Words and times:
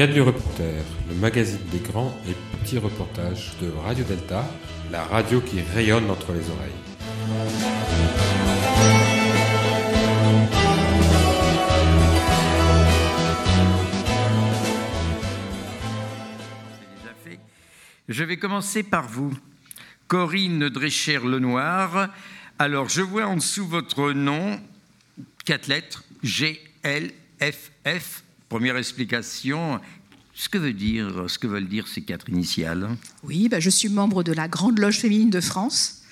Gadlu 0.00 0.22
Reporter, 0.22 0.82
le 1.10 1.14
magazine 1.16 1.60
des 1.70 1.78
grands 1.78 2.16
et 2.26 2.34
petits 2.56 2.78
reportages 2.78 3.52
de 3.60 3.70
Radio 3.84 4.02
Delta, 4.02 4.46
la 4.90 5.04
radio 5.04 5.42
qui 5.42 5.60
rayonne 5.60 6.10
entre 6.10 6.32
les 6.32 6.48
oreilles. 6.48 6.72
Je 18.08 18.24
vais 18.24 18.38
commencer 18.38 18.82
par 18.82 19.06
vous, 19.06 19.36
Corinne 20.08 20.70
Drescher-Lenoir. 20.70 22.08
Alors, 22.58 22.88
je 22.88 23.02
vois 23.02 23.26
en 23.26 23.36
dessous 23.36 23.66
votre 23.66 24.12
nom, 24.12 24.58
quatre 25.44 25.66
lettres, 25.66 26.04
G, 26.22 26.58
L, 26.84 27.10
F, 27.38 27.70
F. 27.86 28.22
Première 28.50 28.76
explication, 28.76 29.80
ce 30.34 30.48
que, 30.48 30.58
veulent 30.58 31.68
dire 31.68 31.86
ces 31.86 32.02
quatre 32.02 32.28
initiales 32.28 32.88
Oui, 33.22 33.48
ben, 33.48 33.60
je 33.60 33.70
suis 33.70 33.88
membre 33.88 34.24
de 34.24 34.32
la 34.32 34.48
Grande 34.48 34.80
Loge 34.80 34.98
féminine 34.98 35.30
de 35.30 35.40
France 35.40 36.02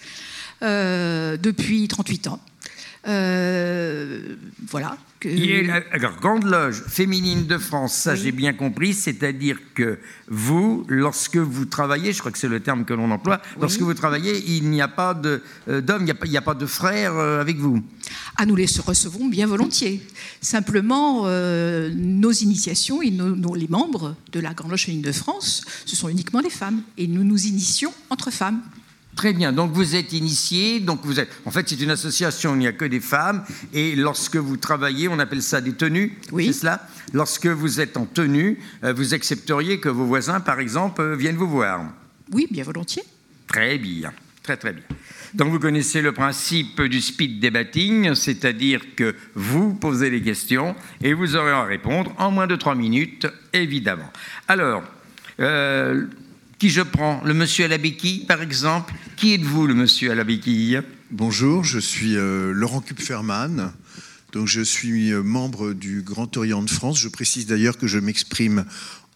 euh, 0.62 1.36
depuis 1.36 1.88
38 1.88 2.28
ans. 2.28 2.40
Euh, 3.08 4.36
voilà. 4.68 4.98
Que... 5.18 5.66
La, 5.66 5.82
alors, 5.92 6.16
Grande 6.20 6.44
Loge 6.44 6.82
féminine 6.86 7.46
de 7.46 7.58
France, 7.58 7.94
ça 7.94 8.12
oui. 8.12 8.20
j'ai 8.22 8.32
bien 8.32 8.52
compris, 8.52 8.92
c'est-à-dire 8.92 9.58
que 9.74 9.98
vous, 10.28 10.84
lorsque 10.88 11.38
vous 11.38 11.64
travaillez, 11.64 12.12
je 12.12 12.20
crois 12.20 12.30
que 12.30 12.38
c'est 12.38 12.48
le 12.48 12.60
terme 12.60 12.84
que 12.84 12.94
l'on 12.94 13.10
emploie, 13.10 13.40
oui. 13.42 13.62
lorsque 13.62 13.80
vous 13.80 13.94
travaillez, 13.94 14.44
il 14.46 14.70
n'y 14.70 14.82
a 14.82 14.88
pas 14.88 15.14
d'hommes, 15.14 15.40
il, 15.66 16.14
il 16.24 16.30
n'y 16.30 16.36
a, 16.36 16.42
pas 16.42 16.54
de 16.54 16.66
frères 16.66 17.16
euh, 17.16 17.40
avec 17.40 17.56
vous? 17.56 17.82
Ah, 18.36 18.46
nous 18.46 18.54
les 18.54 18.66
recevons 18.84 19.26
bien 19.26 19.46
volontiers. 19.46 20.02
Simplement, 20.40 21.22
euh, 21.24 21.90
nos 21.96 22.32
initiations 22.32 23.02
et 23.02 23.10
nos, 23.10 23.34
nos, 23.34 23.54
les 23.54 23.68
membres 23.68 24.14
de 24.32 24.40
la 24.40 24.54
Grande 24.54 24.70
Loge 24.70 24.84
féminine 24.84 25.04
de 25.04 25.12
France, 25.12 25.64
ce 25.86 25.96
sont 25.96 26.08
uniquement 26.08 26.40
les 26.40 26.50
femmes. 26.50 26.82
Et 26.96 27.08
nous 27.08 27.24
nous 27.24 27.46
initions 27.46 27.92
entre 28.10 28.30
femmes. 28.30 28.60
Très 29.18 29.32
bien. 29.32 29.50
Donc 29.50 29.72
vous 29.72 29.96
êtes 29.96 30.12
initié. 30.12 30.78
Donc 30.78 31.00
vous 31.02 31.18
êtes. 31.18 31.28
En 31.44 31.50
fait, 31.50 31.68
c'est 31.68 31.80
une 31.80 31.90
association. 31.90 32.54
Il 32.54 32.60
n'y 32.60 32.68
a 32.68 32.72
que 32.72 32.84
des 32.84 33.00
femmes. 33.00 33.42
Et 33.74 33.96
lorsque 33.96 34.36
vous 34.36 34.56
travaillez, 34.56 35.08
on 35.08 35.18
appelle 35.18 35.42
ça 35.42 35.60
des 35.60 35.72
tenues. 35.72 36.16
Oui. 36.30 36.46
C'est 36.46 36.60
cela? 36.60 36.86
Lorsque 37.12 37.48
vous 37.48 37.80
êtes 37.80 37.96
en 37.96 38.06
tenue, 38.06 38.60
euh, 38.84 38.92
vous 38.92 39.14
accepteriez 39.14 39.80
que 39.80 39.88
vos 39.88 40.04
voisins, 40.04 40.38
par 40.38 40.60
exemple, 40.60 41.00
euh, 41.00 41.16
viennent 41.16 41.34
vous 41.34 41.48
voir? 41.48 41.80
Oui, 42.30 42.46
bien 42.48 42.62
volontiers. 42.62 43.02
Très 43.48 43.76
bien. 43.76 44.12
Très 44.44 44.56
très 44.56 44.72
bien. 44.72 44.84
Donc 45.34 45.50
vous 45.50 45.58
connaissez 45.58 46.00
le 46.00 46.12
principe 46.12 46.80
du 46.82 47.00
speed 47.00 47.40
debating, 47.40 48.14
c'est-à-dire 48.14 48.94
que 48.94 49.16
vous 49.34 49.74
posez 49.74 50.10
les 50.10 50.22
questions 50.22 50.76
et 51.02 51.12
vous 51.12 51.34
aurez 51.34 51.50
à 51.50 51.64
répondre 51.64 52.14
en 52.18 52.30
moins 52.30 52.46
de 52.46 52.54
trois 52.54 52.76
minutes, 52.76 53.26
évidemment. 53.52 54.12
Alors. 54.46 54.84
Euh, 55.40 56.06
qui 56.58 56.70
je 56.70 56.82
prends 56.82 57.22
Le 57.24 57.34
monsieur 57.34 57.64
à 57.64 57.68
la 57.68 57.78
béquille, 57.78 58.24
par 58.26 58.42
exemple 58.42 58.92
Qui 59.16 59.34
êtes-vous, 59.34 59.66
le 59.66 59.74
monsieur 59.74 60.10
à 60.10 60.14
la 60.14 60.24
béquille 60.24 60.80
Bonjour, 61.10 61.64
je 61.64 61.78
suis 61.78 62.16
euh, 62.16 62.52
Laurent 62.52 62.80
Kupferman. 62.80 63.72
Donc, 64.32 64.46
je 64.46 64.60
suis 64.60 65.10
euh, 65.10 65.22
membre 65.22 65.72
du 65.72 66.02
Grand 66.02 66.36
Orient 66.36 66.62
de 66.62 66.68
France. 66.68 66.98
Je 66.98 67.08
précise 67.08 67.46
d'ailleurs 67.46 67.78
que 67.78 67.86
je 67.86 67.98
m'exprime 67.98 68.66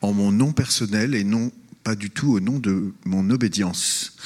en 0.01 0.15
mon 0.15 0.33
nom 0.33 0.53
personnel 0.53 1.15
et 1.15 1.23
non 1.23 1.53
pas 1.85 1.95
du 1.95 2.11
tout 2.11 2.33
au 2.33 2.41
nom 2.41 2.59
de 2.59 2.95
mon 3.05 3.29
obédience. 3.29 4.17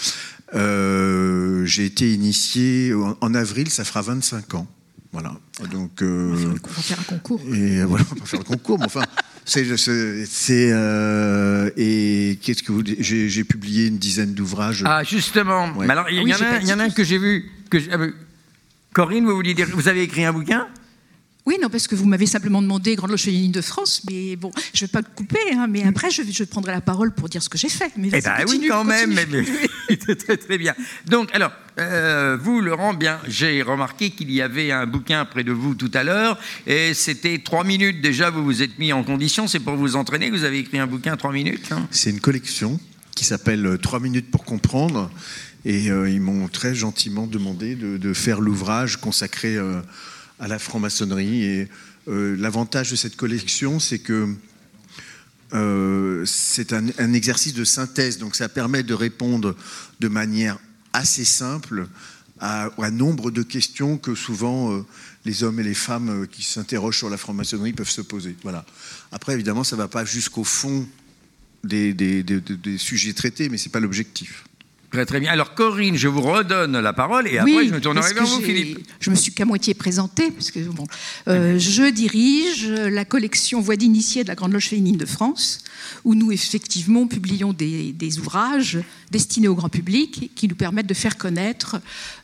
Euh, 0.55 1.65
J'ai 1.65 1.87
été 1.87 2.13
initié 2.13 2.95
en, 2.95 3.17
en, 3.21 3.35
avril, 3.35 3.69
ça 3.69 3.85
fera 3.85 4.03
25 4.03 4.55
ans. 4.55 4.69
Voilà. 5.11 5.35
Donc, 5.73 6.03
on, 6.03 6.35
va 6.35 6.37
faire, 6.37 6.51
on 6.63 6.69
va 6.69 6.83
faire 6.83 7.01
un 7.01 7.03
concours. 7.05 7.41
Et 7.53 7.83
voilà, 7.83 8.05
on 8.13 8.21
va 8.21 8.27
faire 8.27 8.41
le 8.41 8.45
concours, 8.45 8.79
mais 8.79 8.87
enfin. 8.87 9.03
C'est, 9.47 10.73
euh, 10.73 11.71
et 11.77 12.37
qu'est-ce 12.43 12.65
que 12.65 12.73
vous 12.73 12.83
j'ai, 12.85 13.45
publié 13.45 13.87
une 13.87 13.97
dizaine 13.97 14.35
d'ouvrages. 14.35 14.83
Ah 14.85 15.05
justement. 15.05 15.73
Ouais. 15.77 15.87
Mais 15.87 15.93
alors 15.93 16.11
il 16.11 16.17
y, 16.17 16.25
oui, 16.25 16.35
en 16.35 16.39
a, 16.39 16.59
il 16.61 16.69
y 16.69 16.73
en 16.73 16.81
a 16.81 16.85
un 16.85 16.91
que 16.91 17.05
j'ai 17.05 17.19
vu. 17.19 17.49
Que 17.71 17.79
ah, 17.93 17.99
Corinne, 18.93 19.25
vous 19.25 19.37
vouliez 19.37 19.55
dire, 19.55 19.69
vous 19.73 19.89
avez 19.89 20.03
écrit 20.03 20.25
un 20.25 20.33
bouquin? 20.33 20.67
Oui, 21.47 21.59
non, 21.63 21.69
parce 21.69 21.87
que 21.87 21.95
vous 21.95 22.07
m'avez 22.07 22.27
simplement 22.27 22.61
demandé 22.61 22.97
Grande 22.97 23.13
Loge 23.13 23.23
féminine 23.23 23.53
de 23.53 23.61
France, 23.61 24.03
mais 24.11 24.35
bon, 24.35 24.51
je 24.75 24.83
ne 24.83 24.89
vais 24.89 24.91
pas 24.91 24.99
le 24.99 25.07
couper, 25.15 25.39
hein, 25.53 25.69
mais 25.71 25.85
après, 25.85 26.11
je, 26.11 26.23
je, 26.29 26.43
prendrai 26.43 26.73
la 26.73 26.81
parole 26.81 27.15
pour 27.15 27.29
dire 27.29 27.41
ce 27.41 27.49
que 27.49 27.57
j'ai 27.57 27.69
fait. 27.69 27.93
Mais 27.97 28.09
eh 28.13 28.21
bien 28.21 28.45
oui, 28.49 28.67
quand 28.69 28.83
même, 28.83 29.15
mais, 29.15 29.27
mais, 29.31 29.97
très, 30.17 30.37
très 30.37 30.59
bien. 30.59 30.75
Donc, 31.07 31.33
alors, 31.33 31.53
euh, 31.79 32.37
vous, 32.41 32.61
Laurent, 32.61 32.95
bien, 32.95 33.21
j'ai 33.29 33.63
remarqué 33.63 34.11
qu'il 34.11 34.33
y 34.33 34.43
avait 34.43 34.73
un 34.73 34.87
bouquin 34.87 35.25
près 35.25 35.45
de 35.45 35.53
vous 35.53 35.77
tout 35.77 35.91
à 35.95 36.03
l'heure, 36.03 36.37
et 36.67 36.95
c'était 36.95 37.39
trois 37.39 37.63
minutes 37.63 38.01
déjà, 38.01 38.31
vous 38.31 38.45
vous 38.45 38.63
êtes 38.63 38.81
mis 38.81 38.93
en 38.93 39.05
condition, 39.05 39.47
c'est 39.47 39.61
pour 39.61 39.77
vous 39.77 39.95
entraîner 39.95 40.31
que 40.31 40.37
vous 40.37 40.45
avez 40.45 40.59
écrit 40.59 40.81
un 40.81 40.89
bouquin 40.89 41.17
trois 41.17 41.33
minutes 41.33 41.71
hein? 41.71 41.87
C'est 41.93 42.11
une 42.11 42.21
collection 42.21 42.81
qui 43.15 43.25
s'appelle 43.25 43.79
Trois 43.81 44.01
minutes 44.01 44.33
pour 44.33 44.45
comprendre, 44.45 45.13
et 45.65 45.93
euh, 45.93 46.11
ils 46.11 46.21
m'ont 46.21 46.49
très 46.49 46.75
gentiment 46.75 47.29
demandé 47.29 47.77
de, 47.77 47.99
de 47.99 48.13
faire 48.13 48.41
l'ouvrage 48.41 48.97
consacré... 48.97 49.57
Euh, 49.57 49.81
à 50.39 50.49
la 50.49 50.59
franc-maçonnerie. 50.59 51.45
Et 51.45 51.69
euh, 52.09 52.37
l'avantage 52.37 52.91
de 52.91 52.97
cette 52.97 53.17
collection, 53.17 53.81
c'est 53.81 53.99
que 53.99 54.35
euh, 55.53 56.25
c'est 56.27 56.73
un, 56.73 56.87
un, 56.99 57.13
exercice 57.13 57.55
de 57.55 57.65
synthèse, 57.65 58.19
donc 58.19 58.35
ça 58.35 58.49
permet 58.49 58.83
de 58.83 58.95
répondre 58.95 59.57
de 60.01 60.09
manière 60.09 60.59
assez 60.93 61.25
simple 61.25 61.87
à, 62.41 62.69
à 62.79 62.91
nombre 62.91 63.31
de 63.31 63.43
questions 63.43 63.97
que 63.97 64.15
souvent 64.15 64.73
euh, 64.73 64.85
les 65.25 65.45
hommes 65.45 65.61
et 65.61 65.63
les 65.63 65.75
femmes 65.75 66.27
qui 66.29 66.43
s'interrogent 66.43 66.99
sur 66.99 67.11
la 67.11 67.17
franc-maçonnerie 67.17 67.73
peuvent 67.73 67.89
se 67.89 68.01
poser. 68.01 68.37
Voilà. 68.43 68.65
Après, 69.13 69.35
évidemment, 69.35 69.65
ça 69.65 69.77
ne 69.77 69.83
va 69.83 69.89
pas 69.89 70.05
jusqu'au 70.05 70.45
fond 70.45 70.87
des, 71.65 72.25
sujets 72.79 73.13
traités, 73.13 73.49
mais 73.49 73.59
ce 73.59 73.67
n'est 73.69 73.73
pas 73.73 73.81
l'objectif. 73.81 74.45
Très 74.97 75.05
très 75.05 75.21
bien. 75.21 75.31
Alors 75.31 75.53
Corinne, 75.53 75.95
je 75.95 76.09
vous 76.09 76.23
redonne 76.23 76.81
la 76.81 76.95
parole 76.95 77.29
et 77.29 77.37
après 77.37 77.67
je 77.67 77.75
me 77.75 77.83
tournerai 77.83 78.15
vers 78.15 78.25
vous, 78.25 78.41
Philippe. 78.41 78.79
Je 78.99 79.11
me 79.11 79.15
suis 79.15 79.31
qu'à 79.31 79.45
moitié 79.45 79.75
présentée 79.75 80.31
parce 80.31 80.51
que 80.51 80.59
bon, 80.61 80.87
euh, 81.29 81.59
je 81.59 81.91
dirige 81.91 82.67
la 82.67 83.05
collection 83.05 83.61
Voix 83.61 83.77
d'initiés 83.77 84.23
de 84.23 84.29
la 84.29 84.35
Grande 84.35 84.55
Loge 84.55 84.69
féminine 84.69 84.97
de 84.97 85.05
France, 85.05 85.59
où 86.05 86.15
nous 86.15 86.33
effectivement 86.33 87.07
publions 87.07 87.53
des, 87.53 87.93
des, 87.93 88.19
ouvrages 88.19 88.79
destinés 89.11 89.49
au 89.49 89.55
grand 89.55 89.69
public 89.69 90.31
qui 90.35 90.49
nous 90.49 90.55
permettent 90.55 90.87
de 90.87 90.95
faire 90.95 91.19
connaître 91.19 91.77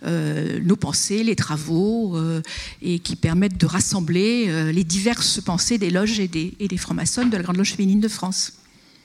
euh, 0.07 0.59
nos 0.63 0.77
pensées, 0.77 1.23
les 1.25 1.37
travaux 1.37 2.17
euh, 2.17 2.41
et 2.81 3.01
qui 3.01 3.17
permettent 3.17 3.59
de 3.59 3.67
rassembler 3.67 4.73
les 4.73 4.85
diverses 4.85 5.43
pensées 5.43 5.77
des 5.77 5.91
loges 5.91 6.21
et 6.21 6.29
des, 6.29 6.55
et 6.59 6.69
des 6.69 6.79
francs-maçons 6.79 7.27
de 7.27 7.37
la 7.37 7.43
Grande 7.43 7.59
Loge 7.59 7.75
féminine 7.75 8.01
de 8.01 8.09
France. 8.09 8.55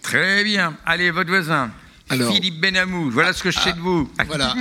Très 0.03 0.45
bien. 0.45 0.77
Allez, 0.85 1.11
votre 1.11 1.27
voisin. 1.27 1.69
Alors, 2.09 2.33
Philippe 2.33 2.61
Benamou, 2.61 3.11
voilà 3.11 3.33
ce 3.33 3.43
que 3.43 3.51
je 3.51 3.59
sais 3.59 3.73
de 3.73 3.79
vous. 3.79 4.09
Voilà, 4.27 4.55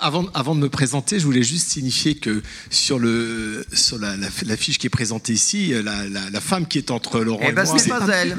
avant, 0.00 0.26
avant, 0.34 0.54
de 0.54 0.60
me 0.60 0.68
présenter, 0.68 1.20
je 1.20 1.24
voulais 1.24 1.42
juste 1.42 1.68
signifier 1.68 2.16
que 2.16 2.42
sur, 2.70 2.98
le, 2.98 3.64
sur 3.72 3.98
la, 3.98 4.16
la, 4.16 4.28
la 4.46 4.56
fiche 4.56 4.78
qui 4.78 4.88
est 4.88 4.90
présentée 4.90 5.32
ici, 5.32 5.72
la, 5.82 6.08
la, 6.08 6.40
femme 6.40 6.66
qui 6.66 6.78
est 6.78 6.90
entre 6.90 7.20
Laurent 7.20 7.40
eh 7.44 7.50
et 7.50 7.52
ben, 7.52 7.64
moi, 7.64 7.76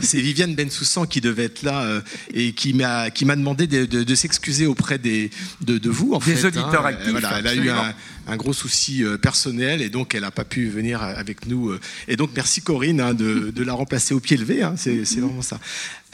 c'est 0.02 0.20
Viviane 0.20 0.56
Bensoussan 0.56 1.06
qui 1.06 1.22
devait 1.22 1.46
être 1.46 1.64
là 1.64 1.84
euh, 1.84 2.02
et 2.34 2.54
qui 2.54 2.74
m'a 2.74 3.10
qui 3.10 3.26
m'a 3.26 3.36
demandé 3.36 3.68
de, 3.68 3.86
de, 3.86 4.04
de 4.04 4.16
s'excuser 4.16 4.66
auprès 4.66 4.98
des, 4.98 5.30
de, 5.62 5.78
de 5.78 5.90
vous. 5.90 6.14
En 6.14 6.20
des 6.20 6.36
fait, 6.36 6.48
auditeurs 6.48 6.86
hein. 6.86 6.90
actifs. 6.90 7.12
Voilà, 7.12 7.40
elle 7.40 7.48
a 7.48 7.56
eu 7.56 7.70
un, 7.70 7.94
un, 8.30 8.38
gros 8.38 8.54
souci 8.54 9.04
euh, 9.04 9.18
personnel 9.18 9.82
et 9.82 9.90
donc 9.90 10.16
elle 10.16 10.22
n'a 10.22 10.32
pas 10.32 10.46
pu 10.46 10.70
venir 10.70 11.02
avec 11.02 11.48
nous. 11.48 11.70
Euh, 11.70 11.80
et 12.08 12.16
donc 12.16 12.32
merci 12.36 12.62
Corinne 12.62 13.02
hein, 13.02 13.14
de, 13.14 13.52
de, 13.52 13.64
la 13.64 13.74
remplacer 13.74 14.14
au 14.14 14.20
pied 14.20 14.38
levé, 14.38 14.64
hein, 14.64 14.76
c'est 14.78 15.04
vraiment 15.20 15.42
ça. 15.42 15.60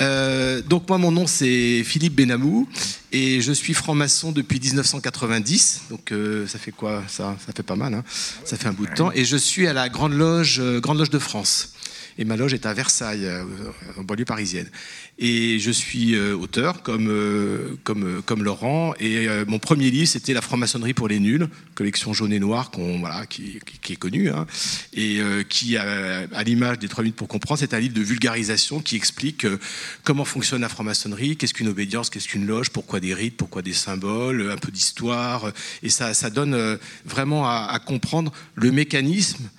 Euh, 0.02 0.62
donc 0.62 0.90
moi 0.90 0.98
mon 0.98 1.12
nom 1.12 1.26
c'est 1.26 1.84
Philippe 1.84 2.16
Benamou 2.16 2.68
et 3.14 3.40
je 3.40 3.54
suis 3.54 3.74
franc-maçon 3.74 4.34
depuis 4.34 4.60
1990 4.60 5.84
donc 5.90 6.12
euh, 6.12 6.46
ça 6.48 6.60
fait 6.60 6.72
quoi 6.72 7.02
ça? 7.08 7.38
Ça 7.46 7.54
fait 7.54 7.64
pas 7.64 7.78
mal 7.78 7.94
hein. 7.94 8.04
Ça 8.44 8.58
fait 8.58 8.68
un 8.68 8.74
bout 8.74 8.88
de 8.88 8.94
temps. 8.94 9.12
Et 9.14 9.24
je 9.24 9.38
suis 9.38 9.68
à 9.68 9.74
la 9.74 9.88
Grande 9.88 10.14
Loge 10.14 10.62
Grande 10.82 10.98
Loge 10.98 11.12
de 11.12 11.20
France 11.20 11.75
et 12.18 12.26
ma 12.26 12.38
loge 12.38 12.54
est 12.54 12.66
à 12.66 12.74
Versailles 12.74 13.26
euh, 13.26 13.44
en 13.98 14.04
banlieue 14.04 14.26
parisienne. 14.26 14.70
Et 15.18 15.60
je 15.60 15.72
suis 15.72 16.16
euh, 16.16 16.36
auteur 16.36 16.82
comme 16.82 17.10
euh, 17.10 17.78
comme 17.84 18.22
comme 18.26 18.44
Laurent. 18.44 18.94
Et 19.00 19.28
mon 19.48 19.60
premier 19.60 19.92
livre 19.92 20.08
c'était 20.08 20.34
la 20.34 20.42
franc-maçonnerie 20.42 20.94
pour 20.94 21.08
les 21.08 21.20
nuls 21.20 21.48
collection 21.74 22.14
jaune 22.14 22.32
et 22.32 22.40
noire 22.40 22.72
qu'on 22.72 23.00
voilà 23.00 23.26
qui, 23.26 23.60
est 23.90 23.96
connue 23.96 24.30
hein, 24.30 24.46
et 24.94 25.20
qui 25.50 25.78
à 25.78 26.44
l'image 26.44 26.80
des 26.80 26.88
trois 26.88 27.04
minutes 27.04 27.18
pour 27.18 27.28
comprendre 27.28 27.60
c'est 27.60 27.74
un 27.74 27.80
livre 27.80 27.94
de 27.94 28.02
vulgarisation 28.02 28.80
qui 28.80 28.96
explique 28.96 29.46
comment 30.04 30.26
fonctionne 30.26 30.62
la 30.62 30.70
franc-maçonnerie 30.70 31.38
qu'est-ce 31.38 31.54
qu'une 31.54 31.68
obédience 31.68 32.10
qu'est-ce 32.10 32.28
qu'une 32.28 32.46
loge 32.46 32.70
pourquoi 32.70 33.00
des 33.00 33.14
rites 33.14 33.38
pourquoi 33.38 33.62
des 33.62 33.74
symboles 33.74 34.52
un 34.52 34.58
peu 34.58 34.72
d'histoire. 34.72 35.52
Et 35.84 35.90
ça 35.90 36.14
ça 36.14 36.30
donne 36.30 36.78
vraiment 37.06 37.48
à 37.48 37.80
comprendre 37.80 38.32
le 38.56 38.72
mécanisme 38.72 39.50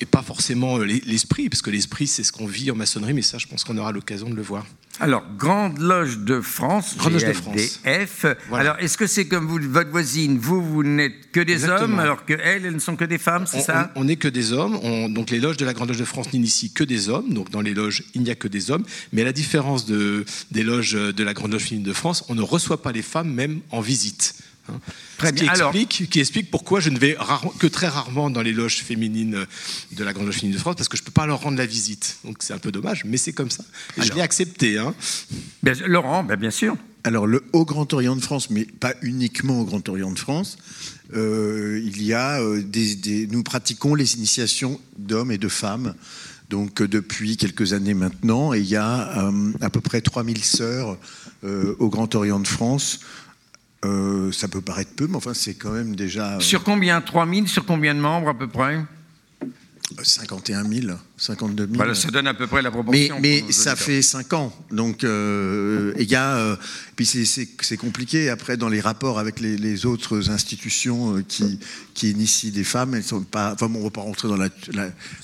et 0.00 0.06
pas 0.06 0.22
forcément 0.22 0.78
l'esprit, 0.78 1.48
parce 1.48 1.62
que 1.62 1.70
l'esprit, 1.70 2.06
c'est 2.06 2.24
ce 2.24 2.32
qu'on 2.32 2.46
vit 2.46 2.70
en 2.70 2.74
maçonnerie, 2.74 3.12
mais 3.12 3.22
ça, 3.22 3.38
je 3.38 3.46
pense 3.46 3.64
qu'on 3.64 3.76
aura 3.76 3.92
l'occasion 3.92 4.30
de 4.30 4.34
le 4.34 4.42
voir. 4.42 4.66
Alors, 4.98 5.24
Grande 5.38 5.78
Loge 5.78 6.18
de 6.18 6.40
France, 6.40 6.96
Grande 6.98 7.14
Loge 7.14 7.24
de 7.24 7.32
France. 7.32 7.56
GLDF. 7.56 8.26
Alors, 8.52 8.76
est-ce 8.80 8.98
que 8.98 9.06
c'est 9.06 9.26
comme 9.26 9.46
vous, 9.46 9.58
votre 9.62 9.90
voisine, 9.90 10.38
vous, 10.38 10.62
vous 10.62 10.82
n'êtes 10.82 11.30
que 11.32 11.40
des 11.40 11.64
hommes, 11.64 11.98
alors 11.98 12.24
qu'elles, 12.24 12.40
elles 12.40 12.74
ne 12.74 12.78
sont 12.78 12.96
que 12.96 13.04
des 13.04 13.18
femmes, 13.18 13.46
c'est 13.46 13.60
ça? 13.60 13.92
On 13.94 14.04
n'est 14.04 14.16
que 14.16 14.28
des 14.28 14.52
hommes. 14.52 15.12
donc, 15.12 15.30
les 15.30 15.40
loges 15.40 15.56
de 15.56 15.64
la 15.64 15.72
Grande 15.72 15.88
Loge 15.88 15.98
de 15.98 16.04
France 16.04 16.32
n'initient 16.32 16.70
que 16.70 16.84
des 16.84 17.08
hommes. 17.08 17.32
Donc, 17.32 17.50
dans 17.50 17.62
les 17.62 17.74
loges, 17.74 18.04
il 18.14 18.22
n'y 18.22 18.30
a 18.30 18.34
que 18.34 18.48
des 18.48 18.70
hommes. 18.70 18.84
Mais 19.12 19.22
à 19.22 19.24
la 19.24 19.32
différence 19.32 19.86
de, 19.86 20.24
des 20.50 20.62
loges 20.62 20.92
de 20.92 21.24
la 21.24 21.34
Grande 21.34 21.52
Loge 21.52 21.64
féminine 21.64 21.86
de 21.86 21.94
France, 21.94 22.24
on 22.28 22.34
ne 22.34 22.42
reçoit 22.42 22.82
pas 22.82 22.92
les 22.92 23.02
femmes, 23.02 23.32
même 23.32 23.60
en 23.70 23.80
visite. 23.80 24.34
Hein. 24.70 24.80
Très 25.18 25.32
bien. 25.32 25.52
Qui, 25.52 25.60
explique, 25.60 26.10
qui 26.10 26.20
explique 26.20 26.50
pourquoi 26.50 26.80
je 26.80 26.90
ne 26.90 26.98
vais 26.98 27.16
que 27.58 27.66
très 27.66 27.88
rarement 27.88 28.30
dans 28.30 28.42
les 28.42 28.52
loges 28.52 28.82
féminines 28.82 29.46
de 29.92 30.04
la 30.04 30.12
Grande 30.12 30.26
Loge 30.26 30.36
féminine 30.36 30.56
de 30.56 30.60
France, 30.60 30.76
parce 30.76 30.88
que 30.88 30.96
je 30.96 31.02
ne 31.02 31.06
peux 31.06 31.12
pas 31.12 31.26
leur 31.26 31.40
rendre 31.40 31.58
la 31.58 31.66
visite. 31.66 32.18
Donc 32.24 32.38
c'est 32.40 32.54
un 32.54 32.58
peu 32.58 32.72
dommage, 32.72 33.04
mais 33.04 33.16
c'est 33.16 33.32
comme 33.32 33.50
ça. 33.50 33.64
Et 33.96 34.02
je 34.02 34.12
l'ai 34.12 34.22
accepté. 34.22 34.78
Hein. 34.78 34.94
Laurent, 35.86 36.24
ben, 36.24 36.36
bien 36.36 36.50
sûr. 36.50 36.76
Alors 37.02 37.26
le 37.26 37.42
Haut 37.52 37.64
Grand 37.64 37.92
Orient 37.94 38.16
de 38.16 38.20
France, 38.20 38.50
mais 38.50 38.64
pas 38.64 38.94
uniquement 39.02 39.60
au 39.60 39.64
Grand 39.64 39.88
Orient 39.88 40.12
de 40.12 40.18
France, 40.18 40.58
euh, 41.14 41.80
il 41.84 42.02
y 42.02 42.12
a 42.12 42.40
euh, 42.40 42.62
des, 42.62 43.26
nous 43.30 43.42
pratiquons 43.42 43.94
les 43.94 44.16
initiations 44.16 44.80
d'hommes 44.98 45.32
et 45.32 45.38
de 45.38 45.48
femmes. 45.48 45.94
Donc 46.50 46.82
euh, 46.82 46.88
depuis 46.88 47.36
quelques 47.36 47.72
années 47.72 47.94
maintenant, 47.94 48.52
et 48.52 48.58
il 48.58 48.66
y 48.66 48.76
a 48.76 49.30
à 49.60 49.70
peu 49.70 49.80
près 49.80 50.00
3000 50.00 50.44
sœurs 50.44 50.98
au 51.42 51.88
Grand 51.88 52.14
Orient 52.14 52.40
de 52.40 52.46
France 52.46 53.00
euh, 53.84 54.30
ça 54.32 54.48
peut 54.48 54.60
paraître 54.60 54.92
peu, 54.94 55.06
mais 55.06 55.16
enfin, 55.16 55.34
c'est 55.34 55.54
quand 55.54 55.70
même 55.72 55.96
déjà. 55.96 56.36
Euh, 56.36 56.40
sur 56.40 56.62
combien? 56.64 57.00
3000 57.00 57.48
Sur 57.48 57.64
combien 57.64 57.94
de 57.94 58.00
membres 58.00 58.28
à 58.28 58.34
peu 58.34 58.48
près? 58.48 58.84
51 60.02 60.64
000, 60.64 60.96
52 61.20 61.64
000. 61.64 61.76
Voilà, 61.76 61.94
ça 61.94 62.08
donne 62.08 62.26
à 62.26 62.32
peu 62.32 62.46
près 62.46 62.62
la 62.62 62.70
proportion. 62.70 63.18
Mais, 63.20 63.44
mais 63.46 63.52
ça 63.52 63.76
fait 63.76 64.00
5 64.00 64.32
ans. 64.32 64.52
Donc, 64.70 65.04
euh, 65.04 65.92
il 65.98 66.10
y 66.10 66.16
a. 66.16 66.36
Euh, 66.36 66.56
puis 66.96 67.06
c'est 67.06 67.76
compliqué 67.76 68.30
après 68.30 68.56
dans 68.56 68.68
les 68.68 68.80
rapports 68.80 69.18
avec 69.18 69.38
les, 69.40 69.86
autres 69.86 70.30
institutions 70.30 71.16
euh, 71.16 71.24
qui, 71.26 71.58
qui 71.94 72.10
initient 72.10 72.50
des 72.50 72.64
femmes. 72.64 72.94
Elles 72.94 73.04
sont 73.04 73.22
pas. 73.22 73.52
Enfin, 73.52 73.66
on 73.66 73.78
ne 73.78 73.84
va 73.84 73.90
pas 73.90 74.00
rentrer 74.00 74.28
dans 74.28 74.36
la, 74.36 74.48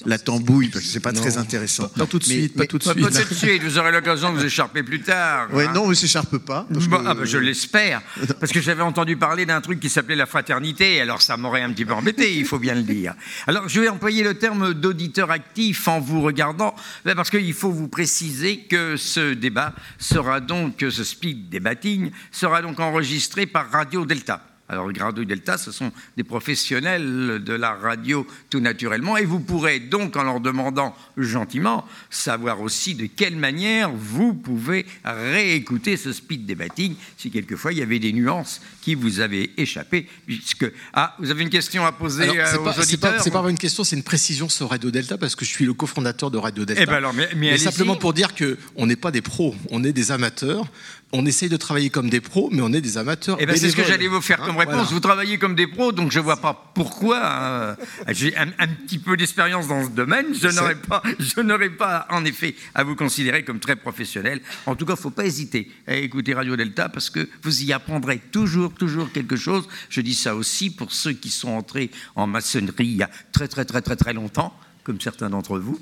la, 0.05 0.19
tambouille 0.19 0.69
parce 0.69 0.85
que 0.85 0.91
c'est 0.91 1.01
pas 1.01 1.15
très 1.15 1.39
intéressant. 1.39 1.89
Pas, 1.89 2.07
tout 2.07 2.19
de 2.19 2.25
suite. 2.25 2.55
pas 2.55 2.67
tout 2.67 2.77
de 2.77 2.83
suite. 2.83 3.01
Pas 3.01 3.11
tout 3.11 3.35
de 3.35 3.35
suite. 3.35 3.63
Vous 3.63 3.79
aurez 3.79 3.93
l'occasion 3.93 4.35
de 4.35 4.39
vous 4.39 4.45
écharper 4.45 4.83
plus 4.83 5.01
tard. 5.01 5.49
Oui, 5.55 5.65
hein. 5.65 5.73
non, 5.75 5.89
ne 5.89 5.95
s'écharpe 5.95 6.37
pas. 6.39 6.69
ah 7.07 7.15
bah, 7.15 7.25
je 7.25 7.39
l'espère. 7.39 8.03
Parce 8.39 8.53
que 8.53 8.61
j'avais 8.61 8.83
entendu 8.83 9.17
parler 9.17 9.47
d'un 9.47 9.63
truc 9.63 9.81
qui 9.81 9.89
s'appelait 9.89 10.17
la 10.17 10.27
fraternité. 10.27 11.01
Alors, 11.01 11.23
ça 11.23 11.39
m'aurait 11.39 11.63
un 11.63 11.73
petit 11.73 11.87
peu 11.87 11.95
embêté, 11.95 12.37
il 12.37 12.45
faut 12.45 12.59
bien 12.59 12.75
le 12.75 12.83
dire. 12.83 13.15
Alors, 13.47 13.67
je 13.69 13.81
vais 13.81 13.89
employer 13.89 14.23
le 14.23 14.35
terme 14.35 14.75
d'auditeur 14.75 15.31
actif 15.31 15.86
en 15.89 16.01
vous 16.01 16.23
regardant, 16.23 16.75
parce 17.05 17.31
qu'il 17.31 17.55
faut 17.55 17.71
vous 17.71 17.89
préciser 17.89 18.59
que 18.59 18.97
ce 18.97 19.35
débat 19.35 19.75
sera 19.99 20.41
donc, 20.41 20.77
ce 20.79 21.05
speed 21.05 21.49
debating 21.49 22.11
sera 22.31 22.63
donc 22.63 22.81
enregistré 22.81 23.47
par 23.47 23.71
Radio 23.71 24.05
Delta. 24.05 24.43
Alors, 24.69 24.91
Radio 24.99 25.25
Delta, 25.25 25.59
ce 25.59 25.71
sont 25.71 25.93
des 26.17 26.25
professionnels 26.25 27.43
de 27.45 27.53
la 27.53 27.75
radio 27.75 28.27
tout 28.51 28.59
naturellement, 28.59 29.17
et 29.17 29.25
vous 29.25 29.39
pourrez 29.39 29.79
donc, 29.79 30.17
en 30.17 30.25
leur 30.25 30.41
demandant 30.41 30.97
gentiment, 31.17 31.87
savoir 32.11 32.61
aussi 32.61 32.95
de 32.95 33.07
quelle 33.07 33.37
manière 33.37 33.93
vous 33.93 34.35
pouvez 34.35 34.85
réécouter 35.05 35.97
ce 35.97 36.13
speed 36.13 36.47
debating, 36.47 36.97
si 37.17 37.31
quelquefois 37.31 37.73
il 37.73 37.79
y 37.79 37.83
avait 37.83 38.01
des 38.01 38.13
nuances 38.13 38.61
qui 38.83 38.95
vous 38.97 39.21
avaient 39.21 39.51
échappé, 39.57 40.09
puisque... 40.27 40.71
Ah, 40.93 41.15
vous 41.21 41.31
avez 41.31 41.43
une 41.43 41.51
question 41.51 41.87
à 41.87 41.93
poser 41.93 42.29
euh, 42.29 42.59
aux 42.59 42.69
auditeurs 42.69 43.23
C'est 43.23 43.31
pas, 43.31 43.43
pas, 43.43 43.51
une 43.51 43.59
question, 43.59 43.85
c'est 43.85 43.97
une 43.97 44.03
précision 44.03 44.49
sur 44.49 44.71
Radio 44.71 44.91
Delta, 44.91 45.17
parce 45.17 45.37
que 45.37 45.45
je 45.45 45.51
suis 45.51 45.65
le 45.65 45.75
cofondateur 45.75 46.33
de 46.33 46.39
Radio 46.39 46.65
Delta. 46.65 46.83
Eh 46.83 46.87
ben 46.87 46.95
alors, 46.95 47.15
mais, 47.15 47.57
simplement 47.59 47.95
pour 47.95 48.13
dire 48.13 48.31
qu'on 48.35 48.87
n'est 48.87 48.97
pas 48.97 49.13
des 49.13 49.23
pros, 49.23 49.55
on 49.71 49.85
est 49.85 49.93
des 49.93 50.11
amateurs, 50.11 50.67
on 51.13 51.25
essaye 51.25 51.49
de 51.49 51.57
travailler 51.57 51.91
comme 51.91 52.11
des 52.11 52.21
pros, 52.21 52.49
mais 52.53 52.63
on 52.63 52.73
est 52.73 52.81
des 52.81 52.99
amateurs. 52.99 53.37
Eh 53.41 53.47
ben, 53.47 53.57
c'est 53.57 53.71
ce 53.71 53.77
que 53.77 53.85
j'allais 53.85 54.09
vous 54.09 54.21
faire 54.21 54.43
comme 54.65 54.75
réponse. 54.75 54.93
Vous 54.93 55.01
travaillez 55.01 55.39
comme 55.39 55.55
des 55.55 55.67
pros, 55.67 55.93
donc 55.93 56.11
je 56.11 56.19
ne 56.19 56.25
vois 56.25 56.39
pas 56.39 56.71
pourquoi. 56.75 57.21
Hein. 57.23 57.77
J'ai 58.09 58.37
un, 58.37 58.47
petit 58.49 58.99
peu 58.99 59.17
d'expérience 59.17 59.69
dans 59.69 59.85
ce 59.85 59.91
domaine. 59.91 60.27
Je 60.35 60.49
n'aurais 60.49 60.77
pas, 60.77 61.03
je 61.19 61.41
n'aurais 61.41 61.71
pas, 61.71 62.07
en 62.11 62.25
effet, 62.25 62.55
à 62.75 62.85
vous 62.85 62.97
considérer 62.97 63.45
comme 63.45 63.61
très 63.61 63.77
professionnel. 63.77 64.41
En 64.67 64.75
tout 64.75 64.87
cas, 64.87 64.95
il 64.95 64.97
ne 64.97 65.03
faut 65.03 65.11
pas 65.11 65.25
hésiter 65.25 65.71
à 65.87 65.95
écouter 65.95 66.35
Radio 66.35 66.57
Delta 66.57 66.89
parce 66.89 67.11
que 67.11 67.29
vous 67.43 67.63
y 67.63 67.73
apprendrez 67.73 68.19
toujours, 68.19 68.75
toujours 68.75 69.13
quelque 69.13 69.37
chose. 69.37 69.69
Je 69.91 70.01
dis 70.01 70.15
ça 70.15 70.35
aussi 70.35 70.71
pour 70.71 70.93
ceux 70.93 71.13
qui 71.13 71.31
sont 71.31 71.51
entrés 71.51 71.91
en 72.15 72.27
maçonnerie 72.27 72.87
il 72.87 72.97
y 72.97 73.03
a 73.03 73.11
très, 73.33 73.49
très, 73.49 73.65
très, 73.65 73.83
très, 73.83 73.97
très 73.97 74.13
longtemps 74.13 74.57
comme 74.87 75.01
certains 75.01 75.29
d'entre 75.29 75.59
vous, 75.59 75.81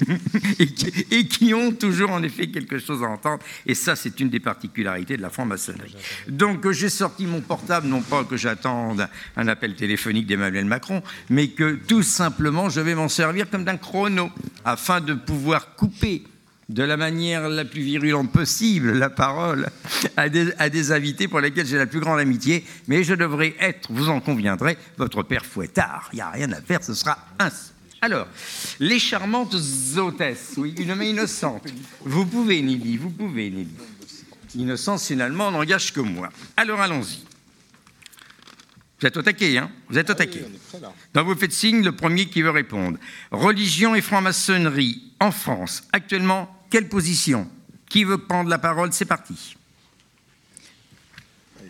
et, 0.58 1.26
qui, 1.26 1.52
ont 1.52 1.72
toujours 1.72 2.10
en 2.10 2.22
effet 2.22 2.46
quelque 2.46 2.78
chose 2.78 3.02
à 3.02 3.06
entendre. 3.06 3.42
Et 3.66 3.74
ça, 3.74 3.96
c'est 3.96 4.18
une 4.18 4.30
des 4.30 4.40
particularités 4.40 5.18
de 5.18 5.22
la 5.22 5.28
franc-maçonnerie. 5.28 5.94
Donc 6.26 6.70
j'ai 6.70 6.88
sorti 6.88 7.26
mon 7.26 7.42
portable, 7.42 7.86
non 7.86 8.00
pas 8.00 8.24
que 8.24 8.38
j'attende 8.38 9.06
un 9.36 9.46
appel 9.46 9.76
téléphonique 9.76 10.26
d'Emmanuel 10.26 10.64
Macron, 10.64 11.02
mais 11.28 11.48
que 11.48 11.74
tout 11.74 12.02
simplement, 12.02 12.70
je 12.70 12.80
vais 12.80 12.94
m'en 12.94 13.10
servir 13.10 13.50
comme 13.50 13.64
d'un 13.64 13.76
chrono, 13.76 14.30
afin 14.64 15.02
de 15.02 15.12
pouvoir 15.12 15.74
couper 15.74 16.22
de 16.70 16.82
la 16.82 16.96
manière 16.96 17.50
la 17.50 17.66
plus 17.66 17.82
virulente 17.82 18.32
possible 18.32 18.92
la 18.92 19.10
parole 19.10 19.68
à 20.16 20.30
des, 20.30 20.50
à 20.58 20.70
des 20.70 20.92
invités 20.92 21.28
pour 21.28 21.40
lesquels 21.40 21.66
j'ai 21.66 21.76
la 21.76 21.84
plus 21.84 22.00
grande 22.00 22.20
amitié, 22.20 22.64
mais 22.88 23.04
je 23.04 23.12
devrais 23.12 23.54
être, 23.60 23.92
vous 23.92 24.08
en 24.08 24.20
conviendrez, 24.20 24.78
votre 24.96 25.22
père 25.22 25.44
fouettard. 25.44 26.08
Il 26.14 26.16
n'y 26.16 26.22
a 26.22 26.30
rien 26.30 26.50
à 26.52 26.62
faire, 26.62 26.82
ce 26.82 26.94
sera 26.94 27.18
ainsi. 27.38 27.73
Alors, 28.04 28.28
les 28.80 28.98
charmantes 28.98 29.56
hôtesses, 29.96 30.52
oui, 30.58 30.74
une 30.76 30.94
main 30.94 31.04
innocente. 31.04 31.66
Vous 32.02 32.26
pouvez, 32.26 32.60
Nelly, 32.60 32.98
vous 32.98 33.08
pouvez, 33.08 33.48
Nelly. 33.48 33.70
L'innocence, 34.54 35.06
finalement, 35.06 35.50
n'engage 35.50 35.90
que 35.90 36.00
moi. 36.00 36.28
Alors, 36.54 36.82
allons-y. 36.82 37.24
Vous 39.00 39.06
êtes 39.06 39.16
au 39.16 39.22
taquet, 39.22 39.56
hein? 39.56 39.70
Vous 39.88 39.96
êtes 39.96 40.10
au 40.10 40.12
ah 40.12 40.16
taquet. 40.16 40.44
Donc, 41.14 41.26
vous 41.26 41.34
faites 41.34 41.54
signe, 41.54 41.82
le 41.82 41.92
premier 41.92 42.26
qui 42.26 42.42
veut 42.42 42.50
répondre. 42.50 42.98
Religion 43.30 43.94
et 43.94 44.02
franc-maçonnerie 44.02 45.14
en 45.18 45.30
France, 45.30 45.84
actuellement, 45.90 46.54
quelle 46.68 46.90
position? 46.90 47.50
Qui 47.88 48.04
veut 48.04 48.18
prendre 48.18 48.50
la 48.50 48.58
parole? 48.58 48.92
C'est 48.92 49.06
parti. 49.06 49.56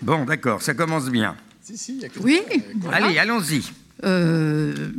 Bon, 0.03 0.25
d'accord, 0.25 0.63
ça 0.63 0.75
commence 0.75 1.09
bien. 1.11 1.37
oui. 2.19 2.43
Allez, 2.91 3.19
allons-y. 3.19 3.63
Euh... 4.03 4.91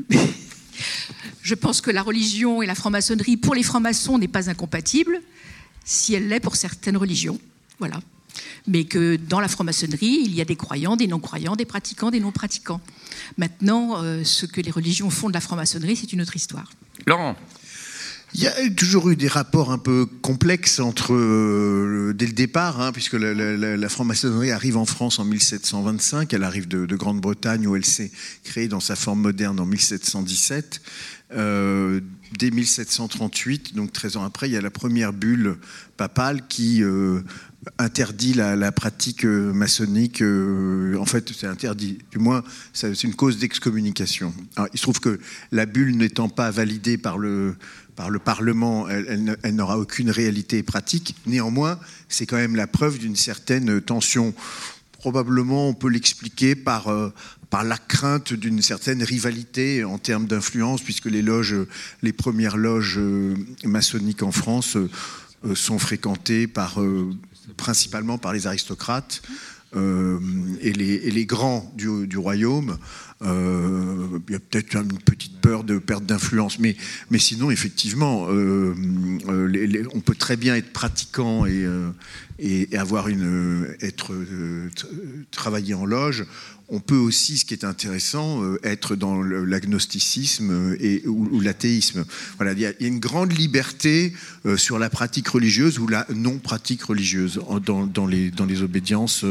Je 1.42 1.56
pense 1.56 1.82
que 1.82 1.92
la 1.92 2.02
religion 2.02 2.62
et 2.62 2.66
la 2.66 2.76
franc-maçonnerie, 2.76 3.38
pour 3.38 3.56
les 3.56 3.64
francs-maçons, 3.64 4.18
n'est 4.18 4.28
pas 4.28 4.50
incompatible, 4.50 5.22
si 5.84 6.14
elle 6.14 6.28
l'est 6.28 6.40
pour 6.40 6.56
certaines 6.56 6.98
religions. 6.98 7.40
Voilà. 7.80 8.00
Mais 8.68 8.86
que 8.86 9.16
dans 9.16 9.40
la 9.40 9.48
franc-maçonnerie, 9.48 10.22
il 10.26 10.34
y 10.34 10.42
a 10.42 10.46
des 10.46 10.56
croyants, 10.56 10.96
des 10.96 11.08
non-croyants, 11.08 11.56
des 11.56 11.66
pratiquants, 11.66 12.12
des 12.12 12.20
non-pratiquants. 12.20 12.82
Maintenant, 13.38 14.04
euh, 14.04 14.24
ce 14.24 14.46
que 14.46 14.62
les 14.62 14.72
religions 14.72 15.10
font 15.10 15.30
de 15.30 15.34
la 15.34 15.42
franc-maçonnerie, 15.42 15.96
c'est 15.96 16.12
une 16.12 16.22
autre 16.22 16.36
histoire. 16.36 16.72
Laurent 17.06 17.36
il 18.38 18.44
y 18.44 18.48
a 18.48 18.70
toujours 18.76 19.10
eu 19.10 19.16
des 19.16 19.30
rapports 19.30 19.72
un 19.72 19.78
peu 19.78 20.06
complexes 20.06 20.82
entre, 20.82 21.14
euh, 21.14 22.14
dès 22.14 22.26
le 22.26 22.34
départ, 22.34 22.82
hein, 22.82 22.92
puisque 22.92 23.14
la, 23.14 23.90
franc-maçonnerie 23.90 24.52
arrive 24.52 24.76
en 24.76 24.86
France 24.86 25.20
en 25.20 25.24
1725, 25.24 26.34
elle 26.34 26.44
arrive 26.44 26.68
de, 26.68 26.86
de 26.86 26.96
Grande-Bretagne 26.98 27.66
où 27.66 27.78
elle 27.78 27.86
s'est 27.86 28.12
créée 28.44 28.68
dans 28.68 28.82
sa 28.82 28.98
forme 28.98 29.22
moderne 29.22 29.58
en 29.62 29.66
1717. 29.66 30.82
Euh, 31.32 32.02
dès 32.38 32.52
1738, 32.52 33.74
donc 33.74 33.94
13 33.94 34.18
ans 34.18 34.26
après, 34.26 34.50
il 34.50 34.52
y 34.52 34.58
a 34.58 34.62
la 34.62 34.70
première 34.70 35.14
bulle 35.14 35.56
papale 35.96 36.46
qui 36.48 36.84
euh, 36.84 37.22
interdit 37.78 38.34
la, 38.34 38.72
pratique 38.74 39.24
maçonnique. 39.24 40.22
en 40.22 41.06
fait, 41.06 41.32
c'est 41.34 41.48
interdit. 41.48 42.00
Du 42.12 42.20
moins, 42.20 42.44
c'est 42.74 43.02
une 43.04 43.16
cause 43.16 43.38
d'excommunication. 43.38 44.34
Il 44.74 44.78
se 44.78 44.84
trouve 44.84 45.00
que 45.00 45.20
la 45.52 45.66
bulle 45.66 45.96
n'étant 45.96 46.30
pas 46.30 46.52
validée 46.52 46.98
par 46.98 47.18
le, 47.18 47.56
par 47.96 48.10
le 48.10 48.20
Parlement, 48.20 48.88
elle, 48.90 49.38
n'aura 49.56 49.78
aucune 49.78 50.10
réalité 50.10 50.64
pratique. 50.64 51.16
Néanmoins, 51.26 51.80
c'est 52.10 52.26
quand 52.26 52.38
même 52.38 52.56
la 52.56 52.68
preuve 52.68 52.98
d'une 52.98 53.16
certaine 53.16 53.82
tension 53.82 54.34
probablement 54.92 55.70
on 55.70 55.76
peut 55.76 55.90
l'expliquer 55.90 56.56
par, 56.56 56.90
par 57.56 57.64
la 57.64 57.78
crainte 57.78 58.34
d'une 58.34 58.62
certaine 58.62 59.04
rivalité 59.04 59.84
en 59.86 59.98
termes 59.98 60.28
d'influence, 60.28 60.82
puisque 60.82 61.06
les 61.06 62.14
premières 62.14 62.58
loges 62.58 62.98
euh, 62.98 63.34
maçonniques 63.64 64.24
en 64.24 64.32
France 64.32 64.76
euh, 64.76 64.90
euh, 65.46 65.56
sont 65.56 65.80
fréquentées 65.80 66.50
principalement 67.56 68.18
par 68.18 68.34
les 68.34 68.48
aristocrates 68.48 69.22
et 69.74 70.74
les, 70.74 71.26
grands 71.26 71.72
du, 71.76 72.18
royaume. 72.18 72.78
Il 73.22 74.32
y 74.32 74.36
a 74.36 74.40
peut-être 74.40 74.76
une 74.76 75.00
petite 75.00 75.40
peur 75.40 75.64
de 75.64 75.78
perte 75.78 76.06
d'influence. 76.06 76.60
Mais, 76.60 76.76
mais 77.10 77.20
sinon, 77.20 77.52
effectivement, 77.52 78.28
euh, 78.30 78.76
euh, 79.30 79.84
on 79.94 80.00
peut 80.00 80.16
très 80.16 80.38
bien 80.38 80.56
être 80.56 80.74
pratiquant 80.74 81.46
et, 81.46 81.66
et 82.40 82.78
avoir 82.78 83.08
une, 83.08 83.76
être 83.82 84.14
travailler 85.32 85.74
en 85.74 85.86
loge 85.86 86.26
on 86.68 86.80
peut 86.80 86.98
aussi, 86.98 87.38
ce 87.38 87.46
qui 87.46 87.54
est 87.54 87.64
intéressant, 87.64 88.44
euh, 88.44 88.60
être 88.64 88.96
dans 88.96 89.22
l'agnosticisme 89.22 90.52
euh, 90.52 90.78
et, 90.80 91.08
ou, 91.08 91.40
l'athéisme. 91.40 92.06
Voilà, 92.38 92.54
il 92.54 92.60
y, 92.60 92.66
a, 92.66 92.74
une 92.80 93.00
grande 93.00 93.38
liberté 93.38 94.14
euh, 94.46 94.58
sur 94.58 94.80
la 94.80 94.90
pratique 94.90 95.28
religieuse 95.28 95.78
ou 95.78 95.88
la 95.88 96.08
non-pratique 96.14 96.84
religieuse 96.84 97.40
dans, 97.66 98.08
les, 98.08 98.32
dans 98.32 98.46
les 98.46 98.62
obédiences 98.62 99.26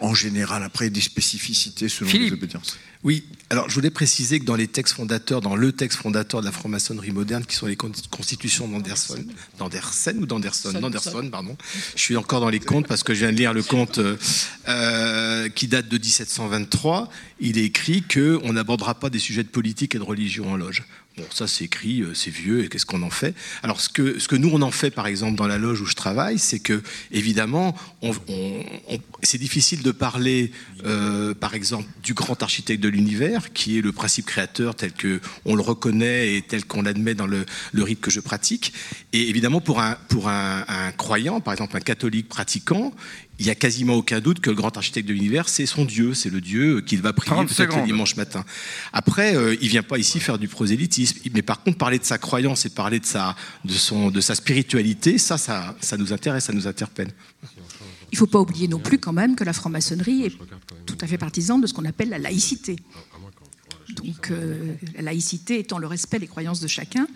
en 0.00 0.14
général. 0.14 0.62
Après, 0.62 0.88
des 0.90 1.00
spécificités 1.00 1.88
selon 1.88 2.10
les 2.10 2.32
obédiences. 2.32 2.78
Oui, 3.02 3.24
alors 3.48 3.70
je 3.70 3.74
voulais 3.74 3.90
préciser 3.90 4.40
que 4.40 4.44
dans 4.44 4.56
les 4.56 4.68
textes 4.68 4.94
fondateurs, 4.94 5.40
dans 5.40 5.56
le 5.56 5.72
texte 5.72 5.98
fondateur 5.98 6.40
de 6.40 6.46
la 6.46 6.52
franc-maçonnerie 6.52 7.12
moderne, 7.12 7.46
qui 7.46 7.56
sont 7.56 7.66
les 7.66 7.76
constitutions 7.76 8.68
d'Anderson, 8.68 9.24
d'Andersen 9.58 10.18
ou 10.18 10.26
d'Anderson, 10.26 10.72
d'Anderson, 10.72 11.28
pardon. 11.30 11.56
Je 11.96 12.00
suis 12.00 12.16
encore 12.16 12.40
dans 12.40 12.50
les 12.50 12.60
contes 12.60 12.86
parce 12.86 13.02
que 13.02 13.14
je 13.14 13.20
viens 13.20 13.32
de 13.32 13.38
lire 13.38 13.54
le 13.54 13.62
conte 13.62 13.98
euh, 13.98 14.16
euh, 14.68 15.48
qui 15.48 15.66
date 15.66 15.88
de 15.88 15.96
1723. 15.96 17.08
Il 17.40 17.56
est 17.56 17.64
écrit 17.64 18.02
qu'on 18.02 18.52
n'abordera 18.52 18.94
pas 18.94 19.08
des 19.08 19.18
sujets 19.18 19.44
de 19.44 19.48
politique 19.48 19.94
et 19.94 19.98
de 19.98 20.04
religion 20.04 20.52
en 20.52 20.56
loge. 20.56 20.84
Bon, 21.20 21.26
ça 21.30 21.46
c'est 21.46 21.64
écrit, 21.64 22.00
euh, 22.00 22.14
c'est 22.14 22.30
vieux, 22.30 22.64
et 22.64 22.68
qu'est-ce 22.68 22.86
qu'on 22.86 23.02
en 23.02 23.10
fait? 23.10 23.34
Alors 23.62 23.80
ce 23.80 23.90
que, 23.90 24.36
nous 24.36 24.50
on 24.52 24.62
en 24.62 24.70
fait 24.70 24.90
par 24.90 25.06
exemple 25.06 25.36
dans 25.36 25.46
la 25.46 25.58
loge 25.58 25.82
où 25.82 25.84
je 25.84 25.94
travaille, 25.94 26.38
c'est 26.38 26.60
que 26.60 26.82
évidemment, 27.12 27.76
c'est 29.22 29.36
difficile 29.36 29.82
de 29.82 29.90
parler 29.90 30.50
euh, 30.86 31.34
par 31.34 31.54
exemple 31.54 31.86
du 32.02 32.14
grand 32.14 32.42
architecte 32.42 32.82
de 32.82 32.88
l'univers, 32.88 33.52
qui 33.52 33.76
est 33.76 33.82
le 33.82 33.92
principe 33.92 34.24
créateur 34.24 34.74
tel 34.74 34.92
que 34.92 35.20
on 35.44 35.56
le 35.56 35.62
reconnaît 35.62 36.36
et 36.36 36.42
tel 36.42 36.64
qu'on 36.64 36.82
l'admet 36.82 37.14
dans 37.14 37.26
le, 37.26 37.44
rite 37.74 38.00
que 38.00 38.10
je 38.10 38.20
pratique. 38.20 38.72
Et 39.12 39.28
évidemment 39.28 39.60
pour 39.60 39.80
un, 39.80 39.96
un 40.68 40.92
croyant, 40.92 41.40
par 41.40 41.52
exemple 41.52 41.76
un 41.76 41.80
catholique 41.80 42.28
pratiquant, 42.28 42.94
il 43.40 43.44
n'y 43.44 43.50
a 43.50 43.54
quasiment 43.54 43.94
aucun 43.94 44.20
doute 44.20 44.40
que 44.40 44.50
le 44.50 44.54
grand 44.54 44.76
architecte 44.76 45.08
de 45.08 45.14
l'univers, 45.14 45.48
c'est 45.48 45.64
son 45.64 45.86
Dieu, 45.86 46.12
c'est 46.12 46.28
le 46.28 46.42
Dieu 46.42 46.82
qu'il 46.82 47.00
va 47.00 47.14
prier 47.14 47.34
peut-être 47.46 47.74
le 47.74 47.86
dimanche 47.86 48.14
matin. 48.16 48.44
Après, 48.92 49.34
euh, 49.34 49.56
il 49.62 49.68
vient 49.68 49.82
pas 49.82 49.96
ici 49.96 50.20
faire 50.20 50.38
du 50.38 50.46
prosélytisme, 50.46 51.20
mais 51.32 51.40
par 51.40 51.62
contre, 51.62 51.78
parler 51.78 51.98
de 51.98 52.04
sa 52.04 52.18
croyance 52.18 52.66
et 52.66 52.68
parler 52.68 53.00
de 53.00 53.06
sa, 53.06 53.34
de 53.64 53.72
son, 53.72 54.10
de 54.10 54.20
sa 54.20 54.34
spiritualité, 54.34 55.16
ça, 55.16 55.38
ça, 55.38 55.74
ça 55.80 55.96
nous 55.96 56.12
intéresse, 56.12 56.44
ça 56.44 56.52
nous 56.52 56.66
interpelle. 56.66 57.10
Il 58.12 58.16
ne 58.16 58.18
faut 58.18 58.26
pas 58.26 58.40
oublier 58.40 58.68
non 58.68 58.78
plus 58.78 58.98
quand 58.98 59.14
même 59.14 59.34
que 59.34 59.44
la 59.44 59.54
franc-maçonnerie 59.54 60.24
est 60.24 60.36
tout 60.84 60.98
à 61.00 61.06
fait 61.06 61.16
partisane 61.16 61.62
de 61.62 61.66
ce 61.66 61.72
qu'on 61.72 61.86
appelle 61.86 62.10
la 62.10 62.18
laïcité. 62.18 62.76
Donc 63.96 64.30
euh, 64.30 64.74
la 64.96 65.02
laïcité 65.02 65.60
étant 65.60 65.78
le 65.78 65.86
respect 65.86 66.18
des 66.18 66.26
croyances 66.26 66.60
de 66.60 66.68
chacun. 66.68 67.06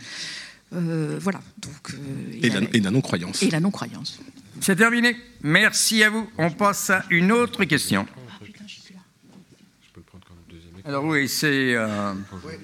Euh, 0.72 1.18
voilà. 1.20 1.42
Donc, 1.58 1.94
et, 2.40 2.48
la, 2.48 2.62
et 2.72 2.80
la 2.80 2.90
non-croyance. 2.90 3.42
Et 3.42 3.50
la 3.50 3.60
non-croyance. 3.60 4.18
C'est 4.64 4.76
terminé. 4.76 5.14
Merci 5.42 6.02
à 6.02 6.08
vous. 6.08 6.26
On 6.38 6.50
passe 6.50 6.88
à 6.88 7.04
une 7.10 7.32
autre 7.32 7.66
question. 7.66 8.06
Alors 10.86 11.04
oui, 11.04 11.28
c'est... 11.28 11.74
Euh, 11.74 12.14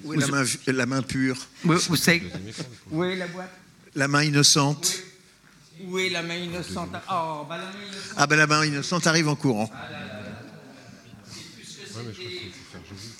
où, 0.03 0.13
est 0.15 0.17
la, 0.17 0.27
main, 0.27 0.43
la 0.65 0.85
main 0.87 1.03
pure 1.03 1.37
Où, 1.63 1.95
c'est 1.95 2.23
Où 2.89 3.03
est 3.03 3.17
la 3.17 3.27
boîte? 3.27 3.51
La 3.93 4.07
main 4.07 4.23
innocente. 4.23 4.97
Où 5.83 5.99
est 5.99 6.09
la 6.09 6.23
main 6.23 6.37
innocente? 6.37 6.89
Oh, 7.07 7.45
bah 7.47 7.57
la 7.57 7.65
main 7.65 7.85
innocente. 7.85 8.15
Ah 8.17 8.25
ben 8.25 8.35
la 8.35 8.47
main 8.47 8.65
innocente 8.65 9.05
arrive 9.05 9.27
en 9.27 9.35
courant. 9.35 9.69
Ah 9.71 9.87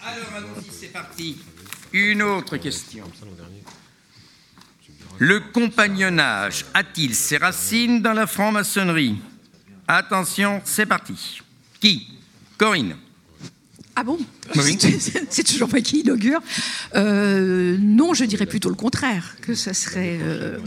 Alors 0.08 0.34
allons-y, 0.38 0.72
c'est 0.72 0.88
parti. 0.88 1.38
Une 1.94 2.24
autre 2.24 2.58
question. 2.58 3.04
Le 5.22 5.40
compagnonnage 5.40 6.66
a-t-il 6.74 7.14
ses 7.14 7.38
racines 7.38 8.02
dans 8.02 8.14
la 8.14 8.26
franc-maçonnerie? 8.26 9.20
Attention, 9.88 10.62
c'est 10.66 10.88
parti. 10.88 11.42
Qui? 11.80 12.08
Corinne. 12.58 12.96
Ah 13.96 14.04
bon? 14.04 14.18
C'est 15.30 15.44
toujours 15.44 15.70
moi 15.70 15.80
qui 15.82 16.00
inaugure. 16.00 16.42
Euh, 16.96 17.78
non, 17.80 18.16
je 18.16 18.26
dirais 18.26 18.48
plutôt 18.48 18.70
le 18.70 18.76
contraire, 18.76 19.36
que 19.42 19.54
ça 19.54 19.76
serait. 19.76 20.18
Euh, 20.24 20.58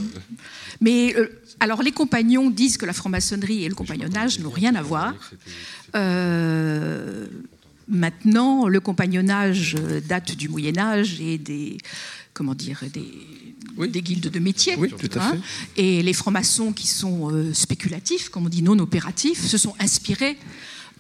mais 0.80 1.16
euh, 1.16 1.26
alors, 1.58 1.82
les 1.82 1.90
compagnons 1.90 2.48
disent 2.48 2.76
que 2.76 2.86
la 2.86 2.92
franc-maçonnerie 2.92 3.64
et 3.64 3.68
le 3.68 3.74
compagnonnage 3.74 4.38
n'ont 4.38 4.50
rien 4.50 4.76
à 4.76 4.82
voir. 4.82 5.14
maintenant, 7.88 8.68
le 8.68 8.78
compagnonnage 8.78 9.74
date 10.08 10.36
du 10.36 10.48
Moyen 10.48 10.78
Âge 10.78 11.20
et 11.20 11.38
des 11.38 11.76
comment 12.32 12.54
dire 12.54 12.82
des 12.92 13.10
des 13.78 14.02
guildes 14.02 14.30
de 14.30 14.38
métier. 14.38 14.74
Hein. 14.74 15.38
et 15.76 16.02
les 16.02 16.12
francs-maçons 16.12 16.72
qui 16.72 16.86
sont 16.86 17.30
euh, 17.30 17.52
spéculatifs, 17.52 18.28
comme 18.28 18.46
on 18.46 18.48
dit 18.48 18.62
non 18.62 18.78
opératifs, 18.78 19.44
se 19.44 19.58
sont 19.58 19.74
inspirés 19.78 20.36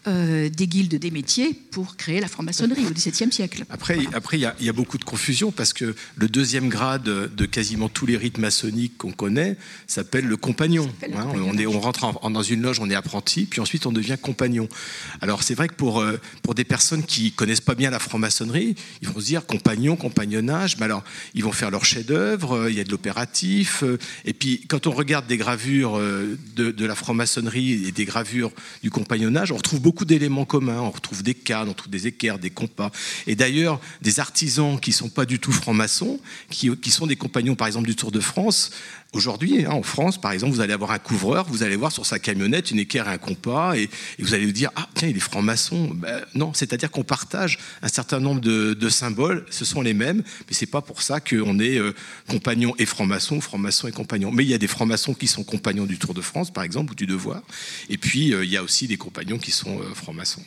euh, 0.06 0.50
des 0.50 0.66
guildes 0.66 0.96
des 0.96 1.10
métiers 1.10 1.54
pour 1.70 1.96
créer 1.96 2.20
la 2.20 2.28
franc-maçonnerie 2.28 2.84
au 2.84 2.90
XVIIe 2.90 3.32
siècle. 3.32 3.64
Après, 3.70 3.98
après, 4.12 4.38
il 4.38 4.50
y, 4.60 4.68
a 4.68 4.72
beaucoup 4.74 4.98
de 4.98 5.04
confusion 5.04 5.50
parce 5.50 5.72
que 5.72 5.94
le 6.16 6.28
deuxième 6.28 6.68
grade 6.68 7.04
de 7.04 7.46
quasiment 7.46 7.88
tous 7.88 8.04
les 8.04 8.18
rites 8.18 8.36
maçonniques 8.36 8.98
qu'on 8.98 9.12
connaît 9.12 9.56
s'appelle 9.86 10.26
le 10.26 10.36
compagnon. 10.36 10.92
Hein. 11.16 11.28
on, 11.34 11.56
est, 11.56 11.66
on 11.66 11.80
rentre 11.80 12.30
dans 12.30 12.42
une 12.42 12.60
loge, 12.60 12.80
on 12.80 12.90
est 12.90 12.94
apprenti, 12.94 13.46
puis 13.46 13.62
ensuite 13.62 13.86
on 13.86 13.92
devient 13.92 14.18
compagnon. 14.20 14.68
Alors 15.22 15.42
c'est 15.42 15.54
vrai 15.54 15.68
que 15.68 15.74
pour, 15.74 16.00
euh, 16.00 16.20
pour 16.42 16.54
des 16.54 16.64
personnes 16.64 17.02
qui 17.02 17.32
connaissent 17.32 17.62
pas 17.62 17.74
bien 17.74 17.88
la 17.88 17.98
franc-maçonnerie, 17.98 18.74
ils 19.00 19.08
vont 19.08 19.18
se 19.18 19.24
dire 19.24 19.46
compagnon, 19.46 19.96
compagnonnage. 19.96 20.76
Mais 20.76 20.84
alors, 20.84 21.02
ils 21.32 21.44
vont 21.44 21.52
faire 21.52 21.70
leur 21.70 21.86
chef-d'œuvre, 21.86 22.52
euh, 22.52 22.70
il 22.70 22.76
y 22.76 22.80
a 22.80 22.84
de 22.84 22.90
l'opératif. 22.90 23.82
et 24.26 24.34
puis, 24.34 24.66
quand 24.68 24.86
on 24.86 24.90
regarde 24.90 25.26
des 25.26 25.38
gravures 25.38 25.98
de, 25.98 26.70
de 26.70 26.84
la 26.84 26.94
franc-maçonnerie 26.94 27.86
et 27.86 27.92
des 27.92 28.04
gravures 28.04 28.50
du 28.82 28.90
compagnonnage, 28.90 29.50
on 29.50 29.56
retrouve 29.56 29.80
beaucoup 29.80 29.93
beaucoup 29.94 30.04
d'éléments 30.06 30.44
communs. 30.44 30.80
On 30.80 30.90
retrouve 30.90 31.22
des 31.22 31.34
cadres, 31.34 31.70
on 31.70 31.74
trouve 31.74 31.92
des 31.92 32.08
équerres, 32.08 32.40
des 32.40 32.50
compas. 32.50 32.90
Et 33.28 33.36
d'ailleurs, 33.36 33.80
des 34.02 34.18
artisans 34.18 34.80
qui 34.80 34.90
ne 34.90 34.94
sont 34.94 35.08
pas 35.08 35.24
du 35.24 35.38
tout 35.38 35.52
francs-maçons, 35.52 36.18
qui, 36.50 36.76
qui, 36.78 36.90
sont 36.90 37.06
des 37.06 37.14
compagnons, 37.14 37.54
par 37.54 37.68
exemple, 37.68 37.86
du 37.86 37.94
Tour 37.94 38.10
de 38.10 38.18
France, 38.18 38.72
Aujourd'hui, 39.14 39.64
hein, 39.64 39.70
en 39.70 39.82
France, 39.84 40.20
par 40.20 40.32
exemple, 40.32 40.52
vous 40.52 40.60
allez 40.60 40.72
avoir 40.72 40.90
un 40.90 40.98
couvreur, 40.98 41.46
vous 41.46 41.62
allez 41.62 41.76
voir 41.76 41.92
sur 41.92 42.04
sa 42.04 42.18
camionnette 42.18 42.72
une 42.72 42.80
équerre 42.80 43.06
et 43.08 43.12
un 43.12 43.18
compas, 43.18 43.76
et, 43.76 43.88
vous 44.18 44.34
allez 44.34 44.44
vous 44.44 44.52
dire 44.52 44.70
Ah, 44.74 44.88
tiens, 44.94 45.08
il 45.08 45.16
est 45.16 45.20
franc-maçon. 45.20 45.90
Ben, 45.94 46.20
non, 46.34 46.52
c'est-à-dire 46.52 46.90
qu'on 46.90 47.04
partage 47.04 47.58
un 47.82 47.88
certain 47.88 48.18
nombre 48.18 48.40
de, 48.40 48.88
symboles, 48.88 49.46
ce 49.50 49.64
sont 49.64 49.82
les 49.82 49.94
mêmes, 49.94 50.22
mais 50.48 50.54
c'est 50.54 50.66
pas 50.66 50.80
pour 50.80 51.00
ça 51.00 51.20
qu'on 51.20 51.58
est 51.60 51.78
euh, 51.78 51.94
compagnon 52.28 52.74
et 52.78 52.86
franc-maçon, 52.86 53.40
franc-maçon 53.40 53.86
et 53.86 53.92
compagnon. 53.92 54.32
Mais 54.32 54.44
il 54.44 54.50
y 54.50 54.54
a 54.54 54.58
des 54.58 54.66
francs-maçons 54.66 55.14
qui 55.14 55.28
sont 55.28 55.44
compagnons 55.44 55.86
du 55.86 55.96
Tour 55.96 56.12
de 56.12 56.20
France, 56.20 56.52
par 56.52 56.64
exemple, 56.64 56.92
ou 56.92 56.94
du 56.96 57.06
Devoir, 57.06 57.42
et 57.88 57.98
puis 57.98 58.34
euh, 58.34 58.44
il 58.44 58.50
y 58.50 58.56
a 58.56 58.64
aussi 58.64 58.88
des 58.88 58.96
compagnons 58.96 59.38
qui 59.38 59.52
sont 59.52 59.78
euh, 59.78 59.94
francs-maçons. 59.94 60.42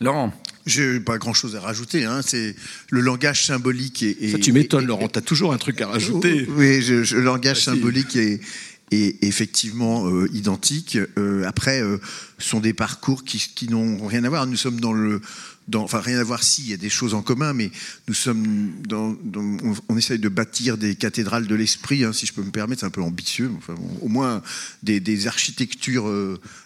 Laurent 0.00 0.32
j'ai 0.66 1.00
pas 1.00 1.18
grand 1.18 1.32
chose 1.32 1.56
à 1.56 1.60
rajouter. 1.60 2.04
Hein. 2.04 2.20
C'est 2.24 2.54
le 2.90 3.00
langage 3.00 3.44
symbolique 3.44 4.02
et. 4.02 4.32
Ça, 4.32 4.38
tu 4.38 4.52
m'étonnes, 4.52 4.86
Laurent. 4.86 5.08
Tu 5.08 5.18
as 5.18 5.22
toujours 5.22 5.52
un 5.52 5.58
truc 5.58 5.80
à 5.80 5.88
rajouter. 5.88 6.46
Oui, 6.50 6.80
le 6.80 7.20
langage 7.20 7.64
symbolique 7.64 8.16
est, 8.16 8.40
effectivement 8.90 10.08
euh, 10.08 10.28
identique. 10.32 10.98
Euh, 11.18 11.44
après, 11.46 11.82
euh, 11.82 11.98
sont 12.38 12.60
des 12.60 12.72
parcours 12.72 13.24
qui, 13.24 13.68
n'ont 13.68 14.06
rien 14.06 14.24
à 14.24 14.28
voir. 14.28 14.46
Nous 14.46 14.56
sommes 14.56 14.80
dans 14.80 14.92
le. 14.92 15.20
Enfin, 15.72 16.00
rien 16.00 16.18
à 16.18 16.24
voir 16.24 16.42
si, 16.42 16.62
il 16.62 16.70
y 16.70 16.72
a 16.72 16.76
des 16.76 16.90
choses 16.90 17.14
en 17.14 17.22
commun, 17.22 17.52
mais 17.52 17.70
nous 18.08 18.14
sommes 18.14 18.72
dans, 18.88 19.16
on, 19.88 19.96
essaye 19.96 20.18
de 20.18 20.28
bâtir 20.28 20.76
des 20.76 20.96
cathédrales 20.96 21.46
de 21.46 21.54
l'esprit, 21.54 22.02
hein, 22.02 22.12
si 22.12 22.26
je 22.26 22.32
peux 22.32 22.42
me 22.42 22.50
permettre, 22.50 22.80
c'est 22.80 22.86
un 22.86 22.90
peu 22.90 23.02
ambitieux, 23.02 23.52
au 24.00 24.08
moins 24.08 24.42
des, 24.82 25.28
architectures 25.28 26.08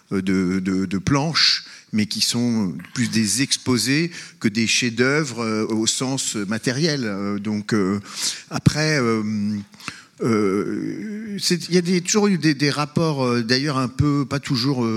de, 0.09 0.59
de, 0.59 0.97
planches 0.97 1.65
mais 1.95 2.05
qui 2.05 2.21
sont 2.21 2.75
plus 2.93 3.09
des 3.09 3.41
exposés 3.41 4.11
que 4.39 4.47
des 4.47 4.67
chefs-d'œuvre 4.67 5.39
euh, 5.39 5.65
au 5.65 5.87
sens 5.87 6.35
matériel. 6.35 7.05
Euh, 7.05 7.39
donc 7.39 7.73
euh, 7.73 7.99
après. 8.49 8.99
Il 10.21 11.37
y 11.69 11.77
a 11.77 11.81
des, 11.81 12.01
toujours 12.01 12.27
eu 12.27 12.37
des, 12.37 12.69
rapports, 12.69 13.43
d'ailleurs 13.43 13.77
un 13.77 13.87
peu 13.87 14.25
pas 14.25 14.39
toujours 14.39 14.87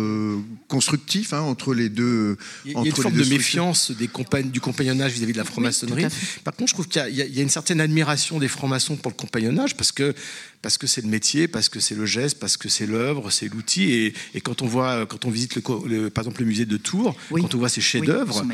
constructifs 0.69 1.33
hein, 1.33 1.41
entre 1.41 1.75
les 1.75 1.89
deux. 1.89 2.37
Il 2.65 2.73
y 2.73 2.77
a, 2.77 2.81
une 2.81 2.93
forme 2.93 3.15
de 3.15 3.25
méfiance 3.25 3.91
des 3.91 4.09
du 4.45 4.61
compagnonnage 4.61 5.13
vis-à-vis 5.13 5.33
de 5.33 5.39
la 5.39 5.45
franc-maçonnerie. 5.45 6.07
Par 6.45 6.55
contre, 6.55 6.69
je 6.69 6.75
trouve 6.75 6.89
qu'il 6.89 7.03
y, 7.11 7.17
y, 7.17 7.41
a 7.41 7.43
une 7.43 7.49
certaine 7.49 7.81
admiration 7.81 8.39
des 8.39 8.49
francs-maçons 8.49 8.97
pour 8.97 9.11
le 9.11 9.17
compagnonnage 9.17 9.77
parce 9.77 9.93
que 9.93 10.15
parce 10.63 10.79
que 10.79 10.87
c'est 10.87 11.03
le 11.03 11.09
métier, 11.09 11.49
parce 11.49 11.69
que 11.69 11.81
c'est 11.81 11.95
le 11.95 12.07
geste, 12.07 12.39
parce 12.39 12.57
que 12.57 12.69
c'est 12.69 12.87
l'œuvre, 12.87 13.31
c'est 13.31 13.49
l'outil. 13.49 14.13
Et, 14.35 14.41
quand 14.41 14.63
on 14.63 14.67
voit, 14.67 15.07
quand 15.07 15.25
on 15.25 15.31
visite 15.31 15.57
le, 15.57 16.11
par 16.11 16.25
exemple 16.25 16.41
le 16.41 16.47
musée 16.47 16.67
de 16.67 16.77
Tours, 16.77 17.15
quand 17.31 17.55
on 17.55 17.59
voit 17.59 17.69
ces 17.69 17.81
chefs-d'œuvre, 17.81 18.45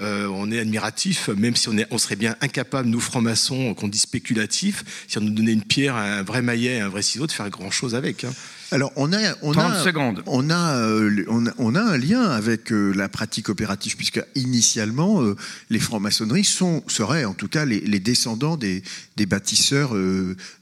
euh, 0.00 0.26
on 0.28 0.50
est 0.50 0.58
admiratif, 0.58 1.28
même 1.28 1.56
si 1.56 1.68
on, 1.68 1.78
est, 1.78 1.86
on 1.90 1.98
serait 1.98 2.16
bien 2.16 2.36
incapable, 2.40 2.88
nous 2.88 3.00
francs-maçons, 3.00 3.74
qu'on 3.74 3.88
dit 3.88 3.98
spéculatifs, 3.98 5.06
si 5.08 5.18
on 5.18 5.22
nous 5.22 5.30
donnait 5.30 5.52
une 5.52 5.64
pierre, 5.64 5.96
un 5.96 6.22
vrai 6.22 6.42
maillet, 6.42 6.80
un 6.80 6.88
vrai 6.88 7.02
ciseau, 7.02 7.26
de 7.26 7.32
faire 7.32 7.48
grand 7.50 7.70
chose 7.70 7.94
avec. 7.94 8.24
Hein. 8.24 8.32
Alors, 8.70 8.92
on 8.96 9.12
a, 9.14 9.18
on 9.42 9.52
30 9.52 9.72
a, 9.72 9.82
secondes. 9.82 10.22
On 10.26 10.50
a, 10.50 10.76
euh, 10.76 11.24
on 11.28 11.46
a, 11.46 11.50
on 11.56 11.74
a 11.74 11.80
un 11.80 11.96
lien 11.96 12.22
avec 12.22 12.70
euh, 12.70 12.92
la 12.92 13.08
pratique 13.08 13.48
opérative, 13.48 13.96
puisque 13.96 14.22
initialement, 14.34 15.22
euh, 15.22 15.36
les 15.70 15.78
francs-maçonneries 15.78 16.44
sont, 16.44 16.84
seraient 16.86 17.24
en 17.24 17.32
tout 17.32 17.48
cas 17.48 17.64
les, 17.64 17.80
les 17.80 17.98
descendants 18.00 18.56
des, 18.58 18.82
des 19.16 19.24
bâtisseurs 19.24 19.94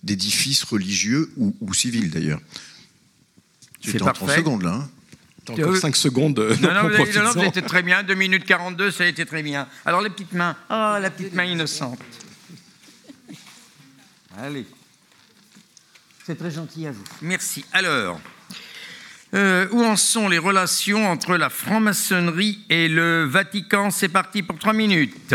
d'édifices 0.05 0.63
religieux 0.63 1.31
ou, 1.37 1.57
ou 1.61 1.75
civils 1.75 2.11
d'ailleurs. 2.11 2.41
C'est 3.83 4.01
en 4.03 4.07
30 4.07 4.19
parfait. 4.21 4.37
secondes 4.37 4.63
là. 4.63 4.75
hein. 4.75 4.89
Encore 5.49 5.77
5 5.77 5.95
secondes. 5.97 6.39
Non, 6.61 6.75
non, 6.75 6.83
non, 6.89 7.35
non, 7.35 7.43
étiez 7.45 7.63
très 7.63 7.83
bien. 7.83 8.03
2 8.03 8.15
minutes 8.15 8.45
42, 8.45 8.91
ça 8.91 9.05
a 9.05 9.07
été 9.07 9.25
très 9.27 9.43
bien. 9.43 9.67
Alors, 9.85 10.01
les 10.01 10.11
petites 10.11 10.33
mains. 10.33 10.57
Oh, 10.71 10.97
la 11.01 11.11
petite 11.11 11.35
main 11.35 11.45
innocente. 11.45 11.99
Allez. 14.39 14.67
C'est 16.27 16.37
très 16.37 16.51
gentil 16.51 16.87
à 16.87 16.91
vous. 16.91 17.05
Merci. 17.23 17.65
Alors, 17.73 18.21
euh, 19.35 19.69
où 19.71 19.85
en 19.85 19.95
sont 19.97 20.29
les 20.29 20.39
relations 20.39 21.09
entre 21.09 21.37
la 21.37 21.51
franc-maçonnerie 21.51 22.59
et 22.69 22.89
le 22.89 23.25
Vatican? 23.25 23.91
C'est 23.93 24.09
parti 24.09 24.43
pour 24.43 24.59
3 24.59 24.73
minutes. 24.73 25.35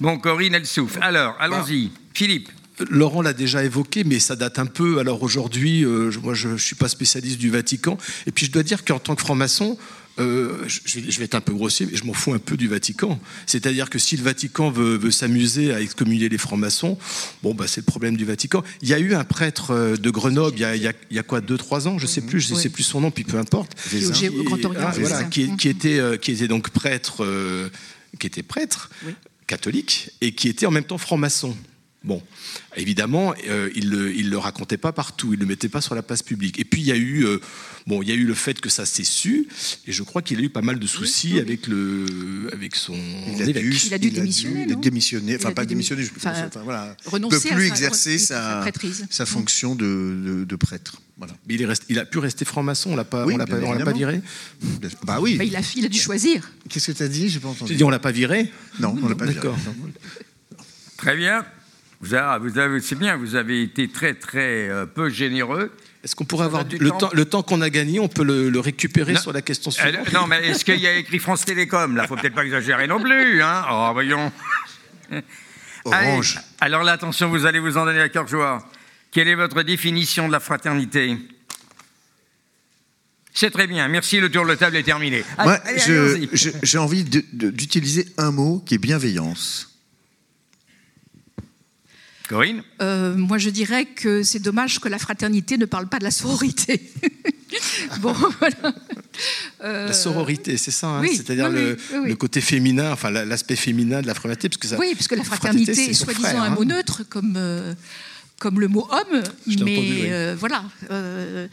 Bon, 0.00 0.18
Corinne, 0.18 0.54
elle 0.54 0.66
souffle. 0.66 0.98
Alors, 1.02 1.36
allons-y. 1.38 1.92
Philippe. 2.14 2.48
Laurent 2.90 3.22
l'a 3.22 3.32
déjà 3.32 3.62
évoqué, 3.64 4.02
mais 4.04 4.18
ça 4.18 4.34
date 4.36 4.58
un 4.58 4.66
peu. 4.66 4.98
Alors 4.98 5.22
aujourd'hui, 5.22 5.84
euh, 5.84 6.10
je- 6.12 6.18
moi, 6.20 6.34
je 6.34 6.48
ne 6.48 6.58
suis 6.58 6.76
pas 6.76 6.88
spécialiste 6.88 7.38
du 7.38 7.50
Vatican. 7.50 7.96
Et 8.26 8.32
puis, 8.32 8.46
je 8.46 8.50
dois 8.52 8.62
dire 8.62 8.84
qu'en 8.84 8.98
tant 9.00 9.14
que 9.16 9.20
franc-maçon, 9.20 9.76
euh, 10.18 10.52
je, 10.66 10.80
je 10.84 11.18
vais, 11.18 11.24
être 11.24 11.34
un 11.34 11.40
peu 11.40 11.52
grossier, 11.52 11.86
mais 11.90 11.96
je 11.96 12.04
m'en 12.04 12.12
fous 12.12 12.32
un 12.32 12.38
peu 12.38 12.56
du 12.56 12.68
Vatican. 12.68 13.20
C'est-à-dire 13.46 13.88
que 13.90 13.98
si 13.98 14.16
le 14.16 14.22
Vatican 14.22 14.70
veut, 14.70 14.96
veut 14.96 15.10
s'amuser 15.10 15.72
à 15.72 15.80
excommunier 15.80 16.28
les 16.28 16.38
francs-maçons, 16.38 16.98
bon, 17.42 17.54
bah, 17.54 17.66
c'est 17.68 17.80
le 17.80 17.86
problème 17.86 18.16
du 18.16 18.24
Vatican. 18.24 18.62
Il 18.82 18.88
y 18.88 18.94
a 18.94 18.98
eu 18.98 19.14
un 19.14 19.24
prêtre 19.24 19.70
euh, 19.72 19.96
de 19.96 20.10
Grenoble, 20.10 20.56
il 20.56 20.60
y 20.62 20.64
a, 20.64 20.76
il 20.76 20.82
y 20.82 20.88
a- 20.88 20.92
il 21.10 21.16
y 21.16 21.18
a 21.18 21.22
quoi, 21.22 21.40
deux, 21.40 21.56
trois 21.56 21.86
ans, 21.88 21.98
je 21.98 22.04
ne 22.04 22.08
sais 22.08 22.20
plus, 22.20 22.40
je 22.40 22.54
ne 22.54 22.58
sais 22.58 22.68
plus 22.68 22.82
son 22.82 23.00
nom, 23.00 23.10
puis 23.10 23.24
peu 23.24 23.38
importe. 23.38 23.74
Qui 23.88 24.26
Ah, 24.76 24.92
voilà, 24.98 25.22
était, 25.22 25.98
euh, 25.98 26.16
qui 26.16 26.32
était 26.32 26.48
donc 26.48 26.70
prêtre, 26.70 27.24
euh, 27.24 27.68
qui 28.18 28.26
était 28.26 28.42
prêtre 28.42 28.90
Oui. 29.06 29.12
catholique 29.46 30.10
et 30.20 30.32
qui 30.32 30.48
était 30.48 30.66
en 30.66 30.70
même 30.70 30.84
temps 30.84 30.98
franc-maçon. 30.98 31.56
Bon, 32.04 32.22
évidemment, 32.76 33.34
euh, 33.48 33.70
il 33.74 33.90
ne 33.90 33.96
le, 33.96 34.14
il 34.14 34.30
le 34.30 34.38
racontait 34.38 34.76
pas 34.76 34.92
partout, 34.92 35.32
il 35.32 35.36
ne 35.36 35.40
le 35.42 35.46
mettait 35.46 35.68
pas 35.68 35.80
sur 35.80 35.96
la 35.96 36.02
place 36.02 36.22
publique. 36.22 36.60
Et 36.60 36.64
puis 36.64 36.80
il 36.80 36.86
y 36.86 36.92
a 36.92 36.96
eu, 36.96 37.24
euh, 37.26 37.40
bon, 37.88 38.02
il 38.02 38.08
y 38.08 38.12
a 38.12 38.14
eu 38.14 38.24
le 38.24 38.34
fait 38.34 38.60
que 38.60 38.68
ça 38.68 38.86
s'est 38.86 39.02
su, 39.02 39.48
et 39.84 39.90
je 39.92 40.04
crois 40.04 40.22
qu'il 40.22 40.38
a 40.38 40.42
eu 40.42 40.48
pas 40.48 40.62
mal 40.62 40.78
de 40.78 40.86
soucis 40.86 41.40
avec 41.40 41.66
le, 41.66 42.06
avec 42.52 42.76
son 42.76 42.94
Il 43.36 43.42
a 43.42 43.46
dû, 43.52 43.74
Il 43.74 43.94
a 43.94 43.98
dû 43.98 44.10
démissionner, 44.12 44.66
dû 44.66 44.74
non 44.74 44.78
démissionner, 44.80 45.32
Il 45.32 45.36
enfin 45.38 45.48
a 45.48 45.52
pas 45.52 45.66
démissionner, 45.66 46.04
je 46.04 46.10
enfin, 46.16 46.34
enfin, 46.46 46.60
voilà, 46.62 46.96
renoncer 47.04 47.36
ne 47.36 47.42
peut 47.42 47.48
à 47.50 47.54
plus 47.56 47.66
sa- 47.66 47.74
exercer 47.74 48.18
sa 48.18 48.26
sa, 48.54 48.60
prêtrise. 48.60 49.06
sa 49.10 49.26
fonction 49.26 49.74
de, 49.74 49.84
de- 50.24 50.44
de 50.44 50.56
prêtre. 50.56 51.02
Voilà. 51.16 51.34
Mais 51.48 51.54
il, 51.54 51.62
est 51.62 51.66
resté- 51.66 51.86
il 51.88 51.98
a 51.98 52.04
pu 52.06 52.18
rester 52.18 52.44
franc-maçon, 52.44 52.92
on 52.92 52.96
l'a 52.96 53.02
pas, 53.02 53.26
Oui, 53.26 53.34
on 53.34 53.38
l'a 53.38 53.46
pas, 53.46 53.56
pas 53.58 53.92
viré. 53.92 54.22
Bah 55.02 55.18
oui. 55.20 55.36
Bah, 55.36 55.42
il, 55.42 55.56
a, 55.56 55.60
il 55.74 55.84
a 55.84 55.88
dû 55.88 55.98
choisir. 55.98 56.48
Qu'est-ce 56.68 56.92
que 56.92 56.96
tu 56.96 57.02
as 57.02 57.08
dit? 57.08 57.28
J'ai 57.28 57.40
pas 57.40 57.48
J'ai 57.48 57.54
entendu. 57.56 57.74
dit 57.74 57.82
on 57.82 57.90
l'a 57.90 57.98
pas 57.98 58.12
viré? 58.12 58.52
Non, 58.78 58.96
on 59.02 59.08
l'a 59.08 59.16
pas 59.16 59.26
D'accord. 59.26 59.56
viré. 59.56 59.74
Très 60.96 61.16
bien. 61.16 61.44
Vous 62.00 62.14
avez, 62.14 62.38
vous 62.48 62.58
avez- 62.58 62.80
c'est 62.80 62.94
bien, 62.98 63.16
vous 63.16 63.34
avez 63.34 63.62
été 63.62 63.88
très, 63.88 64.14
très 64.14 64.68
euh, 64.68 64.86
peu 64.86 65.08
généreux. 65.10 65.72
Est-ce 66.04 66.14
qu'on 66.14 66.24
pourrait 66.24 66.44
avoir 66.46 66.64
du 66.64 66.78
le 66.78 66.90
temps. 66.90 66.98
temps, 66.98 67.10
le 67.12 67.24
temps 67.24 67.42
qu'on 67.42 67.60
a 67.60 67.70
gagné, 67.70 67.98
on 67.98 68.06
peut 68.08 68.22
le, 68.22 68.50
le 68.50 68.60
récupérer 68.60 69.14
Non. 69.14 69.20
sur 69.20 69.32
la 69.32 69.42
question 69.42 69.70
Euh, 69.70 69.74
suivante 69.74 70.12
non, 70.12 70.26
mais 70.28 70.46
est-ce 70.46 70.64
qu'il 70.64 70.78
y 70.78 70.86
a 70.86 70.94
écrit 70.96 71.18
France 71.18 71.44
Télécom 71.44 71.96
Là, 71.96 72.06
faut 72.06 72.14
peut-être 72.14 72.34
pas 72.36 72.44
exagérer 72.44 72.86
non 72.86 73.00
plus. 73.00 73.42
Hein 73.42 73.64
oh, 73.70 73.90
voyons. 73.92 74.30
Orange. 75.84 76.36
Allez, 76.36 76.44
alors 76.60 76.84
là, 76.84 76.92
attention, 76.92 77.28
vous 77.30 77.46
allez 77.46 77.58
vous 77.58 77.76
en 77.76 77.84
donner 77.84 78.00
à 78.00 78.08
cœur 78.08 78.28
joie. 78.28 78.64
Quelle 79.10 79.26
est 79.26 79.34
votre 79.34 79.62
définition 79.64 80.28
de 80.28 80.32
la 80.32 80.40
fraternité? 80.40 81.16
C'est 83.32 83.50
très 83.50 83.66
bien. 83.66 83.88
Merci, 83.88 84.20
le 84.20 84.30
tour 84.30 84.46
de 84.46 84.54
table 84.54 84.76
est 84.76 84.82
terminé. 84.82 85.24
Allez, 85.36 85.48
Moi, 85.50 85.54
allez, 85.64 86.28
je- 86.32 86.50
j'ai 86.62 86.78
envie 86.78 87.04
de- 87.04 87.24
de- 87.32 87.50
d'utiliser 87.50 88.06
un 88.18 88.30
mot 88.32 88.62
qui 88.66 88.74
est 88.74 88.78
bienveillance. 88.78 89.77
Corinne 92.28 92.62
Euh, 92.82 93.16
moi, 93.16 93.38
je 93.38 93.50
dirais 93.50 93.86
que 93.86 94.22
c'est 94.22 94.38
dommage 94.38 94.78
que 94.80 94.88
la 94.88 94.98
fraternité 94.98 95.56
ne 95.58 95.64
parle 95.64 95.88
pas 95.88 95.98
de 95.98 96.04
la 96.04 96.10
sororité. 96.10 96.80
bon, 98.00 98.12
voilà. 98.38 98.74
Euh, 99.64 99.86
La 99.86 99.92
sororité, 99.92 100.56
c'est 100.56 100.70
ça, 100.70 100.88
hein 100.88 101.00
oui, 101.00 101.16
c'est-à-dire 101.16 101.46
oui, 101.48 101.54
le, 101.54 101.70
oui, 101.72 101.76
oui, 101.92 101.98
oui. 102.04 102.08
le 102.10 102.16
côté 102.16 102.40
féminin, 102.40 102.92
enfin 102.92 103.10
la- 103.10 103.24
l'aspect 103.24 103.56
féminin 103.56 104.02
de 104.02 104.06
la 104.06 104.14
fraternité, 104.14 104.48
parce 104.48 104.58
que 104.60 104.68
ça, 104.68 104.78
Oui, 104.78 104.92
parce 104.94 105.08
que 105.08 105.14
la 105.14 105.24
fraternité 105.24 105.74
c'est 105.74 105.86
est 105.90 105.94
soi-disant 105.94 106.40
un 106.42 106.42
hein. 106.44 106.50
mot 106.50 106.64
neutre, 106.64 107.02
comme, 107.08 107.34
euh, 107.36 107.74
comme 108.38 108.60
le 108.60 108.68
mot 108.68 108.86
homme, 108.90 109.22
Je 109.46 109.64
mais 109.64 109.76
entendu, 109.76 109.92
oui. 109.92 110.06
euh, 110.10 110.36
voilà. 110.38 110.64
euh, 110.90 111.48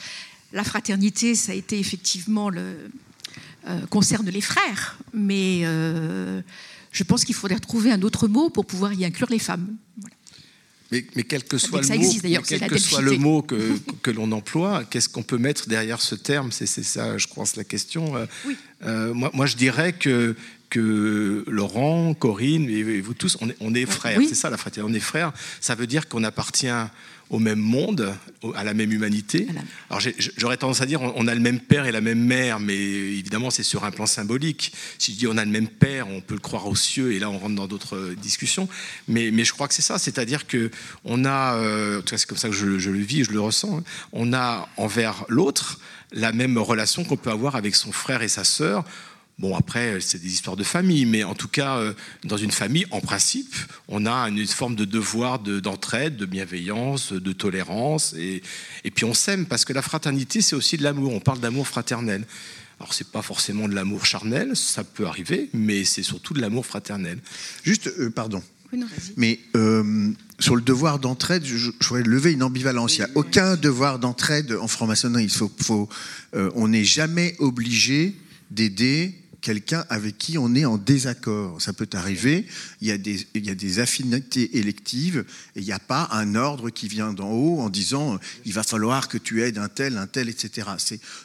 la 0.53 0.63
fraternité, 0.63 1.35
ça 1.35 1.53
a 1.53 1.55
été 1.55 1.79
effectivement 1.79 2.49
le 2.49 2.75
euh, 3.67 3.79
concerne 3.89 4.29
les 4.29 4.41
frères, 4.41 4.97
mais 5.13 5.61
euh, 5.63 6.41
je 6.91 7.03
pense 7.03 7.25
qu'il 7.25 7.33
faudrait 7.33 7.57
trouver 7.59 7.91
un 7.91 8.01
autre 8.03 8.27
mot 8.27 8.49
pour 8.51 8.65
pouvoir 8.65 8.93
y 8.93 9.03
inclure 9.05 9.27
les 9.31 9.39
femmes. 9.39 9.67
Voilà. 9.99 10.14
Mais, 10.91 11.03
mais 11.15 11.23
quel 11.23 11.43
que 11.43 11.57
soit 11.57 11.81
le 11.81 11.87
mot, 11.87 11.93
existe, 11.95 12.21
quel 12.47 12.67
que 12.69 12.77
soit 12.77 13.01
le 13.01 13.11
delphité. 13.11 13.23
mot 13.23 13.41
que, 13.41 13.77
que 14.03 14.11
l'on 14.11 14.31
emploie, 14.31 14.83
qu'est-ce 14.83 15.09
qu'on 15.09 15.23
peut 15.23 15.37
mettre 15.39 15.67
derrière 15.67 15.99
ce 16.01 16.15
terme? 16.15 16.51
C'est 16.51 16.67
ça, 16.67 17.17
je 17.17 17.27
pense, 17.27 17.55
la 17.55 17.63
question. 17.63 18.15
Euh, 18.15 18.25
Oui. 18.45 18.55
euh, 18.83 19.13
moi, 19.13 19.31
moi, 19.33 19.45
je 19.47 19.55
dirais 19.55 19.93
que, 19.93 20.35
que 20.69 21.43
Laurent, 21.47 22.13
Corinne 22.13 22.69
et, 22.69 22.79
et 22.79 23.01
vous 23.01 23.15
tous, 23.15 23.35
on 23.41 23.49
est, 23.49 23.55
on 23.59 23.73
est 23.73 23.85
frères. 23.87 24.19
Oui. 24.19 24.27
C'est 24.29 24.35
ça 24.35 24.49
la 24.49 24.57
fraternité. 24.57 24.93
On 24.93 24.95
est 24.95 24.99
frères. 24.99 25.33
Ça 25.59 25.73
veut 25.73 25.87
dire 25.87 26.07
qu'on 26.07 26.23
appartient 26.23 26.67
au 27.29 27.39
même 27.39 27.59
monde, 27.59 28.13
à 28.55 28.63
la 28.63 28.73
même 28.73 28.91
humanité. 28.91 29.47
Alors 29.89 30.01
j'aurais 30.37 30.57
tendance 30.57 30.81
à 30.81 30.85
dire 30.85 31.01
on 31.01 31.27
a 31.27 31.33
le 31.33 31.41
même 31.41 31.59
père 31.59 31.85
et 31.85 31.91
la 31.91 32.01
même 32.01 32.19
mère, 32.19 32.59
mais 32.59 32.75
évidemment 32.75 33.49
c'est 33.49 33.63
sur 33.63 33.83
un 33.83 33.91
plan 33.91 34.05
symbolique. 34.05 34.73
Si 34.99 35.13
je 35.13 35.17
dis 35.17 35.27
on 35.27 35.37
a 35.37 35.45
le 35.45 35.51
même 35.51 35.67
père, 35.67 36.07
on 36.07 36.21
peut 36.21 36.35
le 36.35 36.39
croire 36.39 36.67
aux 36.67 36.75
cieux, 36.75 37.13
et 37.13 37.19
là 37.19 37.29
on 37.29 37.37
rentre 37.37 37.55
dans 37.55 37.67
d'autres 37.67 37.95
euh, 37.95 38.15
discussions. 38.15 38.67
Mais, 39.07 39.31
mais 39.31 39.43
je 39.43 39.53
crois 39.53 39.67
que 39.67 39.73
c'est 39.73 39.81
ça, 39.81 39.97
c'est-à-dire 39.97 40.45
que 40.45 40.69
on 41.03 41.25
a, 41.25 41.55
euh, 41.55 41.99
en 41.99 42.01
tout 42.01 42.11
cas 42.11 42.17
c'est 42.17 42.27
comme 42.27 42.37
ça 42.37 42.49
que 42.49 42.55
je, 42.55 42.77
je 42.77 42.91
le 42.91 42.99
vis, 42.99 43.23
je 43.23 43.31
le 43.31 43.39
ressens, 43.39 43.79
hein, 43.79 43.83
on 44.11 44.33
a 44.33 44.69
envers 44.77 45.25
l'autre 45.27 45.79
la 46.11 46.31
même 46.31 46.57
relation 46.57 47.03
qu'on 47.03 47.17
peut 47.17 47.31
avoir 47.31 47.55
avec 47.55 47.75
son 47.75 47.91
frère 47.91 48.21
et 48.21 48.27
sa 48.27 48.43
sœur. 48.43 48.85
Bon, 49.37 49.53
après, 49.53 49.99
c'est 49.99 50.21
des 50.21 50.31
histoires 50.31 50.55
de 50.55 50.63
famille, 50.63 51.05
mais 51.05 51.25
en 51.25 51.35
tout 51.35 51.49
cas, 51.49 51.77
euh, 51.77 51.93
dans 52.23 52.37
une 52.37 52.51
famille, 52.51 52.85
en 52.91 53.01
principe, 53.01 53.53
on 53.89 54.05
a 54.05 54.29
une 54.29 54.47
forme 54.47 54.75
de 54.75 54.85
devoir 54.85 55.39
de- 55.39 55.59
d'entraide, 55.59 56.15
de, 56.15 56.25
bienveillance, 56.25 57.11
de 57.11 57.31
tolérance, 57.33 58.13
et, 58.17 58.41
et 58.85 58.91
puis 58.91 59.03
on 59.03 59.13
s'aime, 59.13 59.45
parce 59.45 59.65
que 59.65 59.73
la 59.73 59.81
fraternité, 59.81 60.41
c'est 60.41 60.55
aussi 60.55 60.77
de 60.77 60.83
l'amour. 60.83 61.11
On 61.13 61.19
parle 61.19 61.41
d'amour 61.41 61.67
fraternel. 61.67 62.25
Alors, 62.79 62.93
c'est 62.93 63.09
pas 63.09 63.21
forcément 63.21 63.67
de 63.67 63.75
l'amour 63.75 64.05
charnel, 64.05 64.55
ça 64.55 64.85
peut 64.85 65.05
arriver, 65.05 65.49
mais 65.53 65.83
c'est 65.83 66.03
surtout 66.03 66.33
de 66.33 66.39
l'amour 66.39 66.65
fraternel. 66.65 67.19
Juste, 67.63 67.87
euh, 67.87 68.09
pardon. 68.09 68.41
Oui, 68.71 68.79
non, 68.79 68.87
vas-y. 68.87 69.13
Mais 69.17 69.39
euh, 69.57 70.11
sur 70.39 70.55
le 70.55 70.61
devoir 70.61 70.99
d'entraide, 70.99 71.43
je, 71.45 71.57
je 71.57 71.71
voudrais 71.87 72.03
lever 72.03 72.31
une 72.31 72.43
ambivalence. 72.43 72.97
Il 72.97 73.01
n'y 73.01 73.05
a 73.05 73.09
aucun 73.15 73.57
devoir 73.57 73.99
d'entraide 73.99 74.53
en 74.53 74.67
franc-maçonnerie. 74.67 75.25
Il 75.25 75.29
faut, 75.29 75.51
faut, 75.61 75.89
euh, 76.35 76.49
on 76.55 76.69
n'est 76.69 76.83
jamais 76.85 77.35
obligé 77.39 78.15
d'aider 78.51 79.15
quelqu'un 79.45 79.85
avec 79.89 80.17
qui 80.17 80.39
on 80.39 80.55
est 80.55 80.65
en 80.65 80.79
désaccord. 80.79 81.61
Ça 81.61 81.71
peut 81.71 81.87
arriver. 81.93 82.47
Il 82.81 82.87
y 82.87 82.91
a 82.91 82.97
des, 82.97 83.27
il 83.35 83.45
y 83.45 83.51
a 83.51 83.55
des 83.55 83.77
affinités 83.77 84.57
électives 84.57 85.23
et 85.55 85.59
il 85.59 85.65
n'y 85.65 85.71
a 85.71 85.77
pas 85.77 86.09
un 86.13 86.33
ordre 86.33 86.71
qui 86.71 86.87
vient 86.87 87.13
d'en 87.13 87.29
haut 87.29 87.59
en 87.59 87.69
disant 87.69 88.19
il 88.43 88.53
va 88.53 88.63
falloir 88.63 89.07
que 89.07 89.19
tu 89.19 89.43
aides 89.43 89.59
un 89.59 89.69
tel, 89.69 89.99
un 89.99 90.07
tel, 90.07 90.29
etc. 90.29 90.69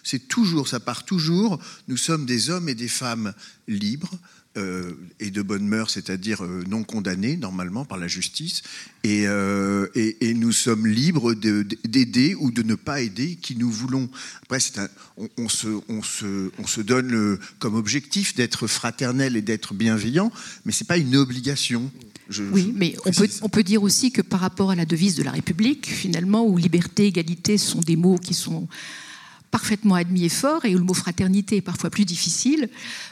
C'est 0.04 0.28
toujours, 0.28 0.68
ça 0.68 0.80
part 0.80 1.06
toujours. 1.06 1.59
Nous 1.88 1.96
sommes 1.96 2.26
des 2.26 2.50
hommes 2.50 2.68
et 2.68 2.74
des 2.74 2.88
femmes 2.88 3.33
libres 3.68 4.12
euh, 4.56 4.92
et 5.20 5.30
de 5.30 5.42
bonne 5.42 5.66
mœurs, 5.66 5.90
c'est-à-dire 5.92 6.42
euh, 6.44 6.64
non 6.68 6.82
condamnés 6.82 7.36
normalement 7.36 7.84
par 7.84 7.98
la 7.98 8.08
justice, 8.08 8.62
et, 9.04 9.26
euh, 9.28 9.86
et, 9.94 10.28
et 10.28 10.34
nous 10.34 10.50
sommes 10.52 10.86
libres 10.86 11.34
de- 11.34 11.64
d'aider 11.84 12.34
ou 12.34 12.50
de 12.50 12.62
ne 12.62 12.74
pas 12.74 13.00
aider 13.00 13.36
qui 13.40 13.54
nous 13.56 13.70
voulons. 13.70 14.08
Après, 14.42 14.58
un- 14.76 14.88
on, 15.16 15.28
on 15.38 15.48
se, 15.48 15.68
on, 15.88 16.02
se, 16.02 16.50
on 16.58 16.66
se 16.66 16.80
donne 16.80 17.08
le- 17.08 17.38
comme 17.60 17.74
objectif 17.76 18.34
d'être 18.34 18.66
fraternel 18.66 19.36
et 19.36 19.42
d'être 19.42 19.72
bienveillant, 19.74 20.32
mais 20.64 20.72
c'est 20.72 20.86
pas 20.86 20.98
une 20.98 21.14
obligation. 21.16 21.90
Je- 22.28 22.42
Oui, 22.44 22.72
je 22.72 22.78
mais 22.78 22.94
on 23.06 23.10
peut, 23.10 23.16
précise. 23.26 23.38
on 23.42 23.48
peut 23.48 23.62
dire 23.62 23.82
aussi 23.84 24.10
que 24.10 24.22
par 24.22 24.40
rapport 24.40 24.70
à 24.70 24.74
la 24.74 24.84
devise 24.84 25.14
de 25.14 25.22
la 25.22 25.30
République, 25.32 25.86
finalement, 25.86 26.44
où 26.44 26.56
liberté, 26.58 27.06
égalité 27.06 27.56
sont 27.56 27.80
des 27.80 27.96
mots 27.96 28.18
qui 28.18 28.34
sont 28.34 28.68
parfaitement 29.50 29.96
admis 29.96 30.24
et 30.24 30.28
forts, 30.28 30.64
et 30.64 30.74
où 30.74 30.78
le 30.78 30.84
mot 30.84 30.94
fraternité 30.94 31.56
est 31.56 31.60
parfois 31.60 31.90
plus 31.90 32.04
difficile, 32.04 32.68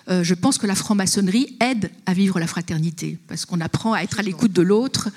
euh, 0.08 0.22
je 0.22 0.34
pense 0.34 0.56
que 0.58 0.66
la 0.68 0.74
franc-maçonnerie 0.76 1.56
aide 1.60 1.90
à 2.06 2.14
vivre 2.14 2.38
la 2.38 2.46
fraternité, 2.46 3.18
parce 3.26 3.44
qu'on 3.44 3.60
apprend 3.60 3.92
à 3.92 4.02
être 4.02 4.20
à 4.20 4.22
l'écoute 4.22 4.52
de 4.52 4.62
l'autre, 4.62 5.08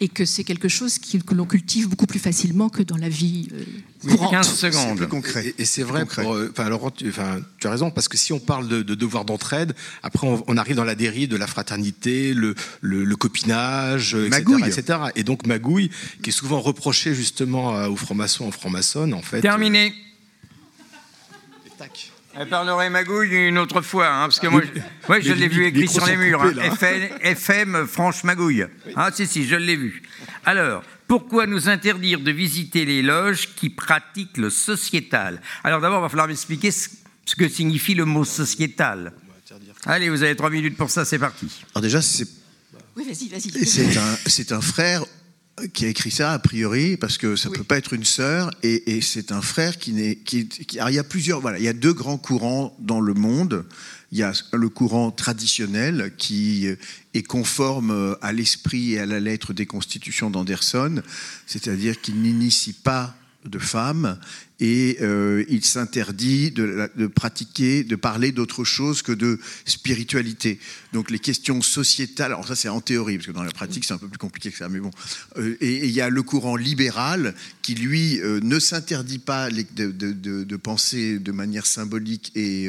et 0.00 0.08
que 0.08 0.24
c'est 0.24 0.44
quelque 0.44 0.68
chose 0.68 0.98
qui- 1.00 1.18
que 1.20 1.34
l'on 1.34 1.46
cultive 1.46 1.88
beaucoup 1.88 2.06
plus 2.06 2.20
facilement 2.20 2.68
que 2.68 2.84
dans 2.84 2.96
la 2.96 3.08
vie 3.08 3.48
euh, 3.52 3.64
courante. 4.16 4.30
15 4.30 4.48
C'est 4.54 4.70
secondes. 4.70 4.96
plus 4.98 5.08
concret. 5.08 5.48
Et, 5.58 5.62
et 5.62 5.64
c'est 5.64 5.82
vrai, 5.82 6.02
Concret. 6.02 6.22
pour, 6.22 6.34
euh, 6.34 6.48
enfin, 6.52 6.68
Laurent, 6.68 6.92
tu, 6.92 7.12
as 7.18 7.70
raison, 7.70 7.90
parce 7.90 8.06
que 8.06 8.16
si 8.16 8.32
on 8.32 8.38
parle 8.38 8.68
de, 8.68 8.82
de 8.82 8.94
devoir 8.94 9.24
d'entraide, 9.24 9.74
après 10.04 10.28
on, 10.28 10.44
on 10.46 10.56
arrive 10.56 10.76
dans 10.76 10.84
la 10.84 10.94
dérive 10.94 11.28
de 11.28 11.36
la 11.36 11.48
fraternité, 11.48 12.34
le, 12.34 12.54
le, 12.82 13.04
le 13.04 13.16
copinage, 13.16 14.14
euh, 14.14 14.26
etc., 14.28 14.44
Magouille. 14.44 14.68
etc. 14.68 14.98
Et 15.16 15.24
donc 15.24 15.44
magouille, 15.46 15.90
qui 16.22 16.30
est 16.30 16.32
souvent 16.32 16.60
reprochée 16.60 17.14
justement 17.16 17.76
euh, 17.76 17.88
aux 17.88 17.96
francs-maçons, 17.96 18.46
aux 18.46 18.52
francs-maçonnes, 18.52 19.12
en 19.14 19.22
fait. 19.22 19.40
Terminé. 19.40 19.92
Tac. 21.78 22.10
Elle 22.36 22.48
parlerait 22.48 22.90
magouille 22.90 23.34
une 23.48 23.56
autre 23.58 23.80
fois, 23.80 24.06
hein, 24.08 24.22
parce 24.26 24.38
que 24.38 24.46
moi, 24.48 24.60
je, 24.62 24.80
moi, 25.08 25.18
je 25.20 25.32
Les 25.32 25.40
l'ai 25.40 25.48
vu 25.48 25.64
écrit 25.66 25.88
sur 25.88 26.04
les 26.06 26.16
murs. 26.16 26.40
coupés, 26.42 26.60
hein. 26.60 26.72
FM, 26.72 27.08
FM 27.22 27.86
Franche 27.86 28.22
Magouille. 28.24 28.66
Ah, 28.94 29.10
si, 29.14 29.26
si, 29.26 29.46
je 29.46 29.56
l'ai 29.56 29.76
vu. 29.76 30.02
Alors, 30.44 30.82
pourquoi 31.06 31.46
nous 31.46 31.68
interdire 31.68 32.20
de 32.20 32.30
visiter 32.30 32.84
les 32.84 33.00
loges 33.02 33.48
qui 33.56 33.70
pratiquent 33.70 34.36
le 34.36 34.50
sociétal? 34.50 35.40
Alors, 35.64 35.80
d'abord, 35.80 36.00
il 36.00 36.02
va 36.02 36.08
falloir 36.10 36.28
m'expliquer 36.28 36.70
ce, 36.70 36.90
ce 37.24 37.34
que 37.34 37.48
signifie 37.48 37.94
le 37.94 38.04
mot 38.04 38.24
sociétal. 38.24 39.12
Allez, 39.86 40.10
vous 40.10 40.22
avez 40.22 40.36
trois 40.36 40.50
minutes 40.50 40.76
pour 40.76 40.90
ça, 40.90 41.04
c'est 41.04 41.18
parti. 41.18 41.64
Alors 41.74 41.82
déjà, 41.82 42.02
c'est 42.02 42.26
Oui, 42.96 43.04
vas-y, 43.08 43.28
vas-y. 43.28 43.66
c'est 43.66 43.96
un, 43.96 44.16
c'est 44.26 44.52
un 44.52 44.60
frère 44.60 45.04
qui 45.72 45.84
a 45.84 45.88
écrit 45.88 46.10
ça 46.10 46.32
a 46.32 46.38
priori 46.38 46.96
parce 46.96 47.18
que 47.18 47.36
ça 47.36 47.48
Oui. 47.50 47.58
peut 47.58 47.64
pas 47.64 47.78
être 47.78 47.92
une 47.92 48.04
sœur 48.04 48.50
et, 48.62 48.96
et 48.96 49.00
c'est 49.00 49.32
un 49.32 49.42
frère 49.42 49.78
qui 49.78 49.92
n'est 49.92 50.16
qui, 50.16 50.46
qui- 50.48 50.78
alors 50.78 50.90
il 50.90 50.94
y 50.96 50.98
a 50.98 51.04
plusieurs 51.04 51.40
voilà 51.40 51.58
il 51.58 51.64
y 51.64 51.68
a 51.68 51.72
deux 51.72 51.92
grands 51.92 52.18
courants 52.18 52.76
dans 52.80 53.00
le 53.00 53.14
monde 53.14 53.64
il 54.12 54.18
y 54.18 54.22
a 54.22 54.32
le 54.54 54.68
courant 54.70 55.10
traditionnel 55.10 56.12
qui 56.16 56.66
est 57.14 57.22
conforme 57.22 58.16
à 58.22 58.32
l'esprit 58.32 58.92
et 58.94 59.00
à 59.00 59.06
la 59.06 59.20
lettre 59.20 59.52
des 59.52 59.66
constitutions 59.66 60.30
d'Anderson 60.30 61.02
c'est-à-dire 61.46 62.00
qu'il 62.00 62.20
n'initie 62.22 62.72
pas 62.72 63.14
de 63.44 63.58
femmes 63.58 64.18
et 64.60 64.98
euh, 65.00 65.44
il 65.48 65.64
s'interdit 65.64 66.50
de, 66.50 67.06
pratiquer, 67.06 67.84
de 67.84 67.94
parler 67.94 68.32
d'autre 68.32 68.64
chose 68.64 69.02
que 69.02 69.12
de 69.12 69.38
spiritualité. 69.64 70.58
Donc 70.92 71.12
les 71.12 71.20
questions 71.20 71.62
sociétales, 71.62 72.32
alors 72.32 72.48
ça 72.48 72.56
c'est 72.56 72.68
en 72.68 72.80
théorie, 72.80 73.16
parce 73.16 73.28
que 73.28 73.32
dans 73.32 73.44
la 73.44 73.52
pratique 73.52 73.84
c'est 73.84 73.94
un 73.94 73.98
peu 73.98 74.08
plus 74.08 74.18
compliqué 74.18 74.50
que 74.50 74.58
ça, 74.58 74.68
mais 74.68 74.80
bon. 74.80 74.90
Euh, 75.36 75.56
et 75.60 75.86
il 75.86 75.92
y 75.92 76.00
a 76.00 76.10
le 76.10 76.22
courant 76.22 76.56
libéral 76.56 77.34
qui 77.62 77.76
lui 77.76 78.20
euh, 78.20 78.40
ne 78.42 78.58
s'interdit 78.58 79.20
pas 79.20 79.48
de, 79.50 80.56
penser 80.56 81.20
de 81.20 81.30
manière 81.32 81.66
symbolique 81.66 82.32
et, 82.34 82.68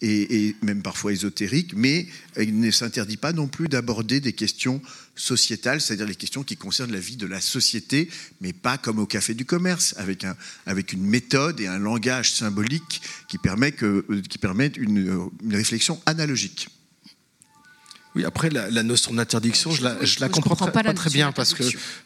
et, 0.00 0.46
et 0.46 0.56
même 0.62 0.82
parfois 0.82 1.12
ésotérique, 1.12 1.72
mais 1.74 2.06
il 2.38 2.60
ne 2.60 2.70
s'interdit 2.70 3.16
pas 3.16 3.32
non 3.32 3.48
plus 3.48 3.66
d'aborder 3.66 4.20
des 4.20 4.32
questions 4.32 4.80
sociétales, 5.16 5.80
c'est-à-dire 5.80 6.06
les 6.06 6.14
questions 6.14 6.44
qui 6.44 6.56
concernent 6.56 6.92
la 6.92 7.00
vie 7.00 7.16
de 7.16 7.26
la 7.26 7.40
société, 7.40 8.08
mais 8.40 8.52
pas 8.52 8.78
comme 8.78 8.98
au 8.98 9.06
café 9.06 9.34
du 9.34 9.44
commerce, 9.44 9.94
avec, 9.98 10.24
un, 10.24 10.36
avec 10.66 10.92
une 10.92 11.04
méthode 11.04 11.60
et 11.60 11.66
un 11.66 11.78
langage 11.78 12.32
symbolique 12.32 13.00
qui, 13.28 13.38
permet 13.38 13.72
que, 13.72 14.04
euh, 14.08 14.22
qui 14.28 14.38
permettent 14.38 14.76
une, 14.76 15.28
une 15.42 15.56
réflexion 15.56 16.00
analogique. 16.06 16.68
Oui, 18.16 18.24
après, 18.24 18.48
la, 18.48 18.70
la 18.70 18.82
notion 18.82 19.12
d'interdiction, 19.12 19.72
je 19.72 19.84
la, 19.84 20.02
je 20.02 20.20
la 20.20 20.28
Je 20.28 20.32
comprends, 20.32 20.56
pas 20.56 20.94
très 20.94 21.10
bien 21.10 21.32
parce 21.32 21.52
que 21.52 21.62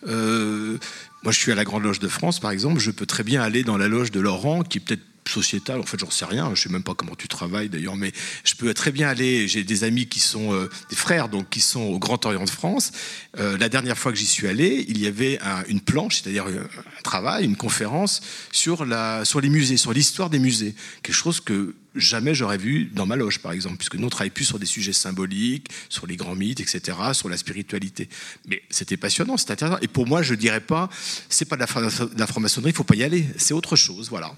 euh, 0.08 0.76
moi, 1.22 1.32
je 1.32 1.38
suis 1.38 1.52
à 1.52 1.54
la 1.54 1.62
Grande 1.62 1.84
Loge 1.84 2.00
de 2.00 2.08
France, 2.08 2.40
par 2.40 2.50
exemple. 2.50 2.80
Je 2.80 2.90
peux 2.90 3.06
très 3.06 3.22
bien 3.22 3.42
aller 3.42 3.62
dans 3.62 3.76
la 3.76 3.86
loge 3.86 4.10
de 4.10 4.18
Laurent, 4.18 4.64
qui 4.64 4.78
est 4.78 4.80
peut-être 4.80 5.04
sociétale. 5.30 5.80
En 5.80 5.84
fait, 5.84 5.98
j'en 5.98 6.10
sais 6.10 6.24
rien. 6.24 6.52
Je 6.54 6.62
sais 6.62 6.68
même 6.68 6.82
pas 6.82 6.94
comment 6.94 7.14
tu 7.14 7.28
travailles 7.28 7.68
d'ailleurs, 7.68 7.96
mais 7.96 8.12
je 8.44 8.54
peux 8.54 8.72
très 8.74 8.92
bien 8.92 9.08
aller. 9.08 9.48
J'ai 9.48 9.64
des 9.64 9.84
amis 9.84 10.06
qui 10.06 10.20
sont 10.20 10.52
euh, 10.54 10.68
des 10.90 10.96
frères, 10.96 11.28
donc 11.28 11.48
qui 11.50 11.60
sont 11.60 11.80
au 11.82 11.98
Grand 11.98 12.24
Orient 12.26 12.44
de 12.44 12.50
France. 12.50 12.92
Euh, 13.38 13.56
la 13.58 13.68
dernière 13.68 13.96
fois 13.98 14.12
que 14.12 14.18
j'y 14.18 14.26
suis 14.26 14.46
allé, 14.48 14.84
il 14.88 14.98
y 14.98 15.06
avait 15.06 15.38
un- 15.42 15.62
une 15.68 15.80
planche, 15.80 16.20
c'est-à-dire 16.22 16.46
euh, 16.48 16.64
un 16.98 17.02
travail, 17.02 17.44
une 17.44 17.56
conférence 17.56 18.20
sur 18.52 18.84
les 18.84 19.48
musées, 19.48 19.76
sur 19.76 19.92
l'histoire 19.92 20.30
des 20.30 20.38
musées. 20.38 20.74
Quelque 21.02 21.14
chose 21.14 21.40
que 21.40 21.74
jamais 21.96 22.34
j'aurais 22.34 22.58
vu 22.58 22.84
dans 22.94 23.04
ma 23.06 23.16
loge, 23.16 23.40
par 23.40 23.52
exemple, 23.52 23.76
puisque 23.76 23.96
nous 23.96 24.06
on 24.06 24.10
travaille 24.10 24.30
plus 24.30 24.44
sur 24.44 24.58
des 24.60 24.66
sujets 24.66 24.92
symboliques, 24.92 25.68
sur 25.88 26.06
les 26.06 26.16
grands 26.16 26.36
mythes, 26.36 26.60
etc., 26.60 26.96
sur 27.12 27.28
la 27.28 27.36
spiritualité. 27.36 28.08
Mais 28.46 28.62
c'était 28.70 28.96
passionnant, 28.96 29.36
c'était 29.36 29.52
intéressant. 29.54 29.78
Et 29.82 29.88
pour 29.88 30.06
moi, 30.06 30.22
je 30.22 30.34
dirais 30.34 30.60
pas, 30.60 30.88
c'est 31.28 31.46
pas 31.46 31.56
de 31.56 31.60
la, 31.60 31.66
fra- 31.66 31.82
de 32.06 32.18
la 32.18 32.26
franc-maçonnerie, 32.26 32.70
il 32.70 32.76
faut 32.76 32.84
pas 32.84 32.94
y 32.96 33.02
aller. 33.02 33.26
C'est 33.38 33.54
autre 33.54 33.74
chose, 33.76 34.08
voilà. 34.08 34.32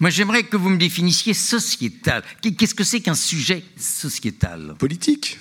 Moi, 0.00 0.10
j'aimerais 0.10 0.44
que 0.44 0.56
vous 0.56 0.68
me 0.68 0.78
définissiez 0.78 1.34
sociétal. 1.34 2.22
Qu'est-ce 2.56 2.74
que 2.74 2.84
c'est 2.84 3.00
qu'un 3.00 3.14
sujet 3.14 3.64
sociétal? 3.76 4.74
Politique. 4.78 5.38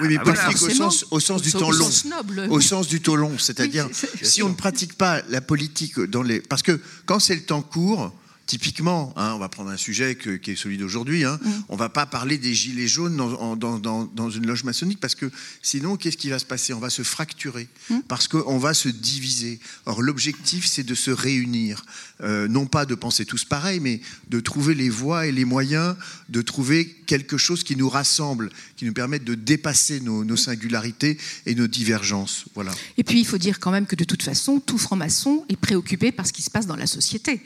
Oui, 0.00 0.08
mais 0.08 0.16
voilà. 0.24 0.44
politique 0.46 0.62
au 0.70 0.74
sens, 0.74 1.06
au 1.10 1.20
sens 1.20 1.42
du 1.42 1.50
Au 1.54 1.58
temps 1.58 1.70
long. 1.70 1.84
sens 1.84 2.06
noble. 2.06 2.46
Au 2.48 2.60
sens 2.60 2.88
du 2.88 3.02
temps 3.02 3.16
long, 3.16 3.36
c'est-à-dire 3.38 3.86
Oui, 3.86 4.08
si 4.22 4.42
on 4.42 4.48
ne 4.48 4.54
pratique 4.54 4.94
pas 4.94 5.20
la 5.28 5.42
politique 5.42 6.00
dans 6.00 6.22
les, 6.22 6.40
parce 6.40 6.62
que 6.62 6.80
quand 7.04 7.18
c'est 7.20 7.34
le 7.34 7.42
temps 7.42 7.60
court, 7.60 8.14
typiquement, 8.50 9.12
hein, 9.16 9.34
on 9.36 9.38
va 9.38 9.48
prendre 9.48 9.70
un 9.70 9.76
sujet 9.76 10.16
que- 10.16 10.34
qui 10.36 10.50
est 10.50 10.56
celui 10.56 10.76
d'aujourd'hui, 10.76 11.24
hein, 11.24 11.38
Mm. 11.40 11.48
on 11.68 11.76
va 11.76 11.88
pas 11.88 12.04
parler 12.04 12.36
des 12.36 12.52
gilets 12.52 12.88
jaunes 12.88 13.16
dans, 13.16 13.32
en- 13.34 13.54
dans- 13.54 13.78
dans- 13.78 14.06
dans 14.06 14.28
une 14.28 14.44
loge 14.44 14.64
maçonnique 14.64 14.98
parce 14.98 15.14
que 15.14 15.30
sinon, 15.62 15.96
qu'est-ce 15.96 16.16
qui 16.16 16.30
va 16.30 16.40
se 16.40 16.44
passer? 16.44 16.72
On 16.72 16.80
va 16.80 16.90
se 16.90 17.02
fracturer 17.04 17.68
Mm. 17.90 18.00
parce 18.08 18.26
qu'on 18.26 18.58
va 18.58 18.74
se 18.74 18.88
diviser. 18.88 19.60
Or, 19.86 20.02
l'objectif, 20.02 20.66
c'est 20.66 20.82
de 20.82 20.94
se 20.96 21.12
réunir, 21.12 21.84
Euh, 22.22 22.48
non 22.48 22.66
pas 22.66 22.84
de 22.84 22.94
penser 22.94 23.24
tous 23.24 23.46
pareil, 23.46 23.80
mais 23.80 24.02
de 24.28 24.40
trouver 24.40 24.74
les 24.74 24.90
voies 24.90 25.26
et 25.26 25.32
les 25.32 25.46
moyens 25.46 25.96
de 26.28 26.42
trouver 26.42 26.84
quelque 27.06 27.38
chose 27.38 27.64
qui 27.64 27.76
nous 27.76 27.88
rassemble, 27.88 28.50
qui 28.76 28.84
nous 28.84 28.92
permette 28.92 29.24
de 29.24 29.34
dépasser 29.34 30.00
nos, 30.00 30.22
nos 30.22 30.36
singularités 30.36 31.16
et 31.46 31.54
nos 31.54 31.66
divergences. 31.66 32.44
Voilà. 32.54 32.72
Et 32.98 33.04
puis, 33.04 33.20
il 33.20 33.24
faut 33.26 33.38
dire 33.38 33.58
quand 33.58 33.70
même 33.70 33.86
que 33.86 33.96
de 33.96 34.04
toute 34.04 34.22
façon, 34.22 34.60
tout 34.60 34.76
franc-maçon 34.76 35.46
est 35.48 35.56
préoccupé 35.56 36.12
par 36.12 36.26
ce 36.26 36.34
qui 36.34 36.42
se 36.42 36.50
passe 36.50 36.66
dans 36.66 36.76
la 36.76 36.86
société, 36.86 37.40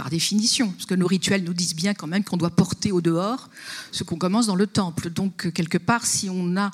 par 0.00 0.08
définition. 0.08 0.70
Parce 0.70 0.86
que 0.86 0.94
nos 0.94 1.06
rituels 1.06 1.44
nous 1.44 1.52
disent 1.52 1.74
bien 1.74 1.92
quand 1.92 2.06
même 2.06 2.24
qu'on 2.24 2.38
doit 2.38 2.48
porter 2.48 2.90
au 2.90 3.02
dehors 3.02 3.50
ce 3.92 4.02
qu'on 4.02 4.16
commence 4.16 4.46
dans 4.46 4.54
le 4.54 4.66
temple. 4.66 5.10
Donc, 5.10 5.52
quelque 5.52 5.76
part, 5.76 6.06
si 6.06 6.30
on 6.30 6.56
a, 6.56 6.70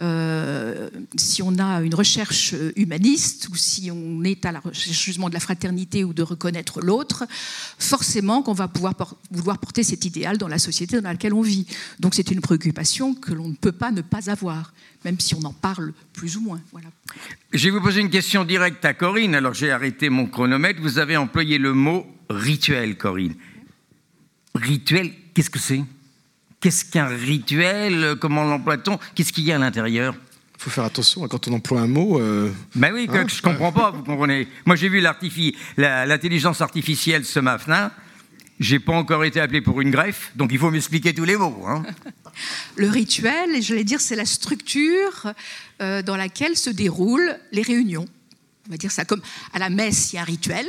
euh, 0.00 0.90
si 1.16 1.42
on 1.42 1.58
a 1.58 1.80
une 1.82 1.94
recherche 1.94 2.54
euh, 2.54 2.72
humaniste 2.76 3.48
ou 3.50 3.54
si 3.54 3.90
on 3.90 4.24
est 4.24 4.44
à 4.44 4.52
la 4.52 4.60
recherche 4.60 5.04
justement 5.04 5.28
de 5.28 5.34
la 5.34 5.40
fraternité 5.40 6.02
ou 6.02 6.12
de 6.12 6.22
reconnaître 6.22 6.80
l'autre, 6.80 7.24
forcément 7.78 8.42
qu'on 8.42 8.54
va 8.54 8.66
pouvoir 8.66 8.94
vouloir 9.30 9.58
porter 9.58 9.82
cet 9.82 10.04
idéal 10.04 10.36
dans 10.36 10.48
la 10.48 10.58
société 10.58 11.00
dans 11.00 11.08
laquelle 11.08 11.34
on 11.34 11.42
vit. 11.42 11.66
Donc, 12.00 12.14
c'est 12.14 12.30
une 12.30 12.40
préoccupation 12.40 13.14
que 13.14 13.32
l'on 13.32 13.48
ne 13.48 13.54
peut 13.54 13.72
pas 13.72 13.92
ne 13.92 14.00
pas 14.00 14.30
avoir, 14.30 14.74
même 15.04 15.20
si 15.20 15.34
on 15.34 15.42
en 15.42 15.52
parle 15.52 15.92
plus 16.12 16.36
ou 16.36 16.40
moins. 16.40 16.60
Je 17.52 17.64
vais 17.64 17.70
vous 17.70 17.80
poser 17.80 18.00
une 18.00 18.10
question 18.10 18.44
directe 18.44 18.84
à 18.84 18.94
Corinne. 18.94 19.34
Alors 19.34 19.54
j'ai 19.54 19.70
arrêté 19.70 20.08
mon 20.08 20.26
chronomètre. 20.26 20.80
Vous 20.80 20.98
avez 20.98 21.16
employé 21.16 21.58
le 21.58 21.72
mot 21.72 22.06
rituel, 22.28 22.96
Corinne. 22.96 23.34
Rituel, 24.54 25.12
qu'est-ce 25.34 25.50
que 25.50 25.58
c'est? 25.58 25.82
Qu'est-ce 26.64 26.86
qu'un 26.86 27.08
rituel? 27.08 28.16
Comment 28.18 28.42
l'emploie-t-on? 28.42 28.98
Qu'est-ce 29.14 29.34
qu'il 29.34 29.44
y 29.44 29.52
a 29.52 29.56
à 29.56 29.58
l'intérieur? 29.58 30.14
Il 30.56 30.62
faut 30.62 30.70
faire 30.70 30.84
attention 30.84 31.28
quand 31.28 31.46
on 31.46 31.52
emploie 31.52 31.82
un 31.82 31.86
mot. 31.86 32.18
euh, 32.18 32.50
Ben 32.74 32.90
oui, 32.94 33.06
que, 33.06 33.12
Hein 33.18 33.26
je 33.28 33.42
comprends 33.42 33.70
pas, 33.70 33.90
vous 33.90 34.02
comprenez. 34.02 34.48
Moi 34.64 34.74
j'ai 34.74 34.88
vu 34.88 35.02
l'intelligence 35.76 36.62
artificielle 36.62 37.26
ce 37.26 37.38
matin. 37.38 37.90
J'ai 38.58 38.78
pas 38.78 38.94
encore 38.94 39.24
été 39.24 39.40
appelé 39.40 39.60
pour 39.60 39.82
une 39.82 39.90
greffe, 39.90 40.32
donc 40.36 40.52
il 40.52 40.58
faut 40.58 40.70
m'expliquer 40.70 41.12
tous 41.12 41.24
les 41.26 41.36
mots. 41.36 41.62
hein. 41.68 41.82
Le 42.76 42.88
rituel, 42.88 43.60
j'allais 43.60 43.84
dire, 43.84 44.00
c'est 44.00 44.16
la 44.16 44.24
structure 44.24 45.34
euh, 45.82 46.00
dans 46.00 46.16
laquelle 46.16 46.56
se 46.56 46.70
déroulent 46.70 47.38
les 47.52 47.60
réunions. 47.60 48.06
On 48.66 48.70
va 48.70 48.76
dire 48.78 48.90
ça 48.90 49.04
comme 49.04 49.20
à 49.52 49.58
la 49.58 49.68
messe, 49.68 50.12
il 50.12 50.16
y 50.16 50.18
a 50.18 50.22
un 50.22 50.24
rituel. 50.24 50.66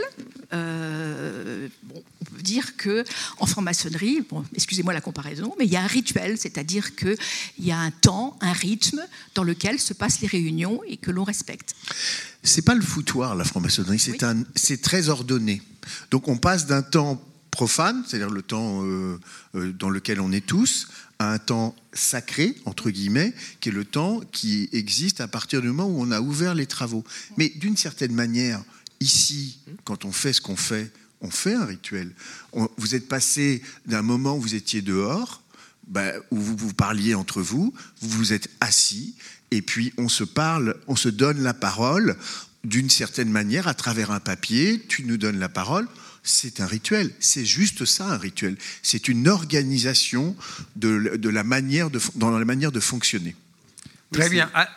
Euh, 0.53 1.67
bon, 1.83 2.03
on 2.21 2.25
peut 2.25 2.41
dire 2.41 2.75
que 2.75 3.03
en 3.39 3.45
franc-maçonnerie, 3.45 4.21
bon, 4.29 4.43
excusez-moi 4.53 4.93
la 4.93 5.01
comparaison, 5.01 5.55
mais 5.57 5.65
il 5.65 5.71
y 5.71 5.77
a 5.77 5.81
un 5.81 5.87
rituel, 5.87 6.37
c'est-à-dire 6.37 6.95
qu'il 6.95 7.17
y 7.59 7.71
a 7.71 7.79
un 7.79 7.91
temps, 7.91 8.37
un 8.41 8.53
rythme 8.53 9.01
dans 9.33 9.43
lequel 9.43 9.79
se 9.79 9.93
passent 9.93 10.19
les 10.21 10.27
réunions 10.27 10.81
et 10.87 10.97
que 10.97 11.11
l'on 11.11 11.23
respecte. 11.23 11.75
C'est 12.43 12.63
pas 12.63 12.75
le 12.75 12.81
foutoir, 12.81 13.35
la 13.35 13.45
franc-maçonnerie, 13.45 13.99
c'est 14.55 14.81
très 14.81 15.09
ordonné. 15.09 15.61
Donc 16.11 16.27
on 16.27 16.37
passe 16.37 16.65
d'un 16.65 16.81
temps 16.81 17.21
profane, 17.55 18.03
c'est-à-dire 18.05 18.29
le 18.29 18.41
temps 18.41 18.83
euh, 18.83 19.17
euh, 19.55 19.71
dans 19.71 19.89
lequel 19.89 20.19
on 20.19 20.31
est 20.33 20.45
tous, 20.45 20.89
à 21.19 21.31
un 21.31 21.37
temps 21.37 21.75
sacré, 21.93 22.55
entre 22.65 22.89
guillemets, 22.89 23.33
qui 23.59 23.69
est 23.69 23.71
le 23.71 23.85
temps 23.85 24.21
qui 24.31 24.69
existe 24.73 25.21
à 25.21 25.27
partir 25.27 25.61
du 25.61 25.67
moment 25.67 25.87
où 25.87 26.01
on 26.01 26.11
a 26.11 26.21
ouvert 26.21 26.55
les 26.55 26.65
travaux. 26.65 27.03
Mais 27.37 27.49
d'une 27.49 27.77
certaine 27.77 28.13
manière, 28.13 28.63
ici, 28.99 29.59
quand 29.83 30.05
on 30.05 30.11
fait 30.11 30.33
ce 30.33 30.41
qu'on 30.41 30.55
fait, 30.55 30.91
on 31.21 31.29
fait 31.29 31.53
un 31.53 31.65
rituel. 31.65 32.11
Vous 32.77 32.95
êtes 32.95 33.07
passé 33.07 33.61
d'un 33.85 34.01
moment 34.01 34.37
où 34.37 34.41
vous 34.41 34.55
étiez 34.55 34.81
dehors, 34.81 35.41
ben, 35.87 36.19
où 36.31 36.37
vous 36.37 36.55
vous 36.55 36.73
parliez 36.73 37.15
entre 37.15 37.41
vous, 37.41 37.73
vous 38.01 38.09
vous 38.09 38.33
êtes 38.33 38.49
assis, 38.59 39.15
et 39.51 39.61
puis 39.61 39.93
on 39.97 40.09
se 40.09 40.23
parle, 40.23 40.75
on 40.87 40.95
se 40.95 41.09
donne 41.09 41.41
la 41.41 41.53
parole 41.53 42.17
d'une 42.63 42.89
certaine 42.89 43.29
manière 43.29 43.67
à 43.67 43.73
travers 43.73 44.11
un 44.11 44.19
papier, 44.19 44.83
tu 44.87 45.03
nous 45.03 45.17
donnes 45.17 45.39
la 45.39 45.49
parole. 45.49 45.87
C'est 46.27 46.59
un 46.59 46.65
rituel, 46.65 47.11
c'est 47.19 47.45
juste 47.45 47.85
ça 47.85 48.07
un 48.07 48.17
rituel. 48.17 48.57
C'est 48.81 49.07
une 49.07 49.27
organisation 49.27 50.35
de, 50.75 51.17
de 51.17 51.29
la 51.29 51.43
manière 51.43 51.89
de, 51.91 51.99
dans 52.15 52.31
la 52.37 52.43
manière 52.45 52.71
de 52.71 52.79
fonctionner. 52.79 53.35
Très 54.11 54.29
bien. 54.29 54.49
Ah, 54.55 54.67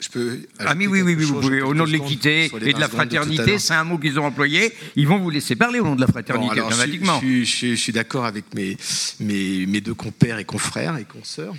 je 0.00 0.08
peux. 0.08 0.40
ah, 0.58 0.74
oui, 0.76 0.86
oui, 0.86 1.02
oui, 1.02 1.14
vous 1.14 1.40
pouvez. 1.40 1.60
Au 1.62 1.74
nom 1.74 1.84
de 1.84 1.90
l'équité 1.90 2.46
et 2.46 2.48
de 2.48 2.54
la 2.54 2.60
20 2.60 2.64
secondes 2.64 2.80
tout 2.80 2.84
à 2.84 2.88
fraternité, 2.88 3.58
c'est 3.58 3.74
un 3.74 3.84
mot 3.84 3.98
qu'ils 3.98 4.18
ont 4.18 4.24
employé. 4.24 4.72
Ils 4.96 5.06
vont 5.06 5.18
vous 5.18 5.30
laisser 5.30 5.56
parler 5.56 5.78
au 5.78 5.84
nom 5.84 5.94
de 5.94 6.00
la 6.00 6.06
Bon, 6.06 6.12
fraternité, 6.12 6.52
alors, 6.52 6.70
je 6.70 6.74
suis- 6.76 6.82
automatiquement. 6.82 7.20
Je, 7.20 7.26
suis- 7.26 7.44
je 7.46 7.50
suis- 7.56 7.76
je 7.76 7.80
suis 7.82 7.92
d'accord 7.92 8.24
avec 8.24 8.52
mes, 8.54 8.76
mes, 9.20 9.66
mes 9.66 9.80
deux 9.82 9.94
compères 9.94 10.38
et 10.38 10.44
confrères 10.44 10.96
et 10.96 11.04
consoeurs. 11.04 11.54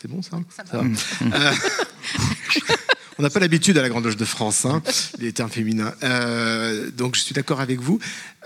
C'est 0.00 0.08
bon 0.08 0.20
ça, 0.22 0.38
Ça 0.54 0.62
va. 0.72 0.82
Euh, 0.82 1.52
On 3.20 3.22
n'a 3.22 3.28
pas 3.28 3.40
l'habitude 3.40 3.76
à 3.76 3.82
la 3.82 3.90
Grande 3.90 4.04
Loge 4.04 4.16
de 4.16 4.24
France, 4.24 4.64
hein, 4.64 4.82
les 5.18 5.30
termes 5.34 5.50
féminins. 5.50 5.92
Euh, 6.02 6.90
donc 6.90 7.16
je 7.16 7.20
suis 7.20 7.34
d'accord 7.34 7.60
avec 7.60 7.78
vous. 7.78 7.98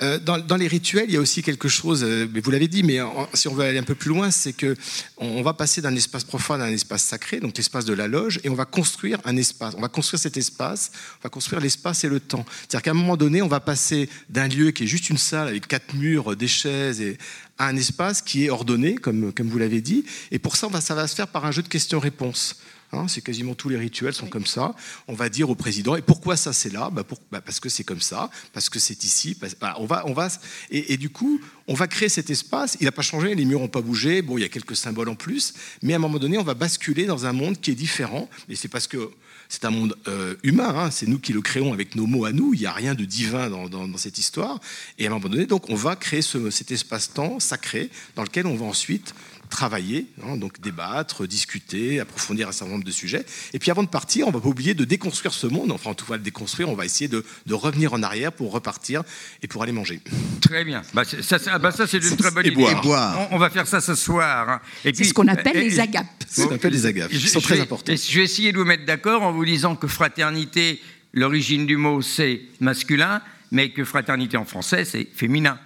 Euh, 0.03 0.19
dans, 0.19 0.57
les 0.57 0.67
rituels, 0.67 1.05
il 1.07 1.15
y 1.15 1.17
a 1.17 1.21
aussi 1.21 1.45
quelque 1.45 1.69
chose, 1.69 2.03
euh, 2.03 2.27
mais 2.35 2.41
vous 2.41 2.51
l'avez 2.51 2.67
dit, 2.67 2.83
mais 2.83 2.99
si 3.35 3.47
on 3.47 3.55
veut 3.55 3.63
aller 3.63 3.79
un 3.79 3.85
peu 3.85 3.95
plus 3.95 4.09
loin, 4.09 4.33
c'est 4.33 4.53
que 4.53 4.75
on, 5.17 5.43
va 5.43 5.55
passer 5.55 5.81
d'un 5.81 5.95
espace 5.95 6.25
profane 6.25 6.61
à 6.61 6.65
un 6.65 6.73
espace 6.73 7.05
sacré, 7.05 7.39
donc 7.39 7.57
l'espace 7.57 7.85
de 7.85 7.93
la 7.95 8.09
loge, 8.09 8.41
et 8.43 8.49
on 8.49 8.57
va 8.57 8.65
construire 8.65 9.21
un 9.25 9.37
espace. 9.37 9.75
On 9.79 9.81
va 9.81 9.87
construire 9.87 10.19
cet 10.19 10.37
espace, 10.37 10.91
on 11.21 11.23
va 11.23 11.31
construire 11.31 11.61
l'espace 11.61 12.03
et 12.03 12.09
le 12.09 12.19
temps. 12.19 12.45
C'est-à-dire 12.63 12.83
qu'à 12.83 12.91
un 12.91 12.95
moment 12.95 13.17
donné, 13.17 13.43
on 13.43 13.49
va 13.49 13.61
passer 13.61 14.09
d'un 14.29 14.49
lieu 14.49 14.73
qui 14.73 14.83
est 14.83 14.89
juste 14.89 15.09
une 15.09 15.19
salle 15.19 15.47
avec 15.47 15.69
quatre 15.69 15.95
murs, 15.95 16.35
des 16.35 16.49
chaises, 16.49 17.01
et, 17.01 17.17
à 17.59 17.69
un 17.69 17.77
espace 17.77 18.23
qui 18.23 18.47
est 18.47 18.51
ordonné, 18.51 18.97
comme, 18.97 19.33
comme 19.33 19.49
vous 19.49 19.59
l'avez 19.59 19.81
dit. 19.81 20.05
Et 20.33 20.41
pour 20.41 20.57
ça, 20.57 20.69
ça 20.81 20.97
va 20.97 21.07
se 21.07 21.15
faire 21.15 21.29
par 21.29 21.45
un 21.45 21.53
jeu 21.53 21.63
de 21.63 21.69
questions-réponses. 21.69 22.57
Hein, 22.95 23.09
c'est 23.09 23.21
quasiment 23.21 23.55
tous 23.55 23.69
les 23.69 23.77
rituels 23.77 24.15
sont 24.15 24.27
comme 24.27 24.47
ça. 24.47 24.75
On 25.09 25.15
va 25.15 25.29
dire 25.29 25.51
au 25.51 25.55
président, 25.55 25.97
et 25.97 26.03
pourquoi 26.03 26.37
ça 26.37 26.53
c'est 26.53 26.73
là? 26.73 26.91
Bah, 26.91 27.05
bah 27.31 27.41
Parce 27.41 27.61
que 27.61 27.69
c'est 27.69 27.85
comme 27.85 28.01
ça, 28.01 28.31
parce 28.53 28.69
que 28.69 28.79
c'est 28.79 29.05
ici. 29.05 29.37
on 29.79 29.87
va, 29.87 30.05
on 30.07 30.13
va, 30.13 30.29
et, 30.71 30.97
du 30.97 31.11
coup, 31.11 31.41
on 31.67 31.75
va 31.75 31.87
créer 31.87 32.09
cet 32.09 32.31
espace. 32.31 32.77
Il 32.81 32.85
n'a 32.85 32.93
pas 32.93 33.03
changé, 33.03 33.35
les 33.35 33.45
murs 33.45 33.61
n'ont 33.61 33.69
pas 33.69 33.81
bougé. 33.81 34.23
Bon, 34.23 34.39
il 34.39 34.43
y 34.43 34.45
a 34.45 34.49
quelques 34.49 34.77
symboles 34.77 35.09
en 35.09 35.15
plus, 35.15 35.55
mais 35.83 35.93
à 35.93 35.97
un 35.97 35.99
moment 35.99 36.19
donné, 36.19 36.39
on 36.39 36.43
va 36.43 36.55
basculer 36.55 37.07
dans 37.07 37.27
un 37.27 37.33
monde 37.33 37.61
qui 37.61 37.71
est 37.71 37.75
différent. 37.75 38.29
Et 38.49 38.57
c'est 38.57 38.69
parce 38.69 38.87
que 38.87 39.11
c'est 39.49 39.65
un 39.65 39.71
monde 39.71 39.97
euh, 40.09 40.35
humain, 40.43 40.75
hein. 40.77 40.91
c'est 40.91 41.07
nous 41.07 41.19
qui 41.19 41.33
le 41.33 41.41
créons 41.41 41.73
avec 41.73 41.95
nos 41.95 42.07
mots 42.07 42.25
à 42.25 42.33
nous, 42.33 42.55
il 42.55 42.61
n'y 42.61 42.67
a 42.67 42.73
rien 42.73 42.95
de 42.95 43.05
divin 43.05 43.51
dans, 43.51 43.97
cette 43.99 44.19
histoire. 44.19 44.61
Et 44.99 45.07
à 45.07 45.11
un 45.11 45.15
moment 45.15 45.29
donné, 45.29 45.47
donc, 45.47 45.71
on 45.71 45.75
va 45.75 45.97
créer 45.97 46.23
cet 46.23 46.71
espace-temps 46.71 47.41
sacré 47.41 47.91
dans 48.17 48.23
lequel 48.23 48.47
on 48.47 48.57
va 48.57 48.67
ensuite 48.67 49.15
travailler, 49.55 50.09
hein, 50.25 50.37
donc 50.37 50.61
débattre, 50.61 51.29
discuter, 51.29 52.01
approfondir 52.01 52.49
un 52.49 52.53
certain 52.53 52.73
nombre 52.73 52.85
de 52.85 52.91
sujets. 52.91 53.25
Et 53.53 53.61
puis 53.61 53.71
avant 53.71 53.85
de 53.85 53.89
partir, 53.89 54.27
on 54.27 54.33
va 54.33 54.41
pas 54.41 54.49
oublier 54.49 54.75
de 54.75 54.85
déconstruire 54.85 55.33
ce 55.33 55.47
monde. 55.47 55.71
Enfin, 55.71 55.91
en 55.91 55.95
tout 55.95 56.05
cas, 56.05 56.17
le 56.17 56.23
déconstruire, 56.23 56.69
on 56.69 56.75
va 56.75 56.85
essayer 56.85 57.07
de, 57.07 57.25
revenir 57.53 57.93
en 57.93 58.03
arrière 58.03 58.33
pour 58.33 58.51
repartir 58.51 59.05
et 59.43 59.47
pour 59.47 59.63
aller 59.63 59.71
manger. 59.71 60.01
Très 60.41 60.65
bien. 60.65 60.83
Bah, 60.93 61.05
ça, 61.05 61.39
bah, 61.59 61.71
ça 61.71 61.87
c'est 61.87 61.99
une 61.99 62.17
très 62.17 62.33
bonne 62.33 62.47
idée. 62.47 62.55
Boire. 62.83 63.29
On, 63.31 63.39
va 63.39 63.49
faire 63.49 63.69
ça 63.69 63.81
ce 63.81 63.95
soir. 63.95 64.49
Hein. 64.49 64.61
C'est 64.83 65.05
ce 65.05 65.15
qu'on 65.15 65.29
appelle 65.29 65.57
les 65.57 65.79
agapes. 65.79 66.07
C'est 66.27 66.43
ce 66.43 66.47
qu'on 66.49 66.55
appelle 66.57 66.73
les 66.73 66.87
agapes. 66.87 67.13
Ils 67.13 67.29
sont 67.29 67.41
très 67.41 67.61
importants. 67.61 67.95
Je 67.95 68.19
vais 68.19 68.25
essayer 68.25 68.51
de 68.51 68.59
vous 68.59 68.65
mettre 68.65 68.85
d'accord 68.85 69.23
en 69.23 69.33
vous 69.33 69.45
disant 69.45 69.77
que 69.77 69.87
fraternité, 69.87 70.81
l'origine 71.13 71.65
du 71.65 71.77
mot, 71.77 72.03
c'est 72.03 72.41
masculin, 72.59 73.23
mais 73.53 73.71
que 73.71 73.85
fraternité 73.85 74.37
en 74.37 74.45
français, 74.45 74.85
c'est 74.85 75.07
féminin. 75.15 75.59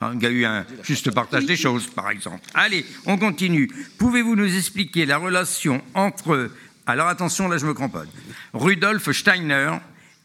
Hein, 0.00 0.12
il 0.14 0.22
y 0.22 0.26
a 0.26 0.30
eu 0.30 0.44
un 0.44 0.64
juste 0.84 1.10
partage 1.10 1.44
des 1.44 1.56
choses, 1.56 1.88
par 1.88 2.10
exemple. 2.10 2.42
Allez, 2.54 2.86
on 3.06 3.18
continue. 3.18 3.68
Pouvez-vous 3.98 4.36
nous 4.36 4.56
expliquer 4.56 5.06
la 5.06 5.16
relation 5.16 5.82
entre, 5.94 6.50
alors 6.86 7.08
attention, 7.08 7.48
là 7.48 7.58
je 7.58 7.66
me 7.66 7.74
cramponne, 7.74 8.08
Rudolf 8.52 9.10
Steiner 9.10 9.72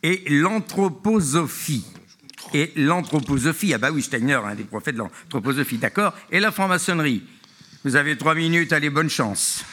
et 0.03 0.23
l'anthroposophie? 0.29 1.85
Et 2.53 2.71
l'anthroposophie, 2.75 3.73
ah 3.73 3.79
bah 3.79 3.89
oui, 3.91 4.03
Steiner, 4.03 4.39
un 4.45 4.53
des 4.53 4.63
prophètes 4.63 4.93
de 4.93 4.99
l'anthroposophie, 4.99 5.77
d'accord, 5.77 6.13
et 6.31 6.39
la 6.39 6.51
franc-maçonnerie? 6.51 7.23
Vous 7.83 7.95
avez 7.95 8.15
trois 8.15 8.35
minutes, 8.35 8.73
allez, 8.73 8.91
bonne 8.91 9.09
chance. 9.09 9.65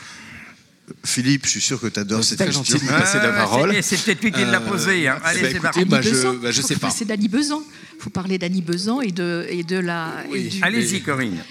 Philippe, 1.05 1.47
je 1.47 1.51
suis 1.51 1.61
sûr 1.61 1.81
que 1.81 1.87
tu 1.87 2.01
adores 2.01 2.25
cette 2.25 2.39
question. 2.39 2.65
C'est 2.65 2.73
gentil 2.73 2.87
de 2.87 2.91
passer 2.91 3.19
la 3.19 3.33
parole. 3.33 3.83
C'est 3.83 4.03
peut-être 4.03 4.23
lui 4.23 4.33
qui 4.33 4.45
l'a 4.45 4.61
posée. 4.61 5.09
Hein. 5.09 5.19
Allez, 5.25 5.41
bah, 5.41 5.49
c'est 5.53 5.61
parti. 5.61 5.85
Bah, 5.85 6.03
je, 6.03 6.37
bah, 6.37 6.51
je 6.51 6.63
sais 6.63 6.77
pas. 6.77 6.91
C'est 6.91 7.05
d'Annie 7.05 7.29
Besan. 7.29 7.63
Il 7.97 8.03
faut 8.03 8.11
parler 8.11 8.39
d'Annie 8.39 8.63
Besan 8.63 9.01
et 9.01 9.13
de, 9.13 9.47
et 9.49 9.63
de 9.63 9.79
la. 9.79 10.25
Allez-y, 10.63 11.03
Corinne. 11.03 11.43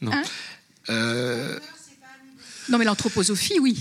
Non. 0.00 0.12
Hein 0.12 0.22
euh... 0.90 1.58
non, 2.68 2.78
mais 2.78 2.84
l'anthroposophie, 2.84 3.58
oui. 3.60 3.76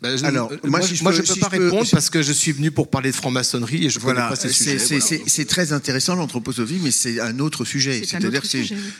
Bah, 0.00 0.08
Alors, 0.24 0.50
moi, 0.64 0.80
je, 0.80 0.94
ne 0.94 1.34
peux 1.34 1.40
pas 1.40 1.48
répondre 1.48 1.86
parce 1.90 2.08
que 2.08 2.22
je 2.22 2.32
suis 2.32 2.52
venu 2.52 2.70
pour 2.70 2.88
parler 2.88 3.10
de 3.10 3.16
franc-maçonnerie 3.16 3.84
et 3.84 3.90
je 3.90 3.98
voilà, 3.98 4.28
pas 4.28 4.36
ces 4.36 4.48
sujets. 4.48 5.00
C'est 5.26 5.44
très 5.44 5.72
intéressant 5.72 6.14
l'anthroposophie, 6.14 6.80
mais 6.82 6.90
c'est 6.90 7.20
un 7.20 7.38
autre 7.38 7.64
sujet. 7.66 8.02
C'est-à-dire 8.04 8.42
que 8.42 8.48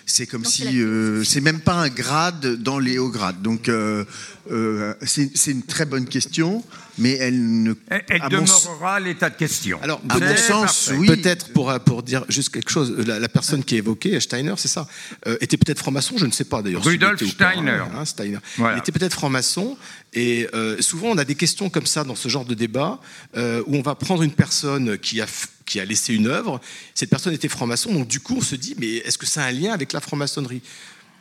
c'est 0.05 0.27
comme 0.27 0.45
si 0.45 0.83
euh, 0.83 1.25
c'est 1.25 1.41
même 1.41 1.61
pas 1.61 1.75
un 1.75 1.89
grade 1.89 2.57
dans 2.57 2.79
les 2.79 2.99
hauts 2.99 3.09
grades. 3.09 3.41
Donc 3.41 3.69
euh, 3.69 4.05
euh, 4.51 4.95
c'est 5.05 5.51
une 5.51 5.63
très 5.63 5.87
bonne 5.87 6.07
question 6.07 6.63
mais 7.01 7.13
elle 7.15 7.63
ne. 7.63 7.75
Elle, 7.89 8.23
demeurera 8.31 9.01
l'état 9.01 9.31
de 9.31 9.37
question. 9.37 9.79
Alors, 9.83 10.01
à 10.09 10.19
mon 10.19 10.37
sens, 10.37 10.91
oui. 10.95 11.07
Peut-être 11.07 11.53
pour, 11.53 11.73
pour 11.81 12.03
dire 12.03 12.25
juste 12.29 12.51
quelque 12.51 12.71
chose, 12.71 12.95
la, 13.07 13.29
personne 13.29 13.65
qui 13.65 13.75
est 13.75 13.79
évoquée, 13.79 14.21
Steiner, 14.21 14.55
c'est 14.57 14.69
ça, 14.69 14.87
euh, 15.27 15.37
était 15.41 15.57
peut-être 15.57 15.79
franc-maçon, 15.79 16.17
je 16.19 16.27
ne 16.27 16.31
sais 16.31 16.45
pas 16.45 16.63
d'ailleurs. 16.63 16.85
Rudolf 16.85 17.25
Steiner. 17.25 17.83
Hein, 17.95 18.05
Steiner. 18.05 18.39
Il 18.59 18.79
était 18.79 18.93
peut-être 18.93 19.15
franc-maçon, 19.15 19.77
et 20.13 20.49
euh, 20.55 20.77
souvent 20.91 21.09
on 21.09 21.19
a 21.19 21.25
des 21.25 21.37
questions 21.37 21.71
comme 21.71 21.87
ça 21.87 22.03
dans 22.03 22.17
ce 22.17 22.29
genre 22.29 22.45
de 22.45 22.55
débat, 22.55 23.01
euh, 23.37 23.63
où 23.67 23.77
on 23.77 23.83
va 23.83 23.95
prendre 23.95 24.23
une 24.23 24.33
personne 24.33 24.99
qui 24.99 25.21
a 25.21 25.27
qui 25.67 25.79
a 25.79 25.85
laissé 25.85 26.13
une 26.15 26.27
œuvre. 26.27 26.61
Cette 26.97 27.11
personne 27.11 27.33
était 27.33 27.49
franc-maçon, 27.49 27.93
donc 27.93 28.09
du 28.09 28.19
coup 28.19 28.37
on 28.39 28.41
se 28.41 28.57
dit, 28.57 28.75
mais 28.79 28.97
est-ce 28.97 29.19
que 29.19 29.27
ça 29.27 29.45
a 29.45 29.47
un 29.47 29.53
lien 29.53 29.73
avec 29.73 29.93
la 29.93 30.01
franc-maçonnerie? 30.01 30.63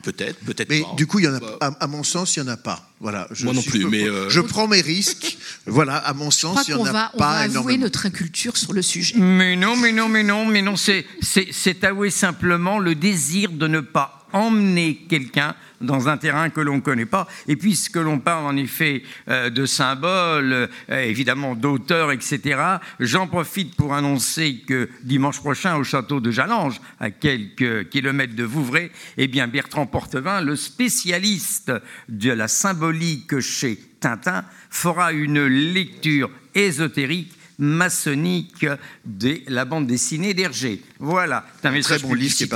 Peut-être, 0.01 0.39
peut-être 0.45 0.69
mais 0.69 0.81
du 0.95 1.07
coup, 1.07 1.19
il 1.19 1.25
y 1.25 1.27
en 1.27 1.33
a, 1.33 1.39
bah. 1.41 1.77
à, 1.77 1.87
mon 1.87 2.03
sens, 2.03 2.37
il 2.37 2.41
n'y 2.41 2.49
en 2.49 2.53
a 2.53 2.57
pas. 2.57 2.89
Voilà, 3.01 3.27
je 3.31 3.43
Moi 3.43 3.53
non 3.53 3.61
plus, 3.61 3.83
mais 3.83 4.07
euh, 4.07 4.29
je 4.29 4.39
prends 4.39 4.65
mes 4.65 4.79
risques. 4.79 5.37
voilà, 5.65 5.97
à 5.97 6.13
mon 6.13 6.31
sens, 6.31 6.69
il 6.69 6.73
n'y 6.73 6.81
en 6.81 6.85
a 6.85 6.91
va, 6.91 7.11
pas. 7.17 7.43
On 7.43 7.49
va 7.49 7.59
avouer 7.59 7.77
notre 7.77 8.05
inculture 8.05 8.55
sur 8.55 8.71
le 8.71 8.81
sujet. 8.81 9.15
Mais 9.17 9.57
non, 9.57 9.75
mais 9.75 9.91
non, 9.91 10.07
mais 10.07 10.23
non, 10.23 10.45
mais 10.45 10.61
non, 10.61 10.75
c'est 10.77 11.83
avouer 11.83 12.11
simplement 12.11 12.79
le 12.79 12.95
désir 12.95 13.51
de 13.51 13.67
ne 13.67 13.81
pas 13.81 14.18
emmener 14.33 15.05
quelqu'un 15.09 15.55
dans 15.81 16.09
un 16.09 16.17
terrain 16.17 16.49
que 16.49 16.61
l'on 16.61 16.75
ne 16.75 16.81
connaît 16.81 17.05
pas. 17.05 17.27
Et 17.47 17.55
puisque 17.55 17.95
l'on 17.95 18.19
parle 18.19 18.45
en 18.45 18.57
effet 18.57 19.03
euh, 19.29 19.49
de 19.49 19.65
symboles, 19.65 20.69
euh, 20.89 21.01
évidemment 21.03 21.55
d'auteurs, 21.55 22.11
etc., 22.11 22.59
j'en 22.99 23.27
profite 23.27 23.75
pour 23.75 23.93
annoncer 23.93 24.61
que 24.67 24.89
dimanche 25.03 25.39
prochain 25.39 25.75
au 25.77 25.83
château 25.83 26.19
de 26.19 26.31
Jalange, 26.31 26.81
à 26.99 27.11
quelques 27.11 27.89
kilomètres 27.89 28.35
de 28.35 28.43
Vouvray, 28.43 28.91
eh 29.17 29.27
bien 29.27 29.47
Bertrand 29.47 29.85
Portevin, 29.85 30.41
le 30.41 30.55
spécialiste 30.55 31.71
de 32.09 32.31
la 32.31 32.47
symbolique 32.47 33.39
chez 33.39 33.79
Tintin, 33.99 34.43
fera 34.69 35.11
une 35.11 35.45
lecture 35.45 36.29
ésotérique 36.55 37.33
maçonnique 37.59 38.65
de 39.05 39.41
la 39.47 39.65
bande 39.65 39.85
dessinée 39.85 40.33
d'Hergé. 40.33 40.81
Voilà, 40.97 41.45
c'est 41.61 41.67
un 41.67 41.71
message 41.71 42.01
bon 42.01 42.13
livre 42.13 42.33
qui, 42.33 42.47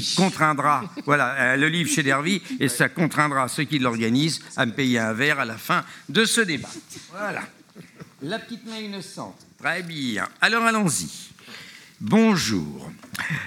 qui 0.00 0.14
contraindra, 0.14 0.84
voilà, 1.06 1.34
euh, 1.34 1.56
le 1.56 1.68
livre 1.68 1.88
chez 1.88 2.02
Dervy, 2.02 2.42
et 2.60 2.68
ça 2.68 2.88
contraindra 2.88 3.48
ceux 3.48 3.64
qui 3.64 3.78
l'organisent 3.78 4.42
à 4.56 4.66
me 4.66 4.72
payer 4.72 4.98
un 4.98 5.12
verre 5.12 5.38
à 5.40 5.44
la 5.44 5.56
fin 5.56 5.84
de 6.08 6.24
ce 6.24 6.40
débat. 6.40 6.68
Voilà. 7.12 7.42
La 8.20 8.38
petite 8.38 8.66
main 8.66 8.78
innocente. 8.78 9.38
Très 9.58 9.82
bien. 9.82 10.28
Alors 10.40 10.64
allons-y. 10.64 11.08
Bonjour. 12.00 12.90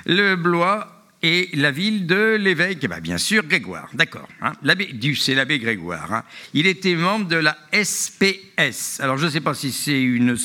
Le 0.06 0.36
Blois 0.36 0.95
et 1.28 1.50
la 1.54 1.72
ville 1.72 2.06
de 2.06 2.36
l'évêque, 2.36 2.78
eh 2.84 2.88
ben, 2.88 3.00
bien 3.00 3.18
sûr, 3.18 3.44
Grégoire, 3.48 3.90
d'accord. 3.96 4.28
Hein. 4.44 4.54
c'est 5.20 5.34
l'abbé 5.34 5.58
Grégoire. 5.58 6.14
Hein. 6.14 6.24
Il 6.54 6.68
était 6.68 6.94
membre 6.94 7.28
de 7.28 7.38
la 7.38 7.58
SPS. 7.74 9.00
Alors, 9.00 9.18
je 9.18 9.26
ne 9.26 9.32
sais 9.32 9.42
pas 9.42 9.56
si 9.56 9.72
c'est 9.72 10.00
une, 10.00 10.38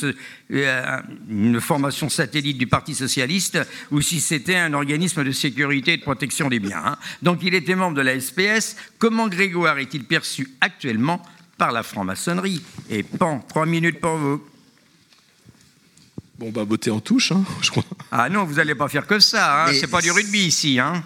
euh, 0.52 1.00
une, 1.28 1.60
formation 1.60 2.08
satellite 2.08 2.56
du 2.56 2.66
Parti 2.66 2.94
socialiste 2.94 3.58
ou 3.90 4.00
si 4.00 4.20
c'était 4.20 4.56
un 4.56 4.72
organisme 4.72 5.22
de 5.22 5.32
sécurité 5.32 5.92
et 5.92 5.96
de 5.98 6.02
protection 6.02 6.48
des 6.48 6.60
biens. 6.60 6.82
Hein. 6.82 6.96
Donc, 7.20 7.40
il 7.42 7.54
était 7.54 7.74
membre 7.74 7.98
de 7.98 8.02
la 8.02 8.18
SPS. 8.18 8.74
Comment 8.98 9.28
Grégoire 9.28 9.78
est-il 9.80 10.04
perçu 10.04 10.48
actuellement 10.62 11.20
par 11.58 11.72
la 11.72 11.82
franc-maçonnerie? 11.82 12.62
Et 12.88 13.02
pan, 13.02 13.44
trois 13.46 13.66
minutes 13.66 14.00
pour 14.00 14.16
vous. 14.16 14.42
Bon, 16.40 16.48
bah, 16.48 16.64
beauté 16.64 16.90
en 16.90 17.00
touche, 17.00 17.32
hein, 17.32 17.44
je 17.60 17.70
crois. 17.70 17.84
Ah 18.10 18.30
non, 18.30 18.44
vous 18.44 18.54
n'allez 18.54 18.74
pas 18.74 18.88
faire 18.88 19.06
que 19.06 19.20
ça, 19.20 19.66
hein. 19.66 19.72
c'est 19.78 19.86
pas 19.86 20.00
du 20.00 20.10
rugby 20.10 20.46
ici. 20.46 20.78
Hein. 20.78 21.04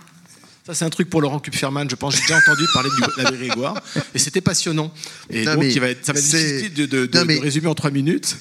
Ça, 0.66 0.73
c'est 0.73 0.87
un 0.87 0.90
truc 0.90 1.11
pour 1.11 1.20
Laurent 1.20 1.40
Kupferman, 1.40 1.90
je 1.90 1.94
pense. 1.94 2.14
J'ai 2.14 2.23
déjà 2.23 2.38
entendu 2.38 2.62
parler 2.73 2.88
de 2.88 3.23
la 3.23 3.31
Grégoire. 3.33 3.83
Et 4.14 4.18
c'était 4.18 4.40
passionnant. 4.40 4.94
Et 5.29 5.44
donc, 5.44 5.62
il 5.62 5.79
va 5.79 5.90
être, 5.90 6.07
ça 6.07 6.14
va 6.14 6.18
être 6.18 6.25
difficile 6.25 6.73
de, 6.73 6.87
de, 6.87 7.40
résumer 7.40 7.66
en 7.66 7.75
trois 7.75 7.90
minutes. 7.90 8.35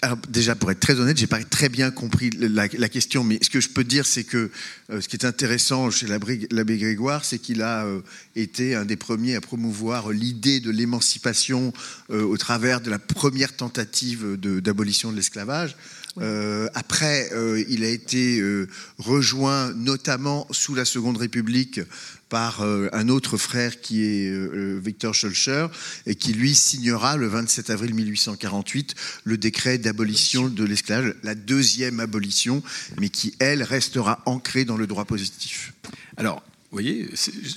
alors, 0.00 0.16
déjà, 0.30 0.54
pour 0.54 0.70
être 0.70 0.80
très 0.80 0.98
honnête, 0.98 1.18
j'ai 1.18 1.26
pas 1.26 1.44
très 1.44 1.68
bien 1.68 1.90
compris 1.90 2.30
la, 2.30 2.88
question. 2.88 3.24
Mais 3.24 3.38
ce 3.42 3.50
que 3.50 3.60
je 3.60 3.68
peux 3.68 3.84
dire, 3.84 4.06
c'est 4.06 4.24
que 4.24 4.50
euh, 4.90 5.02
ce 5.02 5.08
qui 5.08 5.16
est 5.16 5.26
intéressant 5.26 5.90
chez 5.90 6.06
l'abbé 6.06 6.78
Grégoire, 6.78 7.26
c'est 7.26 7.38
qu'il 7.38 7.60
a 7.60 7.84
euh, 7.84 8.00
été 8.36 8.74
un 8.74 8.86
des 8.86 8.96
premiers 8.96 9.34
à 9.34 9.42
promouvoir 9.42 10.12
l'idée 10.12 10.60
de 10.60 10.70
l'émancipation 10.70 11.74
euh, 12.10 12.22
au 12.22 12.38
travers 12.38 12.80
de 12.80 12.88
la 12.88 12.98
première 12.98 13.54
tentative 13.54 14.38
d'abolition 14.38 15.10
de 15.10 15.16
l'esclavage. 15.16 15.76
Euh, 16.20 16.68
après, 16.74 17.30
euh, 17.32 17.64
il 17.68 17.84
a 17.84 17.88
été 17.88 18.38
euh, 18.40 18.68
rejoint 18.98 19.72
notamment 19.74 20.46
sous 20.50 20.74
la 20.74 20.84
Seconde 20.84 21.16
République 21.16 21.80
par 22.28 22.62
un 22.62 23.08
autre 23.10 23.36
frère 23.36 23.80
qui 23.80 24.02
est 24.02 24.80
Victor 24.80 25.14
Schulcher 25.14 25.68
et 26.04 26.16
qui 26.16 26.32
lui 26.32 26.56
signera 26.56 27.16
le 27.16 27.28
27 27.28 27.70
avril 27.70 27.94
1848 27.94 28.96
le 29.22 29.38
décret 29.38 29.78
d'abolition 29.78 30.48
de 30.48 30.64
l'esclavage, 30.64 31.14
la 31.22 31.36
deuxième 31.36 32.00
abolition, 32.00 32.60
mais 32.98 33.08
qui 33.08 33.36
elle 33.38 33.62
restera 33.62 34.20
ancrée 34.26 34.64
dans 34.64 34.76
le 34.76 34.88
droit 34.88 35.04
positif. 35.04 35.74
Alors, 36.16 36.42
Vous 36.74 36.82
voyez, 36.82 37.08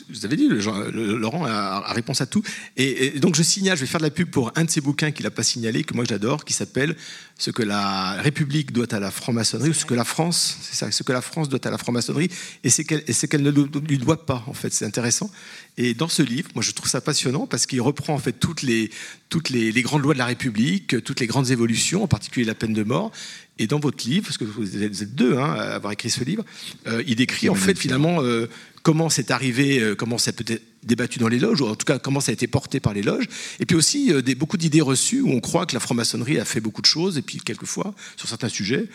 vous 0.09 0.25
avez 0.25 0.35
dit, 0.35 0.47
le, 0.47 1.17
Laurent 1.17 1.43
a, 1.47 1.91
réponse 1.91 2.21
à 2.21 2.27
tout. 2.27 2.43
Et, 2.75 3.19
donc 3.19 3.35
je 3.35 3.41
signale, 3.41 3.75
je 3.75 3.81
vais 3.81 3.87
faire 3.87 3.99
de 3.99 4.05
la 4.05 4.11
pub 4.11 4.29
pour 4.29 4.51
un 4.55 4.63
de 4.63 4.69
ses 4.69 4.79
bouquins 4.79 5.09
qu'il 5.09 5.23
n'a 5.23 5.31
pas 5.31 5.41
signalé, 5.41 5.83
que 5.83 5.95
moi 5.95 6.05
j'adore, 6.07 6.45
qui 6.45 6.53
s'appelle 6.53 6.95
Ce 7.35 7.49
que 7.49 7.63
la 7.63 8.11
République 8.21 8.71
doit 8.71 8.93
à 8.93 8.99
la 8.99 9.09
franc-maçonnerie, 9.09 9.71
ou 9.71 9.73
ce 9.73 9.85
que 9.85 9.95
la 9.95 10.03
France, 10.03 10.59
c'est 10.61 10.75
ça, 10.75 10.91
ce 10.91 11.01
que 11.01 11.13
la 11.13 11.23
France 11.23 11.49
doit 11.49 11.65
à 11.65 11.71
la 11.71 11.79
franc-maçonnerie, 11.79 12.29
et 12.63 12.69
ce 12.69 13.25
qu'elle 13.25 13.41
ne 13.41 13.49
lui 13.49 13.97
doit 13.97 14.23
pas, 14.23 14.43
en 14.45 14.53
fait. 14.53 14.71
C'est 14.71 14.85
intéressant. 14.85 15.31
Et 15.77 15.95
dans 15.95 16.09
ce 16.09 16.21
livre, 16.21 16.51
moi 16.53 16.63
je 16.63 16.69
trouve 16.69 16.87
ça 16.87 17.01
passionnant 17.01 17.47
parce 17.47 17.65
qu'il 17.65 17.81
reprend 17.81 18.13
en 18.13 18.19
fait 18.19 18.33
toutes 18.33 18.61
les, 18.61 18.91
toutes 19.29 19.49
les, 19.49 19.71
les 19.71 19.81
grandes 19.81 20.03
lois 20.03 20.13
de 20.13 20.19
la 20.19 20.25
République, 20.25 21.03
toutes 21.03 21.21
les 21.21 21.27
grandes 21.27 21.49
évolutions, 21.49 22.03
en 22.03 22.07
particulier 22.07 22.45
la 22.45 22.55
peine 22.55 22.73
de 22.73 22.83
mort, 22.83 23.11
et 23.59 23.67
dans 23.67 23.79
votre 23.79 24.07
livre, 24.07 24.25
parce 24.25 24.37
que 24.37 24.43
vous 24.43 24.83
êtes 24.83 25.15
deux 25.15 25.37
hein, 25.37 25.53
à 25.53 25.75
avoir 25.75 25.93
écrit 25.93 26.09
ce 26.09 26.23
livre, 26.23 26.45
euh, 26.87 27.03
il 27.07 27.15
décrit 27.15 27.49
en 27.49 27.55
fait 27.55 27.77
finalement 27.77 28.21
euh, 28.21 28.47
comment 28.87 29.09
c'est 29.09 29.31
arrivé, 29.31 29.81
euh, 29.81 29.95
comment 29.95 30.17
ça 30.17 30.31
peut 30.31 30.45
être 30.47 30.63
débattu 30.81 31.19
dans 31.19 31.27
les 31.27 31.39
loges, 31.39 31.59
ou 31.59 31.67
en 31.67 31.75
tout 31.75 31.83
cas 31.83 31.99
comment 31.99 32.21
ça 32.21 32.31
a 32.31 32.33
été 32.33 32.47
porté 32.47 32.79
par 32.79 32.93
les 32.93 33.01
loges, 33.01 33.25
et 33.59 33.65
puis 33.65 33.75
aussi 33.75 34.13
des, 34.23 34.33
beaucoup 34.33 34.55
d'idées 34.55 34.79
reçues 34.79 35.19
où 35.19 35.29
on 35.29 35.41
croit 35.41 35.65
que 35.65 35.73
la 35.73 35.81
franc-maçonnerie 35.81 36.39
a 36.39 36.45
fait 36.45 36.61
beaucoup 36.61 36.81
de 36.81 36.85
choses, 36.85 37.17
et 37.17 37.21
puis 37.21 37.39
quelquefois, 37.39 37.93
sur 38.15 38.29
certains 38.29 38.47
sujets, 38.47 38.87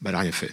bah, 0.00 0.08
elle 0.08 0.12
n'a 0.12 0.20
rien 0.20 0.32
fait. 0.32 0.50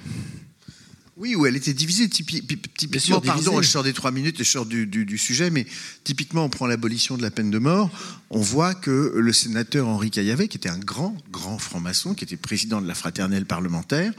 Oui, 1.16 1.36
où 1.36 1.46
elle 1.46 1.56
était 1.56 1.74
divisée. 1.74 2.10
Typiquement, 2.10 3.22
pardon, 3.22 3.62
je 3.62 3.68
sors 3.70 3.84
des 3.84 3.94
trois 3.94 4.12
minutes 4.12 4.42
et 4.42 4.44
je 4.44 4.50
sors 4.50 4.66
du, 4.66 4.88
du, 4.88 5.18
sujet, 5.18 5.52
mais 5.52 5.66
typiquement, 6.04 6.44
on 6.44 6.50
prend 6.50 6.68
l'abolition 6.68 7.16
de 7.16 7.22
la 7.22 7.32
peine 7.32 7.50
de 7.50 7.60
mort. 7.60 7.90
On 8.30 8.42
voit 8.42 8.74
que 8.74 9.14
le 9.16 9.32
sénateur 9.32 9.88
Henri 9.88 10.12
Caillavet, 10.12 10.50
qui 10.50 10.58
était 10.58 10.68
un 10.68 10.80
grand, 10.80 11.16
grand 11.32 11.60
franc-maçon, 11.60 12.14
qui 12.14 12.26
était 12.26 12.36
président 12.36 12.82
de 12.82 12.88
la 12.88 12.96
fraternelle 12.96 13.46
parlementaire, 13.46 14.12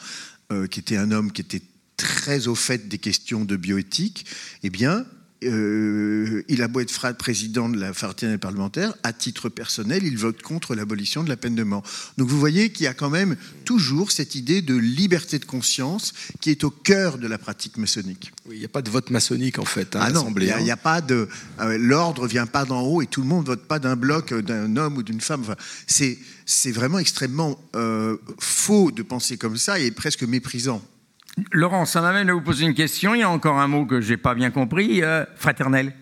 euh, 0.50 0.66
qui 0.66 0.80
était 0.80 0.96
un 0.96 1.10
homme 1.10 1.32
qui 1.32 1.42
était 1.42 1.62
très 2.02 2.48
au 2.48 2.56
fait 2.56 2.88
des 2.88 2.98
questions 2.98 3.44
de 3.44 3.54
bioéthique, 3.54 4.26
eh 4.64 4.70
bien, 4.70 5.06
euh, 5.44 6.42
il 6.48 6.62
a 6.62 6.68
beau 6.68 6.80
être 6.80 7.16
président 7.16 7.68
de 7.68 7.78
la 7.78 7.92
fraternité 7.92 8.38
parlementaire, 8.38 8.94
à 9.02 9.12
titre 9.12 9.48
personnel, 9.48 10.04
il 10.04 10.16
vote 10.16 10.42
contre 10.42 10.74
l'abolition 10.74 11.22
de 11.22 11.28
la 11.28 11.36
peine 11.36 11.54
de 11.54 11.62
mort. 11.62 11.82
Donc 12.18 12.28
vous 12.28 12.38
voyez 12.38 12.70
qu'il 12.70 12.84
y 12.84 12.88
a 12.88 12.94
quand 12.94 13.10
même 13.10 13.36
toujours 13.64 14.10
cette 14.10 14.34
idée 14.34 14.62
de 14.62 14.74
liberté 14.74 15.38
de 15.38 15.44
conscience 15.44 16.12
qui 16.40 16.50
est 16.50 16.64
au 16.64 16.70
cœur 16.70 17.18
de 17.18 17.26
la 17.26 17.38
pratique 17.38 17.76
maçonnique. 17.76 18.32
Oui, 18.46 18.56
il 18.56 18.58
n'y 18.60 18.64
a 18.64 18.68
pas 18.68 18.82
de 18.82 18.90
vote 18.90 19.10
maçonnique 19.10 19.58
en 19.58 19.64
fait. 19.64 19.96
Hein, 19.96 20.00
ah 20.02 20.10
non, 20.10 20.32
il 20.36 20.64
n'y 20.64 20.70
a, 20.70 20.76
pas 20.76 21.00
de. 21.00 21.28
Euh, 21.60 21.78
l'ordre 21.78 22.26
vient 22.26 22.46
pas 22.46 22.64
d'en 22.64 22.82
haut 22.82 23.02
et 23.02 23.06
tout 23.06 23.22
le 23.22 23.28
monde 23.28 23.46
vote 23.46 23.66
pas 23.66 23.78
d'un 23.78 23.96
bloc, 23.96 24.32
euh, 24.32 24.42
d'un 24.42 24.76
homme 24.76 24.96
ou 24.96 25.02
d'une 25.02 25.20
femme. 25.20 25.40
Enfin, 25.42 25.56
c'est, 25.86 26.18
c'est 26.46 26.72
vraiment 26.72 26.98
extrêmement 26.98 27.60
faux 28.38 28.90
de 28.90 29.02
penser 29.02 29.36
comme 29.36 29.56
ça 29.56 29.78
et 29.78 29.90
presque 29.90 30.22
méprisant. 30.22 30.82
Laurent, 31.52 31.86
ça 31.86 32.02
m'amène 32.02 32.28
à 32.28 32.34
vous 32.34 32.42
poser 32.42 32.66
une 32.66 32.74
question. 32.74 33.14
Il 33.14 33.20
y 33.20 33.22
a 33.22 33.30
encore 33.30 33.58
un 33.58 33.68
mot 33.68 33.86
que 33.86 34.00
je 34.00 34.10
n'ai 34.10 34.16
pas 34.16 34.34
bien 34.34 34.50
compris. 34.50 35.02
Euh, 35.02 35.24
fraternel. 35.36 35.94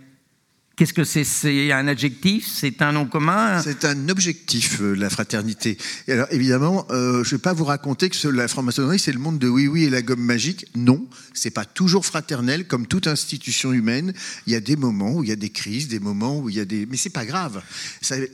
Qu'est-ce 0.74 0.94
que 0.94 1.04
c'est? 1.04 1.24
C'est 1.24 1.72
un 1.72 1.86
adjectif? 1.88 2.48
C'est 2.50 2.80
un 2.80 2.92
nom 2.92 3.04
commun? 3.04 3.60
C'est 3.62 3.84
un 3.84 4.08
objectif, 4.08 4.80
euh, 4.80 4.94
la 4.94 5.10
fraternité. 5.10 5.76
Et 6.08 6.12
alors, 6.12 6.26
évidemment, 6.30 6.86
euh, 6.90 7.22
je 7.22 7.34
ne 7.34 7.36
vais 7.36 7.42
pas 7.42 7.52
vous 7.52 7.66
raconter 7.66 8.08
que 8.08 8.28
la 8.28 8.48
franc-maçonnerie, 8.48 8.98
c'est 8.98 9.12
le 9.12 9.18
monde 9.18 9.38
de 9.38 9.46
oui-oui 9.46 9.84
et 9.84 9.90
la 9.90 10.00
gomme 10.00 10.22
magique. 10.22 10.66
Non, 10.74 11.06
c'est 11.34 11.50
pas 11.50 11.66
toujours 11.66 12.06
fraternel, 12.06 12.66
comme 12.66 12.86
toute 12.86 13.06
institution 13.08 13.74
humaine. 13.74 14.14
Il 14.46 14.54
y 14.54 14.56
a 14.56 14.60
des 14.60 14.76
moments 14.76 15.16
où 15.16 15.22
il 15.22 15.28
y 15.28 15.34
a 15.34 15.36
des 15.36 15.50
crises, 15.50 15.88
des 15.88 16.00
moments 16.00 16.38
où 16.38 16.48
il 16.48 16.56
y 16.56 16.60
a 16.60 16.64
des... 16.64 16.86
Mais 16.86 16.96
c'est 16.96 17.10
pas 17.10 17.26
grave. 17.26 17.62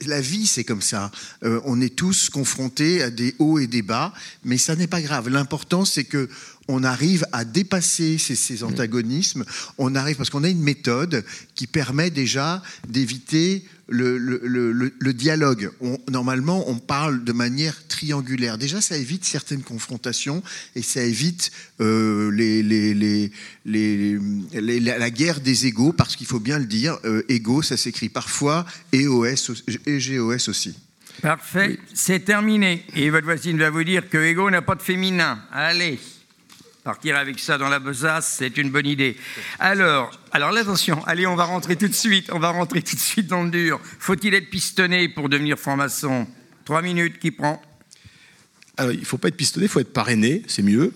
la 0.06 0.20
vie, 0.20 0.46
c'est 0.46 0.64
comme 0.64 0.82
ça. 0.82 1.10
on 1.42 1.80
est 1.80 1.96
tous 1.96 2.30
confrontés 2.30 3.02
à 3.02 3.10
des 3.10 3.34
hauts 3.40 3.58
et 3.58 3.66
des 3.66 3.82
bas, 3.82 4.14
mais 4.44 4.56
ça 4.56 4.76
n'est 4.76 4.86
pas 4.86 5.02
grave. 5.02 5.28
L'important, 5.28 5.84
c'est 5.84 6.04
que 6.04 6.28
on 6.68 6.84
arrive 6.84 7.26
à 7.32 7.44
dépasser 7.44 8.18
ces, 8.18 8.62
antagonismes, 8.62 9.44
on 9.78 9.94
arrive 9.94 10.16
parce 10.16 10.30
qu'on 10.30 10.44
a 10.44 10.48
une 10.48 10.62
méthode 10.62 11.24
qui 11.54 11.66
permet 11.66 12.10
déjà 12.10 12.62
d'éviter 12.88 13.64
le, 13.88 15.12
dialogue. 15.12 15.70
normalement, 16.10 16.68
on 16.68 16.78
parle 16.78 17.22
de 17.22 17.32
manière 17.32 17.86
triangulaire. 17.86 18.58
Déjà, 18.58 18.80
ça 18.80 18.96
évite 18.96 19.24
certaines 19.24 19.62
confrontations 19.62 20.42
et 20.74 20.82
ça 20.82 21.02
évite 21.02 21.52
euh, 21.80 22.30
la 23.64 25.10
guerre 25.10 25.40
des 25.40 25.66
égaux, 25.66 25.92
parce 25.92 26.16
qu'il 26.16 26.26
faut 26.26 26.40
bien 26.40 26.58
le 26.58 26.66
dire, 26.66 26.98
euh, 27.04 27.22
égaux, 27.28 27.62
ça 27.62 27.76
s'écrit 27.76 28.08
parfois 28.08 28.66
EOS 28.92 29.52
et 29.86 29.98
GOS 29.98 30.48
aussi. 30.48 30.74
Parfait, 31.22 31.78
c'est 31.94 32.20
terminé. 32.20 32.84
Et 32.94 33.10
votre 33.10 33.24
voisine 33.24 33.58
va 33.58 33.70
vous 33.70 33.84
dire 33.84 34.08
que 34.08 34.18
ego 34.18 34.50
n'a 34.50 34.62
pas 34.62 34.74
de 34.74 34.82
féminin. 34.82 35.38
Allez. 35.50 35.98
Partir 36.86 37.16
avec 37.16 37.40
ça 37.40 37.58
dans 37.58 37.68
la 37.68 37.80
besace, 37.80 38.36
c'est 38.38 38.58
une 38.58 38.70
bonne 38.70 38.86
idée. 38.86 39.16
Alors, 39.58 40.16
alors 40.30 40.56
attention, 40.56 41.04
allez, 41.04 41.26
on 41.26 41.34
va 41.34 41.42
rentrer 41.42 41.74
tout 41.74 41.88
de 41.88 41.92
suite, 41.92 42.30
on 42.32 42.38
va 42.38 42.50
rentrer 42.50 42.80
tout 42.80 42.94
de 42.94 43.00
suite 43.00 43.26
dans 43.26 43.42
le 43.42 43.50
dur. 43.50 43.80
Faut-il 43.98 44.34
être 44.34 44.48
pistonné 44.48 45.08
pour 45.08 45.28
devenir 45.28 45.58
franc-maçon? 45.58 46.28
Trois 46.64 46.82
minutes, 46.82 47.18
qui 47.18 47.32
prend 47.32 47.60
alors, 48.76 48.92
il 48.92 49.00
ne 49.00 49.04
faut 49.04 49.18
pas 49.18 49.28
être 49.28 49.36
pistonné, 49.36 49.66
il 49.66 49.68
faut 49.68 49.80
être 49.80 49.92
parrainé, 49.92 50.42
c'est 50.46 50.62
mieux. 50.62 50.92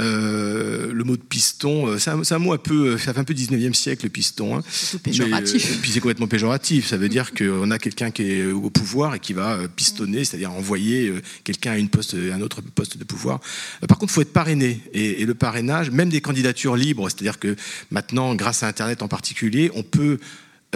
Euh, 0.00 0.92
le 0.92 1.04
mot 1.04 1.16
de 1.16 1.22
piston, 1.22 1.88
euh, 1.88 1.98
c'est 1.98 2.10
un, 2.10 2.38
mot 2.38 2.52
un 2.52 2.58
peu, 2.58 2.96
ça 2.98 3.12
fait 3.12 3.18
un 3.18 3.24
peu 3.24 3.34
19e 3.34 3.74
siècle, 3.74 4.04
le 4.04 4.10
piston. 4.10 4.56
Hein. 4.56 4.62
C'est 4.70 5.02
péjoratif. 5.02 5.74
et 5.74 5.78
puis 5.78 5.90
c'est 5.90 6.00
complètement 6.00 6.28
péjoratif. 6.28 6.86
Ça 6.86 6.96
veut 6.96 7.08
dire 7.08 7.32
qu'on 7.34 7.70
a 7.70 7.78
quelqu'un 7.78 8.10
qui 8.12 8.30
est 8.30 8.46
au 8.46 8.70
pouvoir 8.70 9.16
et 9.16 9.18
qui 9.18 9.32
va 9.32 9.54
euh, 9.54 9.68
pistonner, 9.68 10.24
c'est-à-dire 10.24 10.52
envoyer 10.52 11.12
quelqu'un 11.42 11.72
à 11.72 11.78
une 11.78 11.88
poste, 11.88 12.14
un 12.14 12.40
autre 12.40 12.60
poste 12.60 12.96
de 12.96 13.04
pouvoir. 13.04 13.40
Par 13.88 13.98
contre, 13.98 14.12
il 14.12 14.14
faut 14.14 14.22
être 14.22 14.32
parrainé. 14.32 14.80
Et, 14.92 15.22
et, 15.22 15.26
le 15.26 15.34
parrainage, 15.34 15.90
même 15.90 16.10
des 16.10 16.20
candidatures 16.20 16.76
libres, 16.76 17.08
c'est-à-dire 17.08 17.38
que 17.38 17.56
maintenant, 17.90 18.34
grâce 18.34 18.62
à 18.62 18.68
Internet 18.68 19.02
en 19.02 19.08
particulier, 19.08 19.70
on 19.74 19.82
peut 19.82 20.18